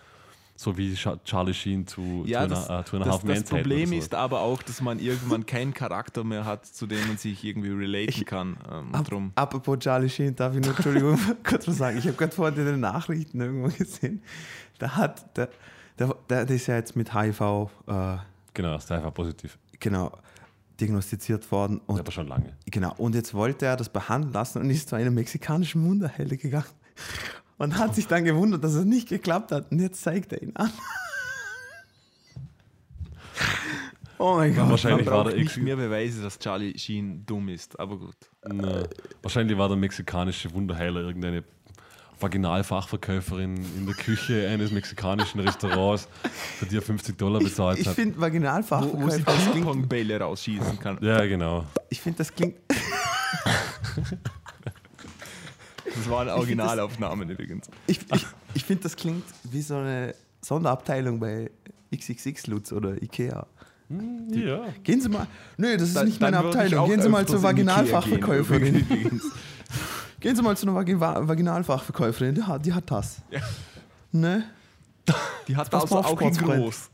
So 0.56 0.76
wie 0.76 0.94
Charlie 0.94 1.54
Sheen 1.54 1.86
zu 1.86 2.22
Ja, 2.26 2.46
das, 2.46 2.66
Two 2.66 2.72
and 2.74 2.92
a 2.92 2.98
das, 2.98 3.08
Half 3.14 3.24
Men 3.24 3.36
das 3.36 3.44
Zeit 3.46 3.62
Problem 3.62 3.88
so. 3.88 3.94
ist 3.94 4.14
aber 4.14 4.40
auch, 4.40 4.62
dass 4.62 4.82
man 4.82 4.98
irgendwann 4.98 5.46
keinen 5.46 5.72
Charakter 5.72 6.22
mehr 6.22 6.44
hat, 6.44 6.66
zu 6.66 6.86
dem 6.86 7.06
man 7.08 7.16
sich 7.16 7.42
irgendwie 7.44 7.70
relaten 7.70 8.26
kann. 8.26 8.58
Ähm, 8.70 8.94
Ab, 8.94 9.06
drum. 9.08 9.32
apropos 9.36 9.78
Charlie 9.78 10.10
Sheen, 10.10 10.36
darf 10.36 10.54
ich 10.54 10.60
nur, 10.60 10.74
Entschuldigung, 10.76 11.18
kurz 11.44 11.66
was 11.66 11.78
sagen. 11.78 11.96
Ich 11.96 12.04
habe 12.06 12.16
gerade 12.18 12.32
vorhin 12.34 12.58
in 12.60 12.66
den 12.66 12.80
Nachrichten 12.80 13.40
irgendwo 13.40 13.68
gesehen, 13.74 14.22
da 14.78 14.96
hat, 14.96 15.34
der, 15.38 15.48
der, 15.98 16.14
der, 16.28 16.44
der 16.44 16.56
ist 16.56 16.66
ja 16.66 16.74
jetzt 16.76 16.94
mit 16.94 17.14
HIV, 17.14 17.40
äh, 17.86 18.18
Genau, 18.52 18.72
das 18.72 18.84
ist 18.84 18.92
einfach 18.92 19.14
positiv. 19.14 19.56
genau, 19.78 20.12
diagnostiziert 20.80 21.50
worden. 21.52 21.80
Und, 21.86 22.00
Aber 22.00 22.12
schon 22.12 22.26
lange. 22.28 22.56
genau, 22.70 22.94
und 22.96 23.14
jetzt 23.14 23.34
wollte 23.34 23.66
er 23.66 23.76
das 23.76 23.88
behandeln 23.88 24.32
lassen 24.32 24.60
und 24.62 24.70
ist 24.70 24.88
zu 24.88 24.96
einem 24.96 25.14
mexikanischen 25.14 25.84
Wunderhelle 25.84 26.36
gegangen. 26.36 26.64
Und 27.58 27.76
hat 27.76 27.94
sich 27.94 28.06
dann 28.06 28.24
gewundert, 28.24 28.64
dass 28.64 28.72
es 28.72 28.86
nicht 28.86 29.10
geklappt 29.10 29.52
hat. 29.52 29.70
Und 29.70 29.80
jetzt 29.80 30.00
zeigt 30.00 30.32
er 30.32 30.42
ihn 30.42 30.56
an. 30.56 30.70
Oh 34.22 34.34
mein 34.36 34.54
Gott. 34.54 34.68
Wahrscheinlich 34.68 35.06
war 35.06 35.24
der 35.24 35.34
nicht 35.34 35.56
mehr 35.56 35.76
Beweise, 35.76 36.22
dass 36.22 36.38
Charlie 36.38 36.78
Sheen 36.78 37.24
dumm 37.24 37.48
ist, 37.48 37.80
aber 37.80 37.96
gut. 37.96 38.16
Na, 38.46 38.82
wahrscheinlich 39.22 39.56
war 39.56 39.66
der 39.68 39.78
mexikanische 39.78 40.52
Wunderheiler 40.52 41.00
irgendeine 41.00 41.42
Vaginalfachverkäuferin 42.20 43.56
in 43.76 43.86
der 43.86 43.94
Küche 43.94 44.48
eines 44.48 44.70
mexikanischen 44.70 45.40
Restaurants, 45.40 46.08
für 46.58 46.66
die 46.66 46.76
er 46.76 46.82
50 46.82 47.16
Dollar 47.16 47.40
Ich, 47.40 47.48
bezahlt 47.48 47.78
ich 47.78 47.86
hat. 47.88 47.94
finde 47.94 48.20
Wo, 48.20 49.02
wo 49.02 49.08
sie 49.10 49.22
das 49.22 49.52
Ping-Pong-Bälle 49.52 50.20
rausschießen 50.20 50.78
kann. 50.80 50.98
Ja, 51.00 51.24
genau. 51.26 51.64
ich 51.88 52.00
finde, 52.00 52.18
das 52.18 52.34
klingt, 52.34 52.56
Das 55.84 56.08
waren 56.08 56.28
Originalaufnahmen 56.28 57.28
übrigens. 57.30 57.68
ich, 57.86 58.00
ich, 58.14 58.26
ich 58.54 58.64
find, 58.64 58.84
das 58.84 58.96
klingt 58.96 59.24
wie 59.44 59.62
so 59.62 59.76
eine 59.76 60.14
Sonderabteilung 60.40 61.18
bei 61.20 61.50
XXX 61.94 62.46
Lutz 62.46 62.72
oder 62.72 63.00
Ikea. 63.02 63.46
Ja. 64.30 64.66
Gehen 64.84 65.00
Sie 65.00 65.08
mal. 65.08 65.26
Nö, 65.56 65.76
das 65.76 65.88
ist 65.88 65.96
Dann- 65.96 66.06
nicht 66.06 66.20
meine 66.20 66.38
ich 66.38 66.44
Abteilung. 66.44 66.88
Gehen 66.88 67.02
Sie 67.02 67.08
mal 67.08 67.26
zur 67.26 67.42
Vaginalfachverkäuferin. 67.42 68.86
Gehen 70.20 70.36
Sie 70.36 70.42
mal 70.42 70.56
zu 70.56 70.66
einer 70.66 70.74
Vagi 70.74 70.98
Va- 71.00 71.26
Vaginalfachverkäuferin. 71.26 72.34
Die 72.34 72.42
hat, 72.42 72.64
die 72.64 72.72
hat 72.72 72.90
das. 72.90 73.22
Ja. 73.30 73.40
Ne? 74.12 74.44
Die 75.48 75.56
hat 75.56 75.70
Pass 75.70 75.82
also 75.84 75.98
auch 75.98 76.20
in 76.20 76.32
groß. 76.36 76.90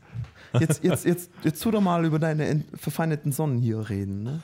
Jetzt, 0.59 0.83
jetzt, 0.83 1.05
jetzt, 1.05 1.29
jetzt 1.43 1.61
tu 1.61 1.69
doch 1.71 1.81
mal 1.81 2.03
über 2.05 2.19
deine 2.19 2.63
verfeindeten 2.75 3.31
Sonnen 3.31 3.57
hier 3.59 3.87
reden. 3.89 4.23
Ne? 4.23 4.41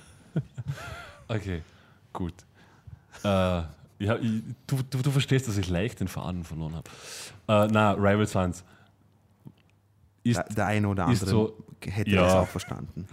Okay, 1.28 1.62
gut. 2.12 2.34
Äh, 3.24 3.28
ja, 3.28 3.70
ich, 4.22 4.44
du, 4.68 4.82
du, 4.90 5.02
du 5.02 5.12
verstehst, 5.12 5.48
dass 5.48 5.58
ich 5.58 5.70
leicht 5.70 6.02
den 6.02 6.08
Faden 6.10 6.44
verloren 6.44 6.76
habe. 6.76 6.90
Äh, 7.48 7.72
na, 7.72 7.92
Rival 7.94 8.28
Sons. 8.28 8.64
Ist, 10.24 10.38
Der, 10.38 10.44
der 10.56 10.66
eine 10.68 10.88
oder 10.90 11.10
ist 11.10 11.22
andere 11.24 11.30
so- 11.30 11.64
hätte 11.86 12.12
ja. 12.12 12.24
das 12.24 12.34
auch 12.34 12.48
verstanden. 12.48 13.08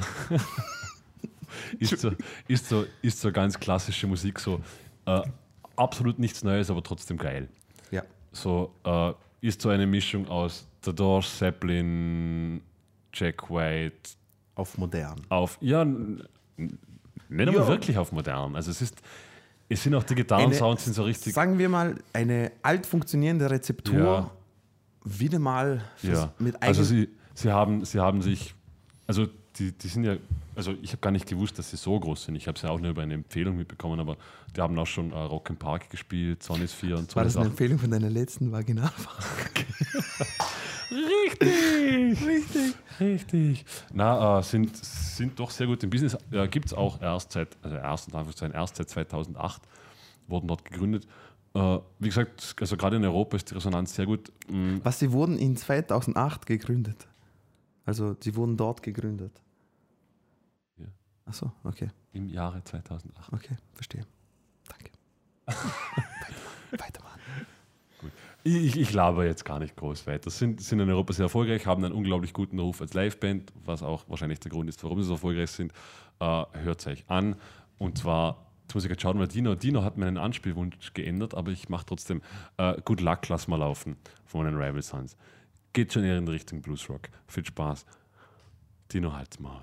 ist, 1.78 1.98
so, 1.98 2.12
ist, 2.48 2.68
so, 2.68 2.84
ist 3.02 3.20
so 3.20 3.32
ganz 3.32 3.58
klassische 3.58 4.06
Musik, 4.06 4.38
so 4.40 4.60
äh, 5.06 5.22
absolut 5.80 6.18
nichts 6.18 6.44
Neues, 6.44 6.70
aber 6.70 6.82
trotzdem 6.82 7.16
geil. 7.16 7.48
Ja. 7.90 8.02
So 8.32 8.72
äh, 8.84 9.12
ist 9.40 9.60
so 9.62 9.68
eine 9.70 9.86
Mischung 9.86 10.28
aus 10.28 10.66
The 10.84 10.94
Doors, 10.94 11.38
Zeppelin, 11.38 12.60
Jack 13.12 13.50
White, 13.50 14.10
Auf 14.54 14.78
modern. 14.78 15.20
auf, 15.28 15.58
ja, 15.60 15.84
nicht 15.84 16.74
Ja. 17.28 17.66
wirklich 17.68 17.96
auf 17.98 18.12
modern. 18.12 18.56
Also 18.56 18.70
es 18.70 18.80
ist, 18.82 19.00
es 19.68 19.82
sind 19.82 19.94
auch 19.94 20.04
die 20.04 20.14
Gitarrensounds 20.14 20.84
sind 20.84 20.94
so 20.94 21.02
richtig, 21.04 21.32
Sagen 21.34 21.58
wir 21.58 21.68
mal, 21.68 21.96
eine 22.12 22.52
alt 22.62 22.86
funktionierende 22.86 23.50
Rezeptur 23.50 23.98
Ja. 23.98 24.30
wieder 25.04 25.38
mal 25.38 25.82
ja. 26.02 26.32
mit 26.38 26.60
Also 26.62 26.82
eigen- 26.82 26.88
sie, 26.88 27.08
sie 27.34 27.50
haben, 27.52 27.84
sie 27.84 28.00
haben 28.00 28.20
sich, 28.22 28.54
also 29.06 29.26
die, 29.60 29.72
die 29.72 29.88
sind 29.88 30.04
ja, 30.04 30.16
also 30.56 30.74
ich 30.82 30.90
habe 30.90 31.00
gar 31.00 31.10
nicht 31.10 31.28
gewusst, 31.28 31.58
dass 31.58 31.70
sie 31.70 31.76
so 31.76 31.98
groß 32.00 32.24
sind. 32.24 32.34
Ich 32.34 32.48
habe 32.48 32.56
es 32.56 32.62
ja 32.62 32.70
auch 32.70 32.80
nur 32.80 32.90
über 32.90 33.02
eine 33.02 33.14
Empfehlung 33.14 33.56
mitbekommen, 33.56 34.00
aber 34.00 34.16
die 34.56 34.60
haben 34.60 34.76
auch 34.78 34.86
schon 34.86 35.12
äh, 35.12 35.18
Rock 35.18 35.50
im 35.50 35.56
Park 35.56 35.90
gespielt, 35.90 36.42
Son 36.42 36.60
is 36.62 36.72
4 36.72 36.96
und 36.98 37.10
so. 37.10 37.16
War 37.16 37.24
das 37.24 37.36
eine 37.36 37.46
Empfehlung 37.46 37.78
von 37.78 37.90
deiner 37.90 38.10
letzten 38.10 38.50
Vaginalfahrt? 38.50 39.66
Richtig, 40.90 42.26
richtig, 42.26 42.74
richtig. 42.98 43.64
Na, 43.92 44.40
äh, 44.40 44.42
sind, 44.42 44.76
sind 44.76 45.38
doch 45.38 45.50
sehr 45.50 45.68
gut 45.68 45.82
im 45.84 45.90
Business. 45.90 46.16
Äh, 46.32 46.48
Gibt 46.48 46.66
es 46.66 46.74
auch 46.74 47.00
erst 47.00 47.32
seit, 47.32 47.56
also 47.62 47.76
erst, 47.76 48.06
Anführungszeichen, 48.12 48.54
erst 48.54 48.76
seit 48.76 48.90
2008 48.90 49.62
wurden 50.26 50.48
dort 50.48 50.64
gegründet. 50.64 51.06
Äh, 51.54 51.78
wie 52.00 52.08
gesagt, 52.08 52.56
also 52.60 52.76
gerade 52.76 52.96
in 52.96 53.04
Europa 53.04 53.36
ist 53.36 53.50
die 53.50 53.54
Resonanz 53.54 53.94
sehr 53.94 54.06
gut. 54.06 54.32
Mm, 54.48 54.78
Was, 54.82 54.98
sie 54.98 55.12
wurden 55.12 55.38
in 55.38 55.56
2008 55.56 56.46
gegründet. 56.46 57.06
Also, 57.84 58.16
sie 58.20 58.36
wurden 58.36 58.56
dort 58.56 58.82
gegründet. 58.82 59.32
Achso, 61.30 61.52
okay, 61.62 61.88
Im 62.12 62.28
Jahre 62.28 62.60
2008. 62.64 63.32
okay, 63.32 63.56
verstehe. 63.72 64.04
Danke. 64.66 64.90
Weiter, 65.46 66.82
weitermachen. 66.84 67.20
Ich, 68.42 68.76
ich 68.76 68.92
laber 68.92 69.24
jetzt 69.24 69.44
gar 69.44 69.60
nicht 69.60 69.76
groß 69.76 70.08
weiter. 70.08 70.28
Sind, 70.28 70.60
sind 70.60 70.80
in 70.80 70.90
Europa 70.90 71.12
sehr 71.12 71.26
erfolgreich, 71.26 71.66
haben 71.66 71.84
einen 71.84 71.94
unglaublich 71.94 72.32
guten 72.32 72.58
Ruf 72.58 72.80
als 72.80 72.94
Liveband, 72.94 73.52
was 73.64 73.84
auch 73.84 74.08
wahrscheinlich 74.08 74.40
der 74.40 74.50
Grund 74.50 74.68
ist, 74.68 74.82
warum 74.82 75.00
sie 75.00 75.06
so 75.06 75.14
erfolgreich 75.14 75.50
sind. 75.52 75.72
Äh, 76.18 76.44
Hört 76.64 76.80
es 76.80 76.86
euch 76.88 77.04
an. 77.08 77.36
Und 77.78 77.98
zwar, 77.98 78.50
jetzt 78.62 78.74
muss 78.74 78.82
ich 78.84 78.90
jetzt 78.90 79.02
schauen, 79.02 79.20
weil 79.20 79.28
Dino, 79.28 79.54
Dino 79.54 79.84
hat 79.84 79.98
meinen 79.98 80.18
Anspielwunsch 80.18 80.94
geändert, 80.94 81.34
aber 81.34 81.52
ich 81.52 81.68
mache 81.68 81.86
trotzdem 81.86 82.22
äh, 82.56 82.74
Good 82.84 83.02
Luck, 83.02 83.28
lass 83.28 83.46
mal 83.46 83.58
laufen 83.58 83.96
von 84.24 84.46
den 84.46 84.56
Rival 84.56 84.82
Sons. 84.82 85.16
Geht 85.72 85.92
schon 85.92 86.02
eher 86.02 86.18
in 86.18 86.26
Richtung 86.26 86.60
Blues 86.60 86.88
Rock. 86.88 87.08
Viel 87.28 87.44
Spaß. 87.44 87.86
Dino, 88.90 89.12
halt's 89.12 89.38
mal. 89.38 89.62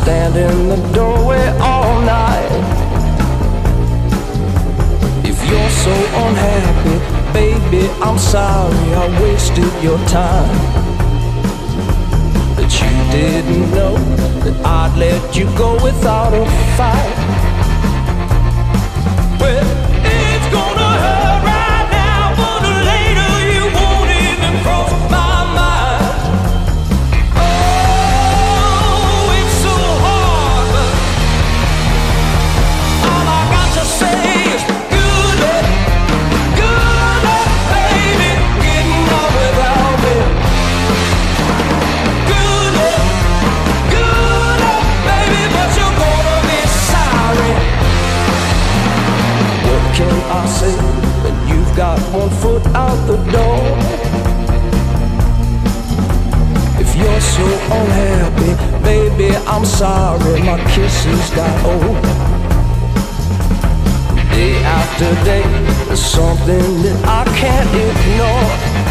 Stand 0.00 0.36
in 0.36 0.68
the 0.68 0.76
doorway 0.92 1.46
all 1.60 2.00
night. 2.00 2.50
If 5.24 5.38
you're 5.48 5.70
so 5.86 5.94
unhappy, 6.24 6.98
baby, 7.32 7.88
I'm 8.02 8.18
sorry 8.18 8.94
I 9.02 9.22
wasted 9.22 9.72
your 9.82 9.98
time. 10.08 11.09
Didn't 13.10 13.70
know 13.72 13.96
that 14.44 14.64
I'd 14.64 14.96
let 14.96 15.36
you 15.36 15.46
go 15.56 15.74
without 15.82 16.32
a 16.32 16.46
fight. 16.76 17.19
Got 51.80 51.98
one 52.12 52.28
foot 52.42 52.66
out 52.74 52.98
the 53.06 53.16
door? 53.32 53.64
If 56.78 56.94
you're 56.94 57.22
so 57.22 57.46
unhappy, 57.78 58.52
baby, 58.84 59.34
I'm 59.46 59.64
sorry, 59.64 60.42
my 60.42 60.58
kisses 60.72 61.30
got 61.30 61.64
old. 61.64 62.02
Day 64.30 64.56
after 64.62 65.08
day, 65.24 65.42
there's 65.86 66.04
something 66.04 66.82
that 66.82 66.98
I 67.06 67.24
can't 67.40 67.72
ignore. 67.88 68.89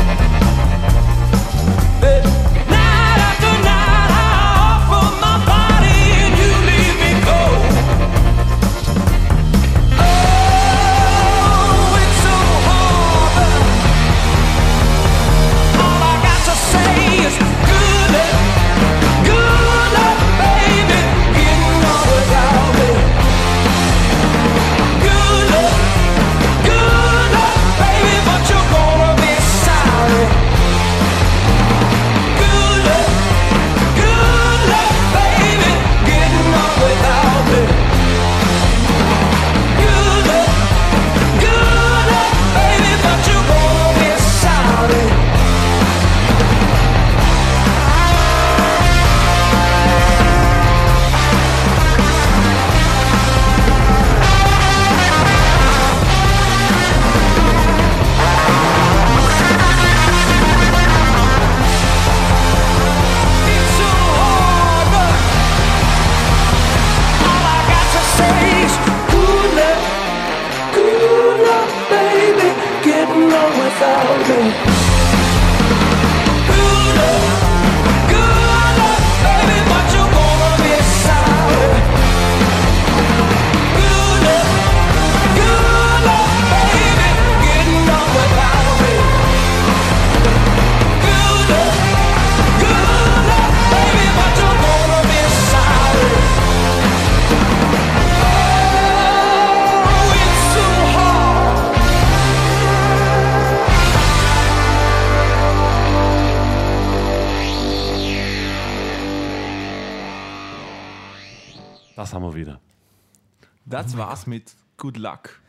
Mit 114.30 114.56
Good 114.78 114.98
Luck. 114.98 115.42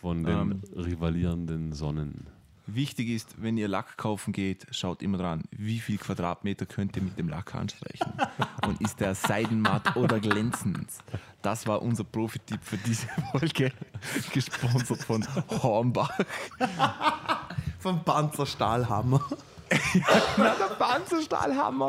Von 0.00 0.24
den 0.24 0.62
rivalierenden 0.74 1.72
Sonnen. 1.72 2.28
Wichtig 2.68 3.10
ist, 3.10 3.40
wenn 3.40 3.56
ihr 3.56 3.68
Lack 3.68 3.96
kaufen 3.96 4.32
geht, 4.32 4.66
schaut 4.72 5.00
immer 5.00 5.18
dran, 5.18 5.44
wie 5.50 5.78
viel 5.78 5.98
Quadratmeter 5.98 6.66
könnt 6.66 6.96
ihr 6.96 7.02
mit 7.02 7.16
dem 7.16 7.28
Lack 7.28 7.54
anstreichen. 7.54 8.12
Und 8.66 8.80
ist 8.80 8.98
der 8.98 9.14
seidenmatt 9.14 9.96
oder 9.96 10.18
glänzend? 10.18 10.88
Das 11.42 11.66
war 11.66 11.82
unser 11.82 12.02
Profi-Tipp 12.02 12.60
für 12.62 12.76
diese 12.78 13.06
Folge, 13.32 13.72
gesponsert 14.32 15.04
von 15.04 15.24
Hornbach. 15.62 16.18
Vom 17.78 18.02
Panzerstahlhammer. 18.02 19.24
Na, 20.36 20.54
der 20.54 20.74
Panzerstahlhammer. 20.76 21.88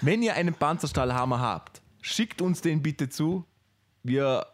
Wenn 0.00 0.22
ihr 0.22 0.34
einen 0.34 0.54
Panzerstahlhammer 0.54 1.40
habt, 1.40 1.82
schickt 2.00 2.42
uns 2.42 2.60
den 2.60 2.82
bitte 2.82 3.08
zu. 3.08 3.44
Wir 4.02 4.46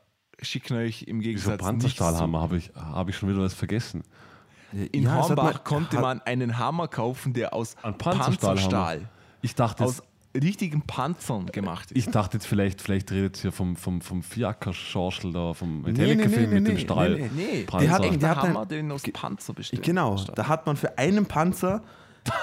schicken 0.43 0.77
euch 0.77 1.03
im 1.03 1.21
Wieso 1.21 1.29
Gegensatz 1.29 1.51
nichts 1.51 1.65
Panzerstahlhammer? 1.65 2.41
Habe 2.41 2.57
ich, 2.59 2.71
hab 2.75 3.09
ich 3.09 3.17
schon 3.17 3.29
wieder 3.29 3.41
was 3.41 3.55
vergessen. 3.55 4.03
In 4.93 5.03
Ja, 5.03 5.19
es 5.21 5.27
Hornbach 5.29 5.43
mal- 5.55 5.59
konnte 5.65 5.97
hat- 5.97 6.03
man 6.03 6.21
einen 6.23 6.59
Hammer 6.59 6.87
kaufen, 6.89 7.33
der 7.33 7.53
aus. 7.55 7.75
Panzerstahl, 7.99 9.09
Ich 9.43 9.55
dachte, 9.55 9.85
aus 9.85 10.03
richtigen 10.35 10.83
Panzern 10.83 11.47
gemacht 11.47 11.91
ist. 11.91 11.99
ich 12.07 12.13
dachte 12.13 12.37
jetzt 12.37 12.47
vielleicht, 12.47 12.81
vielleicht 12.81 13.11
redet 13.11 13.43
ihr 13.43 13.51
vom, 13.51 13.75
vom, 13.75 14.01
vom 14.01 14.23
Fiaker-Schorschel 14.23 15.33
da, 15.33 15.55
vom 15.55 15.81
nee, 15.83 15.91
Metallica-Film 15.91 16.51
nee, 16.51 16.55
mit 16.55 16.63
nee, 16.63 16.69
dem 16.69 16.75
nee, 16.77 16.81
Stahl. 16.81 17.11
nee, 17.17 17.31
Nee, 17.35 17.63
Panzer. 17.65 17.85
Die 17.87 17.91
hat- 17.91 18.23
der 18.23 18.29
hat 18.31 18.37
Hammer, 18.45 18.67
den 18.67 18.93
aus 18.93 19.03
Panzer 19.13 19.55
besteht. 19.55 19.83
Genau, 19.83 20.15
da 20.37 20.47
hat 20.47 20.67
man 20.67 20.77
für 20.77 20.97
einen 20.99 21.27
Panzer 21.27 21.83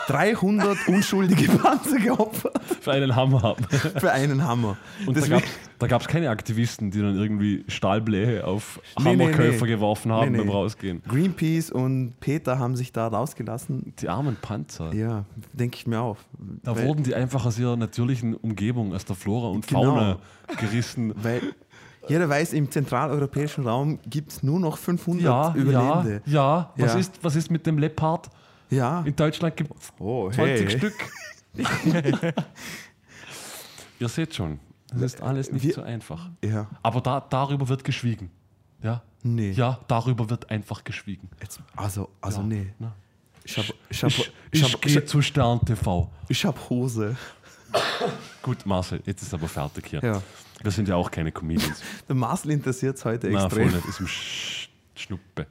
300 0.08 0.88
unschuldige 0.88 1.50
Panzer 1.58 1.98
geopfert. 2.00 2.60
Für 2.82 2.92
einen 2.94 3.16
Hammer 3.16 3.42
haben. 3.44 3.64
Für 3.66 4.12
einen 4.12 4.44
Hammer. 4.44 4.78
Und 5.06 5.16
Deswegen- 5.18 5.44
da 5.80 5.88
gab 5.88 6.02
es 6.02 6.08
keine 6.08 6.30
Aktivisten, 6.30 6.90
die 6.92 7.02
dann 7.02 7.16
irgendwie 7.16 7.64
Stahlbleche 7.68 8.46
auf 8.46 8.80
Nee, 9.00 9.16
nee, 9.16 9.24
Hammerköpfer 9.26 9.66
nee. 9.66 9.72
geworfen 9.72 10.12
haben 10.12 10.32
Nee, 10.32 10.38
nee. 10.38 10.44
beim 10.44 10.50
Rausgehen. 10.50 11.04
Greenpeace 11.08 11.72
und 11.72 12.14
Peter 12.20 12.58
haben 12.60 12.76
sich 12.76 12.92
da 12.92 13.08
rausgelassen. 13.08 13.94
Die 14.00 14.10
armen 14.10 14.38
Panzer. 14.42 14.94
Ja, 14.94 15.26
denke 15.54 15.76
ich 15.78 15.86
mir 15.88 16.02
auch. 16.02 16.18
Da 16.64 16.76
weil, 16.76 16.88
wurden 16.88 17.04
die 17.04 17.14
einfach 17.14 17.46
aus 17.46 17.60
ihrer 17.60 17.76
natürlichen 17.76 18.34
Umgebung, 18.36 18.94
aus 18.94 19.06
der 19.06 19.16
Flora 19.16 19.48
und 19.50 19.68
Genau. 19.68 19.84
Fauna 19.84 20.18
gerissen. 20.60 21.14
weil 21.22 21.42
jeder 22.08 22.30
weiß, 22.30 22.54
im 22.54 22.72
zentraleuropäischen 22.72 23.68
Raum 23.68 24.00
gibt 24.10 24.32
es 24.32 24.42
nur 24.44 24.60
noch 24.62 24.78
500 24.78 25.24
Ja, 25.24 25.50
ja, 25.50 25.56
Überlebende. 25.56 26.22
ja. 26.26 26.72
Was, 26.78 26.94
Ja. 26.94 27.00
Ist, 27.00 27.20
was 27.22 27.36
ist 27.36 27.52
mit 27.52 27.68
dem 27.68 27.78
Leopard? 27.78 28.30
Ja. 28.70 29.02
In 29.02 29.16
Deutschland 29.16 29.56
gibt 29.56 29.72
es 29.80 29.94
Oh, 30.00 30.30
20 30.32 30.72
Stück. 30.72 30.94
Ihr 34.00 34.10
seht 34.10 34.36
schon, 34.36 34.60
das 34.92 35.14
ist 35.16 35.22
alles 35.22 35.52
nicht 35.52 35.64
Wir- 35.66 35.74
so 35.74 35.82
einfach. 35.82 36.30
Ja. 36.44 36.68
Aber 36.84 37.02
da, 37.02 37.20
darüber 37.22 37.68
wird 37.68 37.84
geschwiegen. 37.84 38.30
Ja? 38.82 39.02
Nee. 39.24 39.52
Ja, 39.52 39.80
darüber 39.88 40.30
wird 40.30 40.50
einfach 40.52 40.84
geschwiegen. 40.84 41.30
Jetzt, 41.42 41.60
also, 41.76 42.10
also 42.22 42.42
Ja. 42.42 42.48
nee. 42.48 42.74
Na. 42.80 42.94
Ich 43.44 43.58
hab, 43.58 43.66
ich 43.90 44.04
hab, 44.04 44.10
Ich, 44.12 44.20
ich 44.52 44.62
ich 44.62 44.74
hab, 44.74 44.82
gehe 44.82 45.00
ich, 45.00 45.08
zu 45.08 45.22
Stern 45.22 45.62
TV. 45.66 46.12
ich 46.28 46.46
hab 46.46 46.70
Hose. 46.70 47.16
Gut, 48.42 48.66
Marcel, 48.66 49.02
jetzt 49.06 49.22
ist 49.24 49.34
aber 49.34 49.48
fertig 49.48 49.88
hier. 49.88 50.02
Ja. 50.04 50.22
Wir 50.62 50.72
sind 50.72 50.88
ja 50.88 50.96
auch 50.96 51.10
keine 51.10 51.32
Comedians. 51.32 51.82
Der 52.08 52.16
Marcel 52.16 52.52
interessiert 52.52 52.98
es 52.98 53.06
heute 53.06 53.30
Na, 53.30 53.50
voll 53.50 53.60
extrem. 53.62 53.76
nicht. 53.76 53.88
Ist 53.88 54.00
im 54.00 54.08
Sch 54.08 54.70
Schnuppe. 54.96 55.48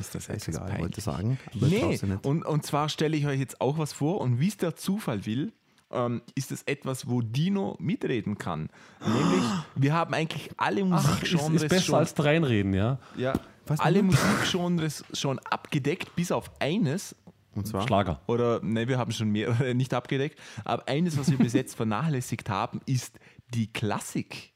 Ist 0.00 0.14
das 0.14 0.24
Ist 0.24 0.30
etwas 0.30 0.48
egal, 0.48 0.60
peinlich. 0.66 0.82
wollte 0.82 1.00
sagen. 1.00 1.38
aber 1.54 1.66
Nee, 1.66 1.98
und, 2.22 2.44
und 2.44 2.64
zwar 2.64 2.88
stelle 2.88 3.16
ich 3.16 3.26
euch 3.26 3.38
jetzt 3.38 3.60
auch 3.60 3.78
was 3.78 3.92
vor 3.92 4.20
und 4.20 4.40
wie 4.40 4.48
es 4.48 4.56
der 4.56 4.76
Zufall 4.76 5.26
will, 5.26 5.52
ähm, 5.90 6.22
ist 6.34 6.52
es 6.52 6.62
etwas, 6.64 7.08
wo 7.08 7.20
Dino 7.20 7.76
mitreden 7.78 8.36
kann. 8.38 8.68
Nämlich, 9.06 9.44
wir 9.76 9.92
haben 9.94 10.14
eigentlich 10.14 10.50
alle 10.56 10.80
Ist, 10.80 10.88
Musikgenres 10.88 11.62
ist 11.62 11.68
besser 11.68 11.82
schon, 11.82 11.94
als 11.96 12.24
reinreden, 12.24 12.74
ja? 12.74 12.98
ja, 13.16 13.34
Was 13.66 13.80
alle? 13.80 14.02
Musikgenres 14.02 15.04
schon 15.12 15.38
abgedeckt, 15.38 16.14
bis 16.16 16.32
auf 16.32 16.50
eines. 16.60 17.14
Und 17.54 17.68
zwar? 17.68 17.86
Schlager. 17.86 18.20
Oder 18.26 18.60
ne, 18.62 18.88
wir 18.88 18.98
haben 18.98 19.12
schon 19.12 19.30
mehrere 19.30 19.74
nicht 19.74 19.94
abgedeckt. 19.94 20.38
Aber 20.64 20.88
eines, 20.88 21.16
was 21.16 21.30
wir 21.30 21.38
bis 21.38 21.52
jetzt 21.52 21.76
vernachlässigt 21.76 22.48
haben, 22.48 22.80
ist 22.86 23.18
die 23.54 23.72
Klassik. 23.72 24.53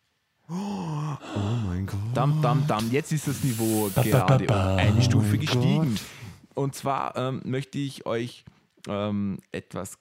Oh 0.50 1.16
mein 1.66 1.86
Gott. 1.86 1.98
Dam, 2.14 2.40
dam, 2.40 2.66
dam. 2.66 2.90
Jetzt 2.90 3.12
ist 3.12 3.28
das 3.28 3.44
Niveau 3.44 3.90
gerade 3.94 4.46
um 4.46 4.78
eine 4.78 5.02
Stufe 5.02 5.28
mein 5.28 5.40
gestiegen. 5.40 5.94
Gott. 5.94 6.04
Und 6.54 6.74
zwar 6.74 7.16
ähm, 7.16 7.42
möchte 7.44 7.78
ich 7.78 8.06
euch 8.06 8.44
ähm, 8.88 9.38
etwas 9.52 9.98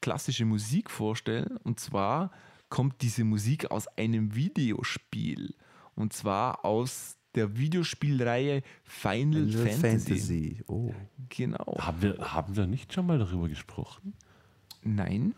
klassische 0.00 0.44
Musik 0.44 0.90
vorstellen. 0.90 1.58
Und 1.64 1.80
zwar 1.80 2.30
kommt 2.68 3.02
diese 3.02 3.24
Musik 3.24 3.70
aus 3.70 3.88
einem 3.98 4.34
Videospiel. 4.34 5.54
Und 5.96 6.12
zwar 6.12 6.64
aus 6.64 7.16
der 7.34 7.56
Videospielreihe 7.56 8.62
Final, 8.84 9.48
Final 9.48 9.66
Fantasy. 9.66 10.08
Fantasy. 10.08 10.64
Oh. 10.68 10.94
Genau. 11.28 11.78
Haben 11.78 12.02
wir, 12.02 12.32
haben 12.32 12.56
wir 12.56 12.66
nicht 12.66 12.92
schon 12.92 13.06
mal 13.06 13.18
darüber 13.18 13.48
gesprochen? 13.48 14.14
Nein. 14.82 15.34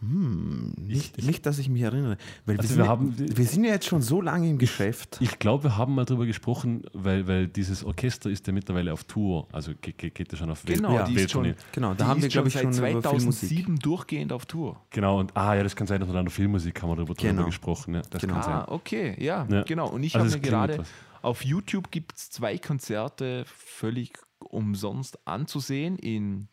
Nicht, 0.00 1.22
nicht, 1.24 1.44
dass 1.46 1.58
ich 1.58 1.68
mich 1.68 1.82
erinnere. 1.82 2.16
Weil 2.46 2.58
Also 2.58 2.70
wir, 2.70 2.76
wir 2.76 2.84
sind, 2.84 2.88
haben- 2.88 3.14
ja, 3.18 3.36
wir 3.36 3.44
sind 3.46 3.64
ja 3.64 3.70
jetzt 3.72 3.86
schon 3.86 4.00
so 4.00 4.20
lange 4.20 4.48
im 4.48 4.58
Geschäft. 4.58 5.18
Ich 5.20 5.38
glaube, 5.38 5.64
wir 5.64 5.76
haben 5.76 5.94
mal 5.94 6.04
darüber 6.04 6.24
gesprochen, 6.26 6.82
weil, 6.92 7.26
weil 7.26 7.48
dieses 7.48 7.82
Orchester 7.84 8.30
ist 8.30 8.46
ja 8.46 8.52
mittlerweile 8.52 8.92
auf 8.92 9.04
Tour. 9.04 9.48
Also 9.52 9.72
geht, 9.80 9.98
geht, 10.14 10.32
ja 10.32 10.38
schon 10.38 10.50
auf 10.50 10.64
Welt- 10.66 10.76
Genau, 10.76 10.94
Ja. 10.94 11.04
die 11.04 11.14
ist 11.14 11.30
schon. 11.30 11.54
Genau, 11.72 11.94
da 11.94 12.06
haben 12.06 12.22
wir, 12.22 12.28
glaube 12.28 12.48
ich, 12.48 12.54
seit 12.54 12.62
schon 12.62 12.72
über 12.74 13.02
2007 13.02 13.78
durchgehend 13.80 14.32
auf 14.32 14.46
Tour. 14.46 14.80
Genau, 14.90 15.18
und 15.18 15.36
ah 15.36 15.54
ja, 15.54 15.62
das 15.62 15.74
kann 15.74 15.86
sein, 15.86 16.00
dass 16.00 16.08
wir 16.08 16.14
dann 16.14 16.26
noch 16.26 16.32
Filmmusik 16.32 16.80
haben 16.82 16.90
wir 16.90 16.96
darüber, 16.96 17.14
darüber 17.14 17.32
Genau. 17.34 17.46
gesprochen. 17.46 17.94
Ja, 17.94 18.02
das 18.08 18.20
Genau. 18.20 18.34
kann 18.34 18.42
sein. 18.44 18.54
Ah, 18.54 18.66
okay, 18.68 19.16
ja, 19.18 19.46
Ja. 19.50 19.62
genau. 19.62 19.88
Und 19.88 20.02
ich 20.04 20.14
Also 20.14 20.26
habe 20.36 20.36
mir 20.42 20.48
gerade 20.48 20.78
was. 20.78 20.88
auf 21.22 21.44
YouTube 21.44 21.90
gibt 21.90 22.16
es 22.16 22.30
zwei 22.30 22.56
Konzerte 22.58 23.44
völlig 23.46 24.12
umsonst 24.38 25.18
anzusehen 25.26 25.96
in 25.96 26.46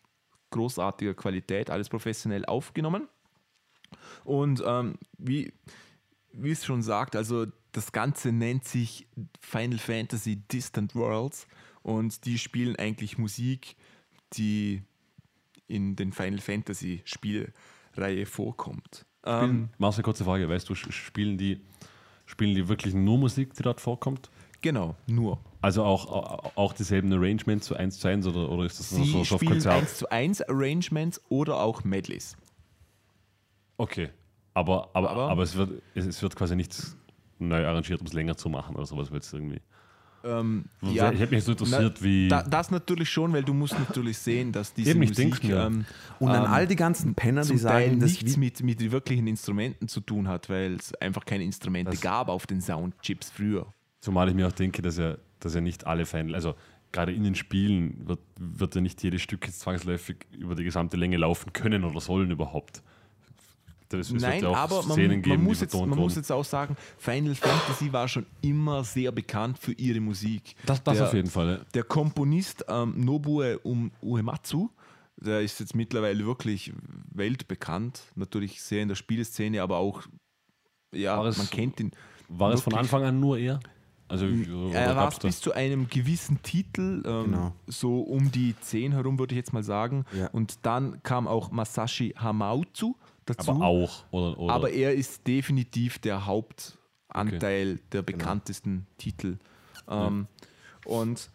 großartiger 0.50 1.14
Qualität, 1.14 1.70
alles 1.70 1.88
professionell 1.88 2.44
aufgenommen. 2.44 3.06
Und 4.26 4.62
ähm, 4.66 4.94
wie, 5.18 5.52
wie 6.32 6.50
es 6.50 6.64
schon 6.64 6.82
sagt, 6.82 7.16
also 7.16 7.46
das 7.72 7.92
Ganze 7.92 8.32
nennt 8.32 8.64
sich 8.64 9.06
Final 9.40 9.78
Fantasy 9.78 10.36
Distant 10.36 10.94
Worlds 10.94 11.46
und 11.82 12.24
die 12.24 12.38
spielen 12.38 12.76
eigentlich 12.76 13.18
Musik, 13.18 13.76
die 14.32 14.82
in 15.68 15.94
den 15.94 16.12
Final 16.12 16.40
Fantasy 16.40 17.02
Spielreihe 17.04 18.26
vorkommt. 18.26 19.06
Ähm, 19.24 19.68
Marcel, 19.78 20.02
kurze 20.02 20.24
Frage, 20.24 20.48
weißt 20.48 20.68
du, 20.68 20.74
spielen 20.74 21.38
die, 21.38 21.60
spielen 22.24 22.54
die 22.54 22.68
wirklich 22.68 22.94
nur 22.94 23.18
Musik, 23.18 23.54
die 23.54 23.62
dort 23.62 23.80
vorkommt? 23.80 24.30
genau, 24.66 24.96
nur. 25.06 25.38
Also 25.60 25.84
auch, 25.84 26.54
auch, 26.56 26.72
dieselben 26.72 27.12
Arrangements, 27.12 27.66
so 27.66 27.74
eins 27.74 27.98
zu 27.98 28.08
eins 28.08 28.26
oder, 28.26 28.50
oder 28.50 28.64
ist 28.64 28.78
das 28.78 28.90
Sie 28.90 29.04
so, 29.04 29.24
so 29.24 29.34
auf 29.34 29.40
spielen 29.40 29.52
Konzert? 29.52 29.74
1 29.74 29.96
zu 29.96 30.10
1 30.10 30.42
Arrangements 30.42 31.20
oder 31.28 31.60
auch 31.60 31.84
Medleys. 31.84 32.36
Okay. 33.76 34.10
Aber, 34.54 34.90
aber, 34.94 35.10
Aber- 35.10 35.28
aber, 35.30 35.42
es, 35.42 35.54
wird, 35.54 35.82
es, 35.94 36.06
es 36.06 36.22
wird 36.22 36.34
quasi 36.34 36.56
nichts 36.56 36.96
neu 37.38 37.66
arrangiert, 37.66 38.00
um 38.00 38.06
es 38.06 38.12
länger 38.14 38.36
zu 38.36 38.48
machen 38.48 38.74
oder 38.76 38.86
sowas, 38.86 39.10
weil 39.10 39.18
es 39.18 39.32
irgendwie. 39.32 39.60
Ich 40.82 41.00
hätte 41.00 41.32
mich 41.34 41.44
so 41.44 41.52
interessiert, 41.52 42.02
wie- 42.02 42.26
Da, 42.26 42.42
das 42.42 42.72
natürlich 42.72 43.08
schon, 43.08 43.32
weil 43.32 43.44
du 43.44 43.54
musst 43.54 43.78
natürlich 43.78 44.18
sehen, 44.18 44.50
dass 44.50 44.72
diese 44.74 44.90
Eben, 44.90 45.00
Musik 45.00 45.44
ähm, 45.44 45.84
Und 46.18 46.30
an 46.30 46.44
ähm, 46.44 46.50
all 46.50 46.66
die 46.66 46.74
ganzen 46.74 47.14
Penner, 47.14 47.42
die 47.42 47.56
sagen, 47.56 48.00
dass 48.00 48.10
nichts 48.10 48.36
mit, 48.36 48.60
mit 48.62 48.90
wirklichen 48.90 49.28
Instrumenten 49.28 49.86
zu 49.86 50.00
tun 50.00 50.26
hat, 50.26 50.48
weil 50.50 50.74
es 50.74 50.92
einfach 50.96 51.24
keine 51.24 51.44
Instrumente 51.44 51.96
gab 51.98 52.28
auf 52.28 52.46
den 52.48 52.60
Soundchips 52.60 53.30
früher. 53.30 53.66
Zumal 54.00 54.28
ich 54.28 54.34
mir 54.34 54.48
auch 54.48 54.52
denke, 54.52 54.82
dass 54.82 54.98
ja, 54.98 55.16
dass 55.38 55.54
ja 55.54 55.60
nicht 55.60 55.86
alle 55.86 56.06
Final, 56.06 56.34
also 56.34 56.54
gerade 56.90 57.12
in 57.12 57.22
den 57.22 57.36
Spielen 57.36 58.08
wird, 58.08 58.20
wird 58.36 58.74
ja 58.74 58.80
nicht 58.80 59.00
jedes 59.04 59.22
Stück 59.22 59.46
jetzt 59.46 59.60
zwangsläufig 59.60 60.16
über 60.32 60.56
die 60.56 60.64
gesamte 60.64 60.96
Länge 60.96 61.18
laufen 61.18 61.52
können 61.52 61.84
oder 61.84 62.00
sollen 62.00 62.32
überhaupt. 62.32 62.82
Das, 63.88 64.06
es 64.08 64.12
wird 64.12 64.22
Nein, 64.22 64.42
ja 64.42 64.48
auch 64.48 64.56
aber 64.56 64.82
man, 64.82 64.92
Szenen 64.96 65.22
geben, 65.22 65.36
man, 65.36 65.44
muss 65.44 65.60
jetzt, 65.60 65.74
man 65.74 65.88
muss 65.90 66.16
jetzt 66.16 66.32
auch 66.32 66.44
sagen, 66.44 66.76
Final 66.98 67.34
Fantasy 67.34 67.92
war 67.92 68.08
schon 68.08 68.26
immer 68.42 68.82
sehr 68.82 69.12
bekannt 69.12 69.58
für 69.58 69.72
ihre 69.72 70.00
Musik. 70.00 70.54
Das, 70.66 70.82
das 70.82 70.96
Der- 70.98 71.06
auf 71.06 71.14
jeden 71.14 71.30
Fall. 71.30 71.58
Ja. 71.58 71.64
Der 71.74 71.82
Komponist 71.84 72.64
ähm, 72.68 72.94
Nobue 72.96 73.58
um 73.60 73.92
Uematsu, 74.02 74.70
der 75.18 75.40
ist 75.42 75.60
jetzt 75.60 75.74
mittlerweile 75.74 76.26
wirklich 76.26 76.72
weltbekannt. 77.12 78.02
Natürlich 78.14 78.62
sehr 78.62 78.82
in 78.82 78.88
der 78.88 78.94
Spieleszene, 78.96 79.62
aber 79.62 79.76
auch, 79.78 80.02
ja, 80.92 81.24
es- 81.26 81.38
man 81.38 81.48
kennt 81.50 81.80
ihn. 81.80 81.92
War 82.28 82.52
es 82.52 82.60
von 82.60 82.74
Anfang 82.74 83.04
an 83.04 83.20
nur 83.20 83.38
er? 83.38 83.60
Also, 84.08 84.26
Er 84.26 84.88
war 84.94 85.04
gab's 85.06 85.18
da- 85.18 85.26
bis 85.28 85.40
zu 85.40 85.52
einem 85.52 85.88
gewissen 85.88 86.40
Titel, 86.42 87.02
ähm, 87.04 87.24
Genau. 87.24 87.52
so 87.66 88.00
um 88.02 88.30
die 88.30 88.54
10 88.60 88.92
herum, 88.92 89.18
würde 89.18 89.34
ich 89.34 89.36
jetzt 89.36 89.52
mal 89.52 89.64
sagen. 89.64 90.04
Ja. 90.16 90.28
Und 90.28 90.64
dann 90.64 91.02
kam 91.02 91.26
auch 91.26 91.50
Masashi 91.50 92.14
Hamauzu 92.16 92.96
dazu. 93.26 93.50
aber 93.52 93.64
auch. 93.66 94.04
Oder, 94.10 94.38
oder 94.38 94.54
Aber 94.54 94.70
er 94.70 94.94
ist 94.94 95.26
definitiv 95.26 95.98
der 95.98 96.26
Hauptanteil 96.26 97.78
der 97.92 98.02
bekanntesten 98.02 98.86
Titel. 98.98 99.38
Ähm, 99.88 100.26
und, 100.84 101.30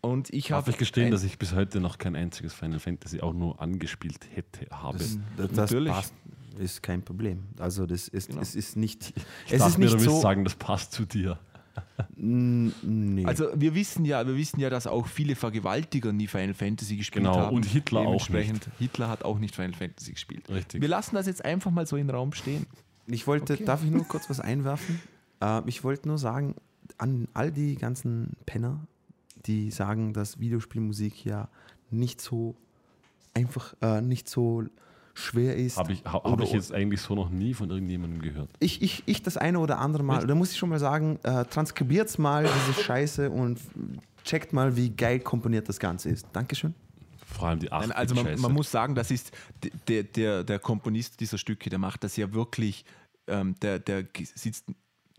und 0.00 0.30
ich 0.30 0.48
darf 0.48 0.62
habe. 0.62 0.70
ich 0.70 0.78
gestehen, 0.78 1.10
dass 1.10 1.22
ich 1.24 1.38
bis 1.38 1.54
heute 1.54 1.80
noch 1.80 1.98
kein 1.98 2.16
einziges 2.16 2.54
Final 2.54 2.78
Fantasy 2.80 3.20
auch 3.20 3.32
nur 3.34 3.60
angespielt 3.60 4.26
hätte, 4.34 4.66
habe. 4.70 4.98
das, 4.98 5.18
das 5.36 5.52
Natürlich. 5.52 5.92
passt. 5.92 6.14
ist 6.58 6.82
kein 6.82 7.02
Problem. 7.02 7.44
Also 7.58 7.86
das 7.86 8.08
ist, 8.08 8.28
Genau. 8.28 8.40
es 8.40 8.54
ist 8.54 8.76
nicht, 8.76 9.12
Ich 9.46 9.52
es 9.52 9.66
ist 9.66 9.78
mir, 9.78 9.84
nicht 9.86 9.94
du 9.96 10.00
so, 10.10 10.20
sagen, 10.20 10.44
das 10.44 10.54
passt 10.54 10.92
zu 10.92 11.04
dir. 11.04 11.38
N- 12.16 12.72
nee. 12.82 13.24
Also 13.24 13.48
wir 13.54 13.74
wissen 13.74 14.04
ja, 14.04 14.26
wir 14.26 14.36
wissen 14.36 14.60
ja, 14.60 14.70
dass 14.70 14.86
auch 14.86 15.06
viele 15.06 15.34
Vergewaltiger 15.34 16.12
nie 16.12 16.26
Final 16.26 16.54
Fantasy 16.54 16.96
gespielt 16.96 17.24
Genau, 17.24 17.36
haben. 17.36 17.56
und 17.56 17.64
Hitler 17.66 18.00
auch 18.00 18.04
Dementsprechend, 18.04 18.68
Hitler 18.78 19.08
hat 19.08 19.24
auch 19.24 19.38
nicht 19.38 19.54
Final 19.54 19.72
Fantasy 19.74 20.12
gespielt. 20.12 20.48
Richtig. 20.50 20.80
Wir 20.80 20.88
lassen 20.88 21.14
das 21.14 21.26
jetzt 21.26 21.44
einfach 21.44 21.70
mal 21.70 21.86
so 21.86 21.96
in 21.96 22.06
den 22.06 22.14
Raum 22.16 22.32
stehen. 22.32 22.66
Ich 23.06 23.26
wollte, 23.26 23.54
Okay. 23.54 23.64
darf 23.64 23.82
ich 23.82 23.90
nur 23.90 24.04
kurz 24.06 24.28
was 24.30 24.40
einwerfen? 24.40 25.00
Äh, 25.42 25.62
ich 25.66 25.82
wollte 25.82 26.06
nur 26.06 26.18
sagen, 26.18 26.54
an 26.98 27.26
all 27.34 27.50
die 27.50 27.74
ganzen 27.74 28.36
Penner, 28.46 28.86
die 29.46 29.72
sagen, 29.72 30.12
dass 30.12 30.38
Videospielmusik 30.38 31.24
ja 31.24 31.48
nicht 31.90 32.20
so 32.20 32.54
einfach, 33.34 33.74
äh, 33.82 34.00
nicht 34.00 34.28
so 34.28 34.62
schwer 35.14 35.56
ist. 35.56 35.76
Habe 35.76 35.92
ich, 35.92 36.04
ha, 36.04 36.22
hab 36.24 36.40
ich 36.40 36.52
jetzt 36.52 36.72
eigentlich 36.72 37.00
so 37.00 37.14
noch 37.14 37.30
nie 37.30 37.54
von 37.54 37.70
irgendjemandem 37.70 38.22
gehört. 38.22 38.50
ich, 38.60 38.82
ich, 38.82 39.02
ich 39.06 39.22
das 39.22 39.36
eine 39.36 39.58
oder 39.58 39.78
andere 39.78 40.02
Mal, 40.02 40.26
da 40.26 40.34
muss 40.34 40.52
ich 40.52 40.58
schon 40.58 40.68
mal 40.68 40.78
sagen, 40.78 41.18
äh, 41.22 41.44
transkribiert's 41.44 42.18
mal 42.18 42.44
diese 42.44 42.82
Scheiße 42.82 43.30
und 43.30 43.58
checkt 44.24 44.52
mal, 44.52 44.76
wie 44.76 44.90
geil 44.90 45.20
komponiert 45.20 45.68
das 45.68 45.78
Ganze 45.78 46.10
ist. 46.10 46.26
Dankeschön. 46.32 46.74
Vor 47.26 47.48
allem 47.48 47.60
die 47.60 47.72
8 47.72 47.88
Nein, 47.88 47.92
also 47.92 48.14
man, 48.14 48.40
man 48.40 48.52
muss 48.52 48.70
sagen, 48.70 48.94
das 48.94 49.10
ist 49.10 49.32
der, 49.88 50.02
der, 50.04 50.44
der 50.44 50.58
Komponist 50.58 51.20
dieser 51.20 51.38
Stücke, 51.38 51.70
der 51.70 51.78
macht 51.78 52.04
das 52.04 52.16
ja 52.16 52.32
wirklich, 52.32 52.84
ähm, 53.26 53.54
der, 53.62 53.78
der 53.78 54.06
sitzt, 54.34 54.66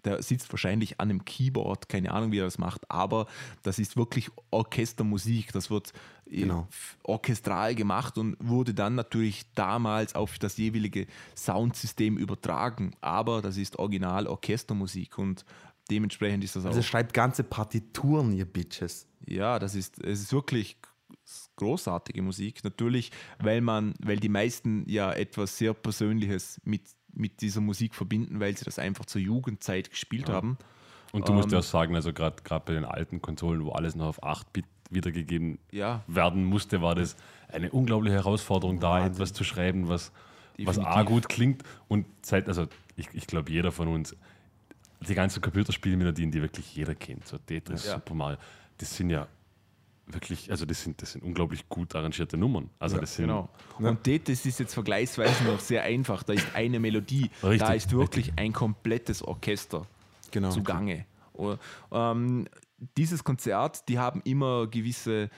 der 0.06 0.22
sitzt 0.22 0.52
wahrscheinlich 0.52 1.00
an 1.00 1.10
einem 1.10 1.26
Keyboard, 1.26 1.90
keine 1.90 2.12
Ahnung, 2.12 2.32
wie 2.32 2.40
er 2.40 2.46
das 2.46 2.58
macht, 2.58 2.90
aber 2.90 3.28
das 3.64 3.80
ist 3.80 3.96
wirklich 3.98 4.30
Orchestermusik, 4.52 5.52
das 5.54 5.70
wird 5.70 5.92
äh, 6.26 6.42
Genau. 6.42 6.68
orchestral 7.04 7.76
gemacht 7.76 8.18
und 8.18 8.36
wurde 8.40 8.74
dann 8.74 8.96
natürlich 8.96 9.46
damals 9.56 10.16
auf 10.16 10.40
das 10.40 10.58
jeweilige 10.58 11.08
Soundsystem 11.36 12.18
übertragen, 12.18 12.96
aber 13.02 13.42
das 13.42 13.58
ist 13.58 13.78
original 13.80 14.28
Orchestermusik 14.28 15.18
und 15.18 15.46
dementsprechend 15.92 16.44
ist 16.44 16.56
das 16.56 16.64
auch 16.66 16.70
Also 16.70 16.82
schreibt 16.82 17.14
ganze 17.14 17.44
Partituren, 17.44 18.32
ihr 18.34 18.46
Bitches. 18.46 19.08
ja, 19.26 19.60
das 19.60 19.76
ist, 19.76 20.02
es 20.04 20.22
ist 20.22 20.34
wirklich 20.34 20.78
großartige 21.56 22.22
Musik. 22.22 22.64
Natürlich, 22.64 23.12
weil 23.40 23.62
man, 23.62 23.94
weil 24.04 24.18
die 24.18 24.30
meisten 24.30 24.84
ja 24.90 25.12
etwas 25.14 25.58
sehr 25.58 25.74
Persönliches 25.74 26.60
mit, 26.64 26.82
mit 27.14 27.42
dieser 27.42 27.62
Musik 27.62 27.96
verbinden, 27.96 28.40
weil 28.40 28.58
sie 28.58 28.66
das 28.66 28.80
einfach 28.80 29.06
zur 29.06 29.22
Jugendzeit 29.22 29.90
gespielt 29.92 30.30
haben. 30.30 30.58
Und 31.12 31.28
du 31.28 31.34
musst 31.34 31.48
Ähm, 31.50 31.54
ja 31.54 31.60
auch 31.60 31.64
sagen, 31.64 31.96
also 31.96 32.12
gerade 32.12 32.36
bei 32.66 32.74
den 32.74 32.86
alten 32.86 33.22
Konsolen, 33.22 33.64
wo 33.66 33.72
alles 33.72 33.96
noch 33.96 34.08
auf 34.08 34.24
8-Bit 34.24 34.66
wiedergegeben 34.90 35.60
Ja. 35.72 36.04
werden 36.08 36.44
musste, 36.46 36.82
war 36.82 36.96
das 36.96 37.16
eine 37.50 37.72
unglaubliche 37.72 38.16
Herausforderung, 38.16 38.80
da 38.80 39.06
etwas 39.06 39.34
zu 39.34 39.44
schreiben, 39.44 39.90
was, 39.90 40.12
was 40.64 40.80
A 40.80 41.04
gut 41.04 41.30
klingt 41.30 41.64
und 41.88 42.06
seit, 42.24 42.48
also 42.48 42.68
ich, 42.96 43.08
ich 43.14 43.28
glaube, 43.28 43.52
jeder 43.52 43.72
von 43.72 43.88
uns, 43.88 44.16
die 45.08 45.16
ganzen 45.16 45.42
Computerspielmelodien, 45.42 46.32
die 46.32 46.42
wirklich 46.42 46.76
jeder 46.76 46.96
kennt, 46.96 47.28
so 47.28 47.38
Tetris, 47.38 47.86
Ja. 47.86 47.94
Super 47.96 48.14
Mario, 48.16 48.38
das 48.78 48.96
sind 48.96 49.10
ja 49.10 49.28
wirklich, 50.06 50.52
also 50.52 50.66
das 50.66 50.82
sind, 50.84 51.02
das 51.02 51.14
sind 51.14 51.24
unglaublich 51.24 51.68
gut 51.70 51.96
arrangierte 51.96 52.38
Nummern. 52.38 52.70
Also 52.80 52.98
das 52.98 53.16
sind 53.16 53.28
Genau. 53.28 53.50
Und 53.80 54.06
das 54.28 54.46
ist 54.46 54.60
jetzt 54.60 54.74
vergleichsweise 54.74 55.44
noch 55.46 55.60
sehr 55.60 55.84
einfach. 55.84 56.24
Da 56.24 56.34
ist 56.34 56.48
eine 56.56 56.80
Melodie, 56.80 57.30
da 57.42 57.48
Richtig, 57.50 57.76
ist 57.76 57.92
wirklich 57.92 58.34
ein 58.36 58.54
komplettes 58.54 59.22
Orchester 59.22 59.88
Genau. 60.32 60.50
zugange. 60.50 61.06
Oh, 61.34 61.56
Ähm, 61.92 62.48
dieses 62.98 63.24
Konzert, 63.24 63.88
die 63.88 63.98
haben 63.98 64.22
immer 64.26 64.68
gewisse, 64.68 65.30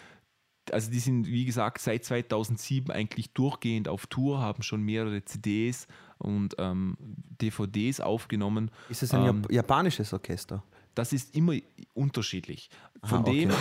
also 0.72 0.90
die 0.90 1.00
sind 1.00 1.28
wie 1.28 1.46
gesagt 1.46 1.80
seit 1.80 2.04
2007 2.04 2.92
eigentlich 2.92 3.32
durchgehend 3.34 3.88
auf 3.88 4.08
Tour, 4.08 4.40
haben 4.40 4.64
schon 4.64 4.82
mehrere 4.82 5.24
CDs 5.24 5.88
und 6.18 6.56
ähm, 6.58 6.98
DVDs 7.40 8.00
aufgenommen. 8.00 8.72
Ist 8.90 9.04
es 9.04 9.14
ein 9.14 9.22
Ähm, 9.28 9.42
Jap- 9.44 9.54
japanisches 9.54 10.12
Orchester? 10.12 10.64
Das 10.96 11.14
ist 11.14 11.36
immer 11.36 11.54
unterschiedlich. 11.94 12.70
Von 13.04 13.20
Ah, 13.20 13.22
okay. 13.22 13.46
dem 13.46 13.52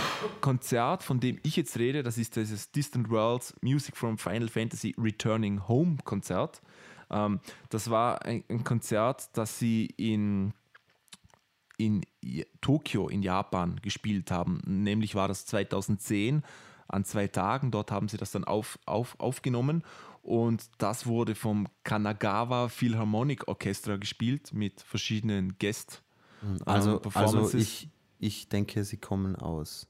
Konzert, 0.41 1.03
von 1.03 1.21
dem 1.21 1.39
ich 1.43 1.57
jetzt 1.57 1.79
rede, 1.79 2.03
das 2.03 2.17
ist 2.17 2.37
dieses 2.37 2.71
Distant 2.71 3.11
Worlds 3.11 3.55
Music 3.61 3.97
from 3.97 4.17
Final 4.17 4.49
Fantasy 4.49 4.95
Returning 4.97 5.67
Home 5.69 5.99
Konzert. 6.05 6.63
Ähm, 7.11 7.41
das 7.69 7.91
war 7.91 8.25
ein, 8.25 8.45
Konzert, 8.65 9.29
das 9.37 9.59
sie 9.59 9.87
in, 9.97 10.55
in 11.77 12.03
Tokio 12.61 13.09
in 13.09 13.23
Japan 13.23 13.81
gespielt 13.83 14.31
haben. 14.31 14.61
Nämlich 14.65 15.15
war 15.15 15.29
das 15.29 15.45
2010 15.47 16.43
an 16.89 17.05
zwei 17.05 17.27
Tagen. 17.29 17.71
Dort 17.71 17.91
haben 17.91 18.09
sie 18.09 18.17
das 18.17 18.31
dann 18.31 18.45
auf, 18.45 18.79
auf, 18.87 19.19
aufgenommen. 19.19 19.83
Und 20.23 20.71
das 20.79 21.07
wurde 21.07 21.35
vom 21.35 21.69
Kanagawa 21.83 22.69
Philharmonic 22.69 23.47
Orchestra 23.47 23.97
gespielt 23.97 24.55
mit 24.55 24.81
verschiedenen 24.81 25.59
Guest. 25.59 26.03
Also, 26.45 26.65
also 26.67 26.99
Performances. 27.01 27.55
ich, 27.63 27.89
ich 28.19 28.49
denke, 28.49 28.85
sie 28.85 28.97
kommen 28.97 29.37
aus 29.37 29.87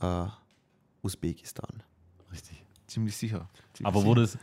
äh, 0.00 0.26
Usbekistan. 1.02 1.82
richtig. 2.32 2.62
Ziemlich 2.86 3.16
sicher. 3.16 3.48
Ziemlich 3.74 3.86
Aber 3.86 4.04
wurde 4.04 4.22
es, 4.22 4.38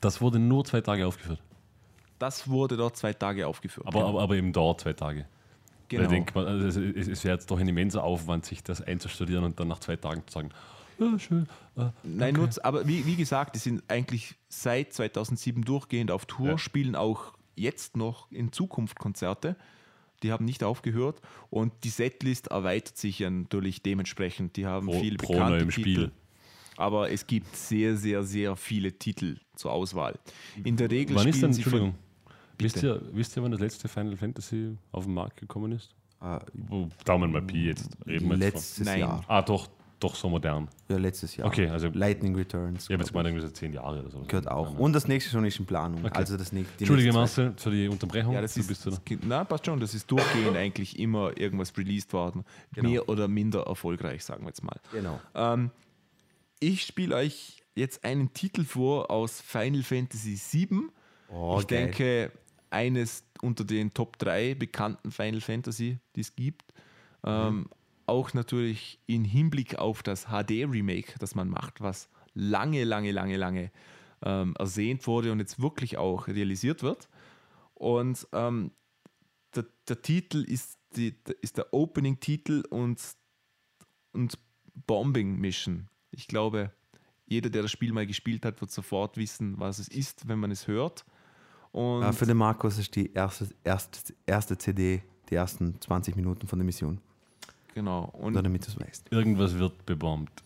das 0.00 0.20
wurde 0.20 0.38
nur 0.38 0.64
zwei 0.64 0.80
Tage 0.80 1.06
aufgeführt. 1.06 1.40
das 2.18 2.48
wurde 2.48 2.76
dort 2.76 2.96
zwei 2.96 3.12
Tage 3.12 3.46
aufgeführt. 3.46 3.86
Aber, 3.86 4.04
aber, 4.06 4.22
aber 4.22 4.36
eben 4.36 4.52
dort 4.52 4.80
zwei 4.82 4.92
Tage. 4.92 5.26
genau. 5.88 6.00
Weil 6.02 6.06
ich 6.06 6.12
denke, 6.12 6.34
mal, 6.34 6.46
also 6.46 6.66
es, 6.66 6.76
es, 6.96 7.08
es 7.08 7.24
wäre 7.24 7.34
jetzt 7.36 7.50
doch 7.50 7.58
ein 7.58 7.66
immenser 7.68 8.02
Aufwand, 8.04 8.44
sich 8.44 8.62
das 8.62 8.82
einzustudieren 8.82 9.44
und 9.44 9.58
dann 9.58 9.68
nach 9.68 9.78
zwei 9.80 9.96
Tagen 9.96 10.22
zu 10.26 10.32
sagen, 10.34 10.50
ja, 10.98 11.18
schön. 11.18 11.48
Äh, 11.76 11.86
Nein, 12.04 12.34
nur, 12.34 12.48
aber 12.62 12.86
wie, 12.86 13.04
wie 13.04 13.16
gesagt, 13.16 13.56
die 13.56 13.58
sind 13.58 13.82
eigentlich 13.88 14.36
seit 14.48 14.92
2007 14.92 15.64
durchgehend 15.64 16.10
auf 16.12 16.24
Tour, 16.26 16.50
Ja. 16.50 16.58
spielen 16.58 16.94
auch 16.94 17.32
jetzt 17.56 17.96
noch 17.96 18.30
in 18.30 18.52
Zukunft 18.52 18.98
Konzerte. 18.98 19.56
Die 20.22 20.32
haben 20.32 20.44
nicht 20.44 20.62
aufgehört 20.64 21.20
und 21.50 21.72
die 21.84 21.88
Setlist 21.90 22.46
erweitert 22.48 22.96
sich 22.96 23.18
ja 23.18 23.28
natürlich 23.30 23.82
dementsprechend. 23.82 24.56
Die 24.56 24.64
haben 24.66 24.86
Pro- 24.86 25.00
viele 25.00 25.16
pro 25.18 25.32
bekannte 25.34 25.56
neuem 25.58 25.68
Titel. 25.70 25.80
Spiel. 25.80 26.10
Aber 26.76 27.10
es 27.10 27.26
gibt 27.26 27.54
sehr, 27.54 27.96
sehr, 27.96 28.22
sehr 28.24 28.56
viele 28.56 28.92
Titel 28.92 29.36
zur 29.54 29.72
Auswahl. 29.72 30.18
In 30.64 30.76
der 30.76 30.90
Regel 30.90 31.14
wann 31.16 31.28
ist 31.28 31.42
denn, 31.42 31.52
sie 31.52 31.62
von, 31.62 31.72
Entschuldigung, 31.72 31.98
wisst 32.58 32.82
ihr, 32.82 33.00
wisst 33.12 33.36
ihr, 33.36 33.42
wann 33.42 33.52
das 33.52 33.60
letzte 33.60 33.86
Final 33.88 34.16
Fantasy 34.16 34.76
auf 34.92 35.04
den 35.04 35.14
Markt 35.14 35.36
gekommen 35.38 35.72
ist? 35.72 35.94
Wo- 36.54 36.88
Daumen 37.04 37.30
mal 37.30 37.42
Pi 37.42 37.66
jetzt. 37.66 37.90
Reden 38.06 38.28
jetzt 38.30 38.38
letztes 38.40 38.86
Nein. 38.86 39.00
Jahr. 39.00 39.22
Ah, 39.28 39.42
doch, 39.42 39.68
doch 40.04 40.14
so 40.14 40.28
modern. 40.28 40.68
Ja, 40.88 40.96
letztes 40.98 41.36
Jahr. 41.36 41.48
Okay, 41.48 41.68
also- 41.68 41.88
Lightning 41.88 42.34
Returns. 42.36 42.84
Habe 42.88 43.00
jetzt 43.02 43.08
gemeint, 43.12 43.28
irgendwie 43.28 43.46
so 43.46 43.52
zehn 43.52 43.72
Jahre 43.72 44.00
oder 44.00 44.10
so. 44.10 44.20
Gehört 44.22 44.48
auch. 44.48 44.72
Ja, 44.74 44.78
Und 44.78 44.92
das 44.92 45.08
nächste 45.08 45.30
schon 45.30 45.44
ist 45.44 45.58
in 45.58 45.66
Planung. 45.66 46.04
Okay. 46.04 46.14
Also 46.14 46.36
das 46.36 46.52
nächste. 46.52 46.76
die 46.78 46.84
Entschuldige, 46.84 47.12
Marcel, 47.12 47.54
für 47.56 47.70
die 47.70 47.88
Unterbrechung. 47.88 48.34
Ja, 48.34 48.40
das 48.42 48.54
Du 48.54 48.60
ist, 48.60 48.66
bist 48.68 48.84
du 48.86 48.90
da. 48.90 48.96
das, 49.04 49.18
na, 49.22 49.44
passt 49.44 49.66
schon, 49.66 49.80
das 49.80 49.94
ist 49.94 50.10
durchgehend 50.10 50.56
eigentlich 50.56 50.98
immer 50.98 51.36
irgendwas 51.38 51.76
released 51.76 52.12
worden. 52.12 52.44
Genau. 52.72 52.88
Mehr 52.90 53.08
oder 53.08 53.28
minder 53.28 53.62
erfolgreich, 53.66 54.24
sagen 54.24 54.42
wir 54.44 54.48
jetzt 54.48 54.62
mal. 54.62 54.78
Genau. 54.92 55.20
Ähm, 55.34 55.70
ich 56.60 56.82
spiele 56.82 57.16
euch 57.16 57.62
jetzt 57.74 58.04
einen 58.04 58.32
Titel 58.32 58.64
vor 58.64 59.10
aus 59.10 59.40
Final 59.40 59.82
Fantasy 59.82 60.38
VII. 60.52 60.82
Oh, 61.30 61.58
ich 61.60 61.66
geil. 61.66 61.86
denke, 61.86 62.32
eines 62.70 63.24
unter 63.42 63.64
den 63.64 63.92
Top 63.94 64.18
3 64.18 64.54
bekannten 64.54 65.10
Final 65.10 65.40
Fantasy, 65.40 65.98
die 66.16 66.20
es 66.20 66.34
gibt. 66.34 66.62
Ähm, 67.24 67.66
Auch 68.06 68.34
natürlich 68.34 69.00
in 69.06 69.24
Hinblick 69.24 69.78
auf 69.78 70.02
das 70.02 70.26
HD-Remake, 70.26 71.14
das 71.18 71.34
man 71.34 71.48
macht, 71.48 71.80
was 71.80 72.08
lange, 72.34 72.84
lange, 72.84 73.12
lange, 73.12 73.36
lange 73.36 73.70
ähm, 74.22 74.54
ersehnt 74.58 75.06
wurde 75.06 75.32
und 75.32 75.38
jetzt 75.38 75.60
wirklich 75.60 75.96
auch 75.96 76.26
realisiert 76.26 76.82
wird. 76.82 77.08
Und 77.74 78.26
ähm, 78.32 78.72
der, 79.54 79.66
der 79.88 80.02
Titel 80.02 80.42
ist, 80.42 80.78
die, 80.96 81.14
ist 81.40 81.56
der 81.56 81.72
Opening-Titel 81.72 82.64
und, 82.70 83.00
und 84.12 84.38
Bombing 84.86 85.38
Mission. 85.38 85.88
Ich 86.10 86.28
glaube, 86.28 86.72
jeder, 87.26 87.50
der 87.50 87.62
das 87.62 87.70
Spiel 87.70 87.92
mal 87.92 88.06
gespielt 88.06 88.44
hat, 88.44 88.60
wird 88.60 88.70
sofort 88.70 89.16
wissen, 89.16 89.58
was 89.58 89.78
es 89.78 89.88
ist, 89.88 90.28
wenn 90.28 90.38
man 90.38 90.50
es 90.50 90.66
hört. 90.66 91.04
Und 91.72 92.12
für 92.12 92.26
den 92.26 92.36
Markus 92.36 92.78
ist 92.78 92.94
die 92.94 93.12
erste, 93.12 93.48
erste, 93.64 94.14
erste 94.26 94.56
CD 94.56 95.02
die 95.30 95.34
ersten 95.34 95.80
20 95.80 96.16
Minuten 96.16 96.46
von 96.46 96.58
der 96.58 96.66
Mission. 96.66 97.00
Genau. 97.74 98.04
Und, 98.12 98.32
Nur 98.34 98.42
damit 98.42 98.66
du 98.66 98.70
es 98.70 98.80
weißt. 98.80 99.12
Irgendwas 99.12 99.58
wird 99.58 99.86
gebombt. 99.86 100.42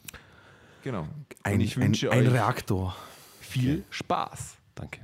genau. 0.83 1.07
Ein, 1.43 1.55
und 1.55 1.61
ich 1.61 1.77
wünsche 1.77 2.11
ein, 2.11 2.21
ein 2.21 2.27
euch 2.27 2.33
Reaktor. 2.35 2.97
viel 3.41 3.85
Spaß. 3.91 4.57
Danke. 4.75 5.01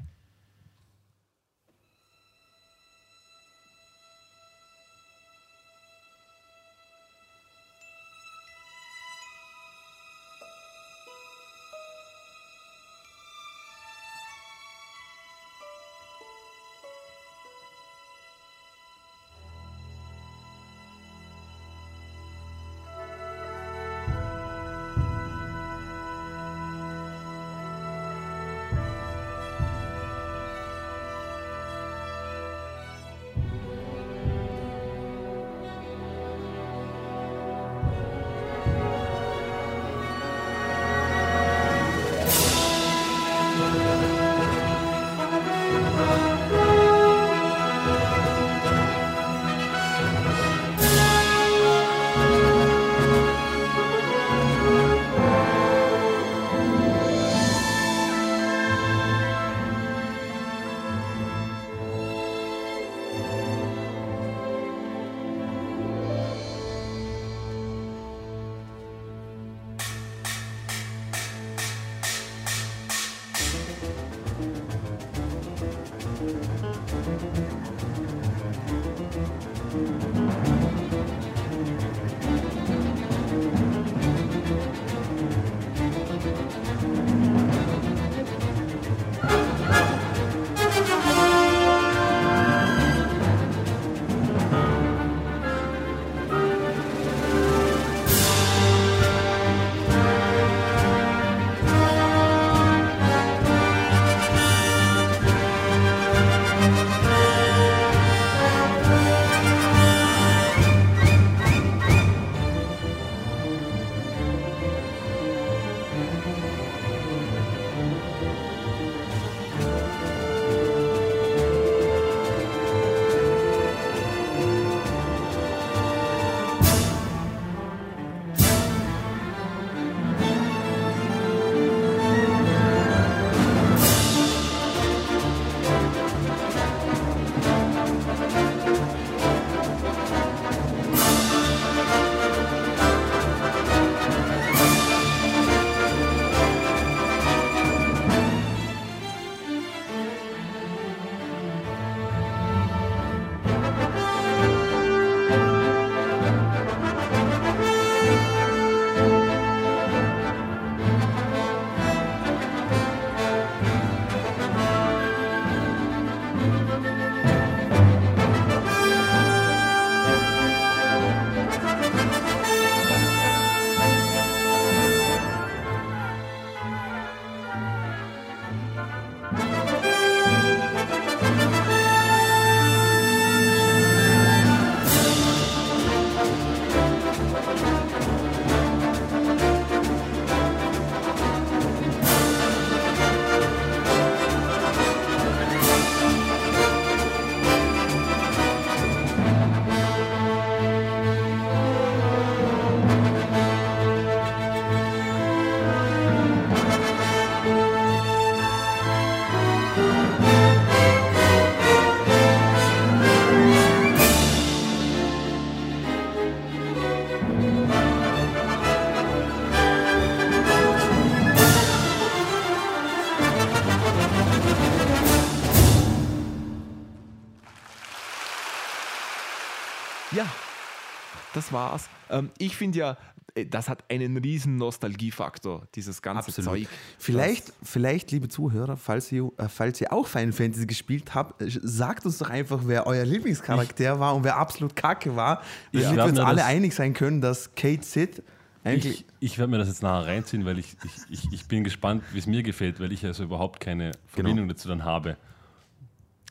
War's. 231.54 231.88
Ähm, 232.10 232.30
ich 232.36 232.54
finde 232.56 232.78
ja, 232.78 232.96
äh, 233.34 233.46
das 233.46 233.70
hat 233.70 233.82
einen 233.90 234.18
riesen 234.18 234.56
Nostalgiefaktor, 234.58 235.66
dieses 235.74 236.02
ganze 236.02 236.28
Absolut. 236.28 236.50
Zeug. 236.50 236.68
Vielleicht, 236.98 237.52
vielleicht, 237.62 238.10
liebe 238.10 238.28
Zuhörer, 238.28 238.76
falls 238.76 239.10
ihr, 239.10 239.30
äh, 239.38 239.48
falls 239.48 239.80
ihr 239.80 239.90
auch 239.92 240.06
Final 240.06 240.32
Fantasy 240.32 240.66
gespielt 240.66 241.14
habt, 241.14 241.40
äh, 241.40 241.46
sagt 241.48 242.04
uns 242.04 242.18
doch 242.18 242.28
einfach, 242.28 242.60
wer 242.66 242.86
euer 242.86 243.04
Lieblingscharakter 243.06 243.98
war 243.98 244.14
und 244.14 244.24
wer 244.24 244.36
absolut 244.36 244.76
kacke 244.76 245.16
war, 245.16 245.42
damit 245.72 245.88
Ich 245.88 245.96
wir 245.96 246.04
uns 246.04 246.18
alle 246.18 246.36
das- 246.36 246.46
einig 246.46 246.74
sein 246.74 246.92
können, 246.92 247.22
dass 247.22 247.54
Kate 247.54 247.82
Sid 247.82 248.22
eigentlich. 248.62 249.00
Ich, 249.20 249.32
ich 249.32 249.38
werde 249.38 249.50
mir 249.50 249.58
das 249.58 249.68
jetzt 249.68 249.82
nachher 249.82 250.06
reinziehen, 250.06 250.44
weil 250.46 250.58
ich, 250.58 250.76
ich, 250.84 251.10
ich, 251.24 251.32
ich 251.32 251.48
bin 251.48 251.64
gespannt, 251.64 252.02
wie 252.12 252.18
es 252.18 252.26
mir 252.26 252.42
gefällt, 252.42 252.80
weil 252.80 252.92
ich 252.92 253.04
also 253.04 253.22
überhaupt 253.24 253.60
keine 253.60 253.92
Verbindung 254.06 254.48
dazu 254.48 254.68
dann 254.68 254.84
habe. 254.84 255.16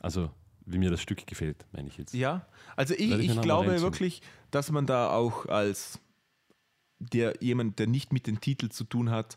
Also, 0.02 0.30
wie 0.66 0.78
mir 0.78 0.90
das 0.90 1.00
Stück 1.02 1.26
gefällt, 1.26 1.64
meine 1.72 1.88
ich 1.88 1.96
jetzt. 1.98 2.14
Ja, 2.14 2.46
also 2.76 2.94
ich, 2.94 3.10
ich 3.10 3.40
glaube 3.40 3.80
wirklich, 3.82 4.22
dass 4.50 4.70
man 4.70 4.86
da 4.86 5.10
auch 5.10 5.46
als 5.46 6.00
der 6.98 7.34
jemand, 7.40 7.78
der 7.78 7.86
nicht 7.86 8.12
mit 8.12 8.26
dem 8.26 8.40
Titel 8.40 8.68
zu 8.70 8.84
tun 8.84 9.10
hat, 9.10 9.36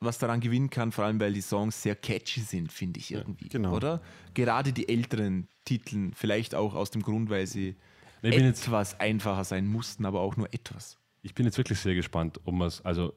was 0.00 0.18
daran 0.18 0.40
gewinnen 0.40 0.68
kann, 0.68 0.92
vor 0.92 1.04
allem 1.04 1.18
weil 1.20 1.32
die 1.32 1.40
Songs 1.40 1.82
sehr 1.82 1.96
catchy 1.96 2.40
sind, 2.40 2.70
finde 2.70 3.00
ich 3.00 3.12
irgendwie. 3.12 3.48
genau. 3.48 3.74
Oder? 3.74 4.02
Gerade 4.34 4.72
die 4.72 4.88
älteren 4.88 5.48
Titeln, 5.64 6.12
vielleicht 6.14 6.54
auch 6.54 6.74
aus 6.74 6.90
dem 6.90 7.02
Grund, 7.02 7.30
weil 7.30 7.46
sie 7.46 7.76
Ich 8.22 8.30
bin 8.30 8.44
jetzt- 8.44 8.66
etwas 8.66 9.00
einfacher 9.00 9.44
sein 9.44 9.66
mussten, 9.66 10.04
aber 10.04 10.20
auch 10.20 10.36
nur 10.36 10.52
etwas. 10.52 10.98
Ich 11.22 11.34
bin 11.34 11.46
jetzt 11.46 11.56
wirklich 11.56 11.80
sehr 11.80 11.94
gespannt, 11.94 12.40
ob 12.44 12.54
man 12.54 12.68
es, 12.68 12.84
also 12.84 13.14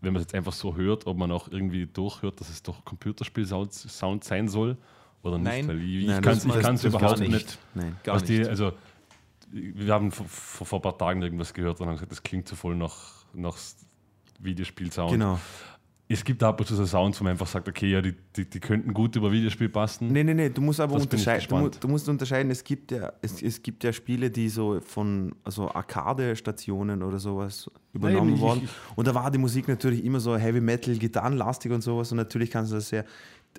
wenn 0.00 0.12
man 0.12 0.20
es 0.22 0.26
jetzt 0.26 0.34
einfach 0.34 0.52
so 0.52 0.76
hört, 0.76 1.06
ob 1.06 1.16
man 1.16 1.32
auch 1.32 1.48
irgendwie 1.48 1.86
durchhört, 1.86 2.40
dass 2.40 2.48
es 2.48 2.62
doch 2.62 2.84
Computerspiel-Sound 2.84 3.72
Sound 3.72 4.22
sein 4.24 4.48
soll 4.48 4.76
oder 5.24 5.38
nicht. 5.38 5.44
Nein. 5.46 5.68
Weil 5.68 5.82
ich, 5.82 6.06
Nein, 6.06 6.16
ich 6.18 6.22
kann 6.22 6.74
das- 6.74 6.84
es 6.84 6.94
überhaupt 6.94 7.20
nicht. 7.20 7.32
nicht. 7.32 7.58
Nein. 7.74 7.96
Gar 8.04 8.16
was 8.16 8.24
die, 8.24 8.38
nicht. 8.38 8.48
also, 8.50 8.72
wir 9.52 9.92
haben 9.92 10.10
vor, 10.12 10.26
vor, 10.26 10.66
vor 10.66 10.78
ein 10.78 10.82
paar 10.82 10.98
Tagen 10.98 11.22
irgendwas 11.22 11.52
gehört 11.54 11.80
und 11.80 11.86
haben 11.86 11.94
gesagt, 11.94 12.12
das 12.12 12.22
klingt 12.22 12.48
so 12.48 12.56
voll 12.56 12.74
nach, 12.76 13.24
nach 13.32 13.56
Videospiel-Sound. 14.40 15.12
Genau. 15.12 15.38
Es 16.06 16.22
gibt 16.22 16.42
ab 16.42 16.60
und 16.60 16.66
zu 16.66 16.74
so 16.76 16.84
Sounds, 16.84 17.18
wo 17.18 17.24
man 17.24 17.30
einfach 17.30 17.46
sagt, 17.46 17.66
okay, 17.66 17.90
ja, 17.90 18.02
die, 18.02 18.14
die, 18.36 18.44
die 18.44 18.60
könnten 18.60 18.92
gut 18.92 19.16
über 19.16 19.32
Videospiel 19.32 19.70
passen. 19.70 20.12
Nee, 20.12 20.22
nee, 20.22 20.34
nee, 20.34 20.50
du 20.50 20.60
musst 20.60 20.78
aber 20.78 20.96
unterscheiden. 20.96 21.48
Du, 21.48 21.70
du 21.70 21.88
musst 21.88 22.06
unterscheiden, 22.10 22.50
es 22.52 22.62
gibt 22.62 22.92
ja, 22.92 23.10
es, 23.22 23.40
es 23.40 23.62
gibt 23.62 23.82
ja 23.84 23.92
Spiele, 23.92 24.30
die 24.30 24.50
so 24.50 24.80
von 24.80 25.34
also 25.44 25.70
Arcade-Stationen 25.70 27.02
oder 27.02 27.18
sowas 27.18 27.70
übernommen 27.94 28.34
ich- 28.34 28.40
wurden. 28.40 28.68
Und 28.96 29.06
da 29.08 29.14
war 29.14 29.30
die 29.30 29.38
Musik 29.38 29.66
natürlich 29.66 30.04
immer 30.04 30.20
so 30.20 30.36
Heavy 30.36 30.60
Metal, 30.60 30.94
Gitarrenlastig 30.94 31.72
und 31.72 31.80
sowas. 31.80 32.10
Und 32.12 32.18
natürlich 32.18 32.50
kannst 32.50 32.72
du 32.72 32.76
das 32.76 32.88
sehr. 32.90 33.06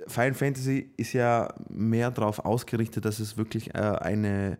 Final 0.08 0.34
Fantasy 0.34 0.90
ist 0.98 1.14
ja 1.14 1.54
mehr 1.70 2.12
darauf 2.12 2.40
ausgerichtet, 2.40 3.06
dass 3.06 3.20
es 3.20 3.38
wirklich 3.38 3.74
äh, 3.74 3.78
eine 3.80 4.58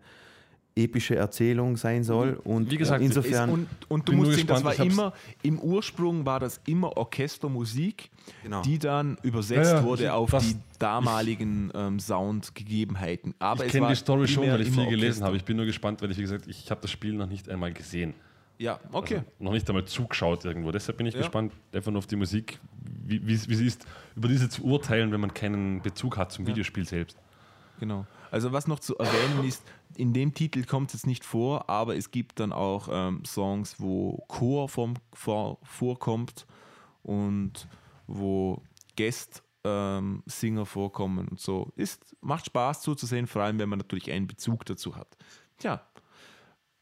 epische 0.78 1.16
Erzählung 1.16 1.78
sein 1.78 2.04
soll. 2.04 2.38
Und 2.44 2.70
Wie 2.70 2.76
gesagt, 2.76 3.00
äh, 3.00 3.06
Ist, 3.06 3.16
insofern. 3.16 3.48
und, 3.50 3.68
und 3.88 4.08
du 4.08 4.12
musst 4.12 4.32
sehen, 4.32 4.46
das 4.46 4.56
gespannt, 4.62 4.64
war 4.64 4.72
ich 4.74 4.78
hab's- 4.80 4.92
immer, 4.92 5.12
im 5.42 5.58
Ursprung 5.58 6.26
war 6.26 6.38
das 6.38 6.60
immer 6.66 6.94
Orchestermusik, 6.98 8.10
Genau. 8.42 8.60
die 8.60 8.78
dann 8.78 9.16
übersetzt 9.22 9.70
Ja, 9.72 9.78
ja, 9.78 9.84
wurde 9.84 10.12
auf 10.12 10.30
das- 10.30 10.48
die 10.48 10.56
damaligen 10.78 11.70
ähm, 11.74 11.98
Soundgegebenheiten. 11.98 13.34
Aber 13.38 13.64
ich 13.64 13.72
kenne 13.72 13.84
war 13.84 13.90
die 13.90 13.96
Story 13.96 14.28
schon, 14.28 14.46
weil 14.50 14.60
ich 14.60 14.70
viel 14.70 14.86
gelesen 14.88 15.24
habe. 15.24 15.36
Ich 15.36 15.44
bin 15.44 15.56
nur 15.56 15.64
gespannt, 15.66 16.02
weil 16.02 16.10
ich, 16.10 16.18
wie 16.18 16.22
gesagt, 16.22 16.46
ich 16.46 16.70
habe 16.70 16.80
das 16.82 16.90
Spiel 16.90 17.14
noch 17.14 17.26
nicht 17.28 17.48
einmal 17.48 17.72
gesehen. 17.72 18.12
Ja, 18.58 18.80
okay. 18.92 19.16
Also 19.16 19.26
noch 19.38 19.52
nicht 19.52 19.68
einmal 19.68 19.84
zugeschaut 19.84 20.44
irgendwo. 20.44 20.70
Deshalb 20.72 20.96
bin 20.98 21.06
ich 21.06 21.14
Ja. 21.14 21.20
gespannt, 21.20 21.52
einfach 21.72 21.90
nur 21.90 21.98
auf 21.98 22.06
die 22.06 22.16
Musik, 22.16 22.58
wie, 23.04 23.36
sie 23.36 23.66
ist, 23.66 23.86
über 24.14 24.28
diese 24.28 24.48
zu 24.48 24.64
urteilen, 24.64 25.12
wenn 25.12 25.20
man 25.20 25.34
keinen 25.34 25.82
Bezug 25.82 26.16
hat 26.16 26.32
zum 26.32 26.46
Videospiel 26.46 26.86
selbst. 26.86 27.18
Genau. 27.78 28.06
Also 28.30 28.52
was 28.52 28.66
noch 28.66 28.80
zu 28.80 28.96
erwähnen 28.96 29.44
ist, 29.46 29.62
in 29.96 30.12
dem 30.12 30.34
Titel 30.34 30.64
kommt 30.64 30.88
es 30.88 30.94
jetzt 30.94 31.06
nicht 31.06 31.24
vor, 31.24 31.68
aber 31.68 31.96
es 31.96 32.10
gibt 32.10 32.40
dann 32.40 32.52
auch 32.52 32.88
ähm, 32.90 33.24
Songs, 33.24 33.76
wo 33.78 34.24
Chor 34.28 34.68
vom, 34.68 34.94
vor, 35.12 35.58
vorkommt 35.62 36.46
und 37.02 37.68
wo 38.06 38.62
Guest-Singer 38.96 40.66
vorkommen 40.66 41.28
und 41.28 41.40
so. 41.40 41.72
Ist, 41.76 42.16
macht 42.20 42.46
Spaß 42.46 42.82
zuzusehen, 42.82 43.26
vor 43.26 43.42
allem 43.42 43.58
wenn 43.58 43.68
man 43.68 43.78
natürlich 43.78 44.10
einen 44.10 44.26
Bezug 44.26 44.64
dazu 44.64 44.96
hat. 44.96 45.16
Tja, 45.58 45.86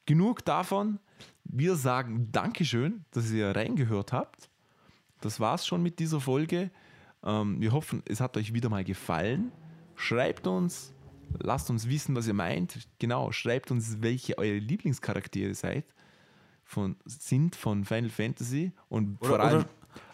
genug 0.07 0.45
davon. 0.45 0.99
Wir 1.45 1.77
sagen 1.77 2.29
Dankeschön, 2.33 3.05
dass 3.13 3.31
ihr 3.31 3.55
reingehört 3.55 4.13
habt. 4.13 4.49
Das 5.21 5.41
war's 5.41 5.67
schon 5.67 5.83
mit 5.83 5.99
dieser 5.99 6.21
Folge. 6.21 6.71
Ähm, 7.23 7.61
wir 7.61 7.73
hoffen, 7.73 8.03
es 8.09 8.21
hat 8.21 8.37
euch 8.37 8.53
wieder 8.53 8.69
mal 8.69 8.85
gefallen. 8.85 9.53
Schreibt 9.95 10.47
uns, 10.47 10.93
lasst 11.39 11.71
uns 11.71 11.89
wissen, 11.89 12.17
was 12.17 12.27
ihr 12.27 12.35
meint. 12.35 12.89
Genau, 12.99 13.31
schreibt 13.33 13.71
uns, 13.71 14.03
welche 14.03 14.37
eure 14.39 14.59
Lieblingscharaktere 14.59 15.55
seid 15.55 15.85
von, 16.65 16.97
sind 17.05 17.55
von 17.57 17.85
Final 17.85 18.11
Fantasy 18.11 18.73
und 18.89 19.19
Oder- 19.21 19.29
vor 19.29 19.41
allem, 19.41 19.65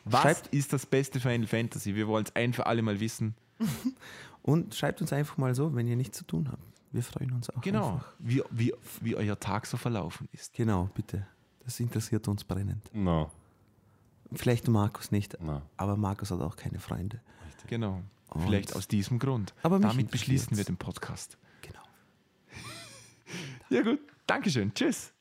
was 0.04 0.22
schreibt- 0.22 0.46
ist 0.48 0.72
das 0.72 0.84
beste 0.84 1.20
Final 1.20 1.46
Fantasy? 1.46 1.94
Wir 1.94 2.06
wollen 2.08 2.24
es 2.26 2.34
ein 2.36 2.52
für 2.52 2.66
alle 2.66 2.82
mal 2.82 3.00
wissen. 3.00 3.34
Und 4.42 4.74
schreibt 4.74 5.02
uns 5.02 5.12
einfach 5.12 5.36
mal 5.36 5.54
so, 5.54 5.74
wenn 5.74 5.86
ihr 5.86 5.96
nichts 5.96 6.16
zu 6.16 6.24
tun 6.24 6.48
habt. 6.50 6.62
Wir 6.92 7.02
freuen 7.02 7.32
uns 7.32 7.48
auch. 7.50 7.60
Genau, 7.60 7.94
Einfach. 7.94 8.14
wie, 8.18 8.42
wie, 8.50 8.74
wie 9.00 9.14
euer 9.16 9.38
Tag 9.38 9.66
so 9.66 9.76
verlaufen 9.76 10.28
ist. 10.32 10.52
Genau, 10.54 10.90
bitte. 10.94 11.26
Das 11.64 11.78
interessiert 11.78 12.26
uns 12.28 12.42
brennend. 12.44 12.88
No, 12.92 13.30
Vielleicht 14.32 14.68
Markus 14.68 15.10
nicht, 15.10 15.40
no. 15.42 15.62
aber 15.76 15.96
Markus 15.96 16.30
hat 16.30 16.40
auch 16.40 16.56
keine 16.56 16.78
Freunde. 16.78 17.20
Genau. 17.66 18.02
Und- 18.28 18.42
Vielleicht 18.42 18.76
aus 18.76 18.86
diesem 18.86 19.18
Grund. 19.18 19.54
Aber 19.62 19.78
Damit 19.80 20.10
beschließen 20.10 20.56
wir 20.56 20.64
den 20.64 20.76
Podcast. 20.76 21.36
Genau. 21.62 21.80
Ja 23.70 23.82
gut, 23.82 24.00
Dankeschön. 24.26 24.72
Tschüss. 24.74 25.12